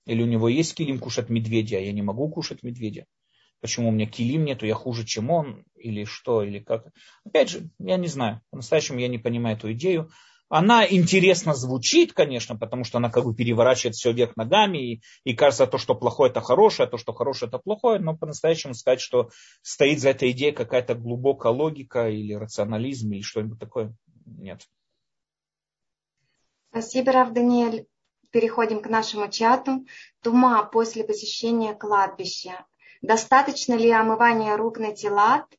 Или 0.06 0.22
у 0.22 0.28
него 0.28 0.48
есть 0.50 0.76
килим 0.76 1.00
кушать 1.00 1.30
медведя, 1.30 1.78
а 1.78 1.82
я 1.82 1.92
не 1.92 2.04
могу 2.04 2.30
кушать 2.30 2.62
медведя 2.62 3.08
почему 3.66 3.90
у 3.90 3.92
меня 3.92 4.06
килим 4.06 4.46
нету, 4.46 4.68
я 4.68 4.76
хуже, 4.76 5.06
чем 5.06 5.32
он, 5.32 5.66
или 5.76 6.04
что, 6.04 6.44
или 6.44 6.60
как. 6.60 6.86
Опять 7.26 7.50
же, 7.50 7.72
я 7.80 7.98
не 7.98 8.08
знаю, 8.08 8.42
по-настоящему 8.52 9.00
я 9.00 9.08
не 9.08 9.18
понимаю 9.18 9.58
эту 9.58 9.72
идею. 9.74 10.12
Она 10.48 10.86
интересно 10.86 11.56
звучит, 11.56 12.14
конечно, 12.14 12.56
потому 12.56 12.84
что 12.84 13.00
она 13.00 13.10
как 13.10 13.26
бы 13.26 13.34
переворачивает 13.36 13.96
все 13.96 14.12
вверх 14.12 14.36
ногами, 14.36 14.94
и, 14.94 15.02
и 15.24 15.34
кажется, 15.34 15.66
то, 15.66 15.78
что 15.78 15.96
плохое, 15.96 16.30
это 16.30 16.42
хорошее, 16.42 16.88
а 16.88 16.90
то, 16.90 16.98
что 16.98 17.14
хорошее, 17.14 17.50
это 17.50 17.58
плохое, 17.58 18.00
но 18.00 18.16
по-настоящему 18.16 18.76
сказать, 18.76 19.02
что 19.02 19.30
стоит 19.64 20.00
за 20.00 20.10
этой 20.10 20.32
идеей 20.32 20.52
какая-то 20.52 20.94
глубокая 20.94 21.52
логика 21.52 22.10
или 22.10 22.34
рационализм, 22.34 23.12
или 23.12 23.22
что-нибудь 23.22 23.60
такое, 23.60 23.96
нет. 24.26 24.62
Спасибо, 26.70 27.12
Рав 27.12 27.32
Даниэль. 27.32 27.88
Переходим 28.32 28.82
к 28.82 28.90
нашему 28.90 29.30
чату. 29.30 29.86
Тума 30.22 30.64
после 30.66 31.06
посещения 31.06 31.74
кладбища 31.74 32.66
Достаточно 33.02 33.76
ли 33.76 33.92
омывания 33.92 34.58
рук 34.58 34.80
на 34.80 34.96
тела, 34.96 35.46
э, 35.46 35.56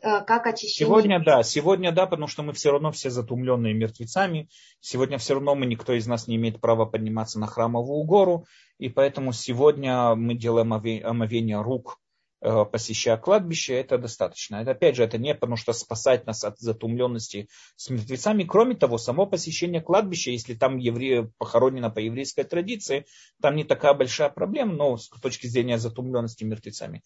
как 0.00 0.46
очищение? 0.46 0.88
Сегодня 0.88 1.22
да, 1.24 1.42
сегодня 1.42 1.92
да, 1.92 2.06
потому 2.06 2.28
что 2.28 2.42
мы 2.42 2.52
все 2.52 2.70
равно 2.70 2.92
все 2.92 3.10
затумленные 3.10 3.74
мертвецами. 3.74 4.48
Сегодня 4.80 5.18
все 5.18 5.34
равно 5.34 5.54
мы, 5.54 5.66
никто 5.66 5.92
из 5.92 6.06
нас 6.06 6.26
не 6.26 6.36
имеет 6.36 6.60
права 6.60 6.86
подниматься 6.86 7.38
на 7.38 7.46
храмовую 7.46 8.04
гору. 8.04 8.46
И 8.78 8.88
поэтому 8.88 9.32
сегодня 9.32 10.14
мы 10.14 10.34
делаем 10.34 10.72
омовение 10.72 11.60
рук 11.60 11.98
Э, 12.40 12.64
посещая 12.64 13.16
кладбище, 13.16 13.74
это 13.74 13.98
достаточно. 13.98 14.56
Это, 14.56 14.70
опять 14.70 14.94
же, 14.94 15.02
это 15.02 15.18
не 15.18 15.34
потому 15.34 15.56
что 15.56 15.72
спасать 15.72 16.24
нас 16.26 16.44
от 16.44 16.58
затумленности 16.58 17.48
с 17.74 17.90
мертвецами. 17.90 18.44
Кроме 18.44 18.76
того, 18.76 18.96
само 18.96 19.26
посещение 19.26 19.80
кладбища, 19.80 20.30
если 20.30 20.54
там 20.54 20.76
евреи 20.78 21.32
похоронено 21.38 21.90
по 21.90 21.98
еврейской 21.98 22.44
традиции, 22.44 23.06
там 23.42 23.56
не 23.56 23.64
такая 23.64 23.94
большая 23.94 24.28
проблема, 24.28 24.74
но 24.74 24.96
с 24.96 25.08
точки 25.08 25.48
зрения 25.48 25.78
затумленности 25.78 26.44
мертвецами. 26.44 27.02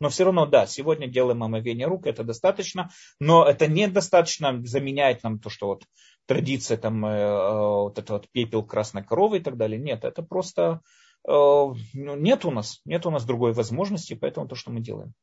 Но 0.00 0.08
все 0.08 0.24
равно, 0.24 0.46
да, 0.46 0.66
сегодня 0.66 1.06
делаем 1.06 1.42
омовение 1.42 1.86
рук, 1.86 2.06
это 2.06 2.24
достаточно, 2.24 2.90
но 3.20 3.44
это 3.44 3.66
недостаточно 3.66 4.60
заменяет 4.64 5.22
нам 5.22 5.38
то, 5.38 5.50
что 5.50 5.68
вот 5.68 5.84
традиция, 6.26 6.76
там, 6.76 7.04
э, 7.06 7.10
э, 7.10 7.58
вот 7.58 7.98
это 7.98 8.14
вот 8.14 8.28
пепел 8.30 8.64
красной 8.64 9.04
коровы 9.04 9.38
и 9.38 9.40
так 9.40 9.56
далее. 9.56 9.80
Нет, 9.80 10.04
это 10.04 10.22
просто 10.22 10.80
Э, 11.26 11.72
ну, 11.94 12.16
нет 12.16 12.44
у 12.44 12.50
нас, 12.50 12.80
нет 12.84 13.06
у 13.06 13.10
нас 13.10 13.24
другой 13.24 13.52
возможности, 13.52 14.14
поэтому 14.14 14.46
то, 14.46 14.54
что 14.54 14.70
мы 14.70 14.80
делаем. 14.80 15.14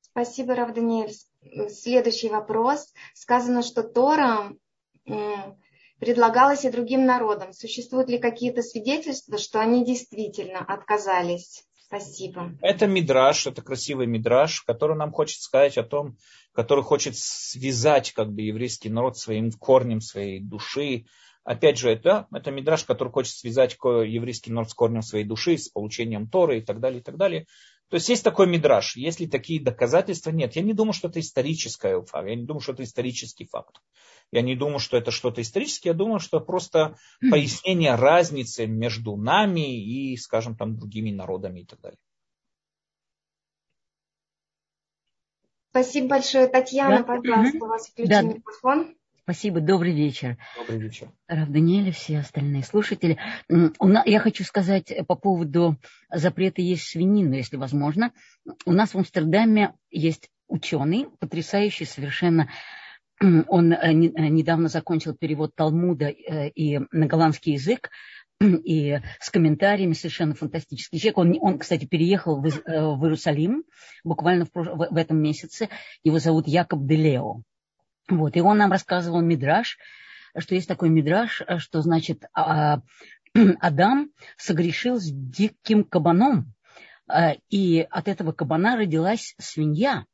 Спасибо, 0.00 0.54
Рав 0.54 0.72
Даниэль. 0.74 1.12
Следующий 1.70 2.28
вопрос. 2.28 2.92
Сказано, 3.14 3.62
что 3.62 3.82
Тора 3.82 4.52
предлагалась 5.98 6.64
и 6.64 6.70
другим 6.70 7.04
народам. 7.04 7.52
Существуют 7.52 8.08
ли 8.08 8.18
какие-то 8.18 8.62
свидетельства, 8.62 9.38
что 9.38 9.60
они 9.60 9.84
действительно 9.84 10.60
отказались? 10.60 11.66
Спасибо. 11.86 12.52
Это 12.60 12.86
мидраж, 12.86 13.46
это 13.46 13.62
красивый 13.62 14.06
мидраж, 14.06 14.62
который 14.62 14.96
нам 14.96 15.12
хочет 15.12 15.40
сказать 15.40 15.78
о 15.78 15.82
том, 15.82 16.16
который 16.52 16.82
хочет 16.82 17.16
связать 17.16 18.12
как 18.12 18.32
бы 18.32 18.42
еврейский 18.42 18.88
народ 18.88 19.18
своим 19.18 19.50
корнем 19.52 20.00
своей 20.00 20.40
души, 20.40 21.04
Опять 21.44 21.76
же, 21.76 21.90
это, 21.90 22.26
это 22.32 22.50
мидраж, 22.50 22.84
который 22.84 23.10
хочет 23.10 23.34
связать 23.34 23.74
еврейский 23.74 24.50
народ 24.50 24.70
с 24.70 24.74
корнем 24.74 25.02
своей 25.02 25.26
души, 25.26 25.58
с 25.58 25.68
получением 25.68 26.26
Торы 26.26 26.58
и 26.58 26.60
так 26.62 26.80
далее, 26.80 27.00
и 27.00 27.02
так 27.02 27.18
далее. 27.18 27.46
То 27.88 27.96
есть 27.96 28.08
есть 28.08 28.24
такой 28.24 28.46
мидраж. 28.46 28.96
Если 28.96 29.26
такие 29.26 29.62
доказательства 29.62 30.30
нет, 30.30 30.56
я 30.56 30.62
не 30.62 30.72
думаю, 30.72 30.92
что 30.92 31.08
это 31.08 31.20
историческая 31.20 32.00
факт. 32.02 32.26
Я 32.26 32.34
не 32.34 32.44
думаю, 32.44 32.60
что 32.60 32.72
это 32.72 32.82
исторический 32.82 33.46
факт. 33.46 33.80
Я 34.32 34.42
не 34.42 34.56
думаю, 34.56 34.78
что 34.78 34.96
это 34.96 35.10
что-то 35.10 35.42
историческое. 35.42 35.90
Я 35.90 35.94
думаю, 35.94 36.18
что 36.18 36.40
просто 36.40 36.96
пояснение 37.30 37.94
разницы 37.94 38.66
между 38.66 39.16
нами 39.16 39.80
и, 39.80 40.16
скажем, 40.16 40.56
там, 40.56 40.76
другими 40.76 41.10
народами 41.10 41.60
и 41.60 41.66
так 41.66 41.80
далее. 41.80 41.98
Спасибо 45.70 46.08
большое, 46.08 46.46
Татьяна. 46.46 46.98
Да. 46.98 47.16
Пожалуйста, 47.16 47.64
у 47.64 47.68
вас 47.68 47.88
включен 47.88 48.08
да. 48.08 48.22
микрофон. 48.22 48.96
Спасибо, 49.24 49.60
добрый 49.60 49.94
вечер. 49.94 50.36
Добрый 50.58 50.78
вечер. 50.78 51.08
Рав 51.28 51.48
Даниэль, 51.48 51.92
все 51.92 52.18
остальные 52.18 52.62
слушатели. 52.62 53.18
Я 53.48 54.20
хочу 54.20 54.44
сказать 54.44 54.92
по 55.08 55.14
поводу 55.14 55.78
запрета 56.12 56.60
есть 56.60 56.84
свинину, 56.84 57.34
если 57.34 57.56
возможно. 57.56 58.12
У 58.66 58.72
нас 58.72 58.92
в 58.92 58.98
Амстердаме 58.98 59.72
есть 59.90 60.28
ученый, 60.46 61.06
потрясающий 61.20 61.86
совершенно 61.86 62.50
он 63.20 63.72
э, 63.72 63.78
э, 63.80 63.92
недавно 63.92 64.68
закончил 64.68 65.14
перевод 65.14 65.54
Талмуда 65.54 66.06
э, 66.06 66.48
и 66.50 66.80
на 66.90 67.06
голландский 67.06 67.54
язык, 67.54 67.90
и 68.42 68.98
с 69.20 69.30
комментариями 69.30 69.92
совершенно 69.92 70.34
фантастический 70.34 70.98
человек. 70.98 71.18
Он, 71.18 71.38
он 71.40 71.58
кстати, 71.58 71.86
переехал 71.86 72.40
в, 72.40 72.42
в 72.42 73.04
Иерусалим 73.04 73.64
буквально 74.02 74.44
в, 74.44 74.50
в 74.54 74.96
этом 74.96 75.22
месяце. 75.22 75.70
Его 76.02 76.18
зовут 76.18 76.48
Якоб 76.48 76.84
Делео. 76.86 77.42
Вот, 78.08 78.36
и 78.36 78.40
он 78.40 78.58
нам 78.58 78.70
рассказывал 78.70 79.20
Мидраш, 79.20 79.78
что 80.36 80.54
есть 80.54 80.68
такой 80.68 80.90
Мидраш, 80.90 81.42
что, 81.58 81.80
значит, 81.80 82.24
а, 82.34 82.80
Адам 83.60 84.10
согрешил 84.36 84.98
с 84.98 85.10
диким 85.10 85.84
кабаном, 85.84 86.52
а, 87.08 87.34
и 87.48 87.86
от 87.90 88.08
этого 88.08 88.32
кабана 88.32 88.76
родилась 88.76 89.34
свинья, 89.38 90.04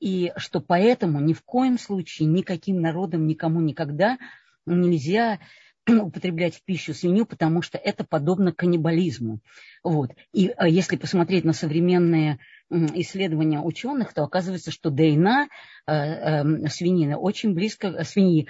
и 0.00 0.32
что 0.36 0.60
поэтому 0.60 1.20
ни 1.20 1.32
в 1.32 1.42
коем 1.42 1.78
случае 1.78 2.28
никаким 2.28 2.80
народом 2.80 3.26
никому 3.26 3.60
никогда 3.60 4.18
нельзя 4.66 5.40
употреблять 6.02 6.56
в 6.56 6.64
пищу 6.64 6.94
свинью, 6.94 7.26
потому 7.26 7.62
что 7.62 7.78
это 7.78 8.04
подобно 8.04 8.52
каннибализму. 8.52 9.40
Вот. 9.82 10.10
И 10.32 10.52
а, 10.56 10.68
если 10.68 10.96
посмотреть 10.96 11.44
на 11.44 11.52
современные 11.52 12.38
исследования 12.70 13.60
ученых, 13.60 14.12
то 14.14 14.24
оказывается, 14.24 14.70
что 14.70 14.90
ДНК 14.90 15.48
э, 15.86 15.92
э, 15.92 16.68
свинины 16.68 17.16
очень 17.16 17.54
близко, 17.54 17.88
э, 17.88 18.04
свиньи, 18.04 18.48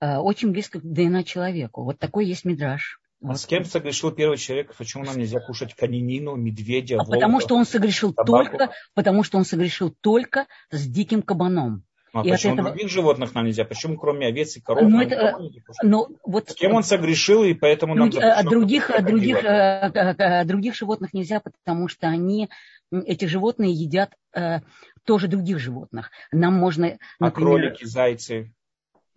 очень 0.00 0.52
близко 0.52 0.80
к 0.80 0.84
ДНК 0.84 1.24
человеку. 1.24 1.84
Вот 1.84 1.98
такой 1.98 2.26
есть 2.26 2.44
мидраж. 2.44 3.00
А 3.24 3.34
с 3.34 3.46
кем 3.46 3.64
согрешил 3.64 4.12
первый 4.12 4.36
человек? 4.36 4.74
Почему 4.76 5.04
нам 5.04 5.18
нельзя 5.18 5.40
кушать 5.40 5.74
конинину, 5.74 6.36
медведя, 6.36 6.96
а 6.96 6.98
волка, 6.98 7.12
потому 7.12 7.40
что 7.40 7.56
он 7.56 7.66
согрешил 7.66 8.14
собаку? 8.14 8.26
только, 8.50 8.72
потому 8.94 9.24
что 9.24 9.38
он 9.38 9.44
согрешил 9.44 9.92
только 10.00 10.46
с 10.70 10.86
диким 10.86 11.22
кабаном. 11.22 11.84
А 12.12 12.22
и 12.22 12.30
почему 12.30 12.54
этого... 12.54 12.70
других 12.70 12.90
животных 12.90 13.34
нам 13.34 13.46
нельзя? 13.46 13.64
Почему 13.64 13.96
кроме 13.96 14.26
овец 14.28 14.56
и 14.56 14.60
коров? 14.60 14.88
Ну, 14.88 15.00
это, 15.00 15.38
но 15.82 16.08
вот, 16.24 16.50
С 16.50 16.54
кем 16.54 16.74
он 16.74 16.82
согрешил, 16.82 17.44
и 17.44 17.54
поэтому 17.54 17.94
нам... 17.94 18.10
Друг, 18.10 18.22
а 18.22 18.42
других, 18.42 18.90
а 18.90 19.02
других, 19.02 19.44
а, 19.44 20.44
других 20.44 20.74
животных 20.74 21.12
нельзя, 21.12 21.40
потому 21.40 21.88
что 21.88 22.08
они 22.08 22.48
эти 22.90 23.26
животные 23.26 23.72
едят 23.72 24.14
э, 24.34 24.60
тоже 25.04 25.28
других 25.28 25.58
животных. 25.58 26.10
Нам 26.32 26.54
можно, 26.54 26.86
а 26.86 27.24
например... 27.24 27.30
А 27.30 27.30
кролики, 27.30 27.84
зайцы? 27.84 28.52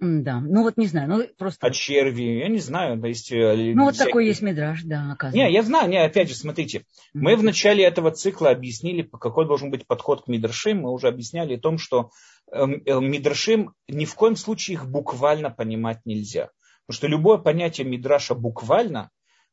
Да, 0.03 0.39
ну 0.39 0.63
вот 0.63 0.77
не 0.77 0.87
знаю, 0.87 1.07
ну 1.07 1.23
просто... 1.37 1.67
А 1.67 1.69
черви, 1.69 2.39
я 2.39 2.47
не 2.47 2.57
знаю, 2.57 2.99
то 2.99 3.07
есть... 3.07 3.31
Э, 3.31 3.55
ну 3.55 3.83
вот 3.83 3.95
такой 3.95 4.25
есть 4.25 4.41
мидраж, 4.41 4.81
да, 4.81 5.11
оказывается. 5.11 5.37
Не, 5.37 5.53
я 5.53 5.61
знаю, 5.61 5.89
не, 5.91 6.03
опять 6.03 6.27
же, 6.27 6.33
смотрите, 6.33 6.79
mm-hmm. 6.79 6.83
мы 7.13 7.35
в 7.35 7.43
начале 7.43 7.83
этого 7.83 8.09
цикла 8.09 8.49
объяснили, 8.49 9.03
какой 9.03 9.45
должен 9.45 9.69
быть 9.69 9.85
подход 9.85 10.23
к 10.23 10.27
мидрашим, 10.27 10.79
мы 10.79 10.91
уже 10.91 11.07
объясняли 11.07 11.55
о 11.55 11.59
том, 11.59 11.77
что 11.77 12.09
э, 12.51 12.63
э, 12.63 12.99
мидрашим 12.99 13.75
ни 13.87 14.05
в 14.05 14.15
коем 14.15 14.35
случае 14.37 14.73
их 14.77 14.89
буквально 14.89 15.51
понимать 15.51 15.99
нельзя. 16.03 16.49
Потому 16.87 16.97
что 16.97 17.07
любое 17.07 17.37
понятие 17.37 17.85
мидраша 17.85 18.33
буквально, 18.33 19.11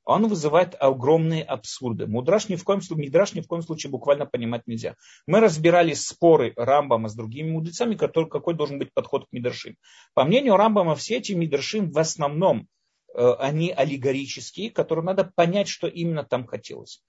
он 0.08 0.26
вызывает 0.26 0.74
огромные 0.80 1.42
абсурды. 1.42 2.06
Мудраш 2.06 2.48
ни 2.48 2.56
в 2.56 2.64
коем 2.64 2.80
случае, 2.80 3.06
мидраш 3.06 3.34
ни 3.34 3.42
в 3.42 3.46
коем 3.46 3.60
случае 3.60 3.90
буквально 3.90 4.24
понимать 4.24 4.62
нельзя. 4.66 4.94
Мы 5.26 5.40
разбирали 5.40 5.92
споры 5.92 6.54
Рамбама 6.56 7.10
с 7.10 7.14
другими 7.14 7.50
мудрецами, 7.50 7.94
который, 7.94 8.30
какой 8.30 8.54
должен 8.54 8.78
быть 8.78 8.92
подход 8.94 9.26
к 9.26 9.32
мидрашим. 9.32 9.76
По 10.14 10.24
мнению 10.24 10.56
Рамбама, 10.56 10.94
все 10.94 11.18
эти 11.18 11.32
мидрашим 11.32 11.90
в 11.90 11.98
основном 11.98 12.68
э, 13.14 13.32
они 13.38 13.70
аллегорические, 13.70 14.70
которые 14.70 15.04
надо 15.04 15.30
понять, 15.34 15.68
что 15.68 15.86
именно 15.86 16.24
там 16.24 16.46
хотелось. 16.46 17.02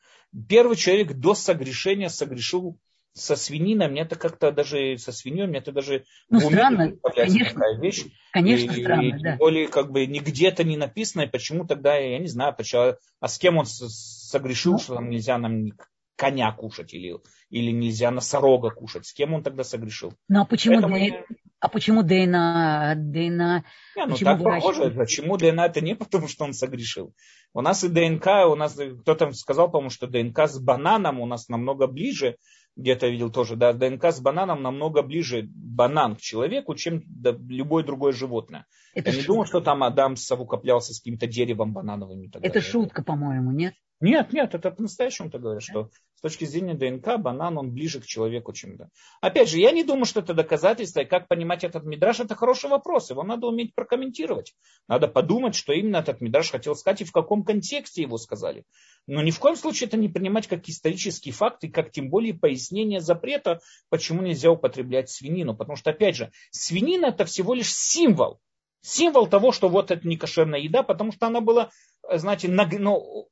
Первый 0.50 0.76
человек 0.76 1.14
до 1.14 1.36
согрешения 1.36 2.10
согрешил 2.10 2.78
со 3.14 3.36
свининой, 3.36 3.90
мне 3.90 4.02
это 4.02 4.16
как-то 4.16 4.52
даже 4.52 4.98
со 4.98 5.12
свиньей, 5.12 5.48
мне 5.48 5.60
это 5.60 5.72
даже 5.72 6.06
ну, 6.30 6.40
странно, 6.40 6.94
конечно, 7.16 7.54
такая 7.54 7.80
вещь. 7.80 8.06
Конечно, 8.32 8.72
и, 8.72 8.84
странно, 8.84 9.02
и, 9.02 9.12
да. 9.20 9.36
более 9.38 9.68
как 9.68 9.92
бы 9.92 10.06
нигде-то 10.06 10.64
не 10.64 10.78
написано, 10.78 11.24
и 11.24 11.28
почему 11.30 11.66
тогда, 11.66 11.96
я 11.96 12.20
не 12.20 12.28
знаю, 12.28 12.56
почему, 12.56 12.96
а 13.20 13.28
с 13.28 13.38
кем 13.38 13.58
он 13.58 13.66
согрешил, 13.66 14.74
ну, 14.74 14.80
что 14.80 14.96
там 14.96 15.10
нельзя 15.10 15.38
нам 15.38 15.72
коня 16.20 16.52
кушать 16.52 16.94
или, 16.94 17.18
или 17.50 17.72
нельзя 17.72 18.12
носорога 18.12 18.70
кушать. 18.72 19.06
С 19.06 19.14
кем 19.14 19.34
он 19.34 19.42
тогда 19.42 19.64
согрешил? 19.64 20.14
Ну 20.28 20.42
а 20.42 20.46
почему, 20.46 20.76
Поэтому... 20.76 20.96
Дэй, 20.96 21.24
а 21.62 21.70
почему 21.70 22.04
Дэйна, 22.04 22.94
Дэйна 22.96 23.66
не, 23.96 24.06
ну 24.06 24.18
так 24.18 24.44
похоже. 24.44 24.92
Почему 24.92 25.38
ДНК 25.38 25.60
это 25.60 25.82
не 25.82 25.96
потому, 25.96 26.28
что 26.28 26.44
он 26.44 26.54
согрешил. 26.54 27.14
У 27.54 27.62
нас 27.62 27.84
и 27.84 27.90
ДНК, 27.90 28.28
у 28.48 28.56
нас 28.56 28.78
кто-то 29.02 29.32
сказал, 29.32 29.72
по-моему, 29.72 29.90
что 29.90 30.08
ДНК 30.08 30.48
с 30.48 30.60
бананом 30.60 31.20
у 31.20 31.26
нас 31.26 31.48
намного 31.48 31.88
ближе, 31.88 32.38
где-то 32.80 33.08
видел 33.08 33.32
тоже, 33.32 33.56
да, 33.56 33.74
ДНК 33.74 34.06
с 34.06 34.20
бананом 34.20 34.62
намного 34.64 35.02
ближе 35.02 35.48
банан 35.54 36.16
к 36.16 36.20
человеку, 36.22 36.76
чем 36.76 37.04
любое 37.48 37.84
другое 37.84 38.12
животное. 38.14 38.66
Это 38.94 39.10
Я 39.10 39.14
шутка. 39.14 39.22
не 39.22 39.28
думаю, 39.28 39.46
что 39.46 39.62
там 39.62 39.84
Адам 39.84 40.16
совокоплялся 40.16 40.94
с 40.94 41.00
каким-то 41.00 41.28
деревом 41.28 41.74
банановым. 41.74 42.24
это 42.24 42.40
далее. 42.40 42.62
шутка, 42.62 43.04
по-моему, 43.04 43.52
нет? 43.52 43.74
Нет, 44.02 44.32
нет, 44.32 44.56
это 44.56 44.72
по-настоящему 44.72 45.30
то 45.30 45.40
говорят, 45.40 45.62
что 45.62 45.90
с 46.16 46.22
точки 46.22 46.46
зрения 46.46 46.74
ДНК 46.74 47.18
банан, 47.18 47.58
он 47.58 47.72
ближе 47.72 48.00
к 48.00 48.06
человеку, 48.06 48.54
чем 48.54 48.78
да. 48.78 48.90
Опять 49.20 49.50
же, 49.50 49.58
я 49.60 49.72
не 49.72 49.84
думаю, 49.84 50.06
что 50.06 50.22
это 50.22 50.34
доказательство, 50.34 51.02
и 51.02 51.06
как 51.06 51.28
понимать 51.28 51.66
этот 51.66 51.84
мидраж, 51.84 52.20
это 52.22 52.36
хороший 52.36 52.70
вопрос, 52.70 53.10
его 53.10 53.24
надо 53.24 53.48
уметь 53.48 53.76
прокомментировать. 53.76 54.56
Надо 54.88 55.10
подумать, 55.10 55.56
что 55.56 55.74
именно 55.74 55.98
этот 55.98 56.22
мидраж 56.22 56.50
хотел 56.50 56.76
сказать 56.76 57.02
и 57.02 57.06
в 57.06 57.12
каком 57.12 57.44
контексте 57.44 58.02
его 58.02 58.18
сказали. 58.18 58.64
Но 59.06 59.22
ни 59.22 59.32
в 59.32 59.40
коем 59.40 59.58
случае 59.58 59.88
это 59.88 59.98
не 59.98 60.08
принимать 60.08 60.48
как 60.48 60.68
исторический 60.70 61.32
факт, 61.32 61.64
и 61.66 61.70
как 61.70 61.92
тем 61.92 62.10
более 62.10 62.34
пояснение 62.34 63.02
запрета, 63.02 63.60
почему 63.90 64.22
нельзя 64.22 64.52
употреблять 64.52 65.10
свинину. 65.10 65.56
Потому 65.56 65.76
что, 65.76 65.90
опять 65.90 66.16
же, 66.16 66.32
свинина 66.52 67.08
это 67.08 67.26
всего 67.26 67.54
лишь 67.54 67.74
символ. 67.74 68.40
Символ 68.82 69.28
того, 69.28 69.52
что 69.52 69.68
вот 69.68 69.92
это 69.92 70.08
не 70.08 70.16
кошерная 70.16 70.62
еда, 70.62 70.84
потому 70.84 71.12
что 71.12 71.28
она 71.28 71.42
была, 71.42 71.70
знаете, 72.10 72.48
ну, 72.48 73.28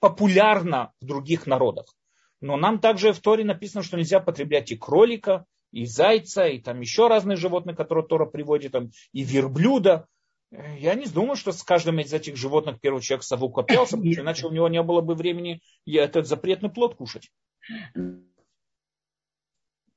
популярна 0.00 0.92
в 1.00 1.06
других 1.06 1.46
народах. 1.46 1.94
Но 2.40 2.56
нам 2.56 2.80
также 2.80 3.12
в 3.12 3.20
Торе 3.20 3.44
написано, 3.44 3.82
что 3.82 3.96
нельзя 3.96 4.18
потреблять 4.18 4.72
и 4.72 4.76
кролика, 4.76 5.44
и 5.72 5.84
зайца, 5.84 6.46
и 6.46 6.58
там 6.58 6.80
еще 6.80 7.08
разные 7.08 7.36
животные, 7.36 7.76
которые 7.76 8.06
Тора 8.06 8.26
приводит, 8.26 8.72
там, 8.72 8.90
и 9.12 9.22
верблюда. 9.22 10.08
Я 10.50 10.94
не 10.94 11.06
думаю, 11.06 11.36
что 11.36 11.52
с 11.52 11.62
каждым 11.62 12.00
из 12.00 12.12
этих 12.12 12.36
животных 12.36 12.80
первый 12.80 13.02
человек 13.02 13.22
совокупился, 13.22 13.96
потому 13.96 14.12
что 14.12 14.22
иначе 14.22 14.46
у 14.46 14.50
него 14.50 14.68
не 14.68 14.82
было 14.82 15.00
бы 15.00 15.14
времени 15.14 15.60
этот 15.86 16.26
запретный 16.26 16.70
плод 16.70 16.96
кушать. 16.96 17.30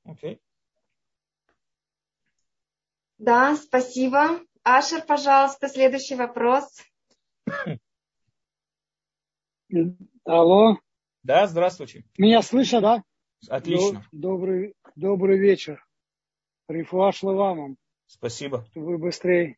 Okay. 0.06 0.38
Да, 3.18 3.56
спасибо. 3.56 4.40
Ашер, 4.62 5.02
пожалуйста, 5.02 5.68
следующий 5.68 6.14
вопрос. 6.14 6.64
Алло. 10.24 10.78
Да, 11.22 11.46
здравствуйте. 11.46 12.04
Меня 12.18 12.42
слышно, 12.42 12.80
да? 12.80 13.04
Отлично. 13.48 14.06
Добрый, 14.12 14.74
добрый 14.94 15.38
вечер. 15.38 15.84
Рифуа 16.68 17.12
вам. 17.22 17.76
Спасибо. 18.06 18.66
Вы 18.74 18.98
быстрее 18.98 19.56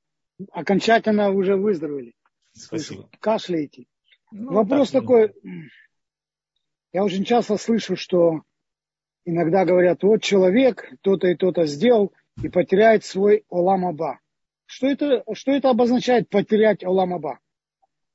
окончательно 0.52 1.30
уже 1.30 1.56
выздоровели. 1.56 2.14
Спасибо. 2.52 3.08
Кашляете. 3.20 3.86
Ну, 4.30 4.52
Вопрос 4.52 4.90
так, 4.90 5.02
такой. 5.02 5.34
Я 6.92 7.04
очень 7.04 7.24
часто 7.24 7.56
слышу, 7.56 7.96
что 7.96 8.42
иногда 9.24 9.64
говорят, 9.64 10.02
вот 10.02 10.22
человек 10.22 10.92
то-то 11.02 11.28
и 11.28 11.34
то-то 11.36 11.66
сделал 11.66 12.12
и 12.42 12.48
потеряет 12.48 13.04
свой 13.04 13.44
Оламаба. 13.50 14.20
Что 14.66 14.88
это, 14.88 15.24
что 15.34 15.52
это 15.52 15.70
обозначает 15.70 16.28
потерять 16.28 16.82
Оламаба? 16.82 17.38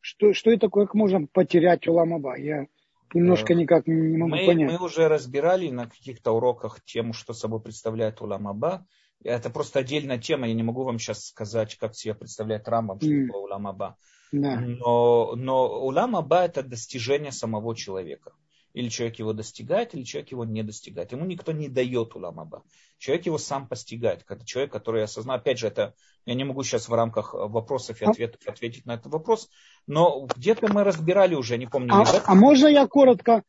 Что, 0.01 0.33
что 0.33 0.51
это 0.51 0.61
такое, 0.61 0.85
как 0.85 0.95
можно 0.95 1.25
потерять 1.27 1.87
Уламаба? 1.87 2.37
Я 2.37 2.67
немножко 3.13 3.53
э, 3.53 3.55
никак 3.55 3.87
не 3.87 4.17
могу 4.17 4.31
мы, 4.31 4.45
понять. 4.45 4.71
Мы 4.71 4.83
уже 4.83 5.07
разбирали 5.07 5.69
на 5.69 5.87
каких-то 5.87 6.31
уроках 6.31 6.83
тему, 6.83 7.13
что 7.13 7.33
собой 7.33 7.61
представляет 7.61 8.21
Уламаба. 8.21 8.85
Это 9.23 9.51
просто 9.51 9.79
отдельная 9.79 10.17
тема, 10.17 10.47
я 10.47 10.53
не 10.55 10.63
могу 10.63 10.83
вам 10.83 10.97
сейчас 10.97 11.27
сказать, 11.27 11.75
как 11.75 11.95
себе 11.95 12.15
представляет 12.15 12.67
Рамбам, 12.67 12.99
что 12.99 13.11
mm. 13.11 13.27
такое 13.27 13.41
Уламаба. 13.43 13.97
Да. 14.31 14.59
Но, 14.59 15.35
но 15.35 15.85
Уламаба 15.85 16.43
это 16.43 16.63
достижение 16.63 17.31
самого 17.31 17.75
человека. 17.75 18.33
Или 18.73 18.89
человек 18.89 19.19
его 19.19 19.33
достигает, 19.33 19.93
или 19.93 20.03
человек 20.03 20.31
его 20.31 20.45
не 20.45 20.63
достигает. 20.63 21.11
Ему 21.11 21.25
никто 21.25 21.51
не 21.51 21.67
дает 21.67 22.15
уламаба. 22.15 22.63
Человек 22.97 23.25
его 23.25 23.37
сам 23.37 23.67
постигает. 23.67 24.23
Это 24.27 24.45
человек, 24.45 24.71
который 24.71 25.03
осознал. 25.03 25.37
Опять 25.37 25.59
же, 25.59 25.67
это 25.67 25.93
я 26.25 26.35
не 26.35 26.43
могу 26.43 26.63
сейчас 26.63 26.87
в 26.87 26.93
рамках 26.93 27.33
вопросов 27.33 28.01
и 28.01 28.05
а 28.05 28.09
ответов 28.11 28.41
ответить 28.47 28.85
на 28.85 28.93
этот 28.95 29.07
вопрос. 29.11 29.49
Но 29.87 30.27
где-то 30.35 30.71
мы 30.71 30.83
разбирали 30.83 31.35
уже, 31.35 31.57
не 31.57 31.67
помню. 31.67 31.93
А, 31.93 32.05
а 32.25 32.35
можно 32.35 32.67
я 32.67 32.87
коротко, 32.87 33.43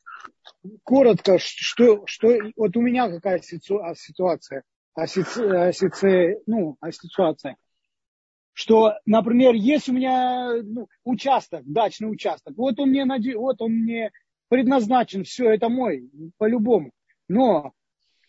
коротко, 0.82 1.38
что, 1.38 2.06
что 2.06 2.36
вот 2.56 2.76
у 2.76 2.80
меня 2.80 3.08
какая 3.10 3.38
а, 3.38 3.42
ситуация, 3.42 4.62
ситуация, 5.06 6.38
ну, 6.46 6.76
ситуация, 6.90 7.56
что, 8.52 8.94
например, 9.06 9.54
есть 9.54 9.88
у 9.88 9.92
меня 9.92 10.54
ну, 10.62 10.88
участок, 11.04 11.62
дачный 11.64 12.10
участок, 12.10 12.54
вот 12.56 12.78
он 12.78 12.90
мне, 12.90 13.04
вот 13.36 13.60
он 13.60 13.72
мне 13.72 14.10
предназначен, 14.52 15.24
все 15.24 15.50
это 15.50 15.70
мой, 15.70 16.10
по-любому. 16.36 16.92
Но 17.26 17.72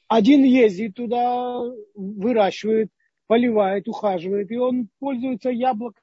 один 0.07 0.45
ездит 0.45 0.95
туда, 0.95 1.59
выращивает, 1.95 2.89
поливает, 3.27 3.89
ухаживает, 3.89 4.49
и 4.49 4.55
он 4.55 4.87
пользуется 4.99 5.49
яблоком. 5.49 6.01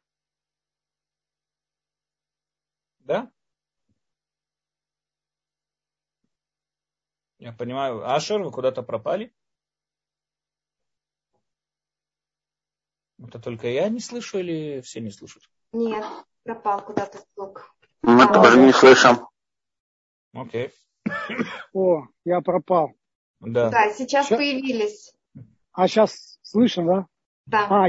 Да? 2.99 3.33
Я 7.39 7.55
понимаю. 7.55 8.07
Ашер, 8.07 8.43
вы 8.43 8.53
куда-то 8.53 8.83
пропали? 8.83 9.33
Это 13.17 13.39
только 13.39 13.69
я 13.69 13.89
не 13.89 14.01
слышу 14.01 14.39
или 14.41 14.83
все 14.83 15.01
не 15.01 15.13
слышат? 15.13 15.49
Нет, 15.73 16.05
пропал 16.43 16.85
куда-то 16.85 17.25
звук. 17.35 17.75
Мы 18.03 18.31
тоже 18.31 18.61
не 18.61 18.73
слышим. 18.75 19.30
Окей. 20.32 20.70
О, 21.73 22.07
я 22.24 22.40
пропал. 22.40 22.93
Да. 23.40 23.70
Да, 23.70 23.90
сейчас, 23.93 24.27
сейчас 24.27 24.28
появились. 24.28 25.12
А 25.73 25.89
сейчас 25.89 26.39
слышно, 26.43 26.85
да? 26.85 27.07
Да. 27.47 27.86
А, 27.86 27.89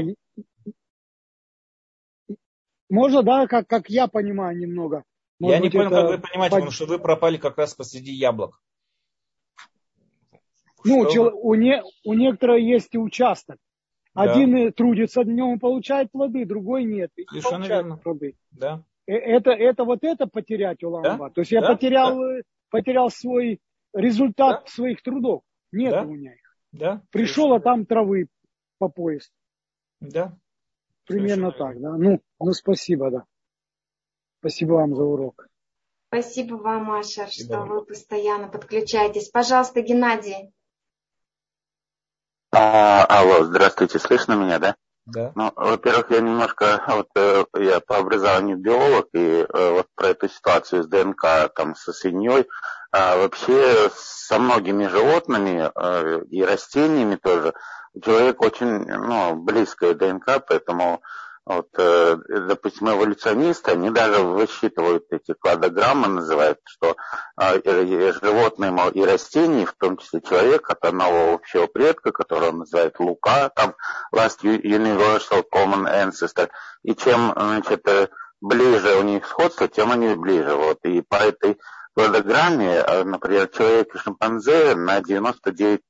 можно, 2.88 3.22
да, 3.22 3.46
как, 3.46 3.66
как 3.68 3.88
я 3.88 4.06
понимаю 4.06 4.58
немного. 4.58 5.04
Может 5.38 5.56
я 5.56 5.62
не 5.62 5.70
понял, 5.70 5.90
как 5.90 6.08
вы 6.10 6.18
понимаете, 6.18 6.56
под... 6.56 6.60
потому 6.60 6.70
что 6.70 6.86
вы 6.86 6.98
пропали 6.98 7.36
как 7.36 7.58
раз 7.58 7.74
посреди 7.74 8.12
яблок. 8.12 8.60
Ну, 10.84 11.08
что? 11.08 11.30
у, 11.30 11.54
не, 11.54 11.82
у 12.04 12.14
некоторых 12.14 12.60
есть 12.60 12.94
и 12.94 12.98
участок. 12.98 13.56
Да. 14.14 14.22
Один 14.22 14.72
трудится 14.72 15.24
днем 15.24 15.56
и 15.56 15.58
получает 15.58 16.12
плоды, 16.12 16.44
другой 16.44 16.84
нет. 16.84 17.10
И 17.16 17.24
Совершенно 17.28 17.64
верно. 17.64 17.96
Плоды. 17.96 18.36
Да. 18.50 18.84
Э, 19.06 19.14
это, 19.14 19.50
это 19.50 19.84
вот 19.84 20.00
это 20.02 20.26
потерять 20.26 20.82
Уламаба. 20.82 21.28
Да? 21.28 21.34
То 21.34 21.40
есть 21.40 21.52
я 21.52 21.60
да? 21.60 21.74
потерял, 21.74 22.18
да. 22.18 22.42
потерял 22.70 23.10
свой 23.10 23.60
результат 23.92 24.62
да? 24.64 24.70
своих 24.70 25.02
трудов. 25.02 25.42
Нет 25.72 25.92
да? 25.92 26.02
у 26.02 26.06
меня 26.06 26.34
их. 26.34 26.56
Да? 26.72 27.02
Пришел, 27.10 27.52
а 27.52 27.60
там 27.60 27.86
травы 27.86 28.28
по 28.78 28.88
пояс. 28.88 29.30
Да. 30.00 30.36
Примерно 31.06 31.50
Совершенно 31.50 31.72
так, 31.72 31.80
да. 31.80 31.96
Ну, 31.96 32.20
ну, 32.40 32.52
спасибо, 32.52 33.10
да. 33.10 33.24
Спасибо 34.40 34.74
вам 34.74 34.94
за 34.94 35.04
урок. 35.04 35.48
Спасибо 36.08 36.56
вам, 36.56 36.84
Маша, 36.84 37.22
Спасибо. 37.22 37.54
что 37.54 37.64
вы 37.64 37.84
постоянно 37.84 38.48
подключаетесь. 38.48 39.30
Пожалуйста, 39.30 39.80
Геннадий. 39.82 40.52
А, 42.50 43.04
алло, 43.06 43.44
здравствуйте, 43.44 43.98
слышно 43.98 44.34
меня, 44.34 44.58
да? 44.58 44.76
Да. 45.06 45.32
Ну, 45.34 45.52
во-первых, 45.56 46.10
я 46.10 46.20
немножко, 46.20 46.82
вот 46.86 47.08
э, 47.16 47.44
я 47.58 47.80
по 47.80 47.98
образованию 47.98 48.56
биолог, 48.56 49.08
и 49.14 49.44
э, 49.48 49.70
вот 49.70 49.86
про 49.96 50.08
эту 50.08 50.28
ситуацию 50.28 50.84
с 50.84 50.86
ДНК 50.86 51.52
там 51.54 51.74
со 51.74 51.92
свиньей, 51.92 52.46
а 52.92 53.16
вообще 53.16 53.90
со 53.96 54.38
многими 54.38 54.86
животными 54.86 55.70
э, 55.74 56.24
и 56.30 56.44
растениями 56.44 57.16
тоже, 57.16 57.52
человек 58.00 58.40
очень, 58.42 58.86
ну, 58.86 59.34
близкая 59.34 59.94
ДНК, 59.94 60.44
поэтому 60.46 61.02
вот, 61.44 61.68
э, 61.76 62.16
допустим, 62.46 62.90
эволюционисты, 62.90 63.72
они 63.72 63.90
даже 63.90 64.22
высчитывают 64.22 65.06
эти 65.10 65.34
кладограммы, 65.34 66.06
называют, 66.06 66.60
что 66.64 66.96
э, 67.36 68.12
животные 68.22 68.72
и 68.94 69.04
растения, 69.04 69.66
в 69.66 69.72
том 69.72 69.96
числе 69.96 70.20
человек, 70.20 70.70
от 70.70 70.84
одного 70.84 71.34
общего 71.34 71.66
предка, 71.66 72.12
которого 72.12 72.50
он 72.50 72.58
называет 72.58 73.00
Лука, 73.00 73.50
там 73.56 73.74
Last 74.14 74.42
Universal 74.42 75.44
Common 75.52 75.86
Ancestor. 75.92 76.48
И 76.84 76.94
чем, 76.94 77.32
значит, 77.34 77.88
э, 77.88 78.08
ближе 78.40 78.94
у 78.94 79.02
них 79.02 79.26
сходство, 79.26 79.66
тем 79.66 79.90
они 79.90 80.14
ближе. 80.14 80.54
Вот. 80.54 80.78
И 80.84 81.02
по 81.02 81.16
этой 81.16 81.58
кладограмме, 81.94 82.84
например, 83.04 83.48
человек 83.48 83.94
и 83.94 83.98
шимпанзе 83.98 84.76
на 84.76 85.00
99% 85.00 85.80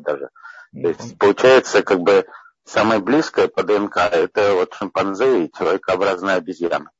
даже. 0.00 0.30
То 0.72 0.88
есть 0.88 1.18
получается 1.18 1.82
как 1.82 2.00
бы 2.00 2.26
Самое 2.66 3.00
близкое 3.00 3.46
по 3.46 3.62
ДНК 3.62 3.96
это 3.98 4.54
вот 4.54 4.74
шимпанзе 4.74 5.44
и 5.44 5.52
человекообразная 5.56 6.36
обезьяна. 6.36 6.90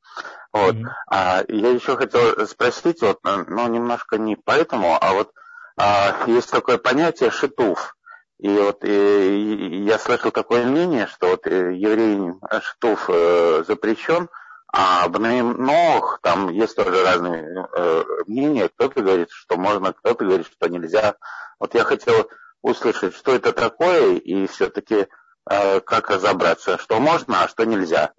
Вот. 0.53 0.77
Mm-hmm. 0.77 0.89
А, 1.11 1.45
я 1.49 1.71
еще 1.71 1.97
хотел 1.97 2.47
спросить, 2.47 3.03
вот, 3.03 3.19
ну, 3.25 3.67
немножко 3.67 4.17
не 4.17 4.37
поэтому, 4.37 4.97
а 5.01 5.13
вот 5.13 5.33
а, 5.77 6.25
есть 6.29 6.51
такое 6.51 6.79
понятие 6.79 7.31
шитуф. 7.31 7.97
И 8.39 8.49
вот 8.49 8.85
и, 8.85 8.89
и 8.89 9.85
я 9.85 9.99
слышал 9.99 10.31
такое 10.31 10.65
мнение, 10.65 11.07
что 11.07 11.29
вот 11.29 11.47
э, 11.47 11.75
еврей 11.75 12.35
шитуф 12.63 13.09
э, 13.09 13.65
запрещен, 13.67 14.29
а 14.71 15.09
в 15.09 15.19
Нох 15.19 16.21
там 16.23 16.51
есть 16.51 16.77
тоже 16.77 17.03
разные 17.03 17.67
э, 17.73 18.05
мнения. 18.27 18.69
Кто-то 18.69 19.01
говорит, 19.01 19.31
что 19.31 19.57
можно, 19.57 19.95
кто-то 19.95 20.25
говорит, 20.25 20.47
что 20.47 20.69
нельзя. 20.69 21.17
Вот 21.59 21.75
я 21.75 21.83
хотел 21.83 22.29
услышать, 22.61 23.17
что 23.17 23.35
это 23.35 23.53
такое, 23.53 24.17
и 24.17 24.47
все-таки 24.49 25.07
как 25.47 26.11
разобраться, 26.11 26.77
что 26.79 26.99
можно, 26.99 27.45
а 27.45 27.49
что 27.49 27.65
нельзя. 27.65 28.13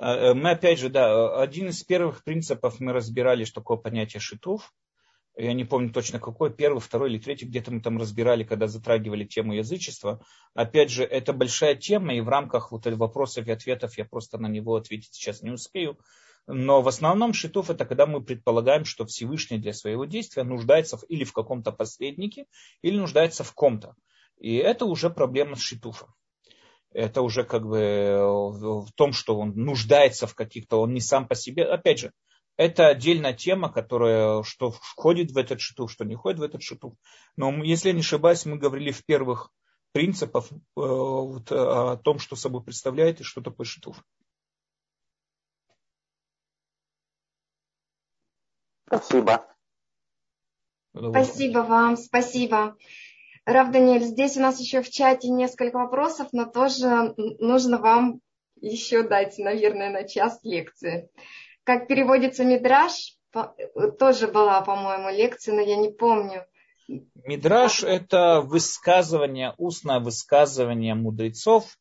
Э, 0.00 0.34
мы 0.34 0.50
опять 0.50 0.78
же, 0.78 0.88
да, 0.88 1.40
один 1.40 1.68
из 1.68 1.82
первых 1.82 2.24
принципов 2.24 2.80
мы 2.80 2.92
разбирали, 2.92 3.44
что 3.44 3.60
такое 3.60 3.78
понятие 3.78 4.20
шитов. 4.20 4.72
Я 5.36 5.52
не 5.52 5.64
помню 5.64 5.92
точно 5.92 6.20
какой, 6.20 6.52
первый, 6.52 6.78
второй 6.78 7.10
или 7.10 7.18
третий, 7.18 7.46
где-то 7.46 7.72
мы 7.72 7.80
там 7.80 7.98
разбирали, 7.98 8.44
когда 8.44 8.68
затрагивали 8.68 9.24
тему 9.24 9.54
язычества. 9.54 10.24
Опять 10.54 10.90
же, 10.90 11.02
это 11.04 11.32
большая 11.32 11.74
тема, 11.74 12.14
и 12.14 12.20
в 12.20 12.28
рамках 12.28 12.70
вот 12.70 12.86
вопросов 12.86 13.46
и 13.48 13.50
ответов 13.50 13.98
я 13.98 14.04
просто 14.04 14.38
на 14.38 14.46
него 14.46 14.76
ответить 14.76 15.14
сейчас 15.14 15.42
не 15.42 15.50
успею. 15.50 15.98
Но 16.46 16.82
в 16.82 16.88
основном 16.88 17.32
шитов 17.32 17.70
это 17.70 17.84
когда 17.84 18.06
мы 18.06 18.22
предполагаем, 18.22 18.84
что 18.84 19.06
Всевышний 19.06 19.58
для 19.58 19.72
своего 19.72 20.04
действия 20.04 20.44
нуждается 20.44 21.00
или 21.08 21.24
в 21.24 21.32
каком-то 21.32 21.72
посреднике, 21.72 22.46
или 22.82 22.96
нуждается 22.96 23.42
в 23.42 23.52
ком-то. 23.54 23.96
И 24.38 24.54
это 24.56 24.84
уже 24.84 25.10
проблема 25.10 25.56
с 25.56 25.60
шитуфом 25.60 26.14
это 26.94 27.22
уже 27.22 27.44
как 27.44 27.66
бы 27.66 27.78
э, 27.78 28.24
в 28.24 28.90
том, 28.94 29.12
что 29.12 29.38
он 29.38 29.50
нуждается 29.54 30.26
в 30.26 30.34
каких-то, 30.34 30.80
он 30.80 30.94
не 30.94 31.00
сам 31.00 31.28
по 31.28 31.34
себе. 31.34 31.64
Опять 31.64 31.98
же, 31.98 32.12
это 32.56 32.86
отдельная 32.86 33.34
тема, 33.34 33.70
которая 33.70 34.42
что 34.44 34.70
входит 34.70 35.32
в 35.32 35.36
этот 35.36 35.60
шитуф, 35.60 35.90
что 35.90 36.04
не 36.04 36.14
входит 36.14 36.38
в 36.38 36.42
этот 36.42 36.62
шитуф. 36.62 36.94
Но 37.36 37.62
если 37.64 37.88
я 37.88 37.94
не 37.94 38.00
ошибаюсь, 38.00 38.46
мы 38.46 38.56
говорили 38.56 38.92
в 38.92 39.04
первых 39.04 39.50
принципах 39.92 40.50
э, 40.50 40.56
вот, 40.74 41.50
о 41.50 41.96
том, 41.96 42.18
что 42.18 42.36
собой 42.36 42.62
представляет 42.62 43.20
и 43.20 43.24
что 43.24 43.40
такое 43.40 43.66
шитуф. 43.66 44.02
Спасибо. 48.86 49.44
Спасибо 50.94 51.58
вам, 51.58 51.96
спасибо. 51.96 52.76
Рав 53.46 53.70
Даниэль, 53.70 54.04
здесь 54.04 54.36
у 54.38 54.40
нас 54.40 54.58
еще 54.58 54.80
в 54.80 54.88
чате 54.88 55.28
несколько 55.28 55.76
вопросов, 55.76 56.28
но 56.32 56.46
тоже 56.46 57.14
нужно 57.16 57.78
вам 57.78 58.20
еще 58.60 59.02
дать, 59.02 59.36
наверное, 59.36 59.90
на 59.90 60.04
час 60.04 60.38
лекции. 60.42 61.10
Как 61.62 61.86
переводится 61.86 62.44
мидраж, 62.44 63.16
тоже 63.98 64.28
была, 64.28 64.62
по-моему, 64.62 65.10
лекция, 65.10 65.54
но 65.54 65.60
я 65.60 65.76
не 65.76 65.90
помню. 65.90 66.46
Мидраж– 66.88 67.82
это 67.84 68.40
высказывание, 68.40 69.54
устное 69.58 70.00
высказывание 70.00 70.94
мудрецов, 70.94 71.78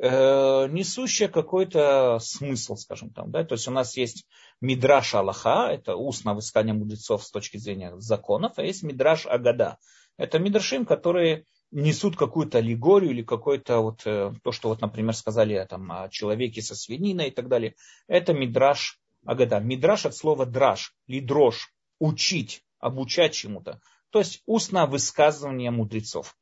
э, 0.00 0.68
несущее 0.68 1.28
какой-то 1.28 2.18
смысл, 2.20 2.76
скажем 2.76 3.10
там. 3.10 3.30
Да? 3.30 3.44
То 3.44 3.54
есть 3.54 3.66
у 3.66 3.70
нас 3.70 3.96
есть 3.96 4.26
мидраш 4.60 5.14
Аллаха, 5.14 5.68
это 5.70 5.96
устное 5.96 6.34
высказывание 6.34 6.74
мудрецов 6.74 7.24
с 7.24 7.30
точки 7.30 7.56
зрения 7.56 7.92
законов, 7.98 8.54
а 8.56 8.62
есть 8.62 8.84
мидраш 8.84 9.26
Агада– 9.26 9.78
это 10.16 10.38
мидрашим, 10.38 10.86
которые 10.86 11.44
несут 11.70 12.16
какую-то 12.16 12.58
аллегорию 12.58 13.12
или 13.12 13.22
какое-то 13.22 13.80
вот 13.80 14.02
э, 14.04 14.32
то, 14.42 14.52
что 14.52 14.68
вот, 14.68 14.80
например, 14.80 15.14
сказали 15.14 15.66
там, 15.68 15.90
о 15.90 16.08
человеке 16.10 16.60
со 16.60 16.74
свининой 16.74 17.28
и 17.28 17.30
так 17.30 17.48
далее. 17.48 17.74
Это 18.06 18.34
мидраш 18.34 19.00
агада. 19.24 19.58
Мидраш 19.58 20.06
от 20.06 20.14
слова 20.14 20.44
драж, 20.44 20.94
лидрош, 21.06 21.72
учить, 21.98 22.62
обучать 22.78 23.32
чему-то. 23.32 23.80
То 24.10 24.18
есть 24.18 24.42
устное 24.44 24.86
высказывание 24.86 25.70
мудрецов. 25.70 26.36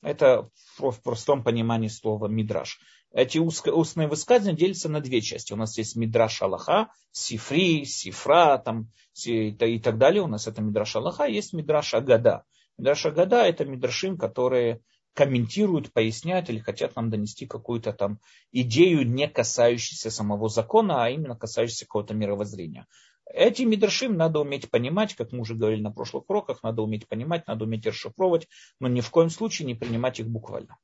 Это 0.00 0.48
в 0.78 1.00
простом 1.02 1.42
понимании 1.42 1.88
слова 1.88 2.26
мидраш. 2.28 2.80
Эти 3.12 3.38
устные 3.38 4.08
высказывания 4.08 4.56
делятся 4.56 4.88
на 4.88 5.00
две 5.00 5.20
части. 5.20 5.52
У 5.52 5.56
нас 5.56 5.76
есть 5.76 5.96
мидраш 5.96 6.40
Аллаха, 6.40 6.88
сифри, 7.10 7.84
сифра 7.84 8.58
там, 8.64 8.90
и 9.24 9.78
так 9.80 9.98
далее. 9.98 10.22
У 10.22 10.28
нас 10.28 10.46
это 10.46 10.62
мидраш 10.62 10.96
Аллаха, 10.96 11.24
есть 11.24 11.52
мидраш 11.52 11.94
Агада. 11.94 12.44
Мидраша 12.78 13.10
Гада 13.10 13.44
это 13.44 13.64
мидрашим, 13.64 14.16
которые 14.16 14.80
комментируют, 15.14 15.92
поясняют 15.92 16.48
или 16.48 16.58
хотят 16.58 16.96
нам 16.96 17.10
донести 17.10 17.46
какую-то 17.46 17.92
там 17.92 18.18
идею, 18.50 19.06
не 19.06 19.28
касающуюся 19.28 20.10
самого 20.10 20.48
закона, 20.48 21.04
а 21.04 21.10
именно 21.10 21.36
касающуюся 21.36 21.84
какого-то 21.84 22.14
мировоззрения. 22.14 22.86
Эти 23.26 23.62
мидрашим 23.62 24.16
надо 24.16 24.40
уметь 24.40 24.70
понимать, 24.70 25.14
как 25.14 25.32
мы 25.32 25.40
уже 25.40 25.54
говорили 25.54 25.80
на 25.80 25.92
прошлых 25.92 26.28
уроках, 26.28 26.62
надо 26.62 26.82
уметь 26.82 27.08
понимать, 27.08 27.46
надо 27.46 27.64
уметь 27.64 27.86
расшифровывать, 27.86 28.48
но 28.80 28.88
ни 28.88 29.00
в 29.00 29.10
коем 29.10 29.30
случае 29.30 29.66
не 29.66 29.74
принимать 29.74 30.20
их 30.20 30.28
буквально. 30.28 30.78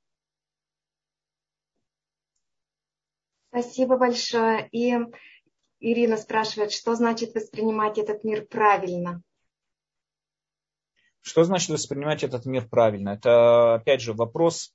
Спасибо 3.50 3.96
большое. 3.96 4.68
И 4.72 4.94
Ирина 5.80 6.16
спрашивает, 6.16 6.70
что 6.72 6.94
значит 6.94 7.34
воспринимать 7.34 7.98
этот 7.98 8.24
мир 8.24 8.46
правильно? 8.46 9.22
Что 11.22 11.44
значит 11.44 11.70
воспринимать 11.70 12.22
этот 12.22 12.46
мир 12.46 12.68
правильно? 12.68 13.10
Это, 13.10 13.74
опять 13.74 14.00
же, 14.00 14.12
вопрос 14.12 14.74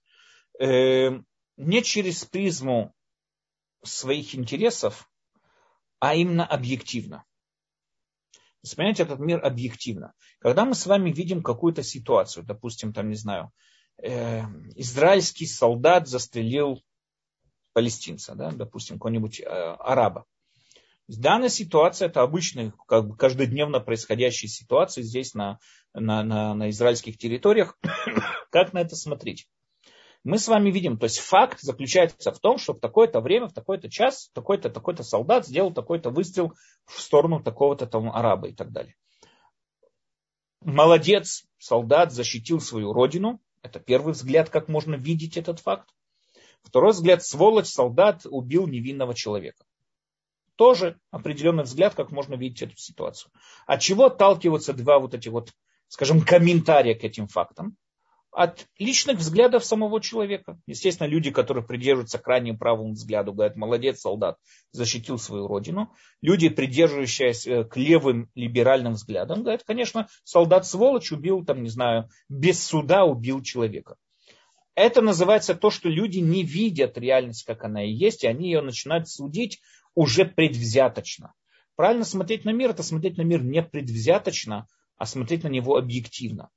э, 0.59 1.11
не 1.57 1.83
через 1.83 2.25
призму 2.25 2.93
своих 3.83 4.35
интересов, 4.35 5.09
а 5.99 6.15
именно 6.15 6.45
объективно. 6.45 7.25
Воспринимать 8.61 8.99
этот 8.99 9.19
мир 9.19 9.43
объективно. 9.43 10.13
Когда 10.39 10.63
мы 10.65 10.73
с 10.73 10.85
вами 10.85 11.11
видим 11.11 11.43
какую-то 11.43 11.83
ситуацию, 11.83 12.45
допустим, 12.45 12.93
там, 12.93 13.09
не 13.09 13.15
знаю, 13.15 13.51
э, 14.01 14.41
израильский 14.75 15.45
солдат 15.45 16.07
застрелил 16.07 16.81
палестинца, 17.73 18.35
да, 18.35 18.51
допустим, 18.51 18.97
какого-нибудь 18.97 19.41
э, 19.41 19.45
араба. 19.45 20.25
Данная 21.17 21.49
ситуация 21.49 22.07
это 22.07 22.21
обычная, 22.21 22.73
как 22.87 23.07
бы 23.07 23.17
каждодневно 23.17 23.79
происходящая 23.79 24.49
ситуация 24.49 25.03
здесь 25.03 25.33
на, 25.33 25.59
на, 25.93 26.23
на, 26.23 26.53
на 26.53 26.69
израильских 26.69 27.17
территориях. 27.17 27.77
как 28.51 28.73
на 28.73 28.79
это 28.79 28.95
смотреть? 28.95 29.47
Мы 30.23 30.37
с 30.37 30.47
вами 30.47 30.71
видим, 30.71 30.97
то 30.97 31.03
есть 31.03 31.19
факт 31.19 31.59
заключается 31.59 32.31
в 32.31 32.39
том, 32.39 32.57
что 32.57 32.73
в 32.73 32.79
такое-то 32.79 33.19
время, 33.19 33.47
в 33.47 33.53
такой-то 33.53 33.89
час, 33.89 34.29
такой-то 34.33 34.69
такой-то 34.69 35.03
солдат 35.03 35.45
сделал 35.45 35.73
такой-то 35.73 36.09
выстрел 36.11 36.53
в 36.85 37.01
сторону 37.01 37.43
такого-то 37.43 37.87
там 37.87 38.09
араба 38.09 38.47
и 38.47 38.53
так 38.53 38.71
далее. 38.71 38.95
Молодец, 40.61 41.45
солдат 41.57 42.13
защитил 42.13 42.61
свою 42.61 42.93
родину. 42.93 43.41
Это 43.61 43.81
первый 43.81 44.13
взгляд, 44.13 44.49
как 44.49 44.69
можно 44.69 44.95
видеть 44.95 45.35
этот 45.35 45.59
факт. 45.59 45.89
Второй 46.61 46.91
взгляд, 46.91 47.21
сволочь, 47.23 47.67
солдат 47.67 48.21
убил 48.25 48.67
невинного 48.67 49.13
человека 49.13 49.65
тоже 50.55 50.99
определенный 51.11 51.63
взгляд, 51.63 51.95
как 51.95 52.11
можно 52.11 52.35
видеть 52.35 52.61
эту 52.63 52.77
ситуацию. 52.77 53.31
От 53.65 53.81
чего 53.81 54.05
отталкиваются 54.05 54.73
два 54.73 54.99
вот 54.99 55.13
эти 55.13 55.29
вот, 55.29 55.51
скажем, 55.87 56.21
комментария 56.21 56.95
к 56.95 57.03
этим 57.03 57.27
фактам? 57.27 57.77
от 58.33 58.65
личных 58.79 59.19
взглядов 59.19 59.63
самого 59.63 60.01
человека. 60.01 60.59
Естественно, 60.65 61.07
люди, 61.07 61.31
которые 61.31 61.63
придерживаются 61.63 62.17
крайне 62.17 62.53
правому 62.53 62.93
взгляду, 62.93 63.31
говорят, 63.31 63.55
молодец, 63.55 64.01
солдат, 64.01 64.37
защитил 64.71 65.17
свою 65.19 65.47
родину. 65.47 65.93
Люди, 66.21 66.49
придерживающиеся 66.49 67.63
к 67.63 67.77
левым 67.77 68.29
либеральным 68.35 68.93
взглядам, 68.93 69.43
говорят, 69.43 69.63
конечно, 69.63 70.07
солдат 70.23 70.65
сволочь 70.65 71.11
убил, 71.11 71.45
там, 71.45 71.63
не 71.63 71.69
знаю, 71.69 72.09
без 72.27 72.63
суда 72.63 73.05
убил 73.05 73.41
человека. 73.41 73.95
Это 74.75 75.01
называется 75.01 75.53
то, 75.53 75.69
что 75.69 75.87
люди 75.87 76.17
не 76.17 76.43
видят 76.43 76.97
реальность, 76.97 77.45
как 77.45 77.63
она 77.63 77.85
и 77.85 77.91
есть, 77.91 78.23
и 78.23 78.27
они 78.27 78.47
ее 78.47 78.61
начинают 78.61 79.07
судить 79.07 79.61
уже 79.95 80.25
предвзяточно. 80.25 81.33
Правильно 81.75 82.05
смотреть 82.05 82.45
на 82.45 82.51
мир, 82.51 82.71
это 82.71 82.83
смотреть 82.83 83.17
на 83.17 83.23
мир 83.23 83.43
не 83.43 83.63
предвзяточно, 83.63 84.67
а 84.97 85.05
смотреть 85.05 85.43
на 85.43 85.47
него 85.47 85.75
объективно. 85.77 86.49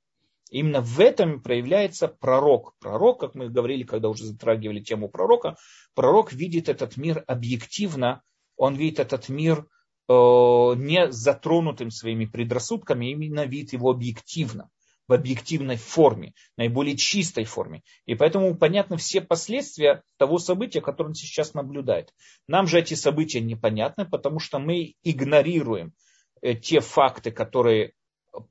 Именно 0.49 0.81
в 0.81 0.99
этом 0.99 1.41
проявляется 1.41 2.07
пророк. 2.07 2.75
Пророк, 2.79 3.19
как 3.19 3.35
мы 3.35 3.49
говорили, 3.49 3.83
когда 3.83 4.09
уже 4.09 4.25
затрагивали 4.25 4.79
тему 4.79 5.09
пророка, 5.09 5.57
пророк 5.93 6.31
видит 6.31 6.69
этот 6.69 6.97
мир 6.97 7.23
объективно, 7.27 8.21
он 8.55 8.75
видит 8.75 8.99
этот 8.99 9.27
мир 9.27 9.67
э, 10.07 10.13
не 10.13 11.11
затронутым 11.11 11.91
своими 11.91 12.25
предрассудками, 12.25 13.11
именно 13.11 13.45
видит 13.45 13.73
его 13.73 13.91
объективно, 13.91 14.69
в 15.07 15.13
объективной 15.13 15.77
форме, 15.77 16.33
наиболее 16.57 16.97
чистой 16.97 17.45
форме. 17.45 17.83
И 18.05 18.15
поэтому 18.15 18.55
понятны 18.55 18.97
все 18.97 19.21
последствия 19.21 20.03
того 20.17 20.37
события, 20.37 20.81
которое 20.81 21.09
он 21.09 21.15
сейчас 21.15 21.53
наблюдает. 21.53 22.13
Нам 22.47 22.67
же 22.67 22.79
эти 22.79 22.93
события 22.93 23.39
непонятны, 23.39 24.05
потому 24.05 24.39
что 24.39 24.59
мы 24.59 24.95
игнорируем 25.03 25.93
э, 26.41 26.55
те 26.55 26.79
факты, 26.79 27.31
которые 27.31 27.93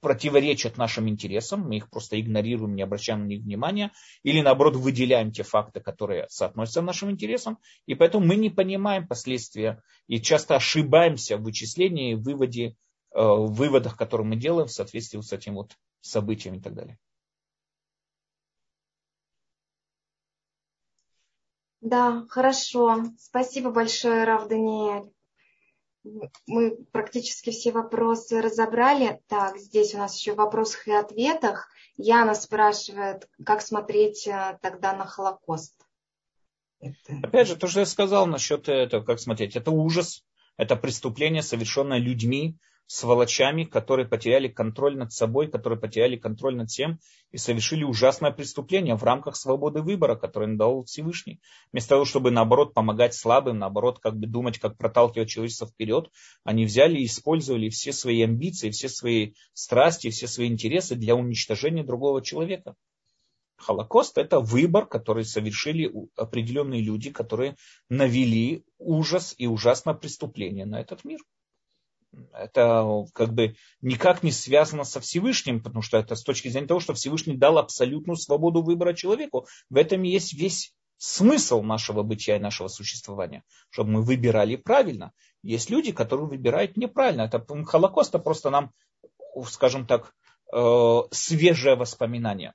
противоречат 0.00 0.76
нашим 0.76 1.08
интересам, 1.08 1.60
мы 1.60 1.76
их 1.76 1.90
просто 1.90 2.20
игнорируем, 2.20 2.74
не 2.74 2.82
обращаем 2.82 3.20
на 3.20 3.26
них 3.26 3.42
внимания, 3.42 3.92
или 4.22 4.40
наоборот 4.40 4.76
выделяем 4.76 5.32
те 5.32 5.42
факты, 5.42 5.80
которые 5.80 6.26
соотносятся 6.28 6.82
нашим 6.82 7.10
интересам, 7.10 7.58
и 7.86 7.94
поэтому 7.94 8.26
мы 8.26 8.36
не 8.36 8.50
понимаем 8.50 9.06
последствия 9.06 9.82
и 10.08 10.20
часто 10.20 10.56
ошибаемся 10.56 11.36
в 11.36 11.42
вычислении, 11.42 12.14
выводе, 12.14 12.74
э, 13.14 13.20
в 13.20 13.52
выводах, 13.52 13.96
которые 13.96 14.26
мы 14.26 14.36
делаем 14.36 14.66
в 14.66 14.72
соответствии 14.72 15.20
с 15.20 15.32
этим 15.32 15.54
вот 15.54 15.76
событием 16.08 16.54
и 16.54 16.60
так 16.60 16.74
далее. 16.74 16.98
Да, 21.80 22.26
хорошо. 22.28 23.04
Спасибо 23.18 23.70
большое, 23.70 24.24
Рав 24.24 24.48
Даниэль 24.48 25.12
мы 26.46 26.76
практически 26.92 27.50
все 27.50 27.72
вопросы 27.72 28.40
разобрали. 28.40 29.20
Так, 29.28 29.58
здесь 29.58 29.94
у 29.94 29.98
нас 29.98 30.18
еще 30.18 30.34
в 30.34 30.36
вопросах 30.36 30.86
и 30.88 30.92
ответах. 30.92 31.68
Яна 31.96 32.34
спрашивает, 32.34 33.28
как 33.44 33.62
смотреть 33.62 34.26
э, 34.26 34.58
тогда 34.62 34.94
на 34.94 35.06
Холокост. 35.06 35.74
Это... 36.80 36.94
Опять 37.22 37.48
же, 37.48 37.56
то, 37.56 37.68
что 37.68 37.80
я 37.80 37.86
сказал 37.86 38.26
насчет 38.26 38.68
этого, 38.68 39.02
как 39.02 39.18
смотреть, 39.18 39.56
это 39.56 39.70
ужас, 39.70 40.24
это 40.56 40.76
преступление, 40.76 41.42
совершенное 41.42 41.98
людьми, 41.98 42.58
сволочами, 42.86 43.64
которые 43.64 44.06
потеряли 44.06 44.48
контроль 44.48 44.96
над 44.96 45.12
собой, 45.12 45.48
которые 45.48 45.78
потеряли 45.78 46.16
контроль 46.16 46.56
над 46.56 46.70
всем 46.70 46.98
и 47.32 47.38
совершили 47.38 47.84
ужасное 47.84 48.30
преступление 48.30 48.94
в 48.94 49.02
рамках 49.02 49.36
свободы 49.36 49.82
выбора, 49.82 50.14
которое 50.14 50.50
им 50.50 50.56
дал 50.56 50.84
Всевышний. 50.84 51.40
Вместо 51.72 51.90
того, 51.90 52.04
чтобы 52.04 52.30
наоборот 52.30 52.74
помогать 52.74 53.14
слабым, 53.14 53.58
наоборот, 53.58 53.98
как 53.98 54.16
бы 54.16 54.26
думать, 54.26 54.58
как 54.58 54.76
проталкивать 54.76 55.28
человечество 55.28 55.66
вперед, 55.66 56.10
они 56.44 56.64
взяли 56.64 56.98
и 56.98 57.06
использовали 57.06 57.68
все 57.68 57.92
свои 57.92 58.22
амбиции, 58.22 58.70
все 58.70 58.88
свои 58.88 59.32
страсти, 59.52 60.10
все 60.10 60.28
свои 60.28 60.46
интересы 60.48 60.94
для 60.94 61.16
уничтожения 61.16 61.82
другого 61.82 62.22
человека. 62.22 62.74
Холокост– 63.56 64.18
это 64.18 64.38
выбор, 64.38 64.86
который 64.86 65.24
совершили 65.24 65.90
определенные 66.14 66.82
люди, 66.82 67.10
которые 67.10 67.56
навели 67.88 68.64
ужас 68.78 69.34
и 69.38 69.46
ужасное 69.46 69.94
преступление 69.94 70.66
на 70.66 70.78
этот 70.80 71.04
мир 71.04 71.20
это 72.32 73.04
как 73.12 73.32
бы 73.34 73.56
никак 73.80 74.22
не 74.22 74.32
связано 74.32 74.84
со 74.84 75.00
Всевышним, 75.00 75.62
потому 75.62 75.82
что 75.82 75.98
это 75.98 76.14
с 76.16 76.22
точки 76.22 76.48
зрения 76.48 76.68
того, 76.68 76.80
что 76.80 76.94
Всевышний 76.94 77.36
дал 77.36 77.58
абсолютную 77.58 78.16
свободу 78.16 78.62
выбора 78.62 78.94
человеку. 78.94 79.46
В 79.70 79.76
этом 79.76 80.04
и 80.04 80.08
есть 80.08 80.32
весь 80.34 80.72
смысл 80.98 81.62
нашего 81.62 82.02
бытия 82.02 82.36
и 82.36 82.40
нашего 82.40 82.68
существования, 82.68 83.42
чтобы 83.70 83.90
мы 83.90 84.02
выбирали 84.02 84.56
правильно. 84.56 85.12
Есть 85.42 85.68
люди, 85.70 85.92
которые 85.92 86.26
выбирают 86.26 86.76
неправильно. 86.76 87.22
Это 87.22 87.44
Холокост, 87.64 88.14
это 88.14 88.18
просто 88.18 88.50
нам, 88.50 88.72
скажем 89.48 89.86
так, 89.86 90.14
свежее 91.10 91.74
воспоминание. 91.74 92.54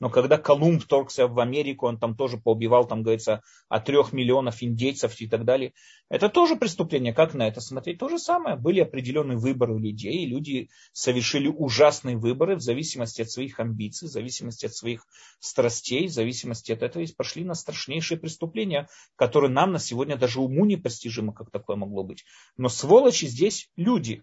Но 0.00 0.10
когда 0.10 0.38
Колумб 0.38 0.82
вторгся 0.82 1.26
в 1.26 1.40
Америку, 1.40 1.86
он 1.86 1.98
там 1.98 2.16
тоже 2.16 2.38
поубивал, 2.38 2.86
там 2.86 3.02
говорится, 3.02 3.42
от 3.68 3.84
трех 3.84 4.12
миллионов 4.12 4.62
индейцев 4.62 5.20
и 5.20 5.28
так 5.28 5.44
далее. 5.44 5.72
Это 6.08 6.28
тоже 6.28 6.54
преступление. 6.54 7.12
Как 7.12 7.34
на 7.34 7.48
это 7.48 7.60
смотреть? 7.60 7.98
То 7.98 8.08
же 8.08 8.18
самое. 8.18 8.56
Были 8.56 8.80
определенные 8.80 9.38
выборы 9.38 9.74
у 9.74 9.78
людей, 9.78 10.24
и 10.24 10.26
люди 10.26 10.70
совершили 10.92 11.48
ужасные 11.48 12.16
выборы 12.16 12.56
в 12.56 12.60
зависимости 12.60 13.22
от 13.22 13.30
своих 13.30 13.58
амбиций, 13.58 14.08
в 14.08 14.12
зависимости 14.12 14.66
от 14.66 14.74
своих 14.74 15.04
страстей, 15.40 16.06
в 16.06 16.12
зависимости 16.12 16.70
от 16.70 16.82
этого 16.82 17.02
и 17.02 17.12
пошли 17.12 17.44
на 17.44 17.54
страшнейшие 17.54 18.18
преступления, 18.18 18.88
которые 19.16 19.50
нам 19.50 19.72
на 19.72 19.80
сегодня 19.80 20.16
даже 20.16 20.40
уму 20.40 20.64
непостижимо, 20.64 21.32
как 21.32 21.50
такое 21.50 21.76
могло 21.76 22.04
быть. 22.04 22.24
Но 22.56 22.68
сволочи 22.68 23.24
здесь 23.24 23.68
люди. 23.76 24.22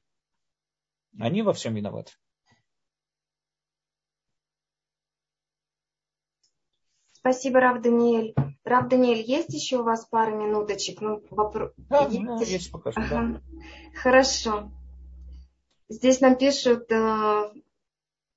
Они 1.20 1.42
во 1.42 1.54
всем 1.54 1.76
виноваты. 1.76 2.14
Спасибо, 7.26 7.60
Рав 7.60 7.82
Даниэль. 7.82 8.36
Рав 8.64 8.88
Даниэль, 8.88 9.24
есть 9.26 9.52
еще 9.52 9.78
у 9.78 9.84
вас 9.84 10.06
пару 10.06 10.36
минуточек? 10.36 11.02
Ну, 11.02 11.24
вопро... 11.32 11.72
Да, 11.90 12.06
есть? 12.06 12.22
Ну, 12.22 12.40
есть 12.40 12.72
пока 12.72 12.92
что, 12.92 13.02
ага. 13.02 13.42
да. 13.42 13.42
Хорошо. 13.96 14.72
Здесь 15.90 16.22
нам 16.22 16.36
пишут 16.36 16.92
э, 16.92 17.50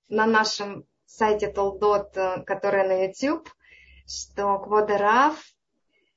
на 0.09 0.27
нашем 0.27 0.87
сайте 1.05 1.49
Толдот, 1.49 2.17
э, 2.17 2.43
который 2.45 2.89
на 2.89 3.05
YouTube, 3.05 3.51
что 4.07 4.59
Квода 4.59 4.97
Рав, 4.97 5.37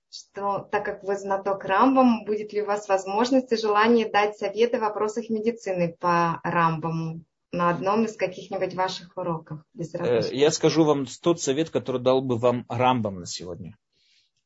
что 0.09 0.59
так 0.59 0.85
как 0.85 1.03
вы 1.03 1.17
знаток 1.17 1.65
Рамбам, 1.65 2.23
будет 2.23 2.53
ли 2.53 2.61
у 2.61 2.67
вас 2.67 2.87
возможность 2.87 3.51
и 3.51 3.57
желание 3.57 4.09
дать 4.09 4.37
советы 4.37 4.77
в 4.77 4.83
вопросах 4.83 5.29
медицины 5.29 5.93
по 5.99 6.39
Рамбаму? 6.45 7.25
На 7.51 7.69
одном 7.69 8.05
из 8.05 8.15
каких-нибудь 8.15 8.73
ваших 8.75 9.15
уроков. 9.17 9.59
Э, 9.75 10.21
я 10.31 10.51
скажу 10.51 10.83
вам 10.83 11.05
тот 11.21 11.41
совет, 11.41 11.69
который 11.69 12.01
дал 12.01 12.21
бы 12.21 12.37
вам 12.37 12.65
Рамбам 12.69 13.19
на 13.19 13.25
сегодня. 13.25 13.77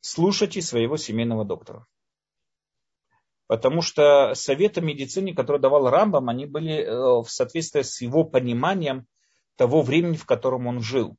Слушайте 0.02 0.62
своего 0.62 0.98
семейного 0.98 1.46
доктора. 1.46 1.86
Потому 3.48 3.82
что 3.82 4.34
советы 4.34 4.82
медицине, 4.82 5.36
которые 5.36 5.62
давал 5.62 5.90
Рамбам, 5.90 6.30
они 6.30 6.48
были 6.48 6.78
э, 6.78 7.22
в 7.22 7.28
соответствии 7.28 7.84
с 7.84 8.02
его 8.02 8.24
пониманием 8.24 9.06
того 9.56 9.84
времени, 9.84 10.16
в 10.16 10.26
котором 10.26 10.66
он 10.66 10.82
жил. 10.82 11.16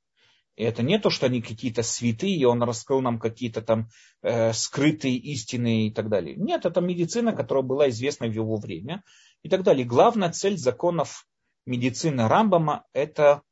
И 0.57 0.65
это 0.65 0.83
не 0.83 0.99
то, 0.99 1.11
что 1.11 1.27
они 1.27 1.43
какие-то 1.43 1.83
святые, 1.83 2.35
и 2.35 2.45
он 2.45 2.63
раскрыл 2.63 3.01
нам 3.01 3.21
какие-то 3.21 3.63
там 3.63 3.89
э, 4.23 4.53
скрытые 4.53 5.17
истины 5.17 5.87
и 5.87 5.93
так 5.93 6.09
далее. 6.09 6.35
Нет, 6.35 6.67
это 6.67 6.81
медицина, 6.81 7.33
которая 7.33 7.63
была 7.63 7.91
известна 7.91 8.27
в 8.27 8.33
его 8.33 8.57
время 8.57 9.05
и 9.43 9.49
так 9.49 9.63
далее. 9.63 9.87
Главная 9.87 10.33
цель 10.33 10.57
законов 10.57 11.27
медицина 11.67 12.29
Рамбама– 12.29 12.85
это 12.93 13.43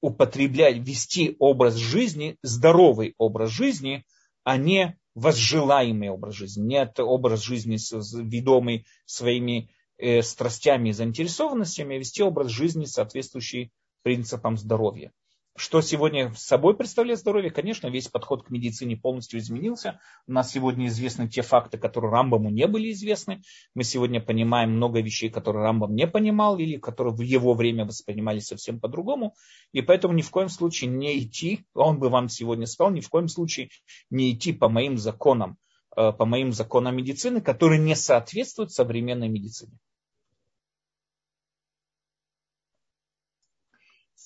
употреблять, 0.00 0.78
вести 0.78 1.36
образ 1.38 1.74
жизни, 1.74 2.36
здоровый 2.42 3.14
образ 3.18 3.50
жизни, 3.50 4.04
а 4.44 4.56
не 4.56 4.98
возжелаемый 5.14 6.10
образ 6.10 6.34
жизни, 6.34 6.62
не 6.62 6.76
это 6.76 7.04
образ 7.04 7.42
жизни, 7.42 7.78
ведомый 8.22 8.86
своими 9.04 9.70
э, 9.98 10.22
страстями 10.22 10.88
и 10.88 10.92
заинтересованностями, 10.92 11.96
а 11.96 11.98
вести 11.98 12.22
образ 12.22 12.48
жизни, 12.48 12.84
соответствующий 12.84 13.72
принципам 14.02 14.56
здоровья. 14.56 15.12
Что 15.54 15.82
сегодня 15.82 16.32
собой 16.34 16.74
представляет 16.74 17.18
здоровье? 17.18 17.50
Конечно, 17.50 17.88
весь 17.88 18.08
подход 18.08 18.42
к 18.42 18.50
медицине 18.50 18.96
полностью 18.96 19.38
изменился. 19.38 20.00
У 20.26 20.32
нас 20.32 20.50
сегодня 20.50 20.86
известны 20.86 21.28
те 21.28 21.42
факты, 21.42 21.76
которые 21.76 22.10
Рамбаму 22.10 22.48
не 22.48 22.66
были 22.66 22.90
известны. 22.92 23.42
Мы 23.74 23.84
сегодня 23.84 24.22
понимаем 24.22 24.70
много 24.70 25.02
вещей, 25.02 25.28
которые 25.28 25.64
Рамбам 25.64 25.94
не 25.94 26.06
понимал 26.06 26.56
или 26.56 26.78
которые 26.78 27.14
в 27.14 27.20
его 27.20 27.52
время 27.52 27.84
воспринимали 27.84 28.38
совсем 28.38 28.80
по-другому. 28.80 29.34
И 29.72 29.82
поэтому 29.82 30.14
ни 30.14 30.22
в 30.22 30.30
коем 30.30 30.48
случае 30.48 30.88
не 30.88 31.18
идти, 31.18 31.66
он 31.74 31.98
бы 31.98 32.08
вам 32.08 32.30
сегодня 32.30 32.64
сказал, 32.64 32.90
ни 32.90 33.00
в 33.00 33.10
коем 33.10 33.28
случае 33.28 33.68
не 34.08 34.32
идти 34.32 34.54
по 34.54 34.70
моим 34.70 34.96
законам, 34.96 35.58
э, 35.94 36.12
по 36.12 36.24
моим 36.24 36.52
законам 36.52 36.96
медицины, 36.96 37.42
которые 37.42 37.78
не 37.78 37.94
соответствуют 37.94 38.72
современной 38.72 39.28
медицине. 39.28 39.78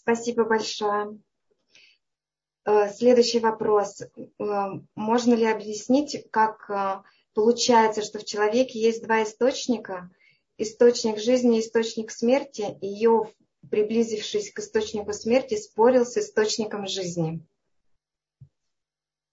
Спасибо 0.06 0.44
большое. 0.44 1.18
Э, 2.64 2.88
следующий 2.90 3.40
вопрос. 3.40 4.02
Э, 4.02 4.26
можно 4.94 5.34
ли 5.34 5.44
объяснить, 5.44 6.28
как 6.30 6.70
э, 6.70 7.02
получается, 7.34 8.02
что 8.02 8.20
в 8.20 8.24
человеке 8.24 8.80
есть 8.80 9.02
два 9.02 9.24
источника? 9.24 10.08
Источник 10.58 11.18
жизни 11.18 11.58
и 11.58 11.60
источник 11.60 12.12
смерти. 12.12 12.78
Иов 12.82 13.32
приблизившись 13.68 14.52
к 14.52 14.60
источнику 14.60 15.12
смерти, 15.12 15.56
спорил 15.56 16.06
с 16.06 16.16
источником 16.16 16.86
жизни? 16.86 17.44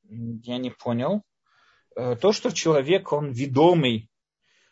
Я 0.09 0.57
не 0.57 0.71
понял. 0.71 1.21
То, 1.93 2.31
что 2.31 2.49
человек, 2.49 3.13
он 3.13 3.31
ведомый, 3.31 4.09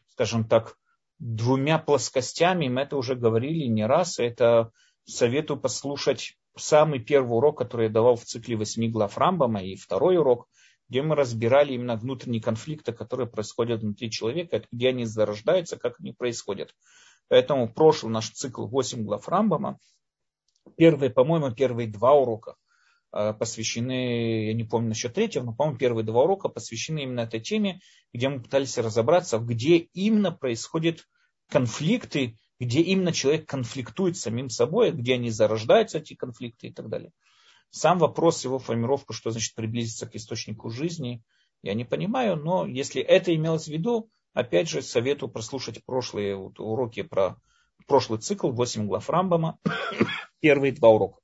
скажем 0.07 0.47
так, 0.47 0.79
двумя 1.19 1.77
плоскостями, 1.77 2.69
мы 2.69 2.81
это 2.81 2.97
уже 2.97 3.13
говорили 3.13 3.67
не 3.67 3.85
раз, 3.85 4.17
это 4.17 4.71
советую 5.05 5.59
послушать 5.59 6.37
самый 6.57 6.99
первый 6.99 7.37
урок, 7.37 7.57
который 7.57 7.87
я 7.87 7.91
давал 7.91 8.15
в 8.15 8.23
цикле 8.23 8.55
восьми 8.55 8.89
глав 8.89 9.17
Рамбама, 9.17 9.63
и 9.63 9.75
второй 9.75 10.17
урок, 10.17 10.47
где 10.89 11.01
мы 11.01 11.15
разбирали 11.15 11.73
именно 11.73 11.95
внутренние 11.95 12.41
конфликты, 12.41 12.91
которые 12.91 13.27
происходят 13.27 13.81
внутри 13.81 14.11
человека, 14.11 14.63
где 14.71 14.89
они 14.89 15.05
зарождаются, 15.05 15.77
как 15.77 15.99
они 15.99 16.11
происходят. 16.11 16.75
Поэтому 17.29 17.71
прошлый 17.71 18.11
наш 18.11 18.29
цикл 18.31 18.67
8 18.67 19.03
глав 19.03 19.27
Рамбама, 19.29 19.79
первые, 20.75 21.09
по-моему, 21.09 21.51
первые 21.51 21.87
два 21.87 22.13
урока 22.13 22.55
э, 23.13 23.33
посвящены, 23.33 24.47
я 24.47 24.53
не 24.53 24.65
помню 24.65 24.89
насчет 24.89 25.13
третьего, 25.13 25.45
но, 25.45 25.53
по-моему, 25.53 25.77
первые 25.77 26.03
два 26.03 26.23
урока 26.23 26.49
посвящены 26.49 27.03
именно 27.03 27.21
этой 27.21 27.39
теме, 27.39 27.79
где 28.13 28.27
мы 28.27 28.41
пытались 28.41 28.77
разобраться, 28.77 29.39
где 29.39 29.77
именно 29.77 30.33
происходят 30.33 31.07
конфликты, 31.49 32.37
где 32.61 32.79
именно 32.79 33.11
человек 33.11 33.49
конфликтует 33.49 34.15
с 34.15 34.21
самим 34.21 34.51
собой, 34.51 34.91
где 34.91 35.15
они 35.15 35.31
зарождаются, 35.31 35.97
эти 35.97 36.13
конфликты 36.13 36.67
и 36.67 36.71
так 36.71 36.89
далее. 36.89 37.11
Сам 37.71 37.97
вопрос 37.97 38.43
его 38.43 38.59
формировка, 38.59 39.13
что 39.13 39.31
значит 39.31 39.55
приблизиться 39.55 40.05
к 40.05 40.15
источнику 40.15 40.69
жизни, 40.69 41.23
я 41.63 41.73
не 41.73 41.85
понимаю, 41.85 42.35
но 42.35 42.67
если 42.67 43.01
это 43.01 43.33
имелось 43.33 43.65
в 43.65 43.71
виду, 43.71 44.11
опять 44.33 44.69
же 44.69 44.83
советую 44.83 45.31
прослушать 45.31 45.83
прошлые 45.85 46.35
уроки 46.35 47.01
про 47.01 47.37
прошлый 47.87 48.19
цикл, 48.19 48.51
8 48.51 48.85
глав 48.85 49.09
Рамбама, 49.09 49.57
первые 50.39 50.71
два 50.71 50.89
урока. 50.89 51.17